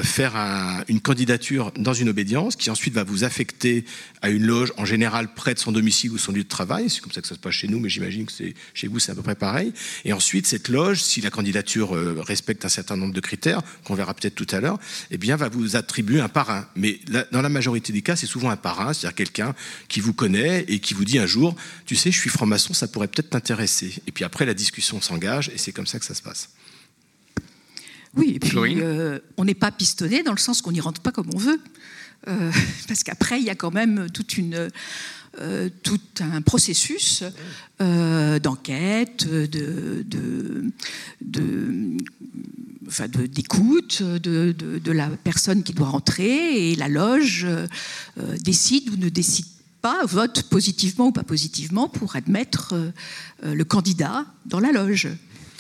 faire 0.00 0.34
une 0.88 1.00
candidature 1.00 1.70
dans 1.76 1.92
une 1.92 2.08
obédience 2.08 2.56
qui 2.56 2.70
ensuite 2.70 2.94
va 2.94 3.04
vous 3.04 3.24
affecter 3.24 3.84
à 4.22 4.30
une 4.30 4.46
loge 4.46 4.72
en 4.78 4.86
général 4.86 5.34
près 5.34 5.52
de 5.52 5.58
son 5.58 5.70
domicile 5.70 6.12
ou 6.12 6.18
son 6.18 6.32
lieu 6.32 6.44
de 6.44 6.48
travail. 6.48 6.88
C'est 6.88 7.00
comme 7.02 7.12
ça 7.12 7.20
que 7.20 7.28
ça 7.28 7.34
se 7.34 7.40
passe 7.40 7.54
chez 7.54 7.68
nous, 7.68 7.78
mais 7.78 7.90
j'imagine 7.90 8.24
que 8.24 8.32
c'est, 8.32 8.54
chez 8.72 8.88
vous 8.88 8.98
c'est 8.98 9.12
à 9.12 9.14
peu 9.14 9.22
près 9.22 9.34
pareil. 9.34 9.74
Et 10.06 10.14
ensuite, 10.14 10.46
cette 10.46 10.68
loge, 10.68 11.02
si 11.02 11.20
la 11.20 11.30
candidature 11.30 11.94
euh, 11.94 12.22
respecte 12.26 12.64
un 12.64 12.70
certain 12.70 12.96
nombre 12.96 13.12
de 13.12 13.20
critères, 13.20 13.60
qu'on 13.84 13.94
verra 13.94 14.14
peut-être 14.14 14.34
tout 14.34 14.46
à 14.50 14.60
l'heure, 14.60 14.78
eh 15.10 15.18
bien, 15.18 15.36
va 15.36 15.50
vous 15.50 15.76
attribuer 15.76 16.20
un 16.20 16.28
parrain. 16.28 16.66
Mais 16.74 17.00
dans 17.30 17.42
la 17.42 17.48
majorité 17.50 17.92
des 17.92 18.02
cas, 18.02 18.16
c'est 18.16 18.26
souvent 18.26 18.48
un 18.48 18.56
parrain, 18.56 18.94
c'est-à-dire 18.94 19.14
quelqu'un 19.14 19.54
qui 19.88 20.00
vous 20.00 20.14
connaît 20.14 20.64
et 20.68 20.78
qui 20.78 20.94
vous 20.94 21.04
dit 21.04 21.18
un 21.18 21.26
jour, 21.26 21.54
tu 21.84 21.96
sais, 21.96 22.10
je 22.10 22.18
suis 22.18 22.30
franc-maçon, 22.30 22.72
ça 22.72 22.88
pourrait 22.88 23.08
peut-être 23.08 23.30
t'intéresser. 23.30 23.94
Et 24.06 24.12
puis 24.12 24.24
après, 24.24 24.46
la 24.46 24.54
discussion 24.54 25.02
s'engage 25.02 25.50
et 25.54 25.58
c'est 25.58 25.72
comme 25.72 25.86
ça 25.86 25.98
que 25.98 26.04
ça 26.06 26.14
se 26.14 26.22
passe. 26.22 26.48
Oui, 28.16 28.32
et 28.34 28.38
puis 28.38 28.56
euh, 28.58 29.18
on 29.36 29.44
n'est 29.44 29.54
pas 29.54 29.70
pistonné 29.70 30.22
dans 30.22 30.32
le 30.32 30.38
sens 30.38 30.60
qu'on 30.60 30.72
n'y 30.72 30.80
rentre 30.80 31.00
pas 31.00 31.12
comme 31.12 31.30
on 31.34 31.38
veut. 31.38 31.60
Euh, 32.28 32.52
parce 32.88 33.02
qu'après, 33.02 33.40
il 33.40 33.46
y 33.46 33.50
a 33.50 33.54
quand 33.54 33.72
même 33.72 34.08
toute 34.12 34.36
une, 34.36 34.68
euh, 35.40 35.68
tout 35.82 36.00
un 36.20 36.42
processus 36.42 37.24
d'enquête, 37.78 39.26
de, 39.26 40.04
de, 40.06 40.70
de, 41.20 41.96
enfin 42.86 43.08
d'écoute 43.08 44.02
de, 44.02 44.52
de, 44.52 44.92
la 44.92 45.08
personne 45.08 45.64
qui 45.64 45.72
doit 45.72 45.88
rentrer, 45.88 46.70
et 46.70 46.76
la 46.76 46.88
loge 46.88 47.46
décide 48.44 48.88
ou 48.90 48.96
ne 48.96 49.08
décide 49.08 49.46
pas, 49.80 50.04
vote 50.04 50.44
positivement 50.44 51.08
ou 51.08 51.12
pas 51.12 51.24
positivement 51.24 51.88
pour 51.88 52.14
admettre 52.14 52.92
le 53.42 53.64
candidat 53.64 54.26
dans 54.46 54.60
la 54.60 54.70
loge. 54.70 55.08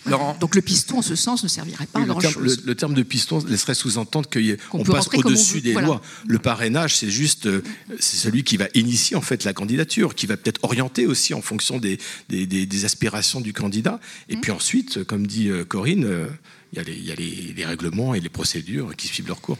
Donc 0.06 0.54
le 0.54 0.62
piston, 0.62 0.98
en 0.98 1.02
ce 1.02 1.14
sens, 1.14 1.42
ne 1.42 1.48
servirait 1.48 1.86
pas 1.86 2.00
à 2.00 2.04
grand-chose. 2.04 2.62
Le, 2.64 2.74
terme 2.74 2.94
de 2.94 3.02
piston 3.02 3.42
laisserait 3.46 3.74
sous-entendre 3.74 4.28
qu'on 4.28 4.84
passe 4.84 5.08
au-dessus 5.14 5.60
des 5.60 5.74
lois. 5.74 6.00
Le 6.26 6.38
parrainage, 6.38 6.96
c'est 6.96 7.10
juste 7.10 7.46
euh, 7.46 7.62
c'est 7.98 8.16
celui 8.16 8.44
qui 8.44 8.56
va 8.56 8.66
initier 8.74 9.16
en 9.16 9.20
fait 9.20 9.44
la 9.44 9.52
candidature, 9.52 10.14
qui 10.14 10.26
va 10.26 10.36
peut-être 10.36 10.62
orienter 10.64 11.06
aussi 11.06 11.34
en 11.34 11.42
fonction 11.42 11.78
des, 11.78 11.98
des, 12.28 12.84
aspirations 12.84 13.40
du 13.40 13.52
candidat. 13.52 14.00
Et 14.28 14.36
mmh. 14.36 14.40
puis 14.40 14.50
ensuite, 14.50 15.04
comme 15.04 15.26
dit 15.26 15.48
euh, 15.48 15.64
Corinne, 15.64 16.04
euh, 16.04 16.26
il 16.72 16.78
y 16.78 17.10
a, 17.12 17.14
les, 17.14 17.52
les 17.56 17.64
règlements 17.64 18.14
et 18.14 18.20
les 18.20 18.28
procédures 18.28 18.96
qui 18.96 19.06
suivent 19.06 19.28
leur 19.28 19.40
cours. 19.40 19.58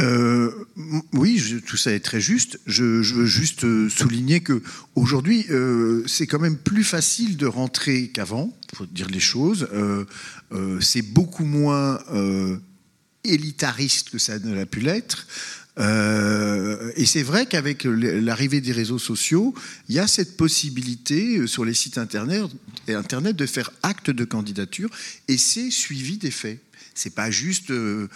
Euh, 0.00 0.50
oui, 1.12 1.42
tout 1.66 1.76
ça 1.76 1.92
est 1.92 2.00
très 2.00 2.20
juste. 2.20 2.60
Je, 2.66 2.84
veux 2.84 3.26
juste 3.26 3.64
euh, 3.64 3.88
souligner 3.88 4.40
que 4.40 4.62
aujourd'hui, 4.94 5.44
euh, 5.50 6.04
c'est 6.06 6.26
quand 6.26 6.38
même 6.38 6.56
plus 6.56 6.84
facile 6.84 7.36
de 7.36 7.46
rentrer 7.46 8.08
qu'avant, 8.08 8.56
faut 8.74 8.86
dire 8.86 9.08
les 9.08 9.20
choses. 9.20 9.68
c'est 10.80 11.02
beaucoup 11.02 11.44
moins 11.44 11.98
élitariste 13.24 14.10
que 14.10 14.18
ça 14.18 14.38
ne 14.38 14.54
l'a 14.54 14.66
pu 14.66 14.80
l'être. 14.80 15.26
et 15.78 17.06
c'est 17.06 17.22
vrai 17.22 17.46
qu'avec 17.46 17.84
l'arrivée 17.84 18.60
des 18.60 18.72
réseaux 18.72 18.98
sociaux, 18.98 19.52
il 19.88 19.96
y 19.96 19.98
a 19.98 20.06
cette 20.06 20.36
possibilité 20.36 21.46
sur 21.46 21.64
les 21.64 21.74
sites 21.74 21.98
internet 21.98 22.46
de 22.86 23.46
faire 23.46 23.70
acte 23.82 24.10
de 24.10 24.24
candidature 24.24 24.90
et 25.26 25.38
c'est 25.38 25.70
suivi 25.70 26.18
des 26.18 26.30
faits 26.30 26.60
C'est 26.98 27.14
pas 27.14 27.30
juste 27.30 27.70
euh, 27.70 28.08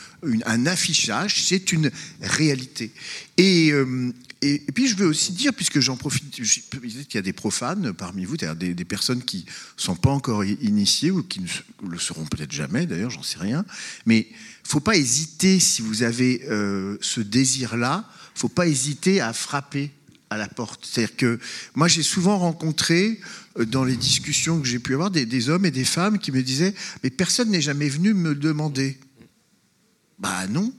un 0.44 0.66
affichage, 0.66 1.44
c'est 1.46 1.72
une 1.72 1.90
réalité. 2.20 2.92
Et, 3.36 3.70
euh, 3.72 4.12
et, 4.42 4.54
et 4.54 4.72
puis 4.72 4.88
je 4.88 4.96
veux 4.96 5.06
aussi 5.06 5.32
dire, 5.32 5.54
puisque 5.54 5.78
j'en 5.80 5.96
profite, 5.96 6.42
je- 6.42 6.60
peut-être 6.68 7.06
qu'il 7.06 7.14
y 7.14 7.18
a 7.18 7.22
des 7.22 7.32
profanes 7.32 7.92
parmi 7.92 8.24
vous, 8.24 8.36
c'est-à-dire 8.38 8.56
des, 8.56 8.74
des 8.74 8.84
personnes 8.84 9.22
qui 9.22 9.46
sont 9.76 9.94
pas 9.94 10.10
encore 10.10 10.44
initiées 10.44 11.10
ou 11.12 11.22
qui 11.22 11.40
ne 11.40 11.46
le 11.88 11.98
seront 11.98 12.24
peut-être 12.26 12.52
jamais, 12.52 12.86
d'ailleurs, 12.86 13.10
j'en 13.10 13.22
sais 13.22 13.38
rien. 13.38 13.64
Mais 14.04 14.26
faut 14.64 14.80
pas 14.80 14.96
hésiter 14.96 15.60
si 15.60 15.80
vous 15.82 16.02
avez 16.02 16.42
euh, 16.50 16.96
ce 17.00 17.20
désir-là, 17.20 18.08
faut 18.34 18.48
pas 18.48 18.66
hésiter 18.66 19.20
à 19.20 19.32
frapper 19.32 19.90
à 20.30 20.38
la 20.38 20.48
porte. 20.48 20.86
C'est-à-dire 20.90 21.16
que 21.16 21.38
moi, 21.74 21.88
j'ai 21.88 22.02
souvent 22.02 22.38
rencontré 22.38 23.20
dans 23.58 23.84
les 23.84 23.96
discussions 23.96 24.60
que 24.60 24.66
j'ai 24.66 24.78
pu 24.78 24.94
avoir 24.94 25.10
des, 25.10 25.26
des 25.26 25.48
hommes 25.48 25.66
et 25.66 25.70
des 25.70 25.84
femmes 25.84 26.18
qui 26.18 26.32
me 26.32 26.42
disaient 26.42 26.74
Mais 27.02 27.10
personne 27.10 27.50
n'est 27.50 27.60
jamais 27.60 27.88
venu 27.88 28.14
me 28.14 28.34
demander. 28.34 28.98
Bah 30.18 30.46
non. 30.48 30.72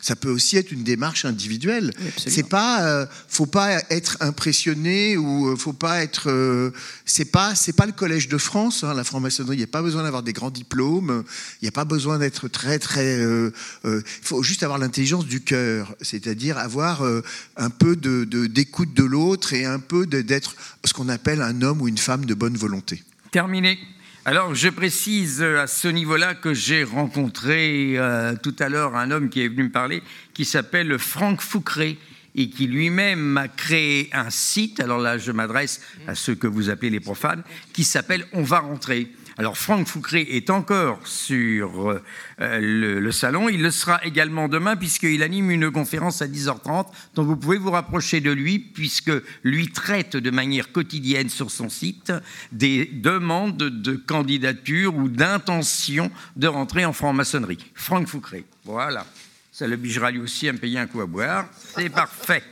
Ça 0.00 0.16
peut 0.16 0.30
aussi 0.30 0.56
être 0.56 0.72
une 0.72 0.82
démarche 0.82 1.24
individuelle. 1.24 1.92
Oui, 2.00 2.10
c'est 2.16 2.48
pas, 2.48 2.82
euh, 2.84 3.06
faut 3.28 3.46
pas 3.46 3.80
être 3.90 4.16
impressionné 4.20 5.16
ou 5.16 5.48
euh, 5.48 5.56
faut 5.56 5.72
pas 5.72 6.02
être. 6.02 6.30
euh, 6.30 6.70
c'est 7.04 7.24
pas, 7.26 7.54
c'est 7.54 7.72
pas 7.72 7.86
le 7.86 7.92
collège 7.92 8.28
de 8.28 8.38
France, 8.38 8.84
hein, 8.84 8.94
la 8.94 9.04
franc-maçonnerie. 9.04 9.56
Il 9.56 9.58
n'y 9.58 9.64
a 9.64 9.68
pas 9.68 9.82
besoin 9.82 10.02
d'avoir 10.02 10.22
des 10.22 10.32
grands 10.32 10.50
diplômes. 10.50 11.24
Il 11.60 11.64
n'y 11.64 11.68
a 11.68 11.72
pas 11.72 11.84
besoin 11.84 12.18
d'être 12.18 12.48
très, 12.48 12.78
très. 12.78 13.18
euh, 13.18 13.50
euh, 13.84 14.02
Il 14.22 14.26
faut 14.26 14.42
juste 14.42 14.62
avoir 14.62 14.78
l'intelligence 14.78 15.26
du 15.26 15.40
cœur, 15.42 15.94
c'est-à-dire 16.00 16.58
avoir 16.58 17.02
euh, 17.04 17.22
un 17.56 17.70
peu 17.70 17.96
de, 17.96 18.24
d'écoute 18.46 18.94
de 18.94 19.04
l'autre 19.04 19.52
et 19.52 19.64
un 19.64 19.78
peu 19.78 20.06
d'être 20.06 20.56
ce 20.84 20.92
qu'on 20.92 21.08
appelle 21.08 21.40
un 21.42 21.62
homme 21.62 21.80
ou 21.82 21.88
une 21.88 21.98
femme 21.98 22.24
de 22.24 22.34
bonne 22.34 22.56
volonté. 22.56 23.02
Terminé. 23.30 23.78
Alors, 24.26 24.54
je 24.54 24.70
précise 24.70 25.42
euh, 25.42 25.60
à 25.60 25.66
ce 25.66 25.86
niveau-là 25.86 26.34
que 26.34 26.54
j'ai 26.54 26.82
rencontré 26.82 27.98
euh, 27.98 28.34
tout 28.42 28.56
à 28.58 28.70
l'heure 28.70 28.96
un 28.96 29.10
homme 29.10 29.28
qui 29.28 29.42
est 29.42 29.48
venu 29.48 29.64
me 29.64 29.70
parler, 29.70 30.02
qui 30.32 30.46
s'appelle 30.46 30.98
Franck 30.98 31.42
Foucré, 31.42 31.98
et 32.34 32.48
qui 32.48 32.66
lui-même 32.66 33.36
a 33.36 33.48
créé 33.48 34.08
un 34.14 34.30
site, 34.30 34.80
alors 34.80 34.98
là 34.98 35.18
je 35.18 35.30
m'adresse 35.30 35.82
à 36.08 36.14
ceux 36.14 36.34
que 36.34 36.46
vous 36.46 36.70
appelez 36.70 36.88
les 36.88 37.00
profanes, 37.00 37.42
qui 37.74 37.84
s'appelle 37.84 38.24
On 38.32 38.42
va 38.42 38.60
rentrer. 38.60 39.12
Alors 39.36 39.58
Franck 39.58 39.88
Foucré 39.88 40.20
est 40.30 40.48
encore 40.48 41.04
sur 41.06 41.90
euh, 41.90 43.00
le, 43.00 43.10
salon, 43.10 43.48
il 43.48 43.62
le 43.62 43.72
sera 43.72 44.04
également 44.04 44.48
demain 44.48 44.76
puisqu'il 44.76 45.24
anime 45.24 45.50
une 45.50 45.72
conférence 45.72 46.22
à 46.22 46.28
10h30, 46.28 46.86
donc 47.16 47.26
vous 47.26 47.36
pouvez 47.36 47.58
vous 47.58 47.72
rapprocher 47.72 48.20
de 48.20 48.30
lui 48.30 48.60
puisque 48.60 49.10
lui 49.42 49.72
traite 49.72 50.16
de 50.16 50.30
manière 50.30 50.70
quotidienne 50.70 51.28
sur 51.28 51.50
son 51.50 51.68
site 51.68 52.12
des 52.52 52.86
demandes 52.86 53.56
de 53.56 53.96
candidature 53.96 54.94
ou 54.96 55.08
d'intention 55.08 56.12
de 56.36 56.46
rentrer 56.46 56.84
en 56.84 56.92
franc-maçonnerie. 56.92 57.72
Franck 57.74 58.06
Foucré, 58.06 58.44
voilà. 58.64 59.04
Ça 59.50 59.66
l'obligera 59.66 60.12
lui 60.12 60.20
aussi 60.20 60.48
à 60.48 60.52
me 60.52 60.58
payer 60.58 60.78
un 60.78 60.86
coup 60.86 61.00
à 61.00 61.06
boire. 61.06 61.46
C'est 61.76 61.88
parfait. 61.88 62.42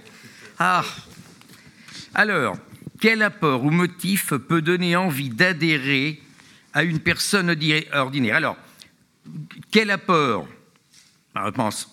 Ah. 0.59 0.85
Alors, 2.14 2.57
quel 3.01 3.22
apport 3.22 3.64
ou 3.64 3.70
motif 3.70 4.35
peut 4.35 4.62
donner 4.62 4.95
envie 4.95 5.28
d'adhérer 5.28 6.20
à 6.73 6.83
une 6.83 7.01
personne 7.01 7.55
ordinaire 7.93 8.37
Alors, 8.37 8.57
quel 9.70 9.91
apport 9.91 10.49
Ma 11.35 11.45
réponse, 11.45 11.89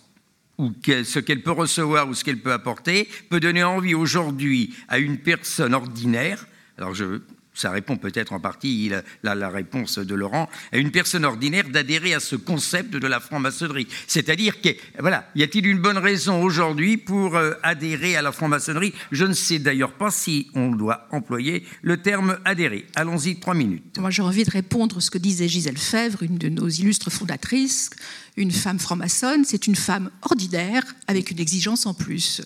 ou 0.58 0.74
ce 0.84 1.20
qu'elle 1.20 1.42
peut 1.42 1.52
recevoir 1.52 2.10
ou 2.10 2.14
ce 2.14 2.24
qu'elle 2.24 2.42
peut 2.42 2.52
apporter, 2.52 3.08
peut 3.30 3.40
donner 3.40 3.64
envie 3.64 3.96
aujourd'hui 3.96 4.76
à 4.90 5.00
une 5.00 5.18
personne 5.18 5.74
ordinaire. 5.74 6.46
Alors, 6.78 6.94
je, 6.94 7.22
ça 7.60 7.72
répond 7.72 7.98
peut-être 7.98 8.34
en 8.34 8.40
partie 8.40 8.92
la- 9.24 9.36
la 9.36 9.50
réponse 9.50 10.00
de 10.00 10.16
Laurent, 10.16 10.50
à 10.72 10.78
une 10.78 10.92
personne 10.92 11.26
ordinaire 11.26 11.68
d'adhérer 11.70 12.14
à 12.14 12.20
ce 12.20 12.36
concept 12.36 12.92
de 12.92 13.08
la 13.08 13.20
franc-maçonnerie. 13.20 13.88
C'est-à-dire 14.08 14.62
que, 14.62 14.70
voilà, 15.00 15.30
y 15.36 15.44
a-t-il 15.44 15.68
une 15.68 15.80
bonne 15.80 15.98
raison 15.98 16.42
aujourd'hui 16.42 16.98
pour 16.98 17.36
euh, 17.36 17.54
adhérer 17.64 18.16
à 18.16 18.22
la 18.22 18.32
franc-maçonnerie? 18.32 18.94
Je 19.12 19.26
ne 19.26 19.34
sais 19.34 19.60
d'ailleurs 19.60 19.94
pas 19.94 20.12
si 20.12 20.50
on 20.56 20.72
doit 20.72 21.08
employer 21.12 21.66
le 21.82 21.98
terme 22.02 22.40
adhérer. 22.46 22.86
Allons-y, 22.96 23.40
trois 23.40 23.54
minutes. 23.56 23.98
Moi, 23.98 24.10
j'ai 24.10 24.22
envie 24.22 24.44
de 24.44 24.52
répondre 24.52 24.98
à 24.98 25.02
ce 25.02 25.12
que 25.12 25.18
disait 25.18 25.48
Gisèle 25.48 25.78
Fèvre, 25.78 26.24
une 26.24 26.38
de 26.38 26.50
nos 26.50 26.68
illustres 26.70 27.12
fondatrices. 27.12 27.90
Une 28.38 28.52
femme 28.52 28.80
franc-maçonne, 28.80 29.44
c'est 29.44 29.68
une 29.68 29.76
femme 29.76 30.12
ordinaire 30.22 30.84
avec 31.08 31.30
une 31.32 31.40
exigence 31.40 31.86
en 31.86 31.94
plus. 31.94 32.42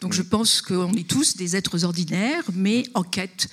Donc 0.00 0.12
je 0.12 0.22
pense 0.22 0.62
qu'on 0.62 0.92
est 0.92 1.08
tous 1.08 1.36
des 1.36 1.56
êtres 1.56 1.84
ordinaires, 1.84 2.44
mais 2.54 2.84
en 2.94 3.02
quête 3.02 3.48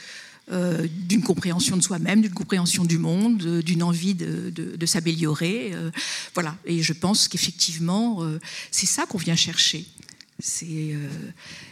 euh, 0.51 0.87
d'une 1.07 1.21
compréhension 1.21 1.77
de 1.77 1.81
soi-même, 1.83 2.21
d'une 2.21 2.33
compréhension 2.33 2.85
du 2.85 2.97
monde, 2.97 3.43
euh, 3.45 3.61
d'une 3.61 3.83
envie 3.83 4.15
de, 4.15 4.49
de- 4.49 4.75
de 4.75 4.85
s'améliorer. 4.85 5.71
euh, 5.73 5.91
voilà. 6.33 6.55
Et 6.65 6.81
je 6.81 6.93
pense 6.93 7.27
qu'effectivement, 7.27 8.23
euh, 8.23 8.39
c'est 8.71 8.85
ça 8.87 9.05
qu'on 9.05 9.17
vient 9.17 9.35
chercher. 9.35 9.85
C'est 10.39 10.65
euh, 10.93 11.07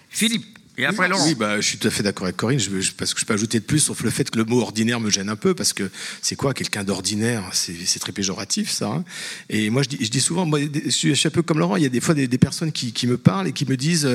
Philippe, 0.10 0.46
et 0.80 0.86
après 0.86 1.08
Laurent. 1.08 1.26
Oui, 1.26 1.34
bah, 1.34 1.60
je 1.60 1.66
suis 1.68 1.78
tout 1.80 1.88
à 1.88 1.92
fait 1.92 2.04
d'accord 2.04 2.26
avec 2.26 2.38
Corinne, 2.38 2.60
je, 2.60 2.82
je- 2.82 2.92
parce 2.92 3.14
que 3.16 3.20
je 3.20 3.26
peux 3.26 3.34
ajouter 3.34 3.60
de 3.60 3.64
plus, 3.66 3.80
sauf 3.80 4.02
le 4.04 4.12
fait 4.12 4.30
que 4.30 4.38
le 4.38 4.46
mot 4.46 4.62
ordinaire 4.62 5.00
me 5.00 5.10
gêne 5.10 5.30
un 5.30 5.36
peu, 5.36 5.56
parce 5.56 5.74
que 5.74 5.90
c'est 6.22 6.36
quoi 6.36 6.54
quelqu'un 6.54 6.84
d'ordinaire 6.84 7.50
C'est 7.54 7.98
très 8.00 8.12
péjoratif, 8.12 8.70
ça. 8.70 8.90
hein. 8.90 9.04
Et 9.50 9.70
moi, 9.72 9.82
je 9.84 9.90
dis, 9.90 9.98
je 10.02 10.10
dis 10.12 10.22
souvent, 10.22 10.46
moi, 10.46 10.60
je 10.86 10.90
suis, 10.92 11.14
un 11.26 11.30
peu 11.32 11.42
comme 11.42 11.58
Laurent, 11.60 11.78
il 11.78 11.84
y 11.84 11.88
a 11.88 11.90
des 11.90 12.02
fois 12.02 12.14
des, 12.14 12.28
des 12.28 12.38
personnes 12.38 12.72
qui, 12.72 12.92
qui 12.94 13.08
me 13.08 13.18
parlent 13.18 13.48
et 13.48 13.54
qui 13.54 13.66
me 13.66 13.76
disent 13.76 14.06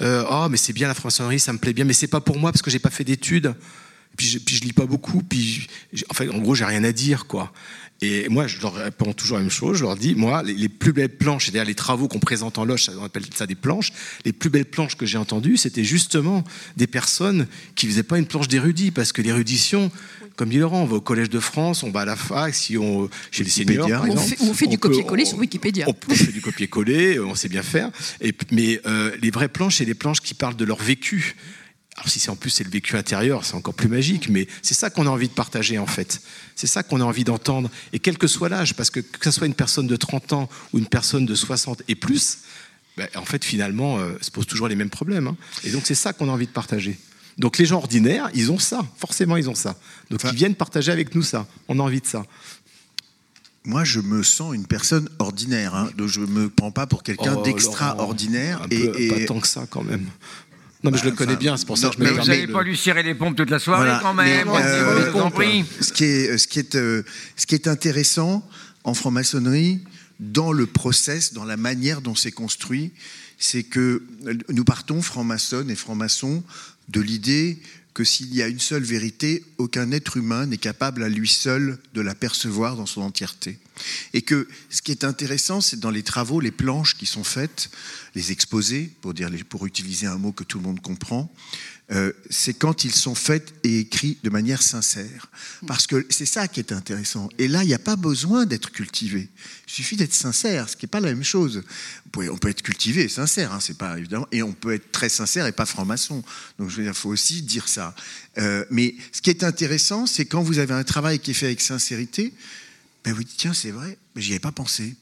euh, 0.00 0.24
Oh, 0.30 0.46
mais 0.50 0.56
c'est 0.56 0.72
bien 0.72 0.88
la 0.88 0.94
franc-maçonnerie, 0.94 1.38
ça 1.40 1.52
me 1.52 1.58
plaît 1.58 1.74
bien, 1.74 1.84
mais 1.84 1.92
c'est 1.92 2.06
pas 2.06 2.20
pour 2.22 2.38
moi, 2.38 2.50
parce 2.52 2.62
que 2.62 2.70
j'ai 2.70 2.78
pas 2.78 2.90
fait 2.90 3.04
d'études. 3.04 3.54
Puis 4.16 4.26
je, 4.26 4.38
puis 4.38 4.56
je 4.56 4.62
lis 4.62 4.72
pas 4.72 4.86
beaucoup, 4.86 5.22
puis 5.22 5.66
enfin, 6.10 6.28
en 6.28 6.38
gros, 6.38 6.54
j'ai 6.54 6.64
rien 6.64 6.84
à 6.84 6.92
dire, 6.92 7.26
quoi. 7.26 7.52
Et 8.02 8.28
moi, 8.28 8.46
je 8.46 8.60
leur 8.60 8.74
réponds 8.74 9.14
toujours 9.14 9.38
la 9.38 9.42
même 9.42 9.50
chose. 9.50 9.78
Je 9.78 9.82
leur 9.82 9.96
dis, 9.96 10.14
moi, 10.14 10.42
les, 10.42 10.52
les 10.52 10.68
plus 10.68 10.92
belles 10.92 11.16
planches, 11.16 11.44
c'est-à-dire 11.46 11.64
les 11.64 11.74
travaux 11.74 12.08
qu'on 12.08 12.18
présente 12.18 12.58
en 12.58 12.64
loge, 12.66 12.84
ça- 12.84 12.92
on 13.00 13.04
appelle 13.04 13.24
ça 13.34 13.46
des 13.46 13.54
planches. 13.54 13.90
Les 14.26 14.32
plus 14.34 14.50
belles 14.50 14.66
planches 14.66 14.96
que 14.96 15.06
j'ai 15.06 15.16
entendues, 15.16 15.56
c'était 15.56 15.84
justement 15.84 16.44
des 16.76 16.86
personnes 16.86 17.46
qui 17.74 17.86
faisaient 17.86 18.02
pas 18.02 18.18
une 18.18 18.26
planche 18.26 18.48
d'érudit, 18.48 18.90
parce 18.90 19.12
que 19.12 19.22
l'érudition, 19.22 19.90
comme 20.36 20.50
dit 20.50 20.58
Laurent, 20.58 20.82
on 20.82 20.86
va 20.86 20.96
au 20.96 21.00
collège 21.00 21.30
de 21.30 21.40
France, 21.40 21.82
on 21.84 21.90
va 21.90 22.00
à 22.00 22.04
la 22.04 22.16
fac, 22.16 22.54
si 22.54 22.76
on 22.76 23.08
chez 23.30 23.44
les 23.44 23.50
seniors, 23.50 23.88
on 24.12 24.16
fait, 24.28 24.36
on 24.42 24.52
fait 24.52 24.66
du 24.66 24.76
copier-coller 24.78 25.24
sur 25.24 25.38
Wikipédia. 25.38 25.86
on, 25.88 25.94
on 26.12 26.14
fait 26.14 26.32
du 26.32 26.42
copier-coller, 26.42 27.18
on 27.20 27.34
sait 27.34 27.48
bien 27.48 27.62
faire. 27.62 27.90
Et, 28.20 28.34
mais 28.52 28.78
euh, 28.86 29.16
les 29.22 29.30
vraies 29.30 29.48
planches, 29.48 29.76
c'est 29.76 29.86
les 29.86 29.94
planches 29.94 30.20
qui 30.20 30.34
parlent 30.34 30.56
de 30.56 30.64
leur 30.66 30.82
vécu. 30.82 31.34
Alors 31.96 32.08
si 32.10 32.20
c'est 32.20 32.28
en 32.30 32.36
plus 32.36 32.50
c'est 32.50 32.64
le 32.64 32.70
vécu 32.70 32.96
intérieur, 32.96 33.44
c'est 33.44 33.54
encore 33.54 33.72
plus 33.74 33.88
magique, 33.88 34.28
mais 34.28 34.46
c'est 34.62 34.74
ça 34.74 34.90
qu'on 34.90 35.06
a 35.06 35.10
envie 35.10 35.28
de 35.28 35.32
partager 35.32 35.78
en 35.78 35.86
fait. 35.86 36.20
C'est 36.54 36.66
ça 36.66 36.82
qu'on 36.82 37.00
a 37.00 37.04
envie 37.04 37.24
d'entendre. 37.24 37.70
Et 37.94 37.98
quel 37.98 38.18
que 38.18 38.26
soit 38.26 38.48
l'âge, 38.50 38.74
parce 38.74 38.90
que 38.90 39.00
que 39.00 39.30
ce 39.30 39.30
soit 39.38 39.46
une 39.46 39.54
personne 39.54 39.86
de 39.86 39.96
30 39.96 40.32
ans 40.34 40.48
ou 40.72 40.78
une 40.78 40.86
personne 40.86 41.24
de 41.24 41.34
60 41.34 41.82
et 41.88 41.94
plus, 41.94 42.38
ben, 42.98 43.08
en 43.16 43.24
fait 43.24 43.44
finalement, 43.44 43.98
euh, 43.98 44.12
se 44.20 44.30
posent 44.30 44.46
toujours 44.46 44.68
les 44.68 44.76
mêmes 44.76 44.90
problèmes. 44.90 45.26
hein. 45.28 45.36
Et 45.64 45.70
donc 45.70 45.82
c'est 45.86 45.94
ça 45.94 46.12
qu'on 46.12 46.28
a 46.28 46.32
envie 46.32 46.46
de 46.46 46.52
partager. 46.52 46.98
Donc 47.38 47.56
les 47.58 47.64
gens 47.66 47.78
ordinaires, 47.78 48.28
ils 48.34 48.50
ont 48.52 48.58
ça, 48.58 48.84
forcément 48.98 49.36
ils 49.38 49.48
ont 49.48 49.54
ça. 49.54 49.76
Donc 50.10 50.20
Enfin- 50.22 50.32
ils 50.32 50.36
viennent 50.36 50.54
partager 50.54 50.92
avec 50.92 51.14
nous 51.14 51.22
ça. 51.22 51.46
On 51.68 51.78
a 51.78 51.82
envie 51.82 52.00
de 52.02 52.06
ça. 52.06 52.24
Moi, 53.68 53.82
je 53.82 53.98
me 53.98 54.22
sens 54.22 54.54
une 54.54 54.64
personne 54.64 55.08
ordinaire. 55.18 55.74
hein. 55.74 55.90
donc 55.98 56.06
je 56.08 56.20
me 56.20 56.48
prends 56.48 56.70
pas 56.70 56.86
pour 56.86 57.02
quelqu'un 57.02 57.34
Oh, 57.36 57.42
d'extraordinaire. 57.42 58.64
Et, 58.70 59.06
et- 59.06 59.08
pas 59.08 59.24
tant 59.26 59.40
que 59.40 59.48
ça 59.48 59.66
quand 59.68 59.82
même. 59.82 60.06
Non 60.84 60.90
mais 60.90 60.98
je 60.98 61.04
le 61.04 61.10
Bah, 61.10 61.16
connais 61.16 61.32
enfin, 61.32 61.38
bien, 61.40 61.56
c'est 61.56 61.66
pour 61.66 61.78
ça 61.78 61.86
non, 61.86 61.92
que 61.92 61.96
je 61.96 62.00
me 62.00 62.04
Mais 62.04 62.12
mais- 62.12 62.20
vous 62.22 62.28
n'allez 62.28 62.46
pas 62.46 62.62
lui 62.62 62.76
serrer 62.76 63.02
les 63.02 63.14
pompes 63.14 63.36
toute 63.36 63.50
la 63.50 63.58
soirée 63.58 63.84
Voilà. 63.84 63.98
quand 64.02 64.14
même. 64.14 64.46
Mais, 64.46 64.52
euh, 64.62 65.10
vous 65.10 65.20
en 65.20 65.30
prie. 65.30 65.64
Ce 65.80 65.92
qui 65.92 66.04
est, 66.04 66.38
ce 66.38 66.46
qui 66.46 66.58
est, 66.58 66.74
euh, 66.76 67.02
ce 67.36 67.46
qui 67.46 67.54
est 67.54 67.66
intéressant 67.66 68.46
en 68.84 68.94
franc-maçonnerie, 68.94 69.80
dans 70.20 70.52
le 70.52 70.66
process, 70.66 71.32
dans 71.32 71.44
la 71.44 71.56
manière 71.56 72.00
dont 72.02 72.14
c'est 72.14 72.30
construit, 72.32 72.92
c'est 73.38 73.62
que 73.64 74.02
nous 74.48 74.64
partons, 74.64 75.02
francs-maçonnes 75.02 75.70
et 75.70 75.76
francs-maçons, 75.76 76.42
de 76.88 77.00
l'idée 77.00 77.58
que 77.96 78.04
s'il 78.04 78.34
y 78.34 78.42
a 78.42 78.46
une 78.46 78.60
seule 78.60 78.82
vérité, 78.82 79.42
aucun 79.56 79.90
être 79.90 80.18
humain 80.18 80.44
n'est 80.44 80.58
capable 80.58 81.02
à 81.02 81.08
lui 81.08 81.30
seul 81.30 81.78
de 81.94 82.02
la 82.02 82.14
percevoir 82.14 82.76
dans 82.76 82.84
son 82.84 83.00
entièreté. 83.00 83.58
Et 84.12 84.20
que 84.20 84.46
ce 84.68 84.82
qui 84.82 84.90
est 84.90 85.02
intéressant, 85.02 85.62
c'est 85.62 85.80
dans 85.80 85.88
les 85.90 86.02
travaux, 86.02 86.38
les 86.38 86.50
planches 86.50 86.94
qui 86.94 87.06
sont 87.06 87.24
faites, 87.24 87.70
les 88.14 88.32
exposés, 88.32 88.92
pour, 89.00 89.14
dire, 89.14 89.30
pour 89.48 89.64
utiliser 89.64 90.06
un 90.06 90.18
mot 90.18 90.32
que 90.32 90.44
tout 90.44 90.58
le 90.58 90.64
monde 90.64 90.82
comprend, 90.82 91.32
euh, 91.92 92.12
c'est 92.30 92.54
quand 92.54 92.82
ils 92.82 92.94
sont 92.94 93.14
faits 93.14 93.54
et 93.62 93.78
écrits 93.78 94.18
de 94.24 94.30
manière 94.30 94.60
sincère. 94.60 95.30
Parce 95.68 95.86
que 95.86 96.04
c'est 96.10 96.26
ça 96.26 96.48
qui 96.48 96.58
est 96.58 96.72
intéressant. 96.72 97.28
Et 97.38 97.46
là, 97.46 97.62
il 97.62 97.68
n'y 97.68 97.74
a 97.74 97.78
pas 97.78 97.94
besoin 97.94 98.44
d'être 98.44 98.72
cultivé. 98.72 99.28
Il 99.68 99.72
suffit 99.72 99.96
d'être 99.96 100.14
sincère, 100.14 100.68
ce 100.68 100.76
qui 100.76 100.84
n'est 100.84 100.90
pas 100.90 100.98
la 100.98 101.08
même 101.08 101.22
chose. 101.22 101.62
On 102.16 102.38
peut 102.38 102.48
être 102.48 102.62
cultivé 102.62 103.02
et 103.02 103.08
sincère, 103.08 103.52
hein, 103.52 103.60
c'est 103.60 103.78
pas 103.78 103.96
et 104.32 104.42
on 104.42 104.52
peut 104.52 104.74
être 104.74 104.90
très 104.90 105.08
sincère 105.08 105.46
et 105.46 105.52
pas 105.52 105.66
franc-maçon. 105.66 106.24
Donc, 106.58 106.72
il 106.76 106.92
faut 106.92 107.10
aussi 107.10 107.42
dire 107.42 107.68
ça. 107.68 107.94
Euh, 108.38 108.64
mais 108.70 108.96
ce 109.12 109.22
qui 109.22 109.30
est 109.30 109.44
intéressant, 109.44 110.06
c'est 110.06 110.24
quand 110.24 110.42
vous 110.42 110.58
avez 110.58 110.74
un 110.74 110.84
travail 110.84 111.20
qui 111.20 111.30
est 111.30 111.34
fait 111.34 111.46
avec 111.46 111.60
sincérité, 111.60 112.32
ben 113.04 113.12
vous 113.12 113.22
dites, 113.22 113.36
tiens, 113.36 113.54
c'est 113.54 113.70
vrai, 113.70 113.96
mais 114.16 114.22
j'y 114.22 114.32
avais 114.32 114.40
pas 114.40 114.50
pensé. 114.50 114.96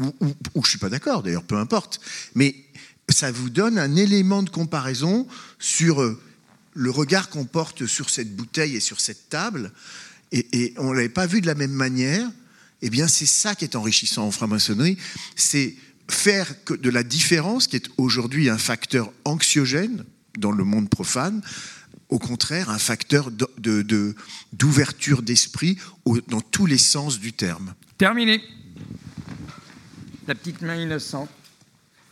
Ou, 0.00 0.14
ou, 0.20 0.34
ou 0.54 0.64
je 0.64 0.70
suis 0.70 0.78
pas 0.78 0.88
d'accord, 0.88 1.22
d'ailleurs, 1.22 1.44
peu 1.44 1.56
importe. 1.56 2.00
Mais 2.34 2.63
ça 3.08 3.30
vous 3.30 3.50
donne 3.50 3.78
un 3.78 3.96
élément 3.96 4.42
de 4.42 4.50
comparaison 4.50 5.26
sur 5.58 6.02
euh, 6.02 6.20
le 6.74 6.90
regard 6.90 7.28
qu'on 7.28 7.44
porte 7.44 7.86
sur 7.86 8.10
cette 8.10 8.34
bouteille 8.34 8.76
et 8.76 8.80
sur 8.80 9.00
cette 9.00 9.28
table. 9.28 9.72
Et, 10.32 10.46
et 10.52 10.74
on 10.78 10.90
ne 10.90 10.94
l'avait 10.94 11.08
pas 11.08 11.26
vu 11.26 11.40
de 11.40 11.46
la 11.46 11.54
même 11.54 11.72
manière. 11.72 12.28
eh 12.82 12.90
bien 12.90 13.08
c'est 13.08 13.26
ça 13.26 13.54
qui 13.54 13.64
est 13.64 13.76
enrichissant 13.76 14.26
en 14.26 14.30
franc-maçonnerie, 14.30 14.98
c'est 15.36 15.74
faire 16.10 16.54
de 16.68 16.90
la 16.90 17.02
différence, 17.02 17.66
qui 17.66 17.76
est 17.76 17.88
aujourd'hui 17.96 18.50
un 18.50 18.58
facteur 18.58 19.10
anxiogène 19.24 20.04
dans 20.38 20.52
le 20.52 20.64
monde 20.64 20.90
profane, 20.90 21.40
au 22.10 22.18
contraire 22.18 22.68
un 22.68 22.78
facteur 22.78 23.30
d'ouverture 24.52 25.22
d'esprit 25.22 25.78
dans 26.28 26.42
tous 26.42 26.66
les 26.66 26.78
sens 26.78 27.18
du 27.20 27.32
terme. 27.32 27.74
Terminé. 27.96 28.42
La 30.26 30.34
petite 30.34 30.60
main 30.60 30.76
innocente. 30.76 31.30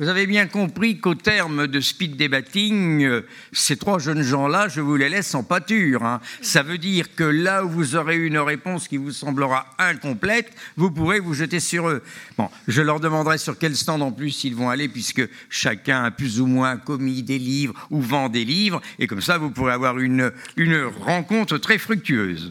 Vous 0.03 0.09
avez 0.09 0.27
bien 0.27 0.49
compris 0.49 0.99
qu'au 0.99 1.15
terme 1.15 1.69
de 1.69 1.79
speed 1.79 2.17
debating, 2.17 3.09
ces 3.53 3.77
trois 3.77 4.01
jeunes 4.01 4.25
gens-là, 4.25 4.67
je 4.67 4.81
vous 4.81 4.97
les 4.97 5.09
laisse 5.09 5.33
en 5.37 5.45
pâture. 5.45 6.03
Hein. 6.03 6.21
Ça 6.41 6.65
veut 6.65 6.79
dire 6.79 7.15
que 7.15 7.23
là 7.23 7.65
où 7.65 7.69
vous 7.69 7.95
aurez 7.95 8.17
une 8.17 8.39
réponse 8.39 8.89
qui 8.89 8.97
vous 8.97 9.13
semblera 9.13 9.65
incomplète, 9.79 10.53
vous 10.77 10.91
pourrez 10.91 11.21
vous 11.21 11.35
jeter 11.35 11.61
sur 11.61 11.89
eux. 11.89 12.03
Bon, 12.37 12.51
je 12.67 12.83
leur 12.83 12.99
demanderai 12.99 13.39
sur 13.39 13.57
quel 13.57 13.77
stand 13.77 14.03
en 14.03 14.11
plus 14.11 14.43
ils 14.43 14.57
vont 14.57 14.71
aller, 14.71 14.89
puisque 14.89 15.23
chacun 15.49 16.03
a 16.03 16.11
plus 16.11 16.41
ou 16.41 16.47
moins 16.47 16.79
commis 16.79 17.23
des 17.23 17.39
livres 17.39 17.75
ou 17.93 18.01
vend 18.01 18.29
des 18.29 18.45
livres, 18.45 18.83
et 18.99 19.07
comme 19.07 19.23
ça, 19.23 19.39
vous 19.39 19.51
pourrez 19.51 19.73
avoir 19.73 20.01
une, 20.01 20.33
une 20.57 20.83
rencontre 20.83 21.59
très 21.59 21.79
fructueuse. 21.79 22.51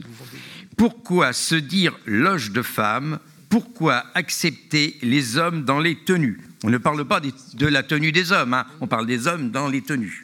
Pourquoi 0.77 1.33
se 1.33 1.55
dire 1.55 1.99
loge 2.05 2.51
de 2.51 2.61
femmes? 2.61 3.19
Pourquoi 3.49 4.05
accepter 4.13 4.95
les 5.01 5.35
hommes 5.35 5.65
dans 5.65 5.81
les 5.81 5.97
tenues? 5.97 6.39
On 6.63 6.69
ne 6.69 6.77
parle 6.77 7.05
pas 7.05 7.19
de 7.19 7.67
la 7.67 7.83
tenue 7.83 8.11
des 8.11 8.31
hommes, 8.31 8.53
hein. 8.53 8.65
on 8.81 8.87
parle 8.87 9.07
des 9.07 9.27
hommes 9.27 9.51
dans 9.51 9.67
les 9.67 9.81
tenues. 9.81 10.23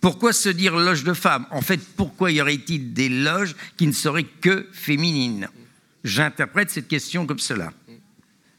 Pourquoi 0.00 0.32
se 0.32 0.48
dire 0.48 0.76
loge 0.76 1.04
de 1.04 1.14
femmes 1.14 1.46
En 1.50 1.60
fait, 1.60 1.80
pourquoi 1.96 2.32
y 2.32 2.40
aurait-il 2.40 2.92
des 2.92 3.08
loges 3.08 3.54
qui 3.76 3.86
ne 3.86 3.92
seraient 3.92 4.26
que 4.40 4.68
féminines? 4.72 5.48
J'interprète 6.04 6.70
cette 6.70 6.88
question 6.88 7.26
comme 7.26 7.38
cela. 7.38 7.72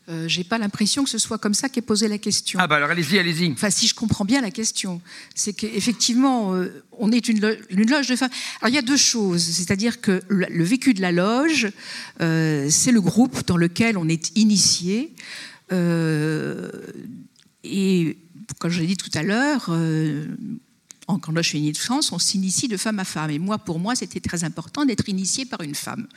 Euh, 0.09 0.27
j'ai 0.27 0.43
pas 0.43 0.57
l'impression 0.57 1.03
que 1.03 1.09
ce 1.09 1.19
soit 1.19 1.37
comme 1.37 1.53
ça 1.53 1.69
qu'est 1.69 1.83
posée 1.83 2.07
la 2.07 2.17
question. 2.17 2.57
Ah 2.59 2.65
bah 2.65 2.77
alors 2.77 2.89
allez-y, 2.89 3.19
allez-y. 3.19 3.51
Enfin, 3.51 3.69
si 3.69 3.85
je 3.85 3.93
comprends 3.93 4.25
bien 4.25 4.41
la 4.41 4.49
question, 4.49 5.01
c'est 5.35 5.53
qu'effectivement, 5.53 6.55
euh, 6.55 6.83
on 6.93 7.11
est 7.11 7.27
une, 7.29 7.39
loge 7.39 8.07
de 8.07 8.15
femmes. 8.15 8.31
Alors 8.59 8.69
il 8.69 8.75
y 8.75 8.79
a 8.79 8.81
deux 8.81 8.97
choses, 8.97 9.43
c'est-à-dire 9.43 10.01
que 10.01 10.23
le, 10.27 10.63
vécu 10.63 10.95
de 10.95 11.01
la 11.01 11.11
loge, 11.11 11.67
euh, 12.21 12.67
c'est 12.71 12.91
le 12.91 13.01
groupe 13.01 13.45
dans 13.45 13.57
lequel 13.57 13.99
on 13.99 14.09
est 14.09 14.35
initié. 14.35 15.13
Euh, 15.71 16.69
et 17.63 18.17
comme 18.59 18.71
je 18.71 18.81
l'ai 18.81 18.87
dit 18.87 18.97
tout 18.97 19.11
à 19.13 19.23
l'heure, 19.23 19.67
euh, 19.69 20.25
en 21.07 21.19
loge 21.31 21.49
féminine 21.49 21.73
de 21.73 21.77
France, 21.77 22.11
on 22.11 22.19
s'initie 22.19 22.67
de 22.67 22.77
femme 22.77 22.99
à 22.99 23.03
femme. 23.03 23.31
Et 23.31 23.39
moi, 23.39 23.57
pour 23.57 23.79
moi, 23.79 23.95
c'était 23.95 24.19
très 24.19 24.43
important 24.43 24.85
d'être 24.85 25.09
initié 25.09 25.45
par 25.45 25.61
une 25.61 25.75
femme. 25.75 26.07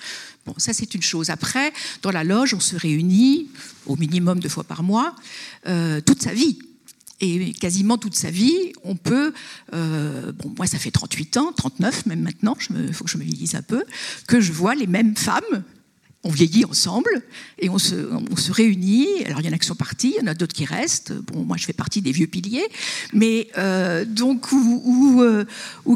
Bon, 0.47 0.55
ça, 0.59 0.73
c'est 0.73 0.95
une 0.95 1.03
chose. 1.03 1.31
Après, 1.31 1.73
dans 2.03 2.11
la 2.11 2.25
loge, 2.25 2.55
on 2.55 2.61
se 2.61 2.77
réunit 2.77 3.49
au 3.87 3.97
minimum 3.97 4.41
deux 4.41 4.49
fois 4.49 4.65
par 4.65 4.83
mois, 4.83 5.15
euh, 5.67 6.01
toute 6.01 6.23
sa 6.23 6.35
vie. 6.35 6.59
Et 7.21 7.53
quasiment 7.53 7.99
toute 7.99 8.17
sa 8.17 8.31
vie, 8.31 8.73
on 8.83 8.97
peut. 8.97 9.33
bon, 9.73 10.55
moi, 10.59 10.67
ça 10.67 10.79
fait 10.79 10.91
38 10.91 11.37
ans, 11.37 11.53
39 11.53 12.07
même 12.07 12.21
maintenant, 12.21 12.57
il 12.71 12.93
faut 12.93 13.05
que 13.05 13.11
je 13.11 13.17
me 13.17 13.25
dise 13.25 13.55
un 13.55 13.63
peu, 13.63 13.85
que 14.27 14.41
je 14.41 14.53
vois 14.53 14.75
les 14.75 14.89
mêmes 14.89 15.17
femmes 15.17 15.63
on 16.25 16.31
vieillit 16.31 16.65
ensemble 16.65 17.11
et 17.59 17.69
on 17.69 17.79
se, 17.79 18.53
réunit. 18.53 19.09
Alors 19.27 19.41
il 19.41 19.47
y 19.47 19.49
en 19.49 19.53
a 19.53 19.59
qui 19.59 19.67
sont 19.67 19.75
partis, 19.75 20.15
il 20.17 20.23
y 20.23 20.25
en 20.25 20.31
a 20.31 20.35
d'autres 20.35 20.55
qui 20.55 20.65
restent. 20.65 21.13
Bon, 21.13 21.45
moi 21.45 21.57
je 21.57 21.65
fais 21.65 21.73
partie 21.73 22.01
des 22.01 22.13
vieux 22.13 22.27
piliers, 22.27 22.67
mais 23.13 23.49
euh, 23.59 24.05
donc 24.05 24.53
où, 24.53 25.21
euh, 25.23 25.45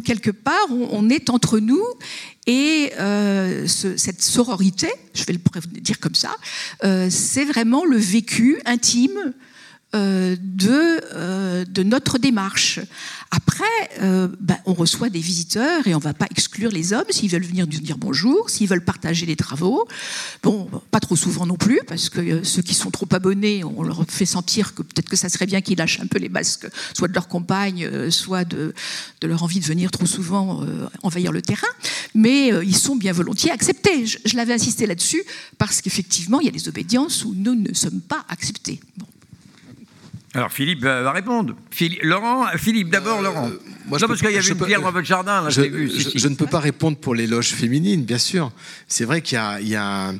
quelque 0.04 0.30
part 0.30 0.66
on, 0.70 1.08
est 1.08 1.30
entre 1.30 1.58
nous 1.58 1.84
et 2.46 2.92
euh, 2.98 3.66
cette 3.66 4.22
sororité, 4.22 4.88
je 5.14 5.24
vais 5.24 5.32
le 5.32 5.80
dire 5.80 5.98
comme 6.00 6.14
ça, 6.14 6.34
c'est 7.10 7.44
vraiment 7.44 7.84
le 7.84 7.96
vécu 7.96 8.60
intime 8.64 9.32
de, 9.92 11.64
de 11.64 11.82
notre 11.82 12.18
démarche. 12.18 12.80
Après, 13.30 13.64
euh, 14.02 14.28
ben, 14.40 14.56
on 14.66 14.74
reçoit 14.74 15.08
des 15.08 15.20
visiteurs 15.20 15.86
et 15.86 15.94
on 15.94 15.98
ne 15.98 16.02
va 16.02 16.14
pas 16.14 16.26
exclure 16.30 16.70
les 16.70 16.92
hommes 16.92 17.06
s'ils 17.10 17.30
veulent 17.30 17.44
venir 17.44 17.66
nous 17.66 17.80
dire 17.80 17.98
bonjour, 17.98 18.50
s'ils 18.50 18.68
veulent 18.68 18.84
partager 18.84 19.26
les 19.26 19.36
travaux. 19.36 19.86
Bon, 20.42 20.68
pas 20.90 21.00
trop 21.00 21.16
souvent 21.16 21.44
non 21.44 21.56
plus, 21.56 21.80
parce 21.86 22.08
que 22.08 22.20
euh, 22.20 22.44
ceux 22.44 22.62
qui 22.62 22.74
sont 22.74 22.90
trop 22.90 23.08
abonnés, 23.12 23.64
on 23.64 23.82
leur 23.82 24.04
fait 24.08 24.26
sentir 24.26 24.74
que 24.74 24.82
peut-être 24.82 25.08
que 25.08 25.16
ça 25.16 25.28
serait 25.28 25.46
bien 25.46 25.60
qu'ils 25.60 25.78
lâchent 25.78 26.00
un 26.00 26.06
peu 26.06 26.18
les 26.18 26.28
masques, 26.28 26.68
soit 26.94 27.08
de 27.08 27.14
leur 27.14 27.26
compagne, 27.26 27.84
euh, 27.84 28.10
soit 28.10 28.44
de, 28.44 28.72
leur 29.22 29.42
envie 29.42 29.60
de 29.60 29.66
venir 29.66 29.90
trop 29.90 30.06
souvent 30.06 30.64
envahir 31.02 31.32
le 31.32 31.42
terrain. 31.42 31.66
Mais 32.14 32.48
ils 32.64 32.76
sont 32.76 32.94
bien 32.94 33.12
volontiers 33.12 33.50
acceptés. 33.50 34.06
Je, 34.06 34.36
l'avais 34.36 34.54
insisté 34.54 34.86
là-dessus, 34.86 35.22
parce 35.58 35.80
qu'effectivement, 35.80 36.38
il 36.38 36.46
y 36.46 36.48
a 36.48 36.52
des 36.52 36.68
obédiences 36.68 37.24
où 37.24 37.34
nous 37.36 37.56
ne 37.56 37.74
sommes 37.74 38.00
pas 38.00 38.24
acceptés. 38.28 38.80
Alors 40.36 40.52
Philippe 40.52 40.82
va 40.82 41.12
répondre. 41.12 41.54
Laurent, 42.02 42.46
Philippe 42.58 42.90
d'abord, 42.90 43.20
euh, 43.20 43.22
Laurent. 43.22 43.50
Moi, 43.86 43.98
non, 43.98 44.06
parce 44.06 44.20
qu'il 44.20 44.30
y 44.30 44.36
avait 44.36 44.46
une 44.46 44.58
pierre 44.58 44.82
dans 44.82 44.90
votre 44.90 45.06
jardin, 45.06 45.42
là, 45.42 45.48
je, 45.48 45.62
vu. 45.62 45.90
je, 45.90 46.28
ne 46.28 46.34
peux 46.34 46.46
pas 46.46 46.60
répondre 46.60 46.98
pour 46.98 47.14
les 47.14 47.26
loges 47.26 47.54
féminines, 47.54 48.04
bien 48.04 48.18
sûr. 48.18 48.52
C'est 48.86 49.06
vrai 49.06 49.22
qu'il 49.22 49.40
y, 49.62 49.68
y 49.68 49.76
a, 49.76 50.12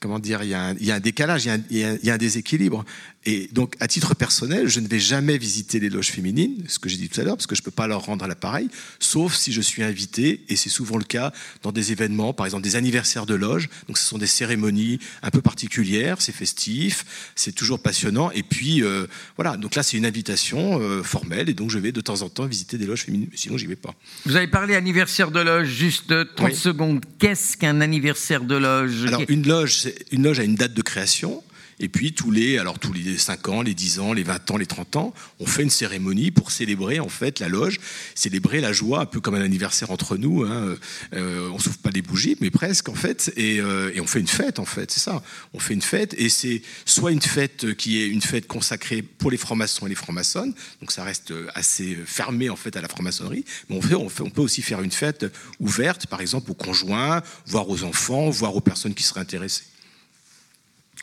comment 0.00 0.18
dire, 0.18 0.42
il 0.42 0.48
y, 0.48 0.54
a 0.54 0.60
un, 0.60 0.74
il 0.74 0.86
y 0.86 0.90
a 0.90 0.96
un 0.96 1.00
décalage, 1.00 1.44
il 1.44 1.48
y 1.48 1.50
a 1.50 1.54
un, 1.54 1.96
il 2.02 2.06
y 2.06 2.10
a 2.10 2.14
un, 2.14 2.18
déséquilibre. 2.18 2.84
Et 3.26 3.50
donc, 3.52 3.76
à 3.80 3.86
titre 3.86 4.14
personnel, 4.14 4.66
je 4.66 4.80
ne 4.80 4.88
vais 4.88 4.98
jamais 4.98 5.36
visiter 5.36 5.78
les 5.78 5.90
loges 5.90 6.10
féminines, 6.10 6.64
ce 6.68 6.78
que 6.78 6.88
j'ai 6.88 6.96
dit 6.96 7.10
tout 7.10 7.20
à 7.20 7.24
l'heure, 7.24 7.36
parce 7.36 7.46
que 7.46 7.54
je 7.54 7.60
ne 7.60 7.64
peux 7.64 7.70
pas 7.70 7.86
leur 7.86 8.06
rendre 8.06 8.26
l'appareil, 8.26 8.68
sauf 8.98 9.34
si 9.34 9.52
je 9.52 9.60
suis 9.60 9.82
invité, 9.82 10.42
et 10.48 10.56
c'est 10.56 10.70
souvent 10.70 10.96
le 10.96 11.04
cas 11.04 11.30
dans 11.62 11.70
des 11.70 11.92
événements, 11.92 12.32
par 12.32 12.46
exemple 12.46 12.62
des 12.62 12.76
anniversaires 12.76 13.26
de 13.26 13.34
loges. 13.34 13.68
Donc, 13.88 13.98
ce 13.98 14.04
sont 14.04 14.16
des 14.16 14.26
cérémonies 14.26 15.00
un 15.22 15.30
peu 15.30 15.42
particulières, 15.42 16.22
c'est 16.22 16.32
festif, 16.32 17.32
c'est 17.34 17.52
toujours 17.52 17.82
passionnant. 17.82 18.30
Et 18.30 18.42
puis, 18.42 18.82
euh, 18.82 19.06
voilà, 19.36 19.58
donc 19.58 19.74
là, 19.74 19.82
c'est 19.82 19.98
une 19.98 20.06
invitation 20.06 20.80
euh, 20.80 21.02
formelle, 21.02 21.50
et 21.50 21.54
donc 21.54 21.70
je 21.70 21.78
vais 21.78 21.92
de 21.92 22.00
temps 22.00 22.22
en 22.22 22.30
temps 22.30 22.46
visiter 22.46 22.78
des 22.78 22.86
loges 22.86 23.02
féminines, 23.02 23.28
sinon, 23.34 23.58
j'y 23.58 23.66
vais 23.66 23.76
pas. 23.76 23.94
Vous 24.24 24.36
avez 24.36 24.48
parlé 24.48 24.74
anniversaire 24.74 25.30
de 25.30 25.40
loge, 25.40 25.68
juste 25.68 26.14
30 26.36 26.54
secondes. 26.54 27.04
Qu'est-ce 27.18 27.58
qu'un 27.58 27.82
anniversaire 27.82 28.44
de 28.44 28.56
loge? 28.56 29.04
Alors, 29.04 29.22
une 29.28 29.46
loge, 29.46 29.88
une 30.10 30.22
loge 30.22 30.40
a 30.40 30.44
une 30.44 30.54
date 30.54 30.72
de 30.72 30.82
création. 30.82 31.42
Et 31.80 31.88
puis 31.88 32.12
tous 32.12 32.30
les, 32.30 32.58
alors 32.58 32.78
tous 32.78 32.92
les 32.92 33.16
5 33.16 33.48
ans, 33.48 33.62
les 33.62 33.74
10 33.74 34.00
ans, 34.00 34.12
les 34.12 34.22
20 34.22 34.50
ans, 34.50 34.56
les 34.58 34.66
30 34.66 34.96
ans, 34.96 35.14
on 35.40 35.46
fait 35.46 35.62
une 35.62 35.70
cérémonie 35.70 36.30
pour 36.30 36.50
célébrer 36.50 37.00
en 37.00 37.08
fait 37.08 37.40
la 37.40 37.48
loge, 37.48 37.80
célébrer 38.14 38.60
la 38.60 38.72
joie, 38.72 39.00
un 39.00 39.06
peu 39.06 39.20
comme 39.20 39.34
un 39.34 39.40
anniversaire 39.40 39.90
entre 39.90 40.18
nous. 40.18 40.44
Hein. 40.44 40.76
Euh, 41.14 41.48
on 41.50 41.58
souffle 41.58 41.78
pas 41.78 41.90
des 41.90 42.02
bougies, 42.02 42.36
mais 42.40 42.50
presque 42.50 42.90
en 42.90 42.94
fait, 42.94 43.32
et, 43.36 43.60
euh, 43.60 43.90
et 43.94 44.00
on 44.00 44.06
fait 44.06 44.20
une 44.20 44.28
fête 44.28 44.58
en 44.58 44.66
fait, 44.66 44.90
c'est 44.90 45.00
ça. 45.00 45.22
On 45.54 45.58
fait 45.58 45.72
une 45.72 45.80
fête 45.80 46.14
et 46.18 46.28
c'est 46.28 46.60
soit 46.84 47.12
une 47.12 47.22
fête 47.22 47.74
qui 47.74 47.98
est 47.98 48.08
une 48.08 48.22
fête 48.22 48.46
consacrée 48.46 49.00
pour 49.00 49.30
les 49.30 49.38
francs-maçons 49.38 49.86
et 49.86 49.88
les 49.88 49.94
francs-maçonnes, 49.94 50.52
donc 50.80 50.92
ça 50.92 51.02
reste 51.02 51.32
assez 51.54 51.96
fermé 52.04 52.50
en 52.50 52.56
fait 52.56 52.76
à 52.76 52.82
la 52.82 52.88
franc-maçonnerie, 52.88 53.46
mais 53.70 53.80
on 53.94 54.30
peut 54.30 54.42
aussi 54.42 54.60
faire 54.60 54.82
une 54.82 54.90
fête 54.90 55.24
ouverte, 55.58 56.06
par 56.06 56.20
exemple 56.20 56.50
aux 56.50 56.54
conjoints, 56.54 57.22
voire 57.46 57.70
aux 57.70 57.84
enfants, 57.84 58.28
voire 58.28 58.54
aux 58.54 58.60
personnes 58.60 58.94
qui 58.94 59.02
seraient 59.02 59.20
intéressées. 59.20 59.64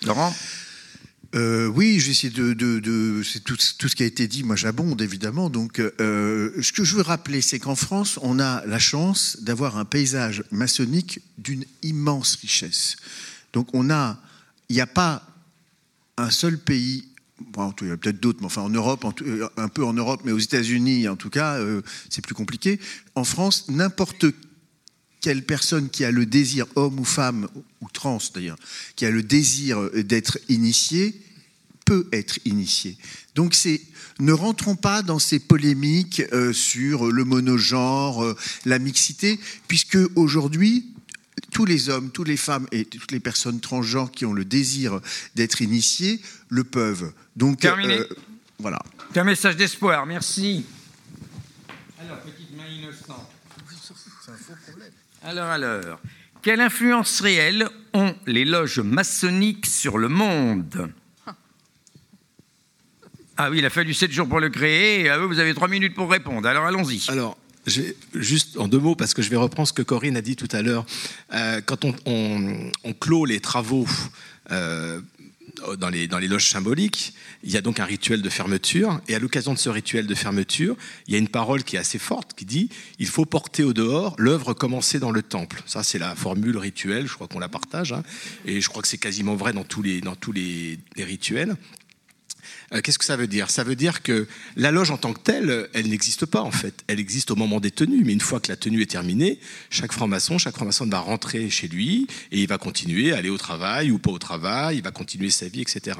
Laurent? 0.03 0.33
Euh, 1.37 1.67
oui, 1.67 1.99
j'essaie 1.99 2.31
de, 2.31 2.53
de, 2.53 2.79
de 2.79 3.21
c'est 3.23 3.43
tout, 3.43 3.57
ce 3.59 3.95
qui 3.95 4.01
a 4.01 4.07
été 4.07 4.27
dit. 4.27 4.43
Moi, 4.43 4.55
j'abonde 4.55 4.99
évidemment. 5.01 5.51
Donc, 5.51 5.79
euh, 5.79 6.51
ce 6.61 6.71
que 6.71 6.83
je 6.83 6.95
veux 6.95 7.03
rappeler, 7.03 7.41
c'est 7.41 7.59
qu'en 7.59 7.75
France, 7.75 8.17
on 8.23 8.39
a 8.39 8.65
la 8.65 8.79
chance 8.79 9.37
d'avoir 9.41 9.77
un 9.77 9.85
paysage 9.85 10.43
maçonnique 10.49 11.19
d'une 11.37 11.63
immense 11.83 12.35
richesse. 12.37 12.95
Donc, 13.53 13.69
on 13.73 13.91
a, 13.91 14.19
il 14.69 14.75
n'y 14.75 14.81
a 14.81 14.87
pas 14.87 15.27
un 16.17 16.31
seul 16.31 16.57
pays. 16.57 17.07
Bon, 17.39 17.71
il 17.81 17.89
y 17.89 17.91
a 17.91 17.97
peut-être 17.97 18.19
d'autres, 18.19 18.39
mais 18.39 18.47
enfin 18.47 18.63
en 18.63 18.69
Europe, 18.69 19.05
euh, 19.21 19.47
un 19.57 19.67
peu 19.67 19.85
en 19.85 19.93
Europe, 19.93 20.21
mais 20.25 20.31
aux 20.31 20.39
États-Unis, 20.39 21.07
en 21.07 21.17
tout 21.17 21.29
cas, 21.29 21.59
c'est 22.09 22.25
plus 22.25 22.33
compliqué. 22.33 22.79
En 23.13 23.23
France, 23.23 23.65
n'importe 23.69 24.25
quelle 25.21 25.43
personne 25.43 25.91
qui 25.91 26.03
a 26.03 26.09
le 26.09 26.25
désir, 26.25 26.65
homme 26.75 26.99
ou 26.99 27.05
femme, 27.05 27.47
ou 27.81 27.87
trans 27.93 28.17
d'ailleurs, 28.33 28.57
qui 28.95 29.05
a 29.05 29.11
le 29.11 29.21
désir 29.21 29.91
d'être 30.03 30.39
initié, 30.49 31.21
peut 31.87 32.07
être 32.11 32.37
initié. 32.43 32.97
Donc 33.33 33.53
c'est 33.55 33.81
ne 34.19 34.33
rentrons 34.33 34.75
pas 34.75 35.03
dans 35.03 35.19
ces 35.19 35.39
polémiques 35.39 36.21
euh, 36.33 36.51
sur 36.51 37.09
le 37.11 37.23
monogenre, 37.23 38.23
euh, 38.23 38.35
la 38.65 38.77
mixité, 38.77 39.39
puisque 39.67 39.97
aujourd'hui 40.15 40.91
tous 41.53 41.63
les 41.63 41.87
hommes, 41.87 42.11
toutes 42.11 42.27
les 42.27 42.35
femmes 42.35 42.67
et 42.73 42.83
toutes 42.83 43.11
les 43.11 43.21
personnes 43.21 43.61
transgenres 43.61 44.11
qui 44.11 44.25
ont 44.25 44.33
le 44.33 44.43
désir 44.43 44.99
d'être 45.35 45.61
initiés 45.61 46.19
le 46.49 46.65
peuvent. 46.65 47.13
Donc 47.37 47.61
Terminé. 47.61 47.99
Euh, 47.99 48.09
voilà. 48.59 48.79
C'est 49.13 49.21
un 49.21 49.23
message 49.23 49.55
d'espoir. 49.55 50.05
Merci. 50.05 50.65
Alors 52.01 52.19
petite 52.19 52.57
main 52.57 52.67
innocente. 52.67 53.31
C'est 54.25 54.31
un 54.31 54.35
faux 54.35 54.53
problème. 54.67 54.91
Alors, 55.23 55.45
alors, 55.45 56.01
quelle 56.41 56.59
influence 56.59 57.21
réelle 57.21 57.69
ont 57.93 58.13
les 58.25 58.43
loges 58.43 58.79
maçonniques 58.79 59.67
sur 59.67 59.97
le 59.97 60.09
monde? 60.09 60.91
Ah 63.37 63.51
oui, 63.51 63.59
il 63.59 63.65
a 63.65 63.69
fallu 63.69 63.93
7 63.93 64.11
jours 64.11 64.27
pour 64.27 64.39
le 64.39 64.49
créer, 64.49 65.15
vous 65.27 65.39
avez 65.39 65.53
3 65.53 65.67
minutes 65.67 65.93
pour 65.93 66.09
répondre. 66.09 66.47
Alors, 66.47 66.65
allons-y. 66.65 67.05
Alors, 67.09 67.37
juste 68.15 68.57
en 68.57 68.67
deux 68.67 68.79
mots, 68.79 68.95
parce 68.95 69.13
que 69.13 69.21
je 69.21 69.29
vais 69.29 69.35
reprendre 69.35 69.67
ce 69.67 69.73
que 69.73 69.83
Corinne 69.83 70.17
a 70.17 70.21
dit 70.21 70.35
tout 70.35 70.47
à 70.51 70.63
l'heure. 70.63 70.85
Euh, 71.33 71.61
quand 71.63 71.85
on, 71.85 72.93
clôt 72.99 73.25
les 73.25 73.39
travaux 73.39 73.85
euh, 74.49 74.99
dans, 75.77 75.89
les, 75.89 76.07
dans 76.07 76.17
les 76.17 76.27
loges 76.27 76.49
symboliques, 76.49 77.13
il 77.43 77.51
y 77.51 77.57
a 77.57 77.61
donc 77.61 77.79
un 77.79 77.85
rituel 77.85 78.23
de 78.23 78.29
fermeture. 78.29 78.99
Et 79.07 79.13
à 79.13 79.19
l'occasion 79.19 79.53
de 79.53 79.59
ce 79.59 79.69
rituel 79.69 80.07
de 80.07 80.15
fermeture, 80.15 80.75
il 81.07 81.13
y 81.13 81.15
a 81.15 81.19
une 81.19 81.27
parole 81.27 81.63
qui 81.63 81.75
est 81.75 81.79
assez 81.79 81.99
forte 81.99 82.33
qui 82.33 82.45
dit 82.45 82.69
il 82.97 83.07
faut 83.07 83.25
porter 83.25 83.63
au 83.63 83.73
dehors 83.73 84.15
l'œuvre 84.17 84.55
commencée 84.55 84.97
dans 84.99 85.11
le 85.11 85.21
temple. 85.21 85.61
Ça, 85.67 85.83
c'est 85.83 85.99
la 85.99 86.15
formule 86.15 86.57
rituelle. 86.57 87.05
Je 87.05 87.13
crois 87.13 87.27
qu'on 87.27 87.39
la 87.39 87.49
partage. 87.49 87.93
Hein. 87.93 88.01
et 88.45 88.61
je 88.61 88.67
crois 88.69 88.81
que 88.81 88.87
c'est 88.87 88.97
quasiment 88.97 89.35
vrai 89.35 89.53
dans 89.53 89.63
tous 89.63 89.83
les, 89.83 90.01
dans 90.01 90.15
tous 90.15 90.31
les 90.31 90.79
rituels. 90.97 91.55
Euh, 92.73 92.81
qu'est-ce 92.81 92.99
que 92.99 93.05
ça 93.05 93.15
veut 93.15 93.27
dire? 93.27 93.49
Ça 93.49 93.63
veut 93.63 93.75
dire 93.75 94.01
que 94.01 94.27
la 94.55 94.71
loge 94.71 94.91
en 94.91 94.97
tant 94.97 95.13
que 95.13 95.19
telle, 95.19 95.69
elle 95.73 95.87
n'existe 95.87 96.25
pas 96.25 96.41
en 96.41 96.51
fait. 96.51 96.83
Elle 96.87 96.99
existe 96.99 97.31
au 97.31 97.35
moment 97.35 97.59
des 97.59 97.71
tenues, 97.71 98.03
mais 98.03 98.13
une 98.13 98.21
fois 98.21 98.39
que 98.39 98.49
la 98.49 98.57
tenue 98.57 98.81
est 98.81 98.91
terminée, 98.91 99.39
chaque 99.69 99.93
franc-maçon, 99.93 100.37
chaque 100.37 100.55
franc-maçon 100.55 100.85
va 100.87 100.99
rentrer 100.99 101.49
chez 101.49 101.67
lui 101.67 102.07
et 102.31 102.41
il 102.41 102.47
va 102.47 102.57
continuer 102.57 103.13
à 103.13 103.17
aller 103.17 103.29
au 103.29 103.37
travail 103.37 103.91
ou 103.91 103.99
pas 103.99 104.11
au 104.11 104.19
travail, 104.19 104.77
il 104.77 104.83
va 104.83 104.91
continuer 104.91 105.29
sa 105.29 105.47
vie, 105.47 105.61
etc. 105.61 105.97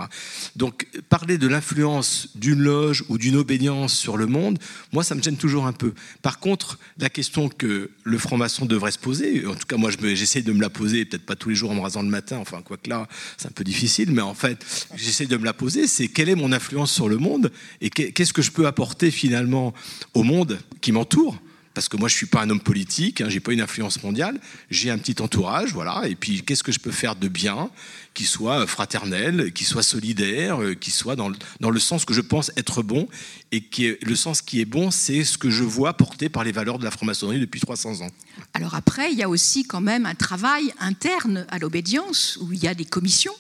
Donc 0.56 0.88
parler 1.10 1.38
de 1.38 1.48
l'influence 1.48 2.30
d'une 2.36 2.60
loge 2.60 3.06
ou 3.08 3.18
d'une 3.18 3.38
obédience 3.38 3.98
sur 3.98 4.18
le 4.18 4.26
monde, 4.26 4.60
moi 4.92 5.04
ça 5.04 5.16
me 5.16 5.22
gêne 5.22 5.38
toujours 5.38 5.68
un 5.68 5.74
peu. 5.74 5.94
Par 6.22 6.40
contre, 6.40 6.80
la 7.00 7.10
question 7.10 7.48
que 7.48 7.92
le 8.04 8.18
franc-maçon 8.18 8.66
devrait 8.66 8.92
se 8.92 9.00
poser, 9.00 9.46
en 9.46 9.56
tout 9.56 9.68
cas 9.68 9.78
moi 9.78 9.90
j'essaie 10.02 10.42
de 10.42 10.52
me 10.52 10.62
la 10.62 10.70
poser, 10.70 11.06
peut-être 11.06 11.26
pas 11.26 11.36
tous 11.36 11.50
les 11.50 11.56
jours 11.56 11.72
en 11.72 11.76
me 11.76 11.82
rasant 11.82 12.02
le 12.02 12.10
matin, 12.10 12.38
enfin 12.40 12.62
quoi 12.62 12.76
que 12.76 12.90
là 12.90 13.08
c'est 13.38 13.48
un 13.48 13.52
peu 13.52 13.64
difficile, 13.64 14.12
mais 14.12 14.22
en 14.22 14.34
fait 14.34 14.66
j'essaie 14.96 15.28
de 15.28 15.38
me 15.38 15.46
la 15.46 15.54
poser, 15.54 15.88
c'est 15.88 16.10
quel 16.10 16.28
est 16.28 16.36
mon 16.36 16.52
influence 16.58 16.92
sur 16.92 17.08
le 17.08 17.18
monde 17.18 17.52
et 17.80 17.90
qu'est-ce 17.90 18.34
que 18.34 18.42
je 18.42 18.52
peux 18.52 18.68
apporter 18.68 19.12
finalement 19.12 19.74
au 20.14 20.24
monde 20.24 20.60
qui 20.82 20.92
m'entoure? 20.92 21.38
Parce 21.78 21.90
que 21.90 21.98
moi 21.98 22.10
je 22.10 22.16
suis 22.16 22.26
pas 22.26 22.42
un 22.42 22.50
homme 22.50 22.60
politique, 22.60 23.22
hein, 23.22 23.28
j'ai 23.30 23.40
pas 23.40 23.54
une 23.54 23.62
influence 23.62 24.02
mondiale, 24.02 24.42
j'ai 24.72 24.90
un 24.90 24.98
petit 24.98 25.22
entourage, 25.22 25.74
voilà. 25.74 26.08
Et 26.08 26.16
puis 26.16 26.42
qu'est-ce 26.42 26.64
que 26.64 26.72
je 26.72 26.80
peux 26.80 26.90
faire 26.90 27.16
de 27.16 27.28
bien, 27.28 27.70
qui 28.16 28.26
soit 28.26 28.66
fraternel, 28.66 29.54
qui 29.54 29.64
soit 29.64 29.84
solidaire, 29.84 30.60
euh, 30.60 30.74
qui 30.74 30.90
soit 30.90 31.16
dans 31.16 31.30
le, 31.30 31.36
dans 31.60 31.70
le 31.70 31.80
sens 31.80 32.04
que 32.04 32.16
je 32.16 32.22
pense 32.22 32.52
être 32.58 32.82
bon, 32.82 33.08
et 33.52 33.62
qui 33.62 33.96
le 34.02 34.16
sens 34.16 34.42
qui 34.42 34.60
est 34.60 34.66
bon, 34.66 34.90
c'est 34.90 35.24
ce 35.24 35.38
que 35.38 35.52
je 35.52 35.64
vois 35.64 35.94
porté 35.94 36.30
par 36.30 36.44
les 36.44 36.52
valeurs 36.52 36.80
de 36.80 36.84
la 36.84 36.90
franc-maçonnerie 36.90 37.40
depuis 37.40 37.60
300 37.60 38.02
ans. 38.02 38.10
Alors 38.56 38.74
après, 38.74 39.12
il 39.12 39.18
y 39.20 39.22
a 39.22 39.30
aussi 39.30 39.64
quand 39.64 39.82
même 39.82 40.08
un 40.08 40.16
travail 40.16 40.74
interne 40.80 41.46
à 41.50 41.60
l'obédience 41.60 42.40
où 42.42 42.52
il 42.54 42.64
y 42.64 42.68
a 42.68 42.74
des 42.74 42.86
commissions 42.86 43.36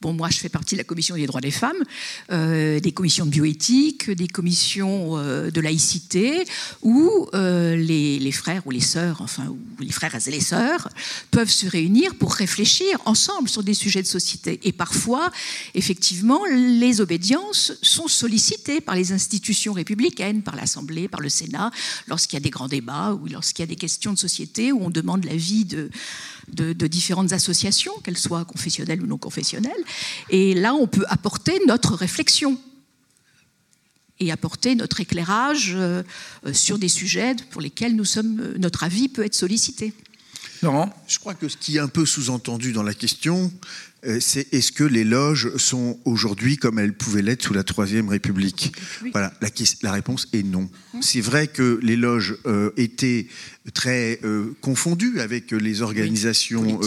Bon, 0.00 0.12
moi, 0.12 0.28
je 0.30 0.38
fais 0.38 0.48
partie 0.48 0.76
de 0.76 0.78
la 0.78 0.84
commission 0.84 1.16
des 1.16 1.26
droits 1.26 1.40
des 1.40 1.50
femmes, 1.50 1.82
euh, 2.30 2.78
des 2.78 2.92
commissions 2.92 3.26
de 3.26 3.30
bioéthique, 3.30 4.08
des 4.12 4.28
commissions 4.28 5.18
euh, 5.18 5.50
de 5.50 5.60
laïcité, 5.60 6.44
où 6.82 7.26
euh, 7.34 7.74
les, 7.74 8.30
frères 8.30 8.64
ou 8.64 8.70
les 8.70 8.80
sœurs, 8.80 9.20
enfin, 9.22 9.48
ou 9.48 9.58
les 9.80 9.90
frères 9.90 10.14
et 10.14 10.30
les 10.30 10.40
sœurs, 10.40 10.88
peuvent 11.32 11.50
se 11.50 11.66
réunir 11.66 12.14
pour 12.14 12.32
réfléchir 12.32 13.00
ensemble 13.06 13.48
sur 13.48 13.64
des 13.64 13.74
sujets 13.74 14.00
de 14.00 14.06
société. 14.06 14.60
Et 14.62 14.70
parfois, 14.70 15.32
effectivement, 15.74 16.44
les 16.46 17.00
obédiences 17.00 17.72
sont 17.82 18.06
sollicitées 18.06 18.80
par 18.80 18.94
les 18.94 19.10
institutions 19.10 19.72
républicaines, 19.72 20.42
par 20.42 20.54
l'Assemblée, 20.54 21.08
par 21.08 21.20
le 21.20 21.28
Sénat, 21.28 21.72
lorsqu'il 22.06 22.36
y 22.36 22.42
a 22.42 22.44
des 22.44 22.50
grands 22.50 22.68
débats 22.68 23.18
ou 23.20 23.26
lorsqu'il 23.26 23.64
y 23.64 23.64
a 23.64 23.66
des 23.66 23.74
questions 23.74 24.12
de 24.12 24.18
société 24.18 24.70
où 24.70 24.80
on 24.80 24.90
demande 24.90 25.24
l'avis 25.24 25.64
de 25.64 25.90
de, 26.52 26.86
différentes 26.86 27.32
associations, 27.32 27.92
qu'elles 28.02 28.18
soient 28.18 28.44
confessionnelles 28.44 29.02
ou 29.02 29.06
non 29.06 29.18
confessionnelles. 29.18 29.84
Et 30.30 30.54
là, 30.54 30.74
on 30.74 30.86
peut 30.86 31.04
apporter 31.08 31.60
notre 31.66 31.94
réflexion 31.94 32.58
et 34.20 34.32
apporter 34.32 34.74
notre 34.74 35.00
éclairage 35.00 35.72
euh, 35.76 36.02
sur 36.52 36.78
des 36.78 36.88
sujets 36.88 37.36
pour 37.50 37.60
lesquels 37.60 37.94
nous 37.94 38.04
sommes, 38.04 38.40
euh, 38.40 38.58
notre 38.58 38.82
avis 38.82 39.08
peut 39.08 39.24
être 39.24 39.34
sollicité. 39.34 39.92
Laurent? 40.62 40.92
Je 41.06 41.18
crois 41.18 41.34
que 41.34 41.48
ce 41.48 41.56
qui 41.56 41.76
est 41.76 41.80
un 41.80 41.88
peu 41.88 42.04
sous-entendu 42.04 42.72
dans 42.72 42.82
la 42.82 42.94
question, 42.94 43.44
euh, 43.44 43.48
c'est 44.20 44.52
est-ce 44.52 44.72
que 44.72 44.84
les 44.84 45.04
loges 45.04 45.56
sont 45.56 45.98
aujourd'hui 46.04 46.56
comme 46.56 46.78
elles 46.78 46.94
pouvaient 46.94 47.22
l'être 47.22 47.42
sous 47.42 47.54
la 47.54 47.64
Troisième 47.64 48.08
République 48.08 48.72
Voilà, 49.12 49.32
la, 49.82 49.92
réponse 49.92 50.28
est 50.32 50.42
non. 50.42 50.70
Hum. 50.94 51.02
C'est 51.02 51.20
vrai 51.20 51.48
que 51.48 51.78
les 51.82 51.96
loges 51.96 52.36
euh, 52.46 52.70
étaient 52.76 53.26
très 53.74 54.20
euh, 54.24 54.56
confondues 54.60 55.20
avec 55.20 55.50
les 55.50 55.82
organisations 55.82 56.80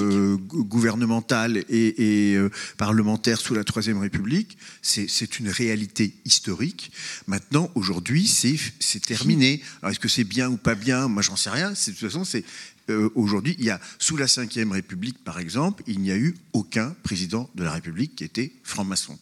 gouvernementales 0.48 1.64
et, 1.70 2.38
parlementaires 2.78 3.40
sous 3.40 3.54
la 3.54 3.64
Troisième 3.64 4.00
République. 4.00 4.58
C'est 4.82 5.40
une 5.40 5.50
réalité 5.50 6.14
historique. 6.26 6.92
Maintenant, 7.28 7.70
aujourd'hui, 7.76 8.28
c'est 8.28 9.00
terminé. 9.02 9.62
Alors, 9.82 9.92
est-ce 9.92 10.00
que 10.00 10.08
c'est 10.08 10.24
bien 10.24 10.50
ou 10.50 10.58
pas 10.58 10.76
bien? 10.76 11.08
Moi, 11.08 11.22
j'en 11.22 11.36
sais 11.36 11.50
rien. 11.50 11.72
De 11.72 11.76
toute 11.76 11.98
façon, 11.98 12.24
c'est 12.24 12.44
euh, 12.92 13.12
aujourd'hui, 13.16 13.56
il 13.60 13.66
y 13.66 13.70
a, 13.70 13.80
sous 14.00 14.18
la 14.18 14.26
Ve 14.26 14.72
République, 14.72 15.24
par 15.24 15.40
exemple, 15.40 15.84
il 15.88 16.00
n'y 16.00 16.12
a 16.12 16.18
eu 16.18 16.36
aucun 16.54 16.96
président 17.04 17.50
de 17.56 17.64
la 17.64 17.72
République 17.72 18.16
qui 18.16 18.24
était 18.24 18.52
franc-maçon. 18.64 19.18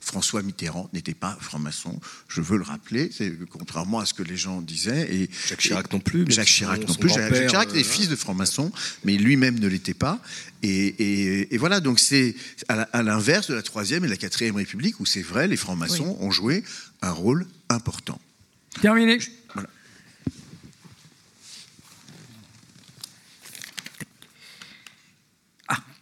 François 0.00 0.42
Mitterrand 0.42 0.88
n'était 0.94 1.14
pas 1.14 1.36
franc-maçon, 1.40 2.00
je 2.28 2.40
veux 2.40 2.56
le 2.56 2.64
rappeler, 2.64 3.10
contrairement 3.50 4.00
à 4.00 4.06
ce 4.06 4.14
que 4.14 4.22
les 4.22 4.36
gens 4.36 4.62
disaient. 4.62 5.14
Et, 5.14 5.30
Jacques 5.46 5.60
Chirac 5.60 5.92
non 5.92 6.00
plus. 6.00 6.24
Jacques 6.28 6.46
Chirac 6.46 6.80
non 6.88 6.94
plus. 6.94 7.10
Jacques 7.10 7.48
Chirac 7.48 7.68
était 7.68 7.80
euh, 7.80 7.84
fils 7.84 8.08
de 8.08 8.16
franc-maçon, 8.16 8.72
mais 9.04 9.16
lui-même 9.16 9.58
ne 9.58 9.68
l'était 9.68 9.94
pas. 9.94 10.18
Et, 10.62 11.46
voilà, 11.58 11.80
donc 11.80 12.00
c'est 12.00 12.34
à 12.68 13.02
l'inverse 13.02 13.48
de 13.48 13.54
la 13.54 13.62
Troisième 13.62 14.04
et 14.04 14.08
la 14.08 14.16
Quatrième 14.16 14.56
République, 14.56 14.98
où 15.00 15.06
c'est 15.06 15.22
vrai, 15.22 15.46
les 15.46 15.56
francs-maçons 15.56 16.16
ont 16.20 16.30
joué 16.30 16.64
un 17.02 17.12
rôle 17.12 17.46
important. 17.68 18.18
Terminé. 18.80 19.18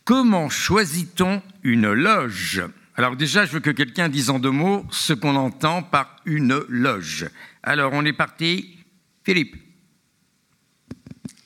Comment 0.09 0.49
choisit-on 0.49 1.43
une 1.63 1.93
loge? 1.93 2.63
Alors 2.97 3.15
déjà, 3.15 3.45
je 3.45 3.53
veux 3.53 3.61
que 3.61 3.69
quelqu'un 3.69 4.09
dise 4.09 4.31
en 4.31 4.39
deux 4.39 4.51
mots 4.51 4.87
ce 4.91 5.13
qu'on 5.13 5.37
entend 5.37 5.83
par 5.83 6.17
une 6.25 6.65
loge. 6.67 7.27
Alors, 7.63 7.93
on 7.93 8.03
est 8.07 8.15
parti. 8.15 8.79
Philippe. 9.23 9.57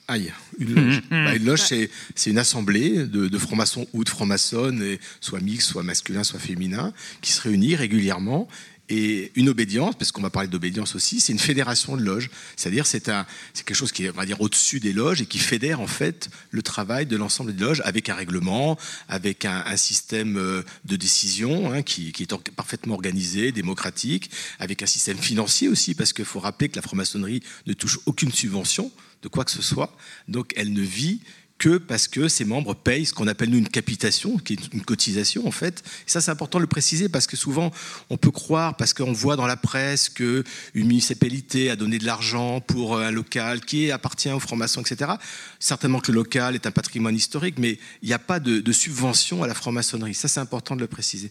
Aïe, 0.06 0.32
une 0.60 0.74
loge. 0.76 1.02
Bah, 1.10 1.34
une 1.34 1.44
loge, 1.44 1.62
c'est, 1.62 1.90
une 2.30 2.38
assemblée 2.38 3.04
de, 3.04 3.36
francs-maçons 3.36 3.88
ou 3.92 4.04
de 4.04 4.08
francs-maçonnes, 4.08 4.96
soit 5.20 5.40
mixte, 5.40 5.68
soit 5.68 5.82
masculin, 5.82 6.22
soit 6.22 6.38
féminin, 6.38 6.92
qui 7.20 7.32
se 7.32 7.40
réunit 7.40 7.74
régulièrement 7.74 8.46
et 8.88 9.32
une 9.36 9.48
obédience, 9.48 9.94
parce 9.94 10.12
qu'on 10.12 10.20
va 10.20 10.30
parler 10.30 10.48
d'obédience 10.48 10.94
aussi, 10.94 11.20
c'est 11.20 11.32
une 11.32 11.38
fédération 11.38 11.96
de 11.96 12.02
loges. 12.02 12.30
C'est-à-dire, 12.56 12.86
c'est 12.86 13.00
quelque 13.00 13.74
chose 13.74 13.92
qui 13.92 14.04
est, 14.04 14.10
on 14.10 14.14
va 14.14 14.26
dire, 14.26 14.40
au-dessus 14.40 14.80
des 14.80 14.92
loges 14.92 15.22
et 15.22 15.26
qui 15.26 15.38
fédère 15.38 15.80
en 15.80 15.86
fait 15.86 16.28
le 16.50 16.62
travail 16.62 17.06
de 17.06 17.16
l'ensemble 17.16 17.54
des 17.54 17.62
loges 17.62 17.80
avec 17.84 18.08
un 18.08 18.14
règlement, 18.14 18.78
avec 19.08 19.44
un, 19.44 19.76
système 19.76 20.36
euh, 20.36 20.62
de 20.84 20.96
décision 20.96 21.72
hein, 21.72 21.82
qui, 21.82 22.12
qui, 22.12 22.24
est 22.24 22.50
parfaitement 22.50 22.94
organisé, 22.94 23.52
démocratique, 23.52 24.30
avec 24.58 24.82
un 24.82 24.86
système 24.86 25.16
financier 25.16 25.68
aussi, 25.68 25.94
parce 25.94 26.12
qu'il 26.12 26.24
faut 26.24 26.40
rappeler 26.40 26.68
que 26.68 26.76
la 26.76 26.82
franc-maçonnerie 26.82 27.42
ne 27.66 27.72
touche 27.72 27.98
aucune 28.06 28.32
subvention 28.32 28.92
de 29.22 29.28
quoi 29.28 29.44
que 29.44 29.50
ce 29.50 29.62
soit. 29.62 29.96
Donc, 30.28 30.52
elle 30.56 30.72
ne 30.72 30.82
vit 30.82 31.20
que 31.62 31.78
parce 31.78 32.08
que 32.08 32.26
ses 32.26 32.44
membres 32.44 32.74
payent 32.74 33.06
ce 33.06 33.14
qu'on 33.14 33.28
appelle 33.28 33.48
nous 33.48 33.58
une 33.58 33.68
capitation, 33.68 34.36
qui 34.36 34.54
est 34.54 34.74
une 34.74 34.82
cotisation 34.82 35.46
en 35.46 35.52
fait. 35.52 35.84
Et 36.08 36.10
ça, 36.10 36.20
c'est 36.20 36.32
important 36.32 36.58
de 36.58 36.62
le 36.62 36.68
préciser 36.68 37.08
parce 37.08 37.28
que 37.28 37.36
souvent, 37.36 37.70
on 38.10 38.16
peut 38.16 38.32
croire, 38.32 38.76
parce 38.76 38.92
qu'on 38.92 39.12
voit 39.12 39.36
dans 39.36 39.46
la 39.46 39.56
presse 39.56 40.08
qu'une 40.08 40.42
municipalité 40.74 41.70
a 41.70 41.76
donné 41.76 42.00
de 42.00 42.04
l'argent 42.04 42.60
pour 42.60 42.98
un 42.98 43.12
local 43.12 43.60
qui 43.60 43.92
appartient 43.92 44.32
aux 44.32 44.40
francs-maçons, 44.40 44.80
etc. 44.80 45.12
Certainement 45.60 46.00
que 46.00 46.10
le 46.10 46.16
local 46.16 46.56
est 46.56 46.66
un 46.66 46.72
patrimoine 46.72 47.14
historique, 47.14 47.54
mais 47.58 47.78
il 48.02 48.08
n'y 48.08 48.14
a 48.14 48.18
pas 48.18 48.40
de, 48.40 48.58
de 48.58 48.72
subvention 48.72 49.44
à 49.44 49.46
la 49.46 49.54
franc-maçonnerie. 49.54 50.14
Ça, 50.14 50.26
c'est 50.26 50.40
important 50.40 50.74
de 50.74 50.80
le 50.80 50.88
préciser. 50.88 51.30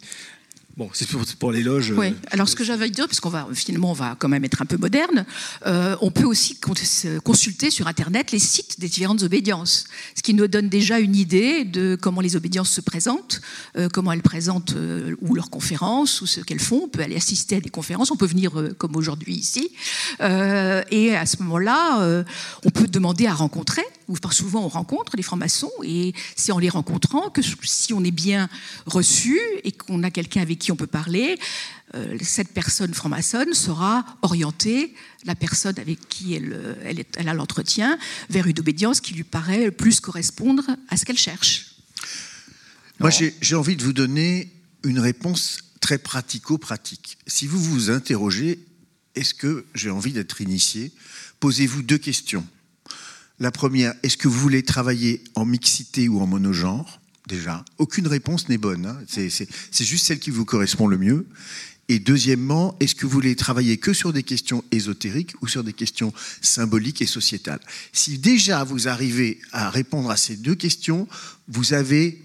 Bon, 0.78 0.90
c'est 0.94 1.08
pour, 1.38 1.52
les 1.52 1.64
loges. 1.64 1.94
Oui. 1.98 2.16
Alors, 2.32 2.48
ce 2.48 2.56
que 2.56 2.64
j'avais 2.64 2.86
à 2.86 2.90
dire, 2.90 3.08
puisqu'on 3.08 3.30
va 3.30 3.48
finalement, 3.54 3.92
on 3.92 3.96
va 3.96 4.16
quand 4.18 4.30
même 4.30 4.46
être 4.46 4.62
un 4.62 4.66
peu 4.66 4.78
moderne, 4.78 5.26
euh, 5.66 5.98
on 6.02 6.12
peut 6.12 6.24
aussi 6.24 6.58
consulter 7.24 7.70
sur 7.70 7.88
Internet 7.88 8.32
les 8.32 8.40
sites 8.40 8.80
des 8.80 8.88
différentes 8.88 9.22
obédiences, 9.24 9.86
ce 10.16 10.22
qui 10.22 10.34
nous 10.34 10.48
donne 10.48 10.70
déjà 10.70 11.00
une 11.00 11.16
idée 11.16 11.66
de 11.66 11.98
comment 12.00 12.22
les 12.22 12.38
obédiences 12.38 12.70
se 12.70 12.82
présentent, 12.82 13.42
euh, 13.78 13.90
comment 13.92 14.14
elles 14.14 14.22
présentent 14.22 14.74
euh, 14.76 15.16
ou 15.22 15.36
leurs 15.36 15.50
conférences 15.50 16.22
ou 16.22 16.26
ce 16.26 16.40
qu'elles 16.40 16.60
font. 16.62 16.84
On 16.86 16.88
peut 16.88 17.02
aller 17.02 17.18
assister 17.18 17.58
à 17.58 17.62
des 17.62 17.70
conférences, 17.70 18.10
on 18.10 18.18
peut 18.18 18.26
venir 18.26 18.52
comme 18.78 18.96
aujourd'hui 18.96 19.36
ici, 19.36 19.72
et 20.20 21.16
à 21.16 21.26
ce 21.26 21.44
moment-là, 21.44 22.24
on 22.66 22.70
peut 22.70 22.88
demander 22.88 23.28
à 23.28 23.34
rencontrer. 23.34 23.84
Ou 24.12 24.32
souvent, 24.32 24.66
on 24.66 24.68
rencontre 24.68 25.16
les 25.16 25.24
francs-maçons, 25.24 25.72
et 25.84 26.14
c'est 26.36 26.52
en 26.52 26.60
les 26.60 26.68
rencontrant 26.68 27.30
que 27.30 27.42
si 27.42 27.94
on 27.94 28.04
est 28.04 28.12
bien 28.12 28.50
reçu 28.86 29.40
et 29.64 29.72
qu'on 29.72 30.04
a 30.04 30.12
quelqu'un 30.12 30.42
avec 30.42 30.60
qui 30.60 30.72
on 30.72 30.76
peut 30.76 30.86
parler, 30.86 31.40
euh, 31.96 32.18
cette 32.22 32.50
personne 32.50 32.94
franc-maçonne 32.94 33.54
sera 33.54 34.06
orientée, 34.22 34.94
la 35.24 35.36
personne 35.36 35.80
avec 35.80 36.10
qui 36.10 36.34
elle, 36.34 37.06
elle, 37.16 37.30
a 37.30 37.34
l'entretien, 37.34 37.98
vers 38.30 38.48
une 38.48 38.60
obédience 38.60 39.00
qui 39.00 39.14
lui 39.14 39.24
paraît 39.24 39.72
plus 39.72 40.02
correspondre 40.02 40.64
à 40.90 40.98
ce 40.98 41.06
qu'elle 41.06 41.18
cherche. 41.18 41.76
Moi, 43.00 43.10
j'ai 43.10 43.56
envie 43.56 43.78
de 43.78 43.84
vous 43.84 43.94
donner 43.94 44.52
une 44.84 45.00
réponse 45.00 45.60
très 45.80 45.98
pratico-pratique. 45.98 47.18
Si 47.28 47.48
vous 47.48 47.62
vous 47.62 47.90
interrogez, 47.90 48.60
est-ce 49.16 49.34
que 49.34 49.66
j'ai 49.74 49.90
envie 49.90 50.12
d'être 50.12 50.42
initié? 50.42 50.92
Posez-vous 51.40 51.82
deux 51.82 51.98
questions. 51.98 52.46
La 53.42 53.50
première, 53.50 53.96
est-ce 54.04 54.18
que 54.18 54.28
vous 54.28 54.40
voulez 54.40 54.62
travailler 54.62 55.24
en 55.34 55.46
mixité 55.46 56.08
ou 56.08 56.22
en 56.22 56.28
monogenre? 56.28 57.02
Déjà, 57.28 57.66
aucune 57.80 58.06
réponse 58.06 58.48
n'est 58.50 58.60
bonne. 58.60 58.86
Hein. 58.86 59.00
C'est 59.08 59.84
juste 59.84 60.06
celle 60.06 60.20
qui 60.20 60.30
vous 60.30 60.46
correspond 60.46 60.86
le 60.86 61.00
mieux. 61.00 61.26
Et 61.90 61.98
deuxièmement, 61.98 62.78
est-ce 62.80 62.94
que 62.94 63.08
vous 63.08 63.12
voulez 63.12 63.36
travailler 63.36 63.78
que 63.78 63.94
sur 63.94 64.14
des 64.14 64.22
questions 64.22 64.64
ésotériques 64.72 65.34
ou 65.42 65.48
sur 65.48 65.64
des 65.64 65.74
questions 65.74 66.14
symboliques 66.42 67.02
et 67.02 67.08
sociétales? 67.08 67.62
Si 67.94 68.20
déjà 68.20 68.64
vous 68.64 68.88
arrivez 68.88 69.40
à 69.52 69.72
répondre 69.72 70.12
à 70.12 70.18
ces 70.18 70.36
deux 70.36 70.56
questions, 70.56 71.08
vous 71.48 71.74
avez 71.74 72.24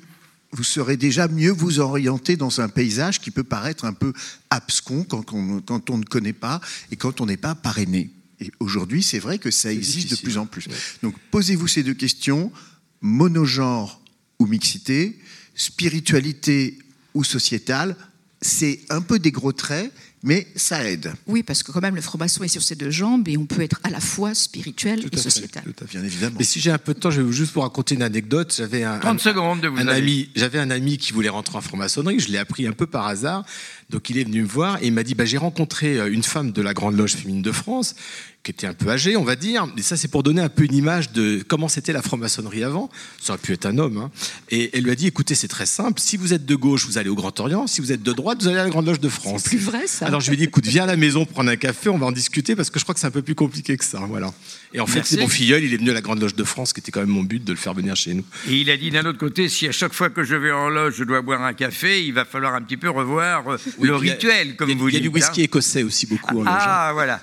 vous 0.53 0.65
serez 0.65 0.99
déjà 0.99 1.29
mieux 1.29 1.51
vous 1.51 1.81
orienter 1.81 2.37
dans 2.37 2.61
un 2.61 2.69
paysage 2.69 3.23
qui 3.23 3.31
peut 3.31 3.43
paraître 3.43 3.87
un 3.87 3.95
peu 3.95 4.13
abscon 4.51 5.03
quand 5.03 5.23
quand 5.23 5.89
on 5.89 5.97
ne 5.97 6.05
connaît 6.05 6.35
pas 6.35 6.61
et 6.91 6.97
quand 6.97 7.23
on 7.23 7.27
n'est 7.27 7.39
pas 7.39 7.55
parrainé. 7.55 8.11
Et 8.41 8.53
aujourd'hui, 8.61 9.03
c'est 9.03 9.19
vrai 9.19 9.39
que 9.39 9.51
ça 9.51 9.73
existe 9.73 10.11
de 10.11 10.17
plus 10.17 10.39
en 10.39 10.47
plus. 10.47 10.69
Donc 11.03 11.15
posez-vous 11.31 11.69
ces 11.69 11.83
deux 11.83 11.95
questions, 11.95 12.53
monogenre 13.01 14.01
ou 14.39 14.47
mixité, 14.47 15.19
spiritualité 15.55 16.79
ou 17.15 17.25
sociétale, 17.25 17.97
c'est 18.43 18.81
un 18.91 19.01
peu 19.01 19.19
des 19.19 19.33
gros 19.33 19.53
traits, 19.53 19.93
mais 20.27 20.49
ça 20.57 20.85
aide. 20.85 21.15
Oui, 21.29 21.45
parce 21.45 21.63
que 21.63 21.71
quand 21.71 21.81
même, 21.81 21.95
le 21.95 22.01
franc-maçon 22.01 22.43
est 22.43 22.49
sur 22.49 22.61
ses 22.61 22.75
deux 22.75 22.91
jambes 22.91 23.29
et 23.29 23.37
on 23.37 23.47
peut 23.47 23.63
être 23.63 23.79
à 23.85 23.91
la 23.91 24.01
fois 24.01 24.35
spirituel 24.35 25.05
et 25.11 25.17
sociétal. 25.17 25.63
Bien 25.89 26.03
évidemment. 26.03 26.35
Mais 26.37 26.45
si 26.45 26.59
j'ai 26.59 26.73
un 26.73 26.79
peu 26.79 26.95
de 26.95 26.99
temps, 26.99 27.13
je 27.13 27.23
vais 27.23 27.33
juste 27.33 27.55
vous 27.55 27.61
raconter 27.61 27.95
une 27.95 28.03
anecdote. 28.03 28.53
J'avais 28.57 28.83
un, 28.83 28.99
30 28.99 29.21
secondes 29.21 29.61
de 29.61 29.69
vous 29.69 29.79
un 29.79 29.87
ami, 29.87 30.29
j'avais 30.35 30.59
un 30.59 30.71
ami 30.71 30.99
qui 30.99 31.13
voulait 31.13 31.29
rentrer 31.29 31.57
en 31.57 31.61
franc-maçonnerie. 31.61 32.19
Je 32.19 32.33
l'ai 32.33 32.39
appris 32.39 32.67
un 32.67 32.73
peu 32.73 32.89
par 32.89 33.07
hasard. 33.07 33.47
Donc 33.89 34.11
il 34.11 34.19
est 34.19 34.25
venu 34.25 34.43
me 34.43 34.49
voir 34.49 34.83
et 34.83 34.89
il 34.89 34.93
m'a 34.93 35.05
dit 35.05 35.15
bah, 35.15 35.25
j'ai 35.25 35.39
rencontré 35.39 35.97
euh, 35.97 36.13
une 36.13 36.25
femme 36.25 36.51
de 36.51 36.61
la 36.61 36.75
Grande 36.75 36.97
Loge 36.97 37.15
féminine 37.15 37.43
de 37.43 37.53
France 37.53 37.95
qui 38.47 38.53
était 38.53 38.69
un 38.69 38.75
peu 38.75 38.89
âgée, 38.89 39.17
on 39.17 39.25
va 39.25 39.35
dire. 39.35 39.67
Et 39.77 39.83
ça, 39.83 39.97
c'est 39.97 40.07
pour 40.07 40.23
donner 40.23 40.41
un 40.41 40.49
peu 40.49 40.63
une 40.63 40.75
image 40.75 41.11
de 41.11 41.43
comment 41.49 41.67
c'était 41.67 41.93
la 41.93 42.01
franc-maçonnerie 42.01 42.63
avant. 42.63 42.89
Ça 43.21 43.33
aurait 43.33 43.43
pu 43.43 43.53
être 43.53 43.67
un 43.67 43.77
homme. 43.77 43.99
Hein. 43.99 44.11
Et 44.51 44.71
elle 44.73 44.85
lui 44.85 44.93
a 44.93 44.95
dit 44.95 45.09
écoutez, 45.09 45.35
c'est 45.35 45.49
très 45.49 45.67
simple. 45.67 46.01
Si 46.01 46.17
vous 46.17 46.33
êtes 46.33 46.47
de 46.47 46.55
gauche, 46.55 46.87
vous 46.87 46.97
allez 46.97 47.09
au 47.09 47.17
Grand 47.17 47.39
Orient. 47.41 47.67
Si 47.67 47.81
vous 47.81 47.91
êtes 47.91 48.05
de 48.05 48.13
droite, 48.13 48.41
vous 48.41 48.47
allez 48.47 48.59
à 48.59 48.63
la 48.63 48.71
Grande 48.71 48.87
Loge 48.87 49.01
de 49.01 49.09
France. 49.09 49.43
C'est 49.43 49.49
plus 49.49 49.59
vrai, 49.59 49.89
ça. 49.89 50.07
Alors 50.07 50.21
je 50.21 50.29
lui 50.29 50.35
ai 50.35 50.37
dit 50.37 50.45
écoute, 50.45 50.65
viens 50.65 50.85
à 50.85 50.87
la 50.87 50.97
maison 50.97 51.25
prendre 51.25 51.51
un 51.51 51.57
café, 51.57 51.89
on 51.89 51.99
va 51.99 52.07
en 52.07 52.13
discuter 52.13 52.55
parce 52.55 52.71
que 52.71 52.79
je 52.79 52.85
crois 52.85 52.95
que 52.95 53.01
c'est 53.01 53.09
un 53.09 53.11
peu 53.11 53.23
plus 53.23 53.35
compliqué 53.35 53.77
que 53.77 53.85
ça. 53.85 53.99
Voilà. 54.09 54.33
Et 54.73 54.79
en 54.79 54.87
fait, 54.87 55.05
c'est 55.05 55.19
mon 55.19 55.27
filleul, 55.27 55.65
il 55.65 55.75
est 55.75 55.79
venu 55.79 55.91
à 55.91 55.95
la 55.95 56.01
Grande 56.01 56.21
Loge 56.21 56.37
de 56.37 56.45
France, 56.45 56.73
qui 56.73 56.79
était 56.79 56.93
quand 56.93 57.01
même 57.01 57.09
mon 57.09 57.25
but 57.25 57.43
de 57.43 57.53
le 57.53 57.59
faire 57.59 57.75
venir 57.75 57.97
chez 57.97 58.15
nous. 58.15 58.25
Et 58.49 58.61
il 58.61 58.71
a 58.71 58.77
dit 58.77 58.93
d'un 58.93 59.05
autre 59.07 59.19
côté 59.19 59.49
si 59.49 59.67
à 59.67 59.73
chaque 59.73 59.93
fois 59.93 60.09
que 60.09 60.23
je 60.23 60.37
vais 60.37 60.53
en 60.53 60.69
loge, 60.69 60.95
je 60.99 61.05
dois 61.05 61.21
boire 61.21 61.43
un 61.43 61.55
café, 61.55 62.05
il 62.05 62.13
va 62.13 62.25
falloir 62.25 62.55
un 62.55 62.63
petit 62.63 62.77
peu 62.77 62.91
revoir 62.91 63.49
euh, 63.49 63.59
le 63.81 63.97
rituel, 63.97 64.55
comme 64.55 64.71
vous 64.71 64.89
dites. 64.89 65.01
Il 65.01 65.05
y 65.05 65.09
a 65.09 65.09
du 65.09 65.09
whisky 65.09 65.41
hein. 65.41 65.45
écossais 65.45 65.83
aussi 65.83 66.07
beaucoup. 66.07 66.43
en 66.43 66.45
Ah, 66.47 66.93
voilà 66.95 67.21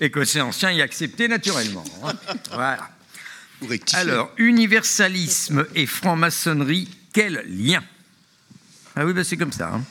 écossais 0.00 0.40
ancien 0.40 0.70
y 0.72 0.82
accepté 0.82 1.28
naturellement. 1.28 1.84
Hein. 2.04 2.12
Voilà. 2.52 2.90
Alors, 3.94 4.30
universalisme 4.36 5.66
et 5.74 5.86
franc-maçonnerie, 5.86 6.88
quel 7.12 7.42
lien? 7.48 7.82
Ah 8.94 9.06
oui, 9.06 9.14
ben 9.14 9.24
c'est 9.24 9.38
comme 9.38 9.52
ça. 9.52 9.72
Hein. 9.74 9.82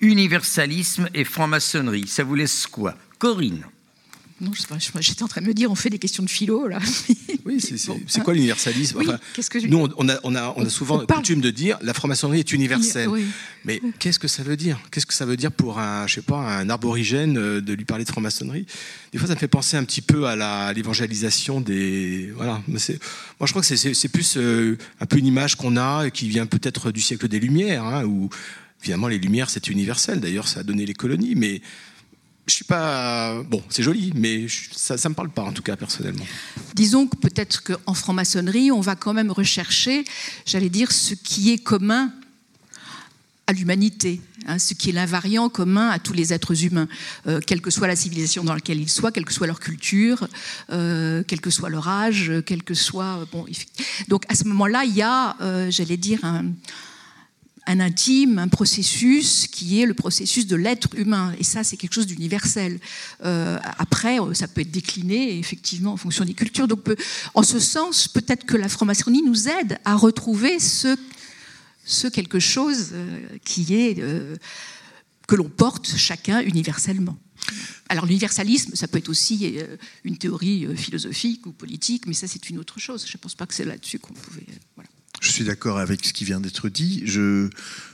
Universalisme 0.00 1.08
et 1.14 1.24
franc-maçonnerie, 1.24 2.06
ça 2.06 2.24
vous 2.24 2.34
laisse 2.34 2.66
quoi? 2.66 2.94
Corinne 3.18 3.64
non, 4.42 4.50
j'étais 5.00 5.22
en 5.22 5.28
train 5.28 5.40
de 5.40 5.46
me 5.46 5.54
dire, 5.54 5.70
on 5.70 5.76
fait 5.76 5.88
des 5.88 6.00
questions 6.00 6.24
de 6.24 6.30
philo, 6.30 6.66
là. 6.66 6.78
Oui, 7.44 7.60
c'est 7.60 8.22
quoi 8.22 8.34
l'universalisme? 8.34 9.02
Qu'est-ce 9.34 9.50
que 9.50 9.58
Nous, 9.66 9.88
on 9.96 10.08
a, 10.08 10.18
on 10.22 10.36
a, 10.36 10.54
on 10.56 10.64
a 10.64 10.68
souvent 10.68 11.04
coutume 11.04 11.40
de 11.40 11.50
dire 11.50 11.76
la 11.82 11.92
franc-maçonnerie 11.92 12.38
est 12.38 12.52
universelle. 12.52 13.08
Mais 13.64 13.80
qu'est-ce 13.98 14.18
que 14.18 14.28
ça 14.28 14.44
veut 14.44 14.56
dire? 14.56 14.80
Qu'est-ce 14.90 15.06
que 15.06 15.14
ça 15.14 15.26
veut 15.26 15.36
dire 15.36 15.50
pour 15.50 15.78
un, 15.78 16.06
je 16.06 16.14
sais 16.14 16.22
pas, 16.22 16.38
un 16.38 16.68
arborigène 16.70 17.38
euh, 17.38 17.60
de 17.60 17.72
lui 17.72 17.84
parler 17.84 18.04
de 18.04 18.10
franc-maçonnerie? 18.10 18.66
Des 19.12 19.18
fois, 19.18 19.26
ça 19.26 19.34
me 19.34 19.38
fait 19.38 19.48
penser 19.48 19.76
un 19.76 19.84
petit 19.84 20.02
peu 20.02 20.26
à 20.26 20.72
l'évangélisation 20.72 21.60
des. 21.60 22.32
Voilà. 22.36 22.60
moi, 22.66 22.78
je 22.78 23.50
crois 23.50 23.62
que 23.62 23.76
c'est 23.76 24.08
plus 24.08 24.36
euh, 24.36 24.78
un 25.00 25.06
peu 25.06 25.18
une 25.18 25.26
image 25.26 25.56
qu'on 25.56 25.76
a 25.76 26.10
qui 26.10 26.28
vient 26.28 26.46
peut-être 26.46 26.92
du 26.92 27.00
siècle 27.00 27.28
des 27.28 27.40
Lumières, 27.40 27.84
hein, 27.84 28.04
où 28.04 28.28
évidemment 28.82 29.08
les 29.08 29.18
Lumières 29.18 29.50
c'est 29.50 29.68
universel. 29.68 30.20
D'ailleurs, 30.20 30.48
ça 30.48 30.60
a 30.60 30.62
donné 30.62 30.86
les 30.86 30.94
colonies, 30.94 31.34
mais 31.34 31.60
je 32.46 32.54
suis 32.54 32.64
pas. 32.64 33.42
Bon, 33.44 33.62
c'est 33.68 33.82
joli, 33.82 34.12
mais 34.14 34.46
ça 34.48 34.96
ne 34.96 35.08
me 35.08 35.14
parle 35.14 35.30
pas, 35.30 35.42
en 35.42 35.52
tout 35.52 35.62
cas, 35.62 35.76
personnellement. 35.76 36.24
Disons 36.74 37.06
que 37.06 37.16
peut-être 37.16 37.62
qu'en 37.62 37.94
franc-maçonnerie, 37.94 38.72
on 38.72 38.80
va 38.80 38.96
quand 38.96 39.14
même 39.14 39.30
rechercher, 39.30 40.04
j'allais 40.44 40.68
dire, 40.68 40.90
ce 40.90 41.14
qui 41.14 41.52
est 41.52 41.58
commun 41.58 42.12
à 43.46 43.52
l'humanité, 43.52 44.20
hein, 44.46 44.58
ce 44.58 44.74
qui 44.74 44.90
est 44.90 44.92
l'invariant 44.92 45.48
commun 45.48 45.88
à 45.88 45.98
tous 45.98 46.12
les 46.12 46.32
êtres 46.32 46.64
humains, 46.64 46.88
euh, 47.26 47.40
quelle 47.44 47.60
que 47.60 47.70
soit 47.70 47.86
la 47.86 47.96
civilisation 47.96 48.44
dans 48.44 48.54
laquelle 48.54 48.80
ils 48.80 48.90
soient, 48.90 49.12
quelle 49.12 49.24
que 49.24 49.32
soit 49.32 49.46
leur 49.46 49.60
culture, 49.60 50.28
euh, 50.70 51.22
quel 51.26 51.40
que 51.40 51.50
soit 51.50 51.68
leur 51.68 51.88
âge, 51.88 52.32
quel 52.46 52.62
que 52.62 52.74
soit. 52.74 53.26
Bon, 53.32 53.46
donc 54.08 54.24
à 54.28 54.34
ce 54.34 54.44
moment-là, 54.44 54.84
il 54.84 54.94
y 54.94 55.02
a, 55.02 55.36
euh, 55.40 55.70
j'allais 55.70 55.96
dire, 55.96 56.24
un 56.24 56.46
un 57.66 57.80
intime, 57.80 58.38
un 58.38 58.48
processus 58.48 59.46
qui 59.46 59.80
est 59.80 59.86
le 59.86 59.94
processus 59.94 60.46
de 60.46 60.56
l'être 60.56 60.88
humain. 60.96 61.34
Et 61.38 61.44
ça, 61.44 61.62
c'est 61.62 61.76
quelque 61.76 61.94
chose 61.94 62.06
d'universel. 62.06 62.80
Euh, 63.24 63.58
après, 63.78 64.20
euh, 64.20 64.34
ça 64.34 64.48
peut 64.48 64.62
être 64.62 64.70
décliné, 64.70 65.38
effectivement, 65.38 65.92
en 65.92 65.96
fonction 65.96 66.24
des 66.24 66.34
cultures. 66.34 66.66
Donc, 66.66 66.80
en 67.34 67.42
ce 67.42 67.60
sens, 67.60 68.08
peut-être 68.08 68.44
que 68.44 68.56
la 68.56 68.68
franc-maçonnerie 68.68 69.22
nous 69.22 69.48
aide 69.48 69.78
à 69.84 69.94
retrouver 69.94 70.58
ce, 70.58 70.96
ce 71.84 72.08
quelque 72.08 72.40
chose 72.40 72.90
euh, 72.92 73.20
qui 73.44 73.74
est, 73.74 74.02
que 75.28 75.36
l'on 75.36 75.48
porte 75.48 75.86
chacun 75.96 76.40
universellement. 76.40 77.16
Alors 77.88 78.06
l'universalisme, 78.06 78.74
ça 78.74 78.88
peut 78.88 78.98
être 78.98 79.08
aussi 79.08 79.56
une 80.04 80.16
théorie 80.16 80.66
philosophique 80.76 81.44
ou 81.46 81.52
politique, 81.52 82.06
mais 82.06 82.14
ça 82.14 82.26
c'est 82.26 82.48
une 82.48 82.58
autre 82.58 82.78
chose. 82.78 83.04
Je 83.06 83.16
ne 83.16 83.20
pense 83.20 83.34
pas 83.34 83.46
que 83.46 83.52
c'est 83.52 83.64
là-dessus 83.64 83.98
qu'on 83.98 84.14
pouvait... 84.14 84.46
Voilà. 84.76 84.88
Je 85.22 85.30
suis 85.30 85.44
d'accord 85.44 85.78
avec 85.78 86.04
ce 86.04 86.12
qui 86.12 86.24
vient 86.24 86.40
d'être 86.40 86.68
dit. 86.68 87.04
Je, 87.06 87.48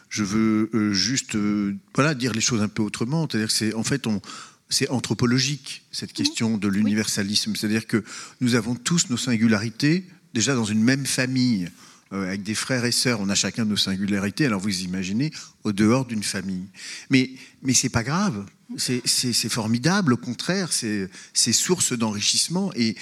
je 0.09 0.25
veux 0.25 0.71
euh, 0.73 0.95
juste 0.95 1.37
euh, 1.37 1.77
voilà, 1.95 2.15
dire 2.15 2.33
les 2.33 2.41
choses 2.41 2.63
un 2.63 2.69
peu 2.69 2.83
autrement. 2.83 3.29
C'est-à-dire 3.31 3.49
que 3.49 3.53
c'est 3.53 3.75
en 3.75 3.85
fait 3.85 4.07
on, 4.07 4.23
c'est 4.71 4.89
anthropologique 4.89 5.83
cette 5.93 6.15
question 6.15 6.57
de 6.57 6.69
l'universalisme. 6.69 7.55
C'est-à-dire 7.55 7.87
que 7.87 8.03
nous 8.41 8.55
avons 8.55 8.75
tous 8.75 9.11
nos 9.11 9.19
singularités 9.19 10.07
déjà 10.33 10.55
dans 10.55 10.65
une 10.65 10.83
même 10.83 11.05
famille. 11.05 11.69
Euh, 12.15 12.29
avec 12.29 12.43
des 12.43 12.55
frères 12.55 12.87
et 12.87 12.93
sœurs, 12.93 13.21
on 13.21 13.29
a 13.29 13.35
chacun 13.35 13.67
nos 13.67 13.77
singularités. 13.77 14.47
Alors 14.47 14.63
vous 14.63 14.81
imaginez 14.81 15.31
au 15.65 15.73
dehors 15.73 16.07
d'une 16.07 16.23
famille. 16.23 16.65
Mais 17.11 17.31
mais 17.63 17.75
c'est 17.75 17.91
pas 17.91 18.05
grave. 18.05 18.47
C'est 18.79 19.49
formidable. 19.51 20.15
Au 20.15 20.17
contraire, 20.17 20.71
c'est 20.73 21.53
source 21.53 21.93
d'enrichissement 21.93 22.73
et 22.75 22.97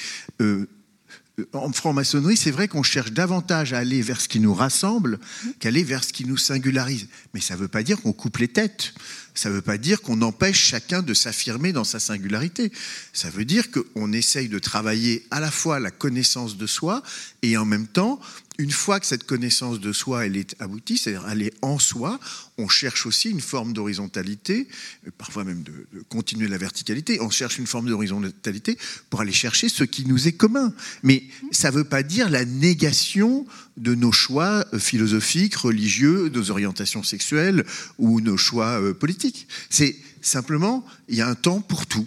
en 1.53 1.71
franc-maçonnerie, 1.73 2.37
c'est 2.37 2.51
vrai 2.51 2.67
qu'on 2.67 2.83
cherche 2.83 3.13
davantage 3.13 3.73
à 3.73 3.79
aller 3.79 4.01
vers 4.01 4.21
ce 4.21 4.29
qui 4.29 4.41
nous 4.41 4.55
rassemble 4.55 5.19
qu'aller 5.59 5.85
vers 5.85 6.03
ce 6.03 6.13
qui 6.13 6.25
nous 6.25 6.39
singularise. 6.39 7.09
Mais 7.35 7.41
ça 7.41 7.55
ne 7.55 7.61
veut 7.61 7.69
pas 7.69 7.83
dire 7.83 8.01
qu'on 8.01 8.13
coupe 8.13 8.39
les 8.39 8.49
têtes. 8.49 8.95
Ça 9.35 9.51
ne 9.51 9.55
veut 9.55 9.63
pas 9.63 9.77
dire 9.77 10.01
qu'on 10.01 10.23
empêche 10.23 10.59
chacun 10.59 11.03
de 11.03 11.13
s'affirmer 11.13 11.73
dans 11.73 11.85
sa 11.85 12.01
singularité. 12.01 12.73
Ça 13.13 13.29
veut 13.29 13.45
dire 13.45 13.67
qu'on 13.71 14.13
essaye 14.15 14.49
de 14.49 14.59
travailler 14.59 15.27
à 15.31 15.41
la 15.41 15.51
fois 15.51 15.79
la 15.79 15.91
connaissance 15.91 16.57
de 16.57 16.67
soi 16.67 17.03
et 17.43 17.59
en 17.59 17.67
même 17.67 17.87
temps 17.87 18.19
une 18.59 18.71
fois 18.71 19.01
que 19.01 19.07
cette 19.07 19.25
connaissance 19.25 19.81
de 19.81 19.93
soi 19.93 20.27
elle 20.27 20.37
est 20.37 20.55
aboutie, 20.61 20.99
c'est-à-dire 20.99 21.29
elle 21.29 21.43
est 21.43 21.55
en 21.63 21.79
soi, 21.79 22.19
on 22.59 22.69
cherche 22.69 23.07
aussi 23.07 23.31
une 23.31 23.41
forme 23.41 23.73
d'horizontalité, 23.73 24.69
euh, 25.07 25.11
parfois 25.19 25.45
même 25.45 25.63
de, 25.63 25.73
continuer 26.09 26.49
la 26.49 26.59
verticalité. 26.59 27.21
On 27.21 27.31
cherche 27.31 27.59
une 27.59 27.67
forme 27.67 27.89
d'horizontalité 27.89 28.79
pour 29.11 29.21
aller 29.21 29.33
chercher 29.33 29.69
ce 29.69 29.85
qui 29.85 30.07
nous 30.07 30.27
est 30.29 30.33
commun. 30.33 30.73
Mais 31.03 31.25
ça 31.51 31.71
ne 31.71 31.77
veut 31.77 31.85
pas 31.85 32.03
dire 32.03 32.31
la 32.31 32.45
négation 32.45 33.47
de 33.77 33.95
nos 33.95 34.13
choix 34.13 34.67
euh, 34.73 34.79
philosophiques, 34.79 35.57
religieux, 35.57 36.31
nos 36.33 36.51
orientations 36.51 37.03
sexuelles 37.03 37.65
ou 37.99 38.21
nos 38.21 38.37
choix 38.37 38.81
euh, 38.81 38.95
politiques. 38.95 39.49
C'est 39.69 39.97
simplement, 40.23 40.85
il 41.09 41.17
y 41.17 41.21
a 41.21 41.29
un 41.29 41.35
temps 41.35 41.61
pour 41.61 41.87
tout. 41.87 42.07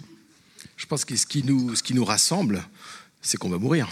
Je 0.76 0.86
pense 0.86 1.04
que 1.04 1.14
ce 1.14 1.26
qui 1.26 1.44
nous, 1.44 1.76
ce 1.76 1.82
qui 1.82 1.94
nous 1.94 2.04
rassemble, 2.04 2.66
c'est 3.22 3.36
qu'on 3.36 3.50
va 3.50 3.58
mourir. 3.58 3.88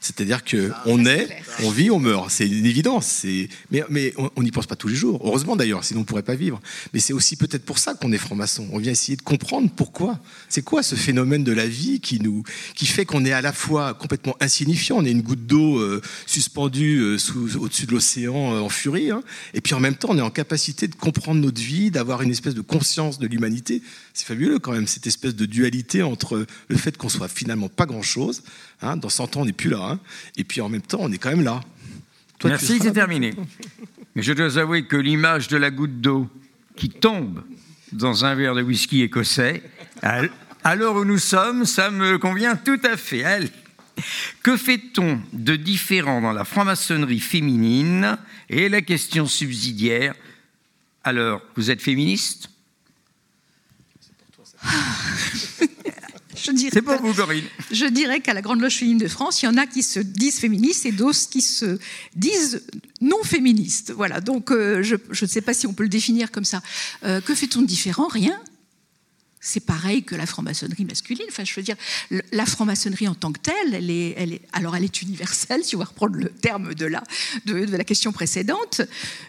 C'est-à-dire 0.00 0.44
qu'on 0.44 1.04
est, 1.06 1.42
on 1.62 1.70
vit, 1.70 1.90
on 1.90 1.98
meurt. 1.98 2.30
C'est 2.30 2.46
une 2.46 2.66
évidence. 2.66 3.24
Mais, 3.70 3.82
mais 3.88 4.14
on 4.36 4.42
n'y 4.42 4.50
pense 4.50 4.66
pas 4.66 4.76
tous 4.76 4.88
les 4.88 4.94
jours. 4.94 5.20
Heureusement 5.24 5.56
d'ailleurs, 5.56 5.84
sinon 5.84 6.00
on 6.00 6.02
ne 6.02 6.06
pourrait 6.06 6.22
pas 6.22 6.34
vivre. 6.34 6.60
Mais 6.92 7.00
c'est 7.00 7.12
aussi 7.12 7.36
peut-être 7.36 7.64
pour 7.64 7.78
ça 7.78 7.94
qu'on 7.94 8.12
est 8.12 8.18
franc-maçon. 8.18 8.68
On 8.72 8.78
vient 8.78 8.92
essayer 8.92 9.16
de 9.16 9.22
comprendre 9.22 9.70
pourquoi. 9.74 10.18
C'est 10.48 10.62
quoi 10.62 10.82
ce 10.82 10.94
phénomène 10.94 11.44
de 11.44 11.52
la 11.52 11.66
vie 11.66 12.00
qui, 12.00 12.20
nous, 12.20 12.42
qui 12.74 12.86
fait 12.86 13.04
qu'on 13.04 13.24
est 13.24 13.32
à 13.32 13.40
la 13.40 13.52
fois 13.52 13.94
complètement 13.94 14.36
insignifiant, 14.40 14.96
on 14.98 15.04
est 15.04 15.10
une 15.10 15.22
goutte 15.22 15.46
d'eau 15.46 15.78
euh, 15.78 16.00
suspendue 16.26 17.00
euh, 17.00 17.16
au-dessus 17.58 17.86
de 17.86 17.92
l'océan 17.92 18.54
euh, 18.54 18.60
en 18.60 18.68
furie, 18.68 19.10
hein. 19.10 19.22
et 19.54 19.60
puis 19.60 19.74
en 19.74 19.80
même 19.80 19.96
temps 19.96 20.08
on 20.10 20.18
est 20.18 20.22
en 20.22 20.30
capacité 20.30 20.88
de 20.88 20.94
comprendre 20.94 21.40
notre 21.40 21.60
vie, 21.60 21.90
d'avoir 21.90 22.22
une 22.22 22.30
espèce 22.30 22.54
de 22.54 22.60
conscience 22.60 23.18
de 23.18 23.26
l'humanité. 23.26 23.82
C'est 24.14 24.26
fabuleux 24.26 24.58
quand 24.58 24.72
même, 24.72 24.86
cette 24.86 25.06
espèce 25.06 25.34
de 25.34 25.46
dualité 25.46 26.02
entre 26.02 26.46
le 26.68 26.76
fait 26.76 26.96
qu'on 26.96 27.08
soit 27.08 27.28
finalement 27.28 27.68
pas 27.68 27.86
grand-chose, 27.86 28.42
hein. 28.82 28.96
dans 28.96 29.08
100 29.08 29.36
ans 29.36 29.40
on 29.42 29.44
n'est 29.46 29.52
plus 29.52 29.70
là, 29.70 29.92
hein. 29.92 30.00
et 30.36 30.44
puis 30.44 30.60
en 30.60 30.68
même 30.68 30.82
temps, 30.82 30.98
on 31.00 31.12
est 31.12 31.18
quand 31.18 31.30
même 31.30 31.44
là. 31.44 31.60
Merci, 32.44 32.78
c'est 32.80 32.92
terminé. 32.92 33.34
Mais 34.14 34.22
je 34.22 34.32
dois 34.32 34.58
avouer 34.58 34.84
que 34.86 34.96
l'image 34.96 35.48
de 35.48 35.56
la 35.56 35.70
goutte 35.70 36.00
d'eau 36.00 36.28
qui 36.76 36.90
tombe 36.90 37.42
dans 37.92 38.24
un 38.24 38.34
verre 38.34 38.54
de 38.54 38.62
whisky 38.62 39.02
écossais 39.02 39.62
a, 40.02 40.22
À 40.64 40.76
l'heure 40.76 40.96
où 40.96 41.04
nous 41.04 41.18
sommes, 41.18 41.64
ça 41.64 41.90
me 41.90 42.18
convient 42.18 42.56
tout 42.56 42.80
à 42.84 42.96
fait. 42.96 43.24
Allez. 43.24 43.50
Que 44.42 44.56
fait-on 44.56 45.20
de 45.32 45.56
différent 45.56 46.20
dans 46.20 46.32
la 46.32 46.44
franc-maçonnerie 46.44 47.20
féminine 47.20 48.18
Et 48.50 48.68
la 48.68 48.82
question 48.82 49.26
subsidiaire, 49.26 50.14
alors, 51.02 51.40
vous 51.56 51.70
êtes 51.70 51.80
féministe? 51.80 52.50
C'est 56.72 56.82
pour 56.82 57.00
vous, 57.00 57.14
Corinne. 57.14 57.44
Je 57.70 57.86
dirais 57.86 58.20
qu'à 58.20 58.34
la 58.34 58.42
Grande 58.42 58.60
Loge 58.60 58.76
féminine 58.76 58.98
de 58.98 59.08
France, 59.08 59.42
il 59.42 59.46
y 59.46 59.48
en 59.48 59.56
a 59.56 59.66
qui 59.66 59.82
se 59.82 60.00
disent 60.00 60.38
féministes 60.38 60.86
et 60.86 60.92
d'autres 60.92 61.28
qui 61.28 61.42
se 61.42 61.78
disent 62.14 62.62
non 63.00 63.22
féministes. 63.22 63.92
Voilà, 63.92 64.20
donc 64.20 64.50
euh, 64.50 64.82
je 64.82 64.96
ne 64.96 65.28
sais 65.28 65.40
pas 65.40 65.54
si 65.54 65.66
on 65.66 65.72
peut 65.72 65.82
le 65.82 65.88
définir 65.88 66.30
comme 66.30 66.44
ça. 66.44 66.62
Euh, 67.04 67.20
que 67.20 67.34
fait-on 67.34 67.62
de 67.62 67.66
différent? 67.66 68.08
Rien. 68.08 68.38
C'est 69.40 69.64
pareil 69.64 70.02
que 70.02 70.16
la 70.16 70.26
franc-maçonnerie 70.26 70.84
masculine. 70.84 71.26
Enfin, 71.28 71.44
je 71.44 71.54
veux 71.54 71.62
dire, 71.62 71.76
la 72.32 72.46
franc-maçonnerie 72.46 73.06
en 73.06 73.14
tant 73.14 73.30
que 73.30 73.38
telle, 73.38 73.74
elle 73.74 73.90
est, 73.90 74.14
elle 74.16 74.32
est, 74.32 74.42
alors 74.52 74.74
elle 74.74 74.82
est 74.82 75.02
universelle, 75.02 75.62
si 75.62 75.76
on 75.76 75.78
va 75.78 75.84
reprendre 75.84 76.16
le 76.16 76.30
terme 76.30 76.74
de 76.74 76.86
la, 76.86 77.04
de, 77.44 77.64
de 77.64 77.76
la 77.76 77.84
question 77.84 78.10
précédente, 78.10 78.80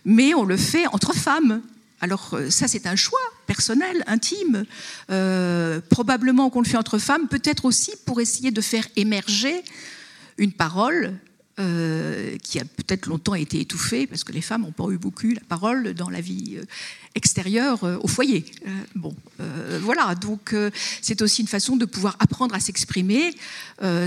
mais 0.05 0.33
on 0.33 0.43
le 0.43 0.57
fait 0.57 0.87
entre 0.87 1.13
femmes. 1.13 1.61
Alors 2.01 2.31
euh, 2.33 2.49
ça, 2.49 2.67
c'est 2.67 2.87
un 2.87 2.95
choix 2.95 3.19
personnel, 3.45 4.03
intime. 4.07 4.65
Euh, 5.09 5.81
probablement 5.89 6.49
qu'on 6.49 6.61
le 6.61 6.67
fait 6.67 6.77
entre 6.77 6.97
femmes, 6.97 7.27
peut-être 7.27 7.65
aussi 7.65 7.91
pour 8.05 8.21
essayer 8.21 8.51
de 8.51 8.61
faire 8.61 8.87
émerger 8.95 9.63
une 10.37 10.51
parole 10.51 11.13
euh, 11.59 12.37
qui 12.43 12.59
a 12.59 12.65
peut-être 12.65 13.07
longtemps 13.07 13.33
été 13.33 13.59
étouffée, 13.59 14.05
parce 14.05 14.23
que 14.23 14.31
les 14.31 14.41
femmes 14.41 14.61
n'ont 14.61 14.71
pas 14.71 14.87
eu 14.91 14.99
beaucoup 14.99 15.27
la 15.27 15.41
parole 15.49 15.95
dans 15.95 16.11
la 16.11 16.21
vie 16.21 16.59
extérieure 17.15 17.79
au 18.03 18.07
foyer. 18.07 18.45
bon, 18.93 19.15
voilà, 19.81 20.13
donc 20.13 20.53
c'est 21.01 21.23
aussi 21.23 21.41
une 21.41 21.47
façon 21.47 21.75
de 21.75 21.85
pouvoir 21.85 22.15
apprendre 22.19 22.53
à 22.53 22.59
s'exprimer 22.59 23.33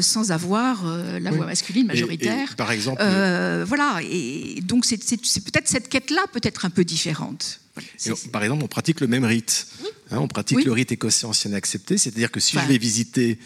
sans 0.00 0.30
avoir 0.30 0.84
la 0.84 1.32
voix 1.32 1.46
masculine 1.46 1.88
majoritaire. 1.88 2.54
par 2.54 2.70
exemple. 2.70 3.02
voilà, 3.66 3.98
et 4.04 4.60
donc 4.62 4.84
c'est 4.84 4.98
peut-être 4.98 5.66
cette 5.66 5.88
quête-là, 5.88 6.22
peut-être 6.32 6.66
un 6.66 6.70
peu 6.70 6.84
différente 6.84 7.59
par 8.32 8.42
exemple, 8.42 8.64
on 8.64 8.68
pratique 8.68 9.00
le 9.00 9.06
même 9.06 9.24
rite. 9.24 9.66
Hein, 10.10 10.18
on 10.18 10.28
pratique 10.28 10.64
le 10.64 10.72
rite 10.72 10.92
écossais 10.92 11.26
ancien 11.26 11.52
accepté, 11.52 11.96
c'est-à-dire 11.96 12.30
que 12.30 12.40
si 12.40 12.58
je 12.58 12.66
vais 12.66 12.78
visiter 12.78 13.38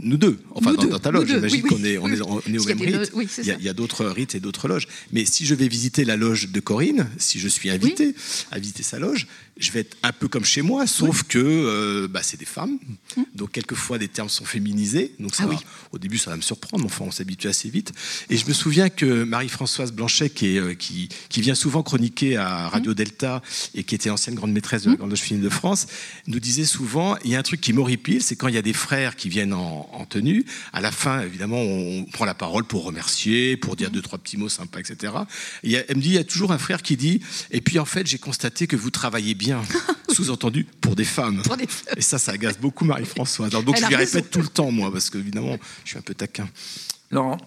nous 0.00 0.16
deux, 0.16 0.38
enfin 0.54 0.72
dans, 0.72 0.98
ta 0.98 1.10
loge, 1.10 1.28
j'imagine 1.28 1.62
qu'on 1.62 1.84
est, 1.84 1.98
on 1.98 2.08
est, 2.08 2.20
au 2.20 2.64
même 2.64 2.80
rite. 2.80 3.12
il 3.38 3.62
y 3.62 3.68
a, 3.68 3.74
d'autres 3.74 4.06
rites 4.06 4.34
et 4.34 4.40
d'autres 4.40 4.68
loges. 4.68 4.88
Mais 5.12 5.26
si 5.26 5.44
je 5.44 5.54
vais 5.54 5.68
visiter 5.68 6.06
la 6.06 6.16
loge 6.16 6.48
de 6.48 6.60
Corinne, 6.60 7.06
si 7.18 7.38
je 7.38 7.48
suis 7.48 7.68
invité 7.68 8.14
à 8.50 8.58
visiter 8.58 8.82
sa 8.82 8.98
loge, 8.98 9.26
je 9.58 9.70
vais 9.72 9.80
être 9.80 9.96
un 10.02 10.12
peu 10.12 10.28
comme 10.28 10.44
chez 10.44 10.62
moi, 10.62 10.86
sauf 10.86 11.24
que 11.24 11.38
euh, 11.38 12.08
bah, 12.08 12.22
c'est 12.22 12.38
des 12.38 12.46
femmes. 12.46 12.78
Hum. 13.16 13.26
Donc 13.34 13.52
quelquefois 13.52 13.98
des 13.98 14.08
termes 14.08 14.30
sont 14.30 14.46
féminisés. 14.46 15.14
Donc 15.20 15.34
ça 15.34 15.44
ah 15.50 15.54
au 15.92 15.98
début 15.98 16.16
ça 16.16 16.30
va 16.30 16.36
me 16.36 16.42
surprendre, 16.42 16.84
enfin 16.86 17.04
on 17.06 17.10
s'habitue 17.10 17.48
assez 17.48 17.68
vite. 17.68 17.92
Et 18.30 18.38
je 18.38 18.46
me 18.46 18.54
souviens 18.54 18.88
que 18.88 19.24
Marie-Françoise 19.24 19.92
Blanchet, 19.92 20.30
qui, 20.30 20.56
est, 20.56 20.58
euh, 20.58 20.74
qui, 20.74 21.10
qui, 21.28 21.42
vient 21.42 21.54
souvent 21.54 21.82
chroniquer 21.82 22.38
à 22.38 22.68
Radio 22.68 22.92
hum. 22.92 22.96
Delta 22.96 23.42
et 23.74 23.84
qui 23.84 23.94
était 23.94 24.08
ancienne 24.08 24.34
grande 24.34 24.52
maîtresse 24.52 24.82
de 24.82 24.86
la 24.86 24.92
hum. 24.92 24.98
Grande 24.98 25.10
Loge 25.10 25.20
Féminine 25.20 25.44
de 25.44 25.52
France, 25.52 25.86
nous 26.26 26.40
disait 26.40 26.64
souvent, 26.64 27.16
il 27.24 27.30
y 27.30 27.36
a 27.36 27.38
un 27.38 27.42
truc 27.42 27.60
qui 27.60 27.72
m'horripile, 27.72 28.22
c'est 28.22 28.36
quand 28.36 28.48
il 28.48 28.54
y 28.54 28.58
a 28.58 28.62
des 28.62 28.72
frères 28.72 29.16
qui 29.16 29.28
viennent 29.28 29.52
en, 29.52 30.06
tenue, 30.08 30.44
à 30.72 30.80
la 30.80 30.90
fin, 30.90 31.20
évidemment, 31.22 31.60
on 31.60 32.04
prend 32.04 32.24
la 32.24 32.34
parole 32.34 32.64
pour 32.64 32.84
remercier, 32.84 33.56
pour 33.56 33.76
dire 33.76 33.90
deux, 33.90 34.02
trois 34.02 34.18
petits 34.18 34.36
mots 34.36 34.48
sympas, 34.48 34.80
etc. 34.80 35.12
Et 35.62 35.74
elle 35.74 35.96
me 35.96 36.02
dit, 36.02 36.08
il 36.08 36.14
y 36.14 36.18
a 36.18 36.24
toujours 36.24 36.52
un 36.52 36.58
frère 36.58 36.82
qui 36.82 36.96
dit, 36.96 37.20
et 37.50 37.60
puis 37.60 37.78
en 37.78 37.84
fait, 37.84 38.06
j'ai 38.06 38.18
constaté 38.18 38.66
que 38.66 38.76
vous 38.76 38.90
travaillez 38.90 39.34
bien, 39.34 39.62
sous-entendu, 40.12 40.66
pour 40.80 40.96
des 40.96 41.04
femmes. 41.04 41.42
Et 41.96 42.02
ça, 42.02 42.18
ça 42.18 42.32
agace 42.32 42.58
beaucoup 42.58 42.84
Marie-Françoise. 42.84 43.50
Donc 43.50 43.76
je 43.76 43.86
lui 43.86 43.96
répète 43.96 44.30
tout 44.30 44.40
le 44.40 44.48
temps, 44.48 44.70
moi, 44.70 44.92
parce 44.92 45.10
qu'évidemment, 45.10 45.56
je 45.84 45.90
suis 45.90 45.98
un 45.98 46.02
peu 46.02 46.14
taquin. 46.14 46.48
Laurent 47.10 47.38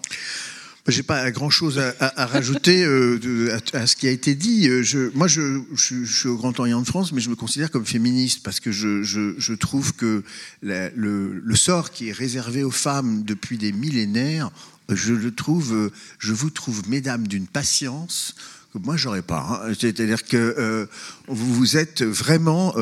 j'ai 0.92 1.02
pas 1.02 1.30
grand-chose 1.30 1.80
à, 1.98 2.26
rajouter 2.26 2.84
euh, 2.84 3.58
à, 3.72 3.86
ce 3.86 3.96
qui 3.96 4.06
a 4.06 4.10
été 4.10 4.34
dit. 4.34 4.68
Euh, 4.68 5.10
moi, 5.14 5.28
je, 5.28 5.62
suis 5.74 6.28
au 6.28 6.36
Grand 6.36 6.58
Orient 6.60 6.82
de 6.82 6.86
France, 6.86 7.12
mais 7.12 7.22
je 7.22 7.30
me 7.30 7.36
considère 7.36 7.70
comme 7.70 7.86
féministe 7.86 8.42
parce 8.42 8.60
que 8.60 8.70
je, 8.70 9.54
trouve 9.54 9.94
que 9.94 10.22
le, 10.62 11.56
sort 11.56 11.90
qui 11.90 12.08
est 12.08 12.12
réservé 12.12 12.62
aux 12.62 12.70
femmes 12.70 13.22
depuis 13.22 13.56
des 13.56 13.72
millénaires, 13.72 14.50
je 14.90 15.14
le 15.14 15.34
trouve, 15.34 15.90
je 16.18 16.32
vous 16.34 16.50
trouve, 16.50 16.86
mesdames, 16.88 17.26
d'une 17.26 17.46
patience 17.46 18.34
que 18.74 18.78
moi 18.78 18.96
j'aurais 18.98 19.22
pas. 19.22 19.62
Hein. 19.64 19.72
C'est-à-dire 19.78 20.24
que 20.24 20.36
euh, 20.36 20.86
vous, 21.28 21.54
vous 21.54 21.76
êtes 21.78 22.02
vraiment 22.02 22.74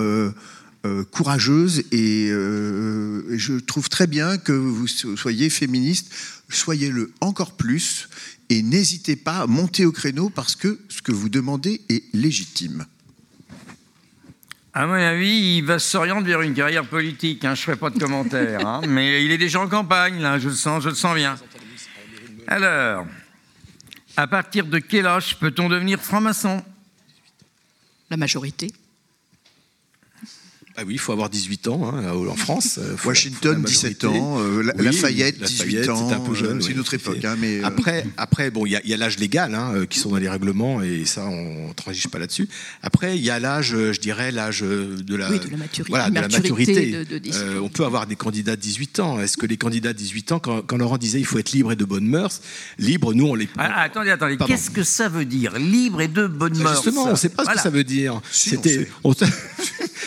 courageuse 1.11 1.85
et, 1.93 2.27
et, 2.27 3.39
je 3.39 3.59
trouve 3.59 3.89
très 3.89 4.07
bien 4.07 4.37
que 4.37 4.53
vous 4.53 4.87
soyez 4.89 5.49
féministe 5.49 6.13
soyez-le 6.55 7.13
encore 7.21 7.53
plus 7.53 8.09
et 8.49 8.63
n'hésitez 8.63 9.17
pas 9.17 9.39
à 9.39 9.47
monter 9.47 9.85
au 9.85 9.93
créneau 9.93 10.31
parce 10.31 10.57
que 10.57 10.79
ce 10.89 11.03
que 11.03 11.13
vous 11.13 11.29
demandez 11.29 11.81
est 11.89 12.05
légitime. 12.13 12.87
À 14.75 14.87
mon 14.87 14.95
avis, 14.95 15.59
il 15.59 15.65
va 15.65 15.79
s'orienter 15.79 16.29
vers 16.29 16.41
une 16.41 16.55
carrière 16.55 16.87
politique. 16.87 17.45
Hein. 17.45 17.55
Je 17.55 17.61
ne 17.61 17.65
ferai 17.65 17.77
pas 17.77 17.91
de 17.91 17.99
commentaires, 17.99 18.67
hein. 18.67 18.81
mais 18.89 19.25
il 19.25 19.31
est 19.31 19.39
déjà 19.39 19.61
en 19.61 19.69
campagne, 19.69 20.21
là, 20.21 20.39
je 20.39 20.49
le 20.49 20.55
sens, 20.55 20.83
je 20.83 20.89
le 20.89 20.95
sens 20.95 21.15
bien. 21.15 21.37
Alors, 22.47 23.07
à 24.17 24.27
partir 24.27 24.67
de 24.67 24.79
quel 24.79 25.07
âge 25.07 25.39
peut-on 25.39 25.69
devenir 25.69 26.01
franc-maçon? 26.01 26.63
La 28.11 28.17
majorité. 28.17 28.73
Ah 30.77 30.83
oui, 30.87 30.95
il 30.95 30.99
faut 30.99 31.13
avoir 31.13 31.29
18 31.29 31.69
ans 31.69 31.93
hein, 31.93 32.13
en 32.15 32.35
France. 32.35 32.81
Washington, 33.05 33.63
17 33.63 34.05
ans. 34.05 34.41
Euh, 34.41 34.73
Lafayette, 34.77 35.39
18 35.43 35.89
ans. 35.91 36.09
C'est 36.09 36.15
un 36.15 36.21
peu 36.21 36.35
jeune. 36.35 36.63
C'est 36.63 36.71
une 36.71 36.81
autre 36.81 36.95
époque. 36.95 37.23
Hein, 37.25 37.37
mais 37.39 37.61
euh, 37.61 37.67
après, 37.67 38.07
après, 38.17 38.51
bon, 38.51 38.65
il 38.65 38.73
y 38.73 38.95
a, 38.95 38.97
l'âge 38.97 39.19
légal 39.19 39.55
hein, 39.55 39.73
euh, 39.75 39.87
qui 39.87 39.99
sont 39.99 40.11
dans 40.11 40.17
les 40.17 40.31
règlements 40.31 40.83
et 40.83 41.05
ça, 41.05 41.27
on 41.27 41.69
ne 41.69 41.73
transige 41.75 42.09
pas 42.09 42.19
là-dessus. 42.19 42.49
Après, 42.83 43.19
il 43.19 43.23
y 43.23 43.29
a 43.29 43.39
l'âge, 43.39 43.77
je 43.77 44.01
dirais, 44.01 44.33
l'âge 44.33 44.63
de 44.63 45.15
la, 45.15 45.29
de 45.29 45.51
la 45.51 45.57
maturité. 45.59 45.91
Voilà, 45.91 46.09
de 46.09 46.15
la 46.15 46.29
maturité. 46.29 47.05
on 47.63 47.69
peut 47.69 47.85
avoir 47.85 48.07
des 48.07 48.17
candidats 48.17 48.57
de 48.57 48.61
18 48.61 49.01
ans. 49.01 49.21
Est-ce 49.21 49.37
que 49.37 49.47
les 49.47 49.59
candidats 49.59 49.93
de 49.93 49.99
18 49.99 50.33
ans, 50.33 50.39
quand, 50.39 50.77
Laurent 50.77 50.99
disait 50.99 51.21
il 51.21 51.27
faut 51.27 51.39
être 51.39 51.53
libre 51.53 51.73
et 51.73 51.77
de 51.77 51.85
bonnes 51.85 52.09
mœurs, 52.09 52.41
libre, 52.79 53.13
nous, 53.13 53.27
on 53.27 53.35
les. 53.35 53.49
Ah, 53.59 53.83
attendez, 53.83 54.11
attendez. 54.11 54.39
Qu'est-ce 54.47 54.71
que 54.71 54.83
ça 54.83 55.11
veut 55.11 55.27
dire, 55.27 55.59
libre 55.59 56.01
et 56.01 56.09
de 56.09 56.27
bonnes 56.27 56.57
mœurs 56.57 56.83
Justement, 56.83 57.09
on 57.09 57.11
ne 57.13 57.17
sait 57.17 57.29
pas 57.29 57.45
ce 57.45 57.51
que 57.51 57.61
ça 57.61 57.71
veut 57.71 57.85
dire. 57.85 58.21
C'était. 58.31 58.89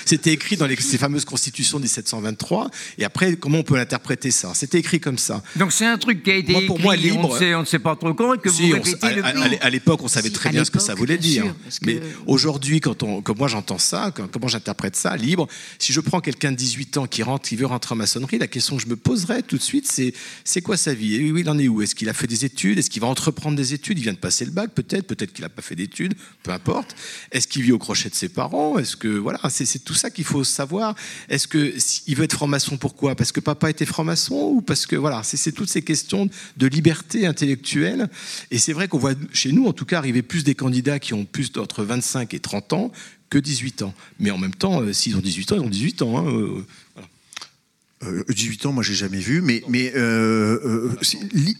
C'était 0.05 0.31
écrit 0.31 0.55
dans 0.55 0.67
les, 0.67 0.75
ces 0.75 0.97
fameuses 0.97 1.25
constitutions 1.25 1.79
1723. 1.79 2.69
Et 2.97 3.03
après, 3.03 3.35
comment 3.35 3.59
on 3.59 3.63
peut 3.63 3.75
l'interpréter 3.75 4.31
ça? 4.31 4.53
C'était 4.53 4.79
écrit 4.79 4.99
comme 4.99 5.17
ça. 5.17 5.43
Donc 5.55 5.71
c'est 5.71 5.85
un 5.85 5.97
truc 5.97 6.23
qui 6.23 6.31
a 6.31 6.35
été 6.35 6.51
écrit, 6.51 6.65
pour 6.67 6.79
moi, 6.79 6.95
libre, 6.95 7.29
on 7.29 7.59
ne 7.61 7.65
sait, 7.65 7.79
pas 7.79 7.95
trop 7.95 8.13
comment, 8.13 8.37
que 8.37 8.49
vous 8.49 8.73
répétez 8.73 9.21
à, 9.61 9.69
l'époque, 9.69 10.01
on 10.03 10.07
savait 10.07 10.29
très 10.29 10.49
bien 10.51 10.63
ce 10.63 10.71
que 10.71 10.79
ça 10.79 10.95
voulait 10.95 11.17
dire. 11.17 11.45
Mais 11.81 11.99
aujourd'hui, 12.27 12.79
quand 12.79 13.03
on, 13.03 13.21
comme 13.21 13.37
moi 13.37 13.47
j'entends 13.47 13.77
ça, 13.77 14.13
comment 14.31 14.47
j'interprète 14.47 14.95
ça, 14.95 15.15
libre, 15.17 15.47
si 15.79 15.93
je 15.93 15.99
prends 15.99 16.21
quelqu'un 16.21 16.51
de 16.51 16.57
18 16.57 16.97
ans 16.97 17.07
qui 17.07 17.23
rentre, 17.23 17.47
qui 17.47 17.55
veut 17.55 17.65
rentrer 17.65 17.93
en 17.93 17.97
maçonnerie, 17.97 18.37
la 18.37 18.47
question 18.47 18.77
que 18.77 18.83
je 18.83 18.87
me 18.87 18.95
poserais 18.95 19.41
tout 19.41 19.57
de 19.57 19.63
suite, 19.63 19.87
c'est 19.87 20.13
c'est 20.43 20.61
quoi 20.61 20.77
sa 20.77 20.93
vie? 20.93 21.15
Et 21.15 21.31
oui, 21.31 21.41
il 21.41 21.49
en 21.49 21.57
est 21.57 21.67
où? 21.67 21.81
Est-ce 21.81 21.95
qu'il 21.95 22.09
a 22.09 22.13
fait 22.13 22.27
des 22.27 22.45
études? 22.45 22.77
Est-ce 22.77 22.89
qu'il 22.89 23.01
va 23.01 23.07
entreprendre 23.07 23.57
des 23.57 23.73
études? 23.73 23.97
Il 23.99 24.03
vient 24.03 24.13
de 24.13 24.17
passer 24.17 24.45
le 24.45 24.51
bac, 24.51 24.71
peut-être, 24.73 25.07
peut-être 25.07 25.33
qu'il 25.33 25.43
n'a 25.43 25.49
pas 25.49 25.61
fait 25.61 25.75
d'études, 25.75 26.13
peu 26.43 26.51
importe. 26.51 26.95
Est-ce 27.31 27.47
qu'il 27.47 27.63
vit 27.63 27.71
au 27.71 27.77
crochet 27.77 28.09
de 28.09 28.15
ses 28.15 28.29
parents? 28.29 28.77
Est-ce 28.77 28.95
que 28.95 29.07
voilà, 29.07 29.39
c'est 29.49 29.83
tout 29.83 29.94
ça 29.97 30.09
qu'il 30.09 30.23
faut 30.23 30.43
savoir. 30.43 30.95
Est-ce 31.29 31.47
que 31.47 31.73
il 32.07 32.15
veut 32.15 32.23
être 32.23 32.33
franc-maçon 32.33 32.77
Pourquoi? 32.77 33.15
Parce 33.15 33.31
que 33.31 33.39
papa 33.39 33.69
était 33.69 33.85
franc-maçon 33.85 34.35
ou 34.55 34.61
parce 34.61 34.85
que 34.85 34.95
voilà, 34.95 35.21
c'est 35.23 35.51
toutes 35.51 35.69
ces 35.69 35.81
questions 35.81 36.29
de 36.57 36.67
liberté 36.67 37.25
intellectuelle. 37.25 38.09
Et 38.51 38.57
c'est 38.57 38.73
vrai 38.73 38.87
qu'on 38.87 38.97
voit 38.97 39.13
chez 39.33 39.51
nous, 39.51 39.65
en 39.67 39.73
tout 39.73 39.85
cas, 39.85 39.97
arriver 39.97 40.21
plus 40.21 40.43
des 40.43 40.55
candidats 40.55 40.99
qui 40.99 41.13
ont 41.13 41.25
plus 41.25 41.51
d'entre 41.51 41.83
25 41.83 42.33
et 42.33 42.39
30 42.39 42.73
ans 42.73 42.91
que 43.29 43.37
18 43.37 43.81
ans. 43.81 43.93
Mais 44.19 44.31
en 44.31 44.37
même 44.37 44.53
temps, 44.53 44.81
euh, 44.81 44.93
s'ils 44.93 45.15
ont 45.15 45.21
18 45.21 45.51
ans, 45.51 45.55
ils 45.55 45.61
ont 45.61 45.69
18 45.69 46.01
ans. 46.01 46.17
Hein, 46.17 46.31
euh, 46.31 46.65
18 48.29 48.65
euh, 48.65 48.69
ans, 48.69 48.73
moi 48.73 48.83
j'ai 48.83 48.93
jamais 48.93 49.19
vu, 49.19 49.41
mais, 49.41 49.63
mais 49.69 49.91
euh, 49.95 50.59
euh, 50.65 50.95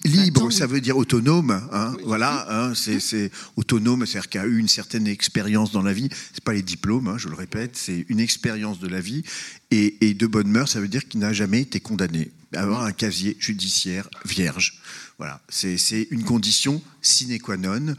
libre, 0.04 0.52
ça 0.52 0.68
veut 0.68 0.82
dire 0.82 0.98
autonome, 0.98 1.62
hein, 1.72 1.96
voilà, 2.06 2.46
hein, 2.50 2.74
c'est 2.76 3.32
autonome, 3.56 4.06
c'est-à-dire 4.06 4.30
qu'il 4.30 4.42
a 4.42 4.46
eu 4.46 4.58
une 4.58 4.68
certaine 4.68 5.08
expérience 5.08 5.72
dans 5.72 5.82
la 5.82 5.94
vie. 5.94 6.10
C'est 6.34 6.44
pas 6.44 6.54
les 6.54 6.62
diplômes, 6.62 7.08
hein, 7.08 7.18
je 7.18 7.30
le 7.30 7.36
répète, 7.36 7.72
c'est 7.76 8.06
une 8.10 8.20
expérience 8.20 8.80
de 8.80 8.88
la 8.88 9.02
vie. 9.02 9.24
Et, 9.72 10.14
de 10.14 10.28
bonne 10.28 10.48
mœur, 10.48 10.70
ça 10.70 10.80
veut 10.80 10.88
dire 10.88 11.06
qu'il 11.08 11.20
n'a 11.20 11.34
jamais 11.34 11.62
été 11.62 11.82
condamné, 11.82 12.32
avoir 12.54 12.84
un 12.84 12.94
casier 12.94 13.36
judiciaire 13.40 14.10
vierge. 14.24 14.80
Voilà, 15.18 15.42
c'est 15.50 16.08
une 16.12 16.24
condition 16.24 16.82
sine 17.02 17.38
qua 17.40 17.58
non. 17.58 17.94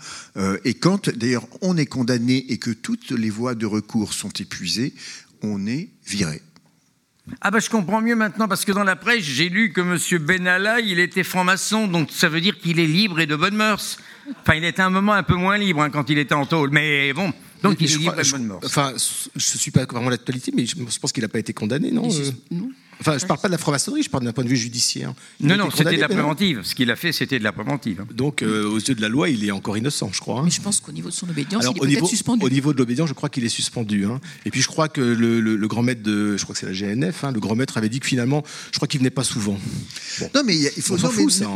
et 0.65 0.75
quand 0.75 1.11
d'ailleurs 1.11 1.47
on 1.61 1.77
est 1.77 1.87
condamné 1.87 2.47
et 2.51 2.59
que 2.59 2.71
toutes 2.71 3.11
les 3.11 3.31
voies 3.31 3.55
de 3.55 3.67
recours 3.67 4.15
sont 4.15 4.31
épuisées, 4.31 4.95
on 5.43 5.67
est 5.67 5.91
viré. 6.07 6.41
Ah 7.41 7.51
bah 7.51 7.59
je 7.59 7.69
comprends 7.69 8.01
mieux 8.01 8.15
maintenant 8.15 8.47
parce 8.47 8.65
que 8.65 8.73
dans 8.73 8.85
la 8.85 8.95
presse 8.97 9.25
j'ai 9.25 9.49
lu 9.49 9.73
que 9.73 9.81
M. 9.81 10.25
Benalla 10.25 10.81
il 10.81 11.01
était 11.01 11.25
franc-maçon 11.25 11.89
donc 11.89 12.11
ça 12.13 12.29
veut 12.29 12.41
dire 12.41 12.59
qu'il 12.59 12.79
est 12.79 12.87
libre 12.87 13.19
et 13.21 13.27
de 13.27 13.35
bonne 13.35 13.57
mœurs. 13.57 13.99
Enfin 14.43 14.55
il 14.55 14.65
était 14.65 14.83
un 14.83 14.91
moment 14.91 15.13
un 15.13 15.23
peu 15.23 15.35
moins 15.35 15.59
libre 15.59 15.83
hein, 15.83 15.91
quand 15.91 16.09
il 16.09 16.19
était 16.19 16.35
en 16.35 16.47
tôle 16.47 16.71
mais 16.71 17.13
bon 17.13 17.33
donc 17.63 17.79
il 17.81 17.93
est 17.93 17.97
libre 17.97 18.21
et 18.21 18.23
de 18.23 18.31
bonne 18.31 18.47
mœurs. 18.47 18.61
Enfin 18.65 18.93
je 18.97 19.29
ne 19.35 19.59
suis 19.59 19.73
pas 19.73 19.87
vraiment 19.87 20.11
l'actualité 20.11 20.53
mais 20.55 20.67
je 20.67 20.99
pense 21.01 21.13
qu'il 21.13 21.23
n'a 21.23 21.29
pas 21.29 21.41
été 21.41 21.53
condamné 21.53 21.91
non, 21.91 22.09
euh? 22.09 22.31
non. 22.53 22.71
Enfin, 23.01 23.19
je 23.19 23.25
ne 23.25 23.29
parle 23.29 23.41
pas 23.41 23.49
de 23.49 23.53
la 23.53 23.59
franc-maçonnerie, 23.59 24.03
je 24.03 24.11
parle 24.11 24.25
d'un 24.25 24.33
point 24.33 24.45
de 24.45 24.49
vue 24.49 24.57
judiciaire. 24.57 25.13
Il 25.41 25.47
non, 25.47 25.57
non, 25.57 25.71
c'était 25.71 25.97
de 25.97 26.01
la 26.01 26.09
préventive. 26.09 26.63
Ce 26.63 26.75
qu'il 26.75 26.91
a 26.91 26.97
fait, 26.97 27.13
c'était 27.13 27.39
de 27.39 27.45
la 27.45 27.53
préventive. 27.53 28.05
Donc, 28.15 28.43
euh, 28.43 28.69
aux 28.69 28.79
yeux 28.79 28.95
de 28.95 29.03
la 29.03 29.09
loi, 29.09 29.29
il 29.29 29.45
est 29.45 29.51
encore 29.51 29.77
innocent, 29.77 30.11
je 30.13 30.21
crois. 30.21 30.41
Hein. 30.41 30.43
Mais 30.45 30.51
je 30.51 30.63
pense 30.63 30.81
qu'au 30.81 30.93
niveau 30.93 31.11
de 31.11 31.15
son 31.15 31.29
obédience, 31.29 31.65
il 31.65 31.77
est 31.77 31.97
peut-être 31.97 32.07
suspendu. 32.07 32.45
Au 32.45 32.49
niveau 32.49 32.73
de 32.73 32.79
l'obédience, 32.79 33.09
je 33.09 33.15
crois 33.15 33.29
qu'il 33.29 33.45
est 33.45 33.51
suspendu. 33.51 34.07
Hein. 34.07 34.21
Et 34.47 34.51
puis, 34.51 34.63
je 34.63 34.69
crois 34.69 34.89
que 34.89 35.01
le, 35.01 35.67
grand 35.67 35.83
maître 35.83 36.03
de, 36.03 36.37
je 36.37 36.43
crois 36.45 36.55
que 36.55 36.61
c'est 36.61 36.67
la 36.67 36.95
GNF, 36.95 37.25
hein, 37.25 37.33
le 37.33 37.41
grand 37.41 37.55
maître 37.55 37.77
avait 37.77 37.89
dit 37.89 38.01
que 38.01 38.07
finalement, 38.07 38.43
je 38.73 38.79
crois 38.79 38.89
qu'il 38.89 39.01
venait 39.01 39.11
pas 39.11 39.25
souvent. 39.25 39.59
Non, 40.35 40.43
mais 40.45 40.57
il 40.57 40.83
faut 40.83 40.97
s'en 40.97 41.11
fout, 41.11 41.31
ça. 41.31 41.47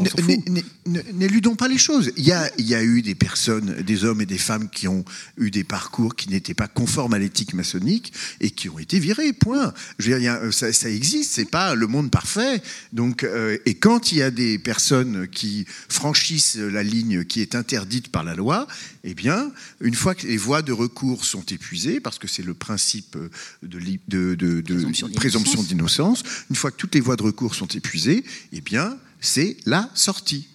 N'éludons 0.86 1.54
pas 1.54 1.68
les 1.68 1.78
choses. 1.78 2.12
Il 2.16 2.24
y, 2.24 2.32
a, 2.32 2.50
il 2.58 2.66
y 2.66 2.74
a 2.74 2.82
eu 2.82 3.02
des 3.02 3.14
personnes, 3.14 3.82
des 3.82 4.04
hommes 4.04 4.20
et 4.20 4.26
des 4.26 4.38
femmes 4.38 4.68
qui 4.68 4.88
ont 4.88 5.04
eu 5.38 5.50
des 5.50 5.64
parcours 5.64 6.16
qui 6.16 6.28
n'étaient 6.28 6.54
pas 6.54 6.68
conformes 6.68 7.14
à 7.14 7.18
l'éthique 7.18 7.54
maçonnique 7.54 8.12
et 8.40 8.50
qui 8.50 8.68
ont 8.68 8.78
été 8.78 8.98
virés. 8.98 9.32
Point. 9.32 9.72
Je 9.98 10.10
veux 10.10 10.20
dire, 10.20 10.38
ça, 10.50 10.72
ça 10.72 10.90
existe. 10.90 11.29
C'est 11.30 11.48
pas 11.48 11.76
le 11.76 11.86
monde 11.86 12.10
parfait. 12.10 12.60
Donc, 12.92 13.22
euh, 13.22 13.56
et 13.64 13.74
quand 13.74 14.10
il 14.10 14.18
y 14.18 14.22
a 14.22 14.32
des 14.32 14.58
personnes 14.58 15.28
qui 15.28 15.64
franchissent 15.88 16.56
la 16.56 16.82
ligne 16.82 17.24
qui 17.24 17.40
est 17.40 17.54
interdite 17.54 18.08
par 18.10 18.24
la 18.24 18.34
loi, 18.34 18.66
eh 19.04 19.14
bien, 19.14 19.52
une 19.80 19.94
fois 19.94 20.16
que 20.16 20.26
les 20.26 20.36
voies 20.36 20.62
de 20.62 20.72
recours 20.72 21.24
sont 21.24 21.44
épuisées, 21.44 22.00
parce 22.00 22.18
que 22.18 22.26
c'est 22.26 22.42
le 22.42 22.52
principe 22.52 23.16
de, 23.62 23.78
de, 24.08 24.34
de, 24.34 24.60
de 24.60 25.14
présomption 25.14 25.62
d'innocence, 25.62 26.24
une 26.50 26.56
fois 26.56 26.72
que 26.72 26.76
toutes 26.76 26.96
les 26.96 27.00
voies 27.00 27.16
de 27.16 27.22
recours 27.22 27.54
sont 27.54 27.68
épuisées, 27.68 28.24
eh 28.52 28.60
bien, 28.60 28.98
c'est 29.20 29.56
la 29.66 29.88
sortie. 29.94 30.48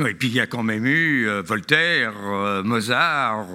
Oui, 0.00 0.10
et 0.10 0.14
puis 0.14 0.26
il 0.26 0.34
y 0.34 0.40
a 0.40 0.48
quand 0.48 0.64
même 0.64 0.86
eu 0.86 1.28
euh, 1.28 1.40
Voltaire, 1.40 2.14
euh, 2.24 2.64
Mozart, 2.64 3.46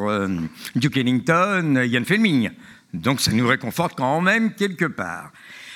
Duke 0.76 0.96
Ellington, 0.96 1.84
Ian 1.84 2.06
Fleming. 2.06 2.50
Donc 2.94 3.20
ça 3.20 3.34
nous 3.34 3.48
réconforte 3.48 3.98
quand 3.98 4.22
même 4.22 4.54
quelque 4.54 4.86
part. 4.86 5.34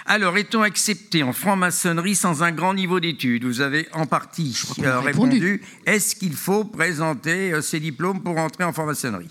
Alors, 0.08 0.38
est-on 0.38 0.62
accepté 0.62 1.24
en 1.24 1.34
franc-maçonnerie 1.34 2.16
sans 2.16 2.44
un 2.44 2.52
grand 2.52 2.76
niveau 2.76 3.00
d'études? 3.00 3.44
Vous 3.44 3.62
avez 3.62 3.88
en 3.92 4.06
partie 4.06 4.56
euh, 4.80 5.00
répondu. 5.00 5.64
Est-ce 5.88 6.16
qu'il 6.16 6.34
faut 6.34 6.64
présenter 6.64 7.52
euh, 7.52 7.62
ses 7.62 7.80
diplômes 7.80 8.22
pour 8.22 8.38
entrer 8.38 8.64
en 8.64 8.72
franc-maçonnerie? 8.72 9.30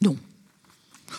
Non. 0.00 0.16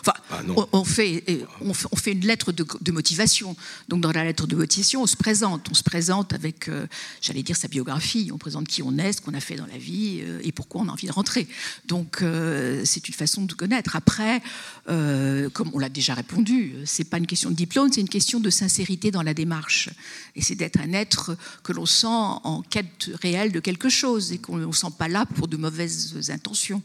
Enfin, 0.00 0.12
ah, 0.30 0.40
on, 0.72 0.84
fait, 0.84 1.24
on, 1.60 1.72
fait, 1.74 2.12
une 2.12 2.26
lettre 2.26 2.52
de, 2.52 2.92
motivation. 2.92 3.56
Donc, 3.88 4.00
dans 4.00 4.12
la 4.12 4.24
lettre 4.24 4.46
de 4.46 4.56
motivation, 4.56 5.02
on 5.02 5.06
se 5.06 5.16
présente. 5.16 5.68
On 5.70 5.74
se 5.74 5.82
présente 5.82 6.32
avec, 6.32 6.68
euh, 6.68 6.86
j'allais 7.20 7.42
dire, 7.42 7.56
sa 7.56 7.68
biographie. 7.68 8.30
On 8.32 8.38
présente 8.38 8.66
qui 8.66 8.82
on 8.82 8.96
est, 8.98 9.12
ce 9.12 9.20
qu'on 9.20 9.34
a 9.34 9.40
fait 9.40 9.56
dans 9.56 9.66
la 9.66 9.78
vie 9.78 10.20
euh, 10.22 10.40
et 10.42 10.52
pourquoi 10.52 10.82
on 10.82 10.88
a 10.88 10.92
envie 10.92 11.06
de 11.06 11.12
rentrer. 11.12 11.46
Donc, 11.86 12.22
euh, 12.22 12.82
c'est 12.84 13.08
une 13.08 13.14
façon 13.14 13.44
de 13.44 13.52
connaître. 13.52 13.96
Après, 13.96 14.42
comme 14.86 15.70
on 15.72 15.78
l'a 15.78 15.88
déjà 15.88 16.14
répondu, 16.14 16.74
c'est 16.84 17.04
pas 17.04 17.18
une 17.18 17.26
question 17.26 17.50
de 17.50 17.56
diplôme, 17.56 17.90
c'est 17.92 18.00
une 18.00 18.08
question 18.08 18.40
de 18.40 18.50
sincérité 18.50 19.10
dans 19.10 19.22
la 19.22 19.34
démarche. 19.34 19.90
Et 20.36 20.42
c'est 20.42 20.54
d'être 20.54 20.80
un 20.80 20.92
être 20.92 21.36
que 21.62 21.72
l'on 21.72 21.86
sent 21.86 22.06
en 22.06 22.62
quête 22.62 23.10
réelle 23.22 23.52
de 23.52 23.60
quelque 23.60 23.88
chose 23.88 24.32
et 24.32 24.38
qu'on 24.38 24.56
ne 24.56 24.72
sent 24.72 24.92
pas 24.98 25.08
là 25.08 25.26
pour 25.26 25.48
de 25.48 25.56
mauvaises 25.56 26.30
intentions. 26.30 26.82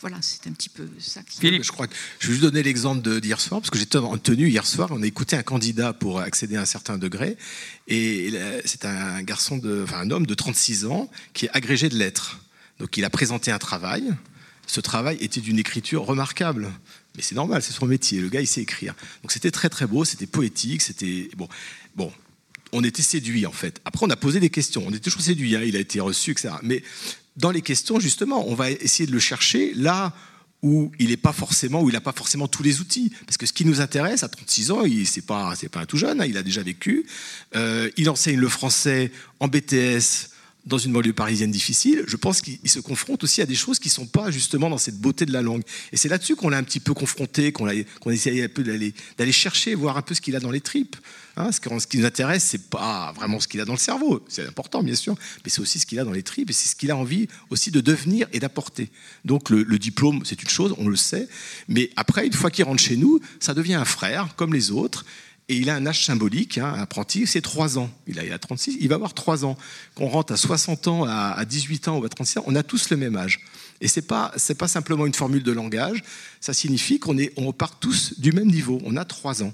Voilà, 0.00 0.16
c'est 0.22 0.46
un 0.46 0.52
petit 0.52 0.70
peu 0.70 0.88
ça. 0.98 1.20
Philippe, 1.26 1.62
je 1.62 1.72
crois 1.72 1.86
que 1.86 1.94
je 2.20 2.28
vais 2.28 2.32
juste 2.32 2.42
donner 2.42 2.62
l'exemple 2.62 3.20
d'hier 3.20 3.40
soir, 3.40 3.60
parce 3.60 3.70
que 3.70 3.78
j'étais 3.78 3.98
en 3.98 4.16
tenue 4.16 4.48
hier 4.48 4.66
soir, 4.66 4.88
on 4.92 5.02
a 5.02 5.06
écouté 5.06 5.36
un 5.36 5.42
candidat 5.42 5.92
pour 5.92 6.20
accéder 6.20 6.56
à 6.56 6.62
un 6.62 6.66
certain 6.66 6.96
degré, 6.96 7.36
et 7.86 8.32
c'est 8.64 8.86
un 8.86 9.22
garçon, 9.22 9.58
de, 9.58 9.82
enfin 9.84 9.98
un 9.98 10.10
homme 10.10 10.26
de 10.26 10.34
36 10.34 10.86
ans 10.86 11.10
qui 11.34 11.46
est 11.46 11.50
agrégé 11.52 11.90
de 11.90 11.96
lettres. 11.96 12.40
Donc 12.78 12.96
il 12.96 13.04
a 13.04 13.10
présenté 13.10 13.50
un 13.50 13.58
travail. 13.58 14.10
Ce 14.66 14.80
travail 14.80 15.18
était 15.20 15.40
d'une 15.40 15.58
écriture 15.58 16.04
remarquable. 16.04 16.70
Mais 17.16 17.22
c'est 17.22 17.34
normal, 17.34 17.60
c'est 17.62 17.72
son 17.72 17.86
métier. 17.86 18.20
Le 18.20 18.28
gars, 18.28 18.40
il 18.40 18.46
sait 18.46 18.62
écrire. 18.62 18.94
Donc 19.22 19.32
c'était 19.32 19.50
très 19.50 19.68
très 19.68 19.86
beau, 19.86 20.04
c'était 20.04 20.26
poétique, 20.26 20.80
c'était 20.80 21.28
bon. 21.36 21.48
Bon, 21.96 22.12
on 22.72 22.84
était 22.84 23.02
séduit 23.02 23.46
en 23.46 23.52
fait. 23.52 23.80
Après, 23.84 24.06
on 24.06 24.10
a 24.10 24.16
posé 24.16 24.40
des 24.40 24.50
questions. 24.50 24.84
On 24.86 24.90
était 24.90 25.00
toujours 25.00 25.20
séduit. 25.20 25.56
Hein. 25.56 25.62
Il 25.64 25.76
a 25.76 25.80
été 25.80 26.00
reçu, 26.00 26.30
etc. 26.30 26.54
Mais 26.62 26.82
dans 27.40 27.50
les 27.50 27.62
questions, 27.62 27.98
justement, 27.98 28.48
on 28.48 28.54
va 28.54 28.70
essayer 28.70 29.06
de 29.06 29.12
le 29.12 29.18
chercher 29.18 29.72
là 29.74 30.14
où 30.62 30.92
il 30.98 31.08
n'est 31.08 31.16
pas 31.16 31.32
forcément, 31.32 31.82
où 31.82 31.88
il 31.88 31.92
n'a 31.94 32.00
pas 32.00 32.12
forcément 32.12 32.46
tous 32.46 32.62
les 32.62 32.80
outils. 32.80 33.10
Parce 33.26 33.38
que 33.38 33.46
ce 33.46 33.52
qui 33.52 33.64
nous 33.64 33.80
intéresse, 33.80 34.22
à 34.22 34.28
36 34.28 34.70
ans, 34.70 34.84
il 34.84 35.02
n'est 35.02 35.22
pas, 35.22 35.54
un 35.74 35.86
tout 35.86 35.96
jeune, 35.96 36.20
hein, 36.20 36.26
il 36.26 36.36
a 36.36 36.42
déjà 36.42 36.62
vécu. 36.62 37.06
Euh, 37.56 37.90
il 37.96 38.10
enseigne 38.10 38.38
le 38.38 38.48
français 38.48 39.10
en 39.40 39.48
BTS 39.48 40.30
dans 40.66 40.78
une 40.78 40.92
banlieue 40.92 41.12
parisienne 41.12 41.50
difficile, 41.50 42.04
je 42.06 42.16
pense 42.16 42.42
qu'il 42.42 42.58
se 42.68 42.80
confronte 42.80 43.24
aussi 43.24 43.40
à 43.40 43.46
des 43.46 43.54
choses 43.54 43.78
qui 43.78 43.88
ne 43.88 43.92
sont 43.92 44.06
pas 44.06 44.30
justement 44.30 44.68
dans 44.68 44.78
cette 44.78 44.98
beauté 44.98 45.24
de 45.24 45.32
la 45.32 45.42
langue. 45.42 45.62
Et 45.92 45.96
c'est 45.96 46.08
là-dessus 46.08 46.36
qu'on 46.36 46.50
l'a 46.50 46.58
un 46.58 46.62
petit 46.62 46.80
peu 46.80 46.92
confronté, 46.92 47.52
qu'on 47.52 47.66
qu 47.66 48.12
essaye 48.12 48.42
un 48.42 48.48
peu 48.48 48.62
d'aller 48.62 49.32
chercher, 49.32 49.74
voir 49.74 49.96
un 49.96 50.02
peu 50.02 50.14
ce 50.14 50.20
qu'il 50.20 50.36
a 50.36 50.40
dans 50.40 50.50
les 50.50 50.60
tripes. 50.60 50.96
Hein, 51.40 51.52
ce, 51.52 51.86
qui 51.86 51.98
nous 51.98 52.04
intéresse, 52.04 52.44
c'est 52.44 52.68
pas 52.68 53.12
vraiment 53.16 53.40
ce 53.40 53.48
qu'il 53.48 53.60
a 53.60 53.64
dans 53.64 53.72
le 53.72 53.78
cerveau, 53.78 54.22
c'est 54.28 54.46
important 54.46 54.82
bien 54.82 54.94
sûr, 54.94 55.14
mais 55.44 55.50
c'est 55.50 55.60
aussi 55.60 55.78
ce 55.78 55.86
qu'il 55.86 55.98
a 55.98 56.04
dans 56.04 56.12
les 56.12 56.22
tripes 56.22 56.50
et 56.50 56.52
c'est 56.52 56.68
ce 56.68 56.76
qu'il 56.76 56.90
a 56.90 56.96
envie 56.96 57.28
aussi 57.48 57.70
de 57.70 57.80
devenir 57.80 58.26
et 58.32 58.40
d'apporter. 58.40 58.90
Donc 59.24 59.48
le, 59.48 59.78
diplôme, 59.78 60.22
c'est 60.24 60.42
une 60.42 60.48
chose, 60.48 60.74
on 60.78 60.88
le 60.88 60.96
sait, 60.96 61.28
mais 61.68 61.90
après, 61.96 62.26
une 62.26 62.32
fois 62.32 62.50
qu'il 62.50 62.64
rentre 62.64 62.82
chez 62.82 62.96
nous, 62.96 63.20
ça 63.38 63.54
devient 63.54 63.74
un 63.74 63.84
frère 63.84 64.34
comme 64.36 64.52
les 64.52 64.70
autres 64.70 65.06
et 65.48 65.56
il 65.56 65.70
a 65.70 65.74
un 65.74 65.86
âge 65.86 66.04
symbolique, 66.04 66.58
hein, 66.58 66.74
apprenti, 66.74 67.26
c'est 67.26 67.40
3 67.40 67.78
ans. 67.78 67.90
Il 68.06 68.20
a, 68.20 68.24
il 68.24 68.32
a 68.32 68.38
36, 68.38 68.76
il 68.78 68.88
va 68.88 68.94
avoir 68.94 69.14
3 69.14 69.44
ans. 69.44 69.56
Qu'on 69.96 70.06
rentre 70.06 70.32
à 70.32 70.36
60 70.36 70.86
ans, 70.86 71.06
à, 71.08 71.44
18 71.44 71.88
ans 71.88 71.98
ou 71.98 72.04
à 72.04 72.08
36 72.08 72.38
ans, 72.38 72.44
on 72.46 72.54
a 72.54 72.62
tous 72.62 72.90
le 72.90 72.96
même 72.96 73.16
âge. 73.16 73.40
Et 73.80 73.88
ce 73.88 73.98
n'est 73.98 74.06
pas, 74.06 74.32
simplement 74.36 75.06
une 75.06 75.14
formule 75.14 75.42
de 75.42 75.50
langage, 75.50 76.04
ça 76.40 76.52
signifie 76.52 77.00
qu'on 77.00 77.16
on 77.36 77.52
part 77.52 77.80
tous 77.80 78.20
du 78.20 78.30
même 78.30 78.48
niveau, 78.48 78.80
on 78.84 78.96
a 78.96 79.04
3 79.04 79.42
ans. 79.42 79.52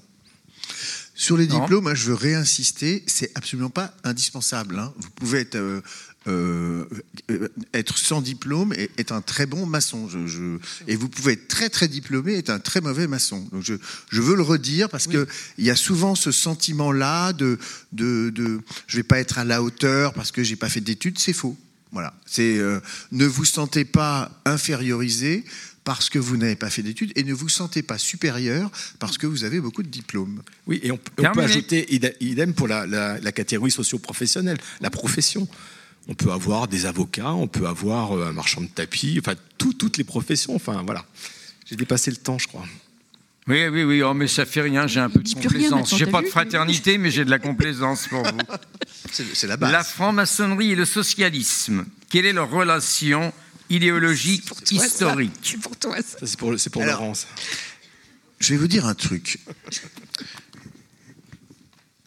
Sur 1.16 1.36
les 1.38 1.46
diplômes, 1.46 1.86
hein, 1.86 1.94
je 1.94 2.08
veux 2.08 2.14
réinsister, 2.14 3.02
c'est 3.06 3.30
absolument 3.34 3.70
pas 3.70 3.94
indispensable. 4.04 4.78
Hein. 4.78 4.92
Vous 4.98 5.10
pouvez 5.10 5.40
être 5.40 5.56
euh, 5.56 5.80
euh, 6.28 7.48
être 7.72 7.98
sans 7.98 8.20
diplôme 8.20 8.72
est, 8.74 9.12
un 9.12 9.20
très 9.22 9.46
bon 9.46 9.64
maçon. 9.64 10.08
Je, 10.08 10.58
et 10.88 10.96
vous 10.96 11.08
pouvez 11.08 11.34
être 11.34 11.48
très 11.48 11.68
très 11.68 11.88
diplômé 11.88 12.34
et 12.34 12.38
être 12.38 12.50
un 12.50 12.58
très 12.58 12.80
mauvais 12.80 13.06
maçon. 13.06 13.48
Donc 13.52 13.62
je, 13.62 13.74
je 14.10 14.20
veux 14.20 14.34
le 14.34 14.42
redire 14.42 14.88
parce 14.88 15.06
que 15.06 15.26
il 15.56 15.64
y 15.64 15.70
a 15.70 15.76
souvent 15.76 16.14
ce 16.14 16.32
sentiment-là 16.32 17.32
de, 17.32 17.58
de, 17.92 18.30
de 18.30 18.60
je 18.86 18.96
vais 18.96 19.02
pas 19.04 19.20
être 19.20 19.38
à 19.38 19.44
la 19.44 19.62
hauteur 19.62 20.14
parce 20.14 20.32
que 20.32 20.42
j'ai 20.42 20.56
pas 20.56 20.68
fait 20.68 20.80
d'études. 20.80 21.18
C'est 21.18 21.32
faux. 21.32 21.56
Voilà. 21.92 22.12
C'est 22.26 22.58
euh, 22.58 22.80
ne 23.12 23.24
vous 23.24 23.44
sentez 23.44 23.84
pas 23.84 24.30
infériorisé 24.44 25.44
parce 25.86 26.10
que 26.10 26.18
vous 26.18 26.36
n'avez 26.36 26.56
pas 26.56 26.68
fait 26.68 26.82
d'études 26.82 27.12
et 27.14 27.22
ne 27.22 27.32
vous 27.32 27.48
sentez 27.48 27.80
pas 27.80 27.96
supérieur 27.96 28.72
parce 28.98 29.18
que 29.18 29.26
vous 29.28 29.44
avez 29.44 29.60
beaucoup 29.60 29.84
de 29.84 29.88
diplômes. 29.88 30.42
Oui, 30.66 30.80
et 30.82 30.90
on, 30.90 30.96
peut 30.98 31.24
ajouter 31.40 31.86
idem 32.20 32.54
pour 32.54 32.66
la, 32.66 32.88
la, 32.88 33.20
la 33.20 33.32
catégorie 33.32 33.70
socio-professionnelle, 33.70 34.58
la 34.80 34.90
profession. 34.90 35.46
On 36.08 36.14
peut 36.14 36.32
avoir 36.32 36.66
des 36.66 36.86
avocats, 36.86 37.32
on 37.32 37.46
peut 37.46 37.68
avoir 37.68 38.18
euh, 38.18 38.26
un 38.26 38.32
marchand 38.32 38.62
de 38.62 38.66
tapis, 38.66 39.16
enfin 39.20 39.36
toutes 39.58 39.96
les 39.96 40.02
professions. 40.02 40.56
Enfin 40.56 40.82
voilà, 40.84 41.06
j'ai 41.66 41.76
dépassé 41.76 42.10
le 42.10 42.16
temps, 42.16 42.38
je 42.38 42.48
crois. 42.48 42.64
Oui, 43.46 43.68
oui, 43.68 43.84
oui, 43.84 44.02
oh, 44.02 44.12
mais 44.12 44.26
ça 44.26 44.44
fait 44.44 44.62
rien, 44.62 44.88
j'ai 44.88 44.98
un 44.98 45.08
peu 45.08 45.20
de 45.20 45.34
complaisance. 45.34 45.96
J'ai 45.96 46.06
pas 46.06 46.20
de 46.20 46.26
fraternité, 46.26 46.98
mais 46.98 47.12
j'ai 47.12 47.24
de 47.24 47.30
la 47.30 47.38
complaisance 47.38 48.08
pour 48.08 48.24
vous. 48.24 48.38
C'est 49.12 49.46
la 49.46 49.56
base. 49.56 49.70
La 49.70 49.84
franc-maçonnerie 49.84 50.72
et 50.72 50.74
le 50.74 50.84
socialisme, 50.84 51.86
quelle 52.10 52.26
est 52.26 52.32
leur 52.32 52.50
relation 52.50 53.32
idéologique, 53.70 54.44
historique 54.70 55.32
C'est 55.42 55.60
pour 55.60 55.76
toi, 55.76 55.96
ça. 56.02 56.18
c'est 56.26 56.38
pour, 56.38 56.54
pour 56.72 56.84
Laurence. 56.84 57.26
Je 58.38 58.54
vais 58.54 58.58
vous 58.58 58.68
dire 58.68 58.86
un 58.86 58.94
truc. 58.94 59.38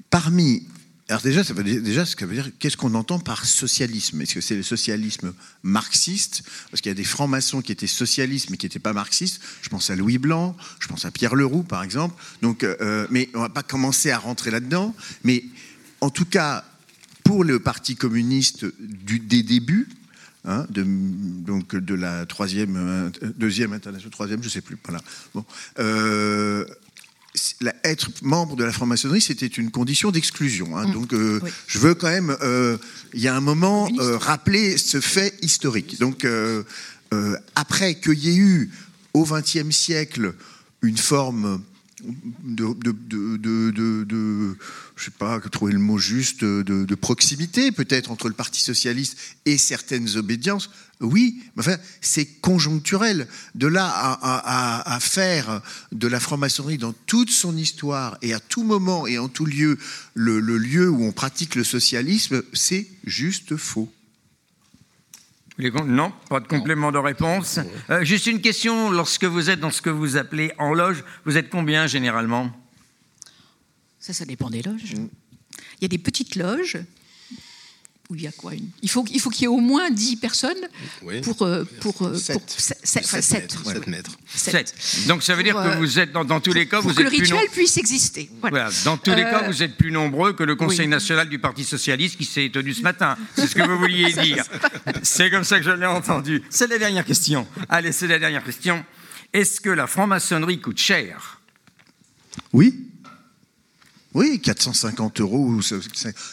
Parmi 0.10 0.66
alors 1.10 1.24
déjà, 1.24 1.44
ça 1.44 1.56
veut 1.56 1.64
dire, 1.64 1.82
déjà, 1.82 2.06
ce 2.06 2.16
que 2.16 2.24
veut 2.24 2.36
dire, 2.36 2.52
qu'est-ce 2.60 2.78
qu'on 2.78 2.94
entend 2.94 3.18
par 3.18 3.44
socialisme? 3.46 4.22
Est-ce 4.22 4.36
que 4.36 4.42
c'est 4.42 4.56
le 4.56 4.62
socialisme 4.62 5.34
marxiste? 5.64 6.44
Parce 6.70 6.82
qu'il 6.82 6.92
y 6.92 6.94
a 6.94 6.96
des 6.96 7.04
francs-maçons 7.04 7.64
qui 7.64 7.72
étaient 7.72 7.88
socialistes 7.88 8.52
mais 8.52 8.58
qui 8.58 8.68
n'étaient 8.68 8.78
pas 8.78 8.94
marxistes. 8.94 9.42
Je 9.64 9.70
pense 9.70 9.90
à 9.90 9.96
Louis 9.96 10.20
Blanc, 10.20 10.56
je 10.80 10.88
pense 10.88 11.06
à 11.06 11.12
Pierre 11.12 11.34
Leroux, 11.34 11.64
par 11.64 11.82
exemple. 11.82 12.14
Donc, 12.44 12.64
euh, 12.64 13.08
mais 13.10 13.28
on 13.34 13.40
va 13.40 13.50
pas 13.50 13.64
commencer 13.64 14.12
à 14.12 14.20
rentrer 14.20 14.52
là-dedans. 14.52 14.96
Mais 15.24 15.46
en 16.00 16.12
tout 16.12 16.26
cas, 16.26 16.64
pour 17.24 17.44
le 17.44 17.60
Parti 17.60 17.96
communiste 17.96 18.68
du, 18.80 19.20
des 19.20 19.42
débuts, 19.42 19.90
hein, 20.46 20.66
de, 20.70 20.86
donc 20.86 21.76
de 21.76 21.96
la 21.96 22.26
troisième, 22.26 22.76
euh, 22.78 23.10
deuxième 23.38 23.74
internationale, 23.74 24.12
troisième, 24.12 24.44
je 24.44 24.50
sais 24.50 24.62
plus. 24.62 24.78
Voilà. 24.84 25.02
Bon, 25.34 25.46
euh, 25.80 26.66
être 27.84 28.10
membre 28.22 28.56
de 28.56 28.64
la 28.64 28.72
franc-maçonnerie, 28.72 29.22
c'était 29.22 29.48
une 29.48 29.72
condition 29.72 30.12
d'exclusion. 30.12 30.78
Hein. 30.78 30.88
Mm. 30.88 30.94
Donc, 30.94 31.14
euh, 31.14 31.40
je 31.68 31.80
veux 31.80 31.94
quand 31.94 32.10
même, 32.10 32.36
euh, 32.42 32.78
il 33.14 33.22
y 33.22 33.28
a 33.28 33.36
un 33.36 33.42
moment, 33.42 33.90
rappeler 34.00 34.78
ce 34.78 35.00
fait 35.00 35.34
historique. 35.42 36.00
Donc, 36.00 36.28
après 37.56 37.96
qu'il 37.96 38.20
y 38.20 38.30
ait 38.30 38.36
eu 38.36 38.72
au 39.14 39.26
XXe 39.26 39.70
siècle 39.72 40.34
une 40.82 40.98
forme 40.98 41.62
de, 42.44 42.74
de, 42.84 44.58
je 44.96 45.04
sais 45.04 45.12
pas, 45.12 45.40
trouver 45.40 45.74
le 45.74 45.80
mot 45.80 45.98
juste, 45.98 46.44
de, 46.44 46.96
proximité 46.96 47.72
peut-être 47.72 48.12
entre 48.12 48.28
le 48.28 48.34
Parti 48.34 48.62
socialiste 48.62 49.18
et 49.46 49.58
certaines 49.58 50.18
obédiences. 50.18 50.70
Oui, 51.02 51.42
mais 51.56 51.62
enfin, 51.62 51.78
c'est 52.02 52.26
conjoncturel. 52.26 53.28
De 53.56 53.68
là 53.68 53.88
à, 53.88 54.96
à, 54.96 55.00
faire 55.00 55.62
de 55.92 56.08
la 56.08 56.20
franc-maçonnerie 56.20 56.78
dans 56.78 56.94
toute 57.06 57.32
son 57.32 57.56
histoire 57.56 58.18
et 58.22 58.34
à 58.34 58.40
tout 58.40 58.64
moment 58.64 59.08
et 59.08 59.18
en 59.18 59.30
tout 59.30 59.46
lieu 59.46 59.78
le 60.14 60.40
lieu 60.40 60.90
où 60.90 61.04
on 61.04 61.12
pratique 61.12 61.56
le 61.56 61.64
socialisme, 61.64 62.44
c'est 62.54 62.88
juste 63.06 63.56
faux. 63.56 63.90
Non, 65.86 66.14
pas 66.30 66.40
de 66.40 66.48
complément 66.48 66.92
de 66.92 66.98
réponse. 66.98 67.60
Euh, 67.90 68.04
juste 68.04 68.28
une 68.28 68.40
question, 68.40 68.92
lorsque 68.92 69.26
vous 69.26 69.50
êtes 69.50 69.60
dans 69.60 69.72
ce 69.72 69.82
que 69.82 69.90
vous 69.90 70.16
appelez 70.16 70.54
en 70.58 70.74
loge, 70.74 71.04
vous 71.26 71.38
êtes 71.38 71.50
combien 71.50 71.86
généralement? 71.86 72.52
Ça, 74.00 74.14
ça 74.14 74.26
dépend 74.26 74.50
des 74.50 74.62
loges. 74.62 74.94
Il 74.94 75.82
y 75.82 75.86
a 75.86 75.90
des 75.90 75.98
petites 75.98 76.36
loges 76.36 76.78
il 78.16 78.24
y 78.24 78.28
a 78.28 78.32
quoi 78.32 78.54
Il 78.82 78.90
faut, 78.90 79.06
il 79.12 79.20
faut 79.20 79.30
qu'il 79.30 79.44
y 79.44 79.46
ait 79.46 79.48
au 79.48 79.60
moins 79.60 79.92
10 79.92 80.16
personnes 80.16 80.58
pour, 81.00 81.12
euh, 81.12 81.22
pour, 81.22 81.44
euh, 81.44 81.64
pour, 81.80 82.10
7, 82.18 83.88
mètres. 83.88 84.12
7. 84.34 84.74
Donc 85.08 85.22
ça 85.22 85.36
veut 85.36 85.44
dire 85.44 85.54
que 85.54 85.60
euh, 85.60 85.76
vous 85.76 86.00
êtes, 86.00 86.12
dans, 86.12 86.40
tous 86.40 86.54
les 86.54 86.68
cas, 86.68 86.80
vous 86.80 86.90
êtes 86.90 86.98
que 86.98 87.04
le 87.04 87.10
rituel 87.10 87.48
puisse 87.52 87.78
exister. 87.78 88.32
Voilà. 88.42 88.70
Dans 88.84 88.98
tous 88.98 89.12
les 89.12 89.22
cas, 89.22 89.44
vous 89.44 89.62
êtes 89.62 89.78
plus 89.78 89.92
nombreux 89.92 90.34
que 90.34 90.44
le 90.44 90.56
Conseil 90.56 90.88
national 90.88 91.30
du 91.30 91.38
Parti 91.38 91.64
socialiste 91.64 92.18
qui 92.18 92.26
s'est 92.26 92.50
tenu 92.52 92.74
ce 92.74 92.82
matin. 92.82 93.16
C'est 93.36 93.46
ce 93.46 93.54
que 93.54 93.62
vous 93.62 93.78
vouliez 93.78 94.12
dire. 94.24 94.44
C'est 95.04 95.30
comme 95.30 95.44
ça 95.44 95.60
que 95.60 95.66
je 95.66 95.72
l'ai 95.72 95.86
entendu. 95.86 96.42
C'est 96.50 96.68
la 96.68 96.80
dernière 96.80 97.06
question. 97.06 97.48
Allez, 97.70 97.92
c'est 97.92 98.08
la 98.08 98.18
dernière 98.18 98.44
question. 98.44 98.84
Est-ce 99.34 99.62
que 99.62 99.70
la 99.70 99.86
franc-maçonnerie 99.86 100.60
coûte 100.60 100.80
cher? 100.80 101.40
Oui. 102.54 102.89
Oui, 104.20 104.42
450 104.42 105.22
euros, 105.22 105.62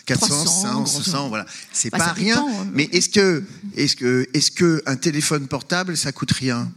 400, 0.07 0.87
500, 0.87 1.28
voilà. 1.28 1.47
C'est 1.70 1.89
bah, 1.91 1.99
pas 1.99 2.12
rien. 2.14 2.45
Hein. 2.45 2.66
Mais 2.72 2.89
est-ce 2.91 3.09
que, 3.09 3.45
est-ce 3.76 3.95
que, 3.95 4.26
est-ce 4.34 4.51
que 4.51 4.82
un 4.87 4.97
téléphone 4.97 5.47
portable, 5.47 5.97
ça 5.97 6.11
coûte 6.11 6.32
rien? 6.32 6.68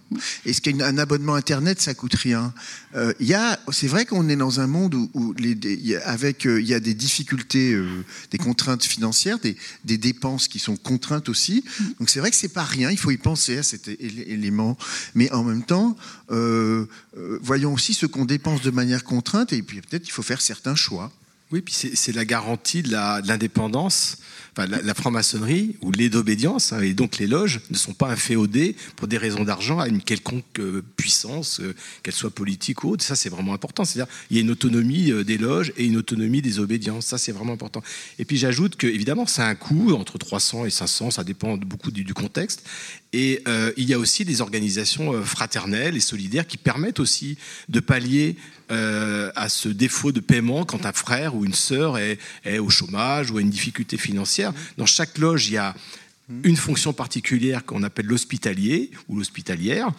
Est-ce 0.45 0.61
qu'un 0.61 0.99
abonnement 0.99 1.33
internet, 1.33 1.81
ça 1.81 1.95
coûte 1.95 2.13
rien? 2.13 2.53
Euh, 2.95 3.11
Il 3.19 3.25
y 3.25 3.33
a, 3.33 3.59
c'est 3.71 3.87
vrai 3.87 4.05
qu'on 4.05 4.29
est 4.29 4.35
dans 4.35 4.59
un 4.59 4.67
monde 4.67 4.93
où, 4.93 5.33
les, 5.39 5.57
avec, 6.05 6.45
euh, 6.45 6.61
il 6.61 6.67
y 6.67 6.75
a 6.75 6.79
des 6.79 6.93
difficultés, 6.93 7.73
euh, 7.73 8.05
des 8.29 8.37
contraintes 8.37 8.83
financières, 8.83 9.39
des, 9.39 9.57
des, 9.85 9.97
dépenses 9.97 10.47
qui 10.47 10.59
sont 10.59 10.77
contraintes 10.77 11.27
aussi. 11.27 11.63
Donc 11.99 12.11
c'est 12.11 12.19
vrai 12.19 12.29
que 12.29 12.37
c'est 12.37 12.53
pas 12.53 12.63
rien. 12.63 12.91
Il 12.91 12.99
faut 12.99 13.09
y 13.09 13.17
penser 13.17 13.57
à 13.57 13.63
cet 13.63 13.87
élément. 13.87 14.77
Mais 15.15 15.31
en 15.31 15.43
même 15.43 15.63
temps, 15.63 15.97
voyons 16.29 17.73
aussi 17.73 17.93
ce 17.93 18.05
qu'on 18.05 18.25
dépense 18.25 18.61
de 18.61 18.71
manière 18.71 19.03
contrainte 19.03 19.53
et 19.53 19.61
puis 19.61 19.81
peut-être 19.81 20.07
il 20.07 20.11
faut 20.11 20.23
faire 20.23 20.41
certains 20.41 20.75
choix. 20.75 21.11
Oui, 21.51 21.61
puis 21.61 21.73
c'est 21.73 22.11
la 22.11 22.25
garantie 22.25 22.83
de 22.83 22.91
l'indépendance. 23.27 24.17
La, 24.65 24.93
franc-maçonnerie 24.93 25.75
ou 25.81 25.91
les 25.91 26.09
d'obédience, 26.09 26.73
hein, 26.73 26.81
et 26.81 26.93
donc 26.93 27.17
les 27.17 27.27
loges, 27.27 27.61
ne 27.69 27.77
sont 27.77 27.93
pas 27.93 28.09
inféodées 28.09 28.75
pour 28.95 29.07
des 29.07 29.17
raisons 29.17 29.43
d'argent 29.43 29.79
à 29.79 29.87
une 29.87 30.01
quelconque 30.01 30.59
euh, 30.59 30.83
puissance, 30.97 31.59
euh, 31.59 31.75
qu'elle 32.03 32.13
soit 32.13 32.29
politique 32.29 32.83
ou 32.83 32.89
autre. 32.89 33.03
Ça, 33.03 33.15
c'est 33.15 33.29
vraiment 33.29 33.53
important. 33.53 33.85
C'est-à-dire, 33.85 34.11
il 34.29 34.37
y 34.37 34.39
a 34.39 34.43
une 34.43 34.51
autonomie 34.51 35.11
euh, 35.11 35.23
des 35.23 35.37
loges 35.37 35.71
et 35.77 35.85
une 35.85 35.97
autonomie 35.97 36.41
des 36.41 36.59
obédiences. 36.59 37.05
Ça, 37.05 37.17
c'est 37.17 37.31
vraiment 37.31 37.53
important. 37.53 37.81
Et 38.17 38.25
puis, 38.25 38.37
j'ajoute 38.37 38.75
que, 38.75 38.87
évidemment, 38.87 39.25
ça 39.25 39.45
a 39.45 39.49
un 39.49 39.55
coût 39.55 39.93
entre 39.93 40.17
300 40.17 40.65
et 40.65 40.69
500, 40.69 41.11
ça 41.11 41.23
dépend 41.23 41.57
beaucoup 41.57 41.91
du, 41.91 42.13
contexte. 42.13 42.63
Et 43.13 43.43
il 43.77 43.85
y 43.85 43.93
a 43.93 43.99
aussi 43.99 44.25
des 44.25 44.41
organisations 44.41 45.23
fraternelles 45.23 45.95
et 45.95 45.99
solidaires 45.99 46.45
qui 46.45 46.57
permettent 46.57 46.99
aussi 46.99 47.37
de 47.67 47.79
pallier 47.79 48.35
à 48.69 49.49
ce 49.49 49.69
défaut 49.69 50.11
de 50.11 50.19
paiement 50.19 50.63
quand 50.63 50.85
un 50.85 50.91
frère 50.91 51.35
ou 51.35 51.45
une 51.45 51.53
sœur 51.53 51.97
est, 51.97 52.19
au 52.59 52.69
chômage 52.69 53.31
ou 53.31 53.37
a 53.37 53.41
une 53.41 53.49
difficulté 53.49 53.97
financière. 53.97 54.48
Dans 54.77 54.85
chaque 54.85 55.17
loge, 55.17 55.47
il 55.47 55.53
y 55.53 55.57
a 55.57 55.75
une 56.43 56.57
fonction 56.57 56.93
particulière 56.93 57.65
qu'on 57.65 57.83
appelle 57.83 58.05
l'hospitalier 58.05 58.91
ou 59.07 59.17
l'hospitalière, 59.17 59.91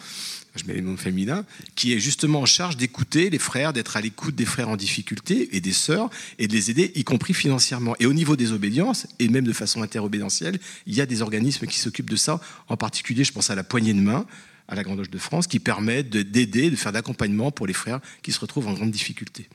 je 0.55 0.65
mets 0.65 0.73
les 0.73 0.81
noms 0.81 0.97
féminins, 0.97 1.45
qui 1.75 1.93
est 1.93 1.99
justement 1.99 2.41
en 2.41 2.45
charge 2.45 2.77
d'écouter 2.77 3.29
les 3.29 3.39
frères, 3.39 3.73
d'être 3.73 3.97
à 3.97 4.01
l'écoute 4.01 4.35
des 4.35 4.45
frères 4.45 4.69
en 4.69 4.75
difficulté 4.75 5.55
et 5.55 5.61
des 5.61 5.71
sœurs, 5.71 6.09
et 6.39 6.47
de 6.47 6.53
les 6.53 6.69
aider, 6.71 6.91
y 6.95 7.03
compris 7.03 7.33
financièrement. 7.33 7.95
Et 7.99 8.05
au 8.05 8.13
niveau 8.13 8.35
des 8.35 8.51
obédiences, 8.51 9.07
et 9.19 9.29
même 9.29 9.45
de 9.45 9.53
façon 9.53 9.81
interobédientielle, 9.81 10.59
il 10.87 10.95
y 10.95 11.01
a 11.01 11.05
des 11.05 11.21
organismes 11.21 11.67
qui 11.67 11.79
s'occupent 11.79 12.09
de 12.09 12.15
ça. 12.15 12.41
En 12.67 12.77
particulier, 12.77 13.23
je 13.23 13.31
pense 13.31 13.49
à 13.49 13.55
la 13.55 13.63
poignée 13.63 13.93
de 13.93 14.01
main, 14.01 14.25
à 14.67 14.75
la 14.75 14.83
Grande 14.83 14.99
Loge 14.99 15.09
de 15.09 15.17
France 15.17 15.47
qui 15.47 15.59
permet 15.59 16.03
d'aider, 16.03 16.69
de, 16.69 16.75
faire 16.75 16.91
d'accompagnement 16.91 17.51
pour 17.51 17.67
les 17.67 17.73
frères 17.73 17.99
qui 18.21 18.31
se 18.31 18.39
retrouvent 18.39 18.67
en 18.67 18.73
grande 18.73 18.91
difficulté. 18.91 19.47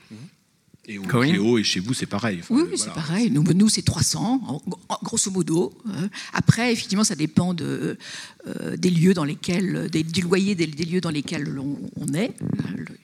Et 0.89 0.97
au 0.97 1.57
et 1.57 1.63
chez 1.63 1.81
vous, 1.81 1.93
c'est 1.93 2.05
pareil. 2.05 2.41
oui, 2.49 2.63
c'est 2.77 2.93
pareil. 2.93 3.29
Nous, 3.29 3.43
nous 3.43 3.67
c'est 3.67 3.81
300, 3.81 4.61
grosso 5.03 5.29
modo. 5.31 5.73
Hein. 5.85 6.07
Après, 6.31 6.71
effectivement, 6.71 7.03
ça 7.03 7.15
dépend 7.15 7.53
de, 7.53 7.97
euh, 8.47 8.77
des 8.77 8.89
lieux 8.89 9.13
dans 9.13 9.25
lesquels, 9.25 9.89
du 9.91 10.21
loyer 10.21 10.55
des, 10.55 10.65
lieux 10.65 11.01
dans 11.01 11.09
lesquels 11.09 11.59
on, 11.59 12.13
est. 12.13 12.33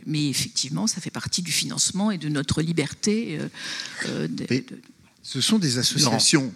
Mais 0.06 0.30
effectivement, 0.30 0.88
ça 0.88 1.02
fait 1.02 1.10
partie 1.10 1.42
du 1.42 1.52
financement 1.52 2.10
et 2.10 2.18
de 2.18 2.30
notre 2.30 2.62
liberté. 2.62 3.38
Euh, 4.08 4.28
euh, 4.50 4.62
ce 5.22 5.42
sont 5.42 5.60
des 5.60 5.78
associations 5.78 6.54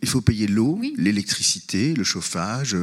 il 0.00 0.08
faut 0.08 0.20
payer 0.20 0.46
l'eau, 0.46 0.80
l'électricité, 0.96 1.94
le 1.94 2.04
chauffage. 2.04 2.76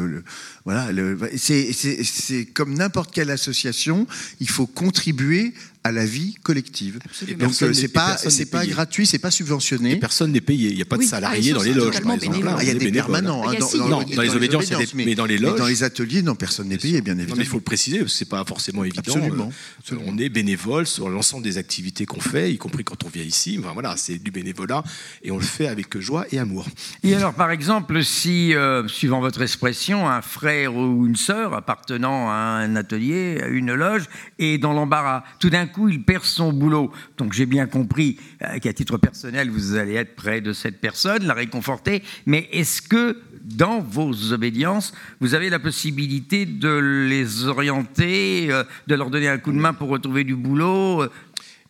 voilà, 0.66 0.92
c'est 1.38 2.46
comme 2.54 2.74
n'importe 2.74 3.14
quelle 3.14 3.32
association, 3.32 4.08
il 4.40 4.50
faut 4.50 4.68
contribuer 4.68 5.54
à 5.90 5.92
la 5.92 6.06
vie 6.06 6.36
collective. 6.42 7.00
Donc 7.38 7.54
c'est 7.54 7.88
pas 7.90 8.18
c'est 8.18 8.46
pas 8.46 8.66
gratuit, 8.66 9.06
c'est 9.06 9.20
pas 9.20 9.32
subventionné. 9.32 9.98
personne 9.98 10.32
n'est 10.32 10.42
payé. 10.42 10.70
Il 10.70 10.76
n'y 10.76 10.82
a 10.82 10.86
pas 10.86 10.98
de 10.98 11.04
salariés 11.04 11.54
dans 11.54 11.62
les 11.62 11.74
loges. 11.74 12.00
Par 12.02 12.14
exemple. 12.14 12.62
il 12.62 12.68
y 12.68 12.72
a 12.72 12.74
des 12.74 12.92
permanents. 12.92 13.48
Hein, 13.48 13.54
dans, 13.90 14.22
les 14.22 14.36
obédiences, 14.36 14.72
mais, 14.94 15.16
dans 15.16 15.26
les 15.26 15.38
loges, 15.38 15.60
dans 15.60 15.68
les 15.68 15.84
ateliers, 15.84 16.22
non, 16.22 16.36
personne 16.36 16.70
n'est 16.70 16.78
payé, 16.78 17.02
bien 17.02 17.14
évidemment. 17.14 17.38
mais 17.38 17.44
il 17.44 17.50
faut 17.50 17.58
le 17.58 17.64
préciser, 17.64 18.00
parce 18.00 18.12
que 18.12 18.18
c'est 18.18 18.30
pas 18.30 18.44
forcément 18.46 18.84
évident. 18.84 19.14
Absolument. 19.16 19.52
Euh, 19.92 19.96
on 20.06 20.18
est 20.18 20.30
bénévole 20.30 20.88
sur 20.88 21.10
l'ensemble 21.10 21.44
des 21.44 21.58
activités 21.58 22.06
qu'on 22.06 22.20
fait, 22.20 22.52
y 22.52 22.58
compris 22.58 22.84
quand 22.84 23.04
on 23.04 23.10
vient 23.10 23.24
ici. 23.24 23.58
Enfin, 23.60 23.72
voilà, 23.74 23.96
c'est 23.98 24.18
du 24.18 24.32
bénévolat 24.32 24.84
et 25.24 25.32
on 25.32 25.38
le 25.38 25.44
fait 25.44 25.68
avec 25.68 25.98
joie 26.00 26.26
et 26.32 26.40
amour. 26.40 26.68
Et 27.04 27.16
alors, 27.16 27.34
par 27.34 27.52
exemple, 27.52 28.04
si, 28.04 28.54
euh, 28.54 28.88
suivant 28.88 29.20
votre 29.20 29.42
expression, 29.42 30.08
un 30.08 30.22
frère 30.22 30.76
ou 30.76 31.06
une 31.06 31.16
sœur 31.16 31.54
appartenant 31.54 32.30
à 32.30 32.34
un 32.34 32.76
atelier, 32.76 33.40
à 33.42 33.48
une 33.48 33.74
loge, 33.74 34.06
est 34.38 34.58
dans 34.58 34.74
l'embarras, 34.74 35.24
tout 35.40 35.50
d'un 35.50 35.68
coup, 35.68 35.79
il 35.88 36.04
perd 36.04 36.24
son 36.24 36.52
boulot. 36.52 36.92
Donc 37.18 37.34
j'ai 37.34 37.46
bien 37.46 37.68
compris 37.68 38.18
euh, 38.42 38.60
qu'à 38.60 38.74
titre 38.74 38.98
personnel, 38.98 39.50
vous 39.50 39.76
allez 39.76 39.94
être 39.94 40.16
près 40.16 40.42
de 40.42 40.54
cette 40.54 40.82
personne, 40.82 41.26
la 41.26 41.34
réconforter. 41.34 42.04
Mais 42.26 42.50
est-ce 42.52 42.82
que 42.82 43.18
dans 43.42 43.80
vos 43.80 44.34
obédiences, 44.34 44.94
vous 45.20 45.34
avez 45.34 45.50
la 45.50 45.60
possibilité 45.60 46.46
de 46.46 47.08
les 47.08 47.46
orienter, 47.46 48.48
euh, 48.52 48.64
de 48.88 48.96
leur 48.96 49.10
donner 49.10 49.30
un 49.30 49.38
coup 49.38 49.52
de 49.52 49.58
main 49.58 49.74
pour 49.74 49.90
retrouver 49.90 50.24
du 50.24 50.36
boulot 50.36 51.04
euh? 51.04 51.10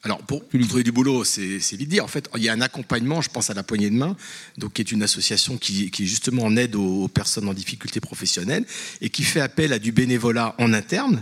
alors, 0.03 0.20
pour 0.20 0.47
trouver 0.47 0.84
du 0.84 0.93
boulot, 0.93 1.26
c'est 1.26 1.57
vite 1.74 1.89
dit. 1.89 1.99
En 1.99 2.07
fait, 2.07 2.30
il 2.38 2.43
y 2.43 2.47
a 2.47 2.53
un 2.53 2.62
accompagnement, 2.62 3.22
je 3.22 3.30
pense 3.30 3.49
à 3.49 3.53
la 3.53 3.64
poignée 3.64 3.89
de 3.89 3.95
main, 3.95 4.16
donc, 4.57 4.74
qui 4.74 4.82
est 4.82 4.91
une 4.93 5.03
association 5.03 5.57
qui, 5.57 5.91
qui 5.91 6.03
est 6.03 6.05
justement 6.05 6.43
en 6.43 6.55
aide 6.55 6.76
aux, 6.76 7.10
personnes 7.10 7.49
en 7.49 7.53
difficulté 7.53 7.99
professionnelle 7.99 8.66
et 9.01 9.10
qui 9.10 9.24
fait 9.24 9.41
appel 9.41 9.74
à 9.74 9.80
du 9.80 9.91
bénévolat 9.91 10.55
en 10.57 10.72
interne 10.72 11.22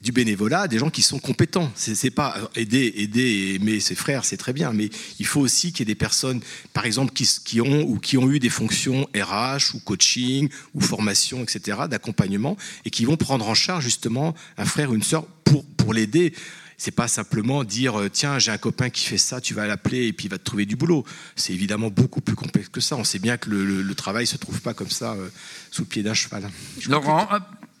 du 0.00 0.12
bénévolat 0.12 0.68
des 0.68 0.78
gens 0.78 0.90
qui 0.90 1.02
sont 1.02 1.18
compétents. 1.18 1.70
C'est 1.74 2.10
pas 2.10 2.36
euh, 2.38 2.46
aider, 2.54 2.92
aider 2.96 3.20
et 3.20 3.54
aimer 3.56 3.80
ses 3.80 3.94
frères, 3.94 4.24
c'est 4.24 4.36
très 4.36 4.52
bien, 4.52 4.72
mais 4.72 4.90
il 5.18 5.26
faut 5.26 5.40
aussi 5.40 5.72
qu'il 5.72 5.80
y 5.80 5.82
ait 5.82 5.94
des 5.94 5.98
personnes, 5.98 6.40
par 6.72 6.86
exemple, 6.86 7.12
qui, 7.12 7.28
qui, 7.44 7.60
ont 7.60 7.82
ou 7.82 7.98
qui 7.98 8.16
ont 8.16 8.30
eu 8.30 8.38
des 8.38 8.50
fonctions 8.50 9.08
RH 9.14 9.74
ou 9.74 9.80
coaching 9.80 10.48
ou 10.74 10.80
formation, 10.80 11.42
etc., 11.42 11.78
d'accompagnement, 11.90 12.56
et 12.84 12.90
qui 12.90 13.04
vont 13.04 13.16
prendre 13.16 13.48
en 13.48 13.54
charge 13.54 13.84
justement 13.84 14.34
un 14.56 14.64
frère 14.64 14.90
ou 14.90 14.94
une 14.94 15.02
sœur 15.02 15.26
pour, 15.44 15.64
pour 15.64 15.92
l'aider. 15.92 16.32
C'est 16.80 16.92
pas 16.92 17.08
simplement 17.08 17.64
dire 17.64 17.98
euh, 17.98 18.08
tiens 18.08 18.38
j'ai 18.38 18.52
un 18.52 18.58
copain 18.58 18.88
qui 18.88 19.04
fait 19.04 19.18
ça, 19.18 19.40
tu 19.40 19.52
vas 19.52 19.66
l'appeler 19.66 20.06
et 20.06 20.12
puis 20.12 20.26
il 20.26 20.30
va 20.30 20.38
te 20.38 20.44
trouver 20.44 20.64
du 20.64 20.76
boulot. 20.76 21.04
C'est 21.34 21.52
évidemment 21.52 21.90
beaucoup 21.90 22.20
plus 22.20 22.36
complexe 22.36 22.68
que 22.68 22.80
ça. 22.80 22.94
On 22.94 23.02
sait 23.02 23.18
bien 23.18 23.36
que 23.36 23.50
le, 23.50 23.82
le, 23.82 23.94
travail 23.96 24.28
se 24.28 24.36
trouve 24.36 24.60
pas 24.60 24.74
comme 24.74 24.90
ça 24.90 25.14
euh, 25.14 25.28
sous 25.72 25.82
le 25.82 25.88
pied 25.88 26.04
d'un 26.04 26.14
cheval. 26.14 26.48
Laurent, 26.86 27.26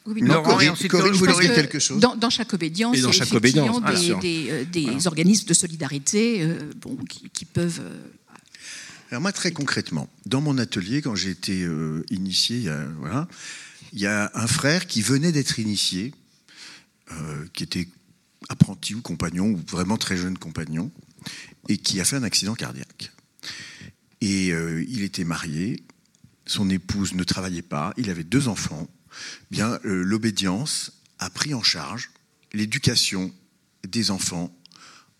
oui, 0.08 0.22
quelque 1.54 1.78
chose 1.78 2.00
dans, 2.00 2.30
chaque 2.30 2.52
obédience, 2.54 2.96
il 2.96 3.02
y 3.02 4.12
a 4.12 4.14
des, 4.16 4.50
euh, 4.50 4.64
des, 4.64 5.06
organismes 5.06 5.46
de 5.46 5.54
solidarité 5.54 6.42
euh, 6.42 6.70
bon, 6.80 6.96
qui, 7.32 7.44
peuvent. 7.44 7.80
Euh, 7.80 8.00
Alors 9.10 9.22
moi, 9.22 9.32
très 9.32 9.52
concrètement, 9.52 10.08
dans 10.26 10.40
mon 10.40 10.58
atelier, 10.58 11.02
quand 11.02 11.14
j'ai 11.14 11.30
été 11.30 11.66
initié, 12.10 12.56
il 12.56 12.62
y, 12.64 12.68
a, 12.68 12.84
voilà, 12.98 13.28
il 13.92 14.00
y, 14.00 14.06
a, 14.06 14.30
un 14.34 14.46
frère 14.46 14.86
qui 14.86 15.02
venait 15.02 15.32
d'être 15.32 15.58
initié, 15.58 16.14
qui 17.52 17.62
était 17.62 17.88
apprenti 18.48 18.94
ou 18.94 19.00
compagnon, 19.00 19.46
ou 19.46 19.60
vraiment 19.68 19.96
très 19.96 20.16
jeune 20.16 20.38
compagnon, 20.38 20.90
et 21.68 21.76
qui 21.76 22.00
a 22.00 22.04
fait 22.04 22.16
un 22.16 22.22
accident 22.22 22.54
cardiaque. 22.54 23.12
Et 24.20 24.48
il 24.48 25.02
était 25.02 25.24
marié, 25.24 25.82
son 26.46 26.70
épouse 26.70 27.14
ne 27.14 27.24
travaillait 27.24 27.62
pas, 27.62 27.92
il 27.96 28.10
avait 28.10 28.24
deux 28.24 28.48
enfants, 28.48 28.88
bien 29.50 29.78
euh, 29.84 30.02
l'obédience 30.02 30.92
a 31.18 31.30
pris 31.30 31.54
en 31.54 31.62
charge 31.62 32.10
l'éducation 32.52 33.32
des 33.86 34.10
enfants 34.10 34.54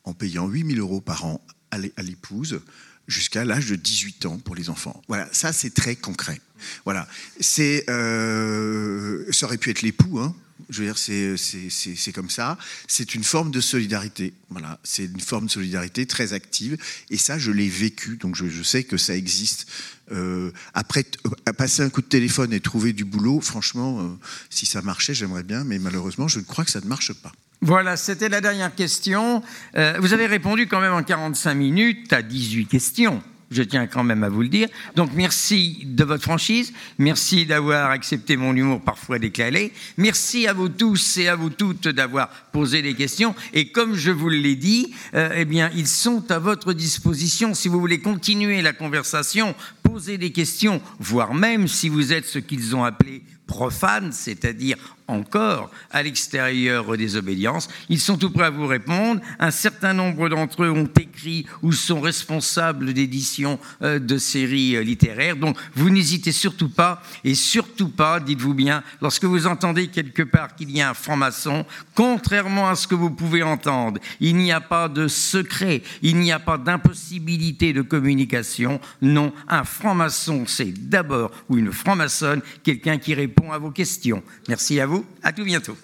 en 0.04 0.14
payant 0.14 0.48
8000 0.48 0.78
euros 0.80 1.00
par 1.00 1.24
an 1.24 1.44
à 1.70 2.02
l'épouse 2.02 2.60
jusqu'à 3.08 3.44
l'âge 3.44 3.66
de 3.66 3.76
18 3.76 4.26
ans 4.26 4.38
pour 4.38 4.54
les 4.54 4.70
enfants. 4.70 5.02
Voilà, 5.08 5.28
ça 5.32 5.52
c'est 5.52 5.74
très 5.74 5.96
concret. 5.96 6.40
Voilà, 6.84 7.08
c'est, 7.40 7.84
euh, 7.88 9.24
ça 9.32 9.46
aurait 9.46 9.58
pu 9.58 9.70
être 9.70 9.82
l'époux, 9.82 10.18
hein. 10.20 10.34
Je 10.68 10.82
veux 10.82 10.86
dire, 10.86 10.98
c'est 10.98 12.12
comme 12.12 12.30
ça. 12.30 12.58
C'est 12.86 13.14
une 13.14 13.24
forme 13.24 13.50
de 13.50 13.60
solidarité. 13.60 14.32
Voilà, 14.50 14.78
c'est 14.82 15.04
une 15.04 15.20
forme 15.20 15.46
de 15.46 15.50
solidarité 15.50 16.06
très 16.06 16.32
active. 16.32 16.76
Et 17.10 17.16
ça, 17.16 17.38
je 17.38 17.50
l'ai 17.50 17.68
vécu, 17.68 18.16
donc 18.16 18.34
je, 18.34 18.62
sais 18.62 18.84
que 18.84 18.96
ça 18.96 19.16
existe. 19.16 19.66
Euh, 20.10 20.50
après, 20.74 21.04
euh, 21.26 21.52
passer 21.52 21.82
un 21.82 21.90
coup 21.90 22.00
de 22.00 22.06
téléphone 22.06 22.52
et 22.52 22.60
trouver 22.60 22.92
du 22.92 23.04
boulot, 23.04 23.40
franchement, 23.40 24.00
euh, 24.00 24.08
si 24.50 24.66
ça 24.66 24.82
marchait, 24.82 25.14
j'aimerais 25.14 25.42
bien, 25.42 25.64
mais 25.64 25.78
malheureusement, 25.78 26.28
je 26.28 26.40
crois 26.40 26.64
que 26.64 26.70
ça 26.70 26.80
ne 26.80 26.86
marche 26.86 27.12
pas. 27.12 27.32
Voilà, 27.60 27.96
c'était 27.96 28.28
la 28.28 28.40
dernière 28.40 28.74
question. 28.74 29.42
Vous 29.74 30.12
avez 30.12 30.26
répondu 30.26 30.68
quand 30.68 30.80
même 30.80 30.92
en 30.92 31.02
45 31.02 31.54
minutes 31.54 32.12
à 32.12 32.22
18 32.22 32.66
questions 32.66 33.20
je 33.50 33.62
tiens 33.62 33.86
quand 33.86 34.04
même 34.04 34.24
à 34.24 34.28
vous 34.28 34.42
le 34.42 34.48
dire. 34.48 34.68
Donc 34.96 35.10
merci 35.14 35.82
de 35.84 36.04
votre 36.04 36.22
franchise, 36.22 36.72
merci 36.98 37.46
d'avoir 37.46 37.90
accepté 37.90 38.36
mon 38.36 38.54
humour 38.54 38.80
parfois 38.80 39.18
décalé, 39.18 39.72
merci 39.96 40.46
à 40.46 40.52
vous 40.52 40.68
tous 40.68 41.16
et 41.18 41.28
à 41.28 41.36
vous 41.36 41.50
toutes 41.50 41.88
d'avoir 41.88 42.28
posé 42.52 42.82
des 42.82 42.94
questions, 42.94 43.34
et 43.52 43.70
comme 43.70 43.94
je 43.94 44.10
vous 44.10 44.28
l'ai 44.28 44.56
dit, 44.56 44.94
euh, 45.14 45.30
eh 45.34 45.44
bien, 45.44 45.70
ils 45.74 45.86
sont 45.86 46.30
à 46.30 46.38
votre 46.38 46.72
disposition. 46.72 47.54
Si 47.54 47.68
vous 47.68 47.80
voulez 47.80 48.00
continuer 48.00 48.62
la 48.62 48.72
conversation, 48.72 49.54
poser 49.82 50.18
des 50.18 50.32
questions, 50.32 50.80
voire 50.98 51.34
même 51.34 51.68
si 51.68 51.88
vous 51.88 52.12
êtes 52.12 52.26
ce 52.26 52.38
qu'ils 52.38 52.76
ont 52.76 52.84
appelé 52.84 53.22
profane, 53.46 54.12
c'est-à-dire 54.12 54.76
encore 55.08 55.70
à 55.90 56.02
l'extérieur 56.02 56.96
des 56.96 57.16
obédiences. 57.16 57.68
Ils 57.88 58.00
sont 58.00 58.16
tout 58.16 58.30
prêts 58.30 58.44
à 58.44 58.50
vous 58.50 58.66
répondre. 58.66 59.20
Un 59.38 59.50
certain 59.50 59.94
nombre 59.94 60.28
d'entre 60.28 60.64
eux 60.64 60.70
ont 60.70 60.88
écrit 61.00 61.46
ou 61.62 61.72
sont 61.72 62.00
responsables 62.00 62.92
d'éditions 62.92 63.58
euh, 63.82 63.98
de 63.98 64.18
séries 64.18 64.76
euh, 64.76 64.82
littéraires. 64.82 65.36
Donc 65.36 65.56
vous 65.74 65.90
n'hésitez 65.90 66.32
surtout 66.32 66.68
pas 66.68 67.02
et 67.24 67.34
surtout 67.34 67.88
pas, 67.88 68.20
dites-vous 68.20 68.54
bien, 68.54 68.82
lorsque 69.00 69.24
vous 69.24 69.46
entendez 69.46 69.88
quelque 69.88 70.22
part 70.22 70.54
qu'il 70.54 70.70
y 70.70 70.80
a 70.80 70.90
un 70.90 70.94
franc-maçon, 70.94 71.64
contrairement 71.94 72.68
à 72.68 72.74
ce 72.74 72.86
que 72.86 72.94
vous 72.94 73.10
pouvez 73.10 73.42
entendre, 73.42 74.00
il 74.20 74.36
n'y 74.36 74.52
a 74.52 74.60
pas 74.60 74.88
de 74.88 75.08
secret, 75.08 75.82
il 76.02 76.16
n'y 76.16 76.32
a 76.32 76.38
pas 76.38 76.58
d'impossibilité 76.58 77.72
de 77.72 77.82
communication. 77.82 78.80
Non, 79.00 79.32
un 79.48 79.64
franc-maçon, 79.64 80.44
c'est 80.46 80.72
d'abord, 80.88 81.30
ou 81.48 81.56
une 81.56 81.72
franc-maçonne, 81.72 82.42
quelqu'un 82.62 82.98
qui 82.98 83.14
répond 83.14 83.52
à 83.52 83.58
vos 83.58 83.70
questions. 83.70 84.22
Merci 84.48 84.80
à 84.80 84.86
vous. 84.86 84.97
À 85.22 85.32
tout 85.32 85.44
bientôt. 85.44 85.76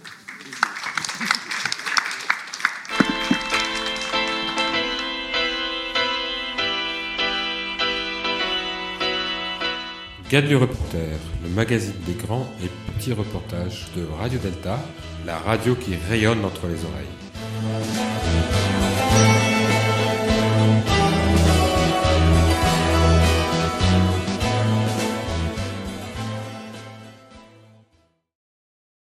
Gagne 10.31 10.49
le 10.49 10.57
reporter, 10.57 11.19
le 11.45 11.51
magazine 11.51 11.95
des 12.07 12.15
grands 12.15 12.49
et 12.63 12.69
petits 12.93 13.13
reportages 13.13 13.87
de 13.95 14.05
Radio 14.19 14.39
Delta, 14.39 14.81
la 15.27 15.39
radio 15.39 15.77
qui 15.77 15.95
rayonne 16.09 16.45
entre 16.45 16.67
les 16.67 16.85
oreilles. 16.85 17.15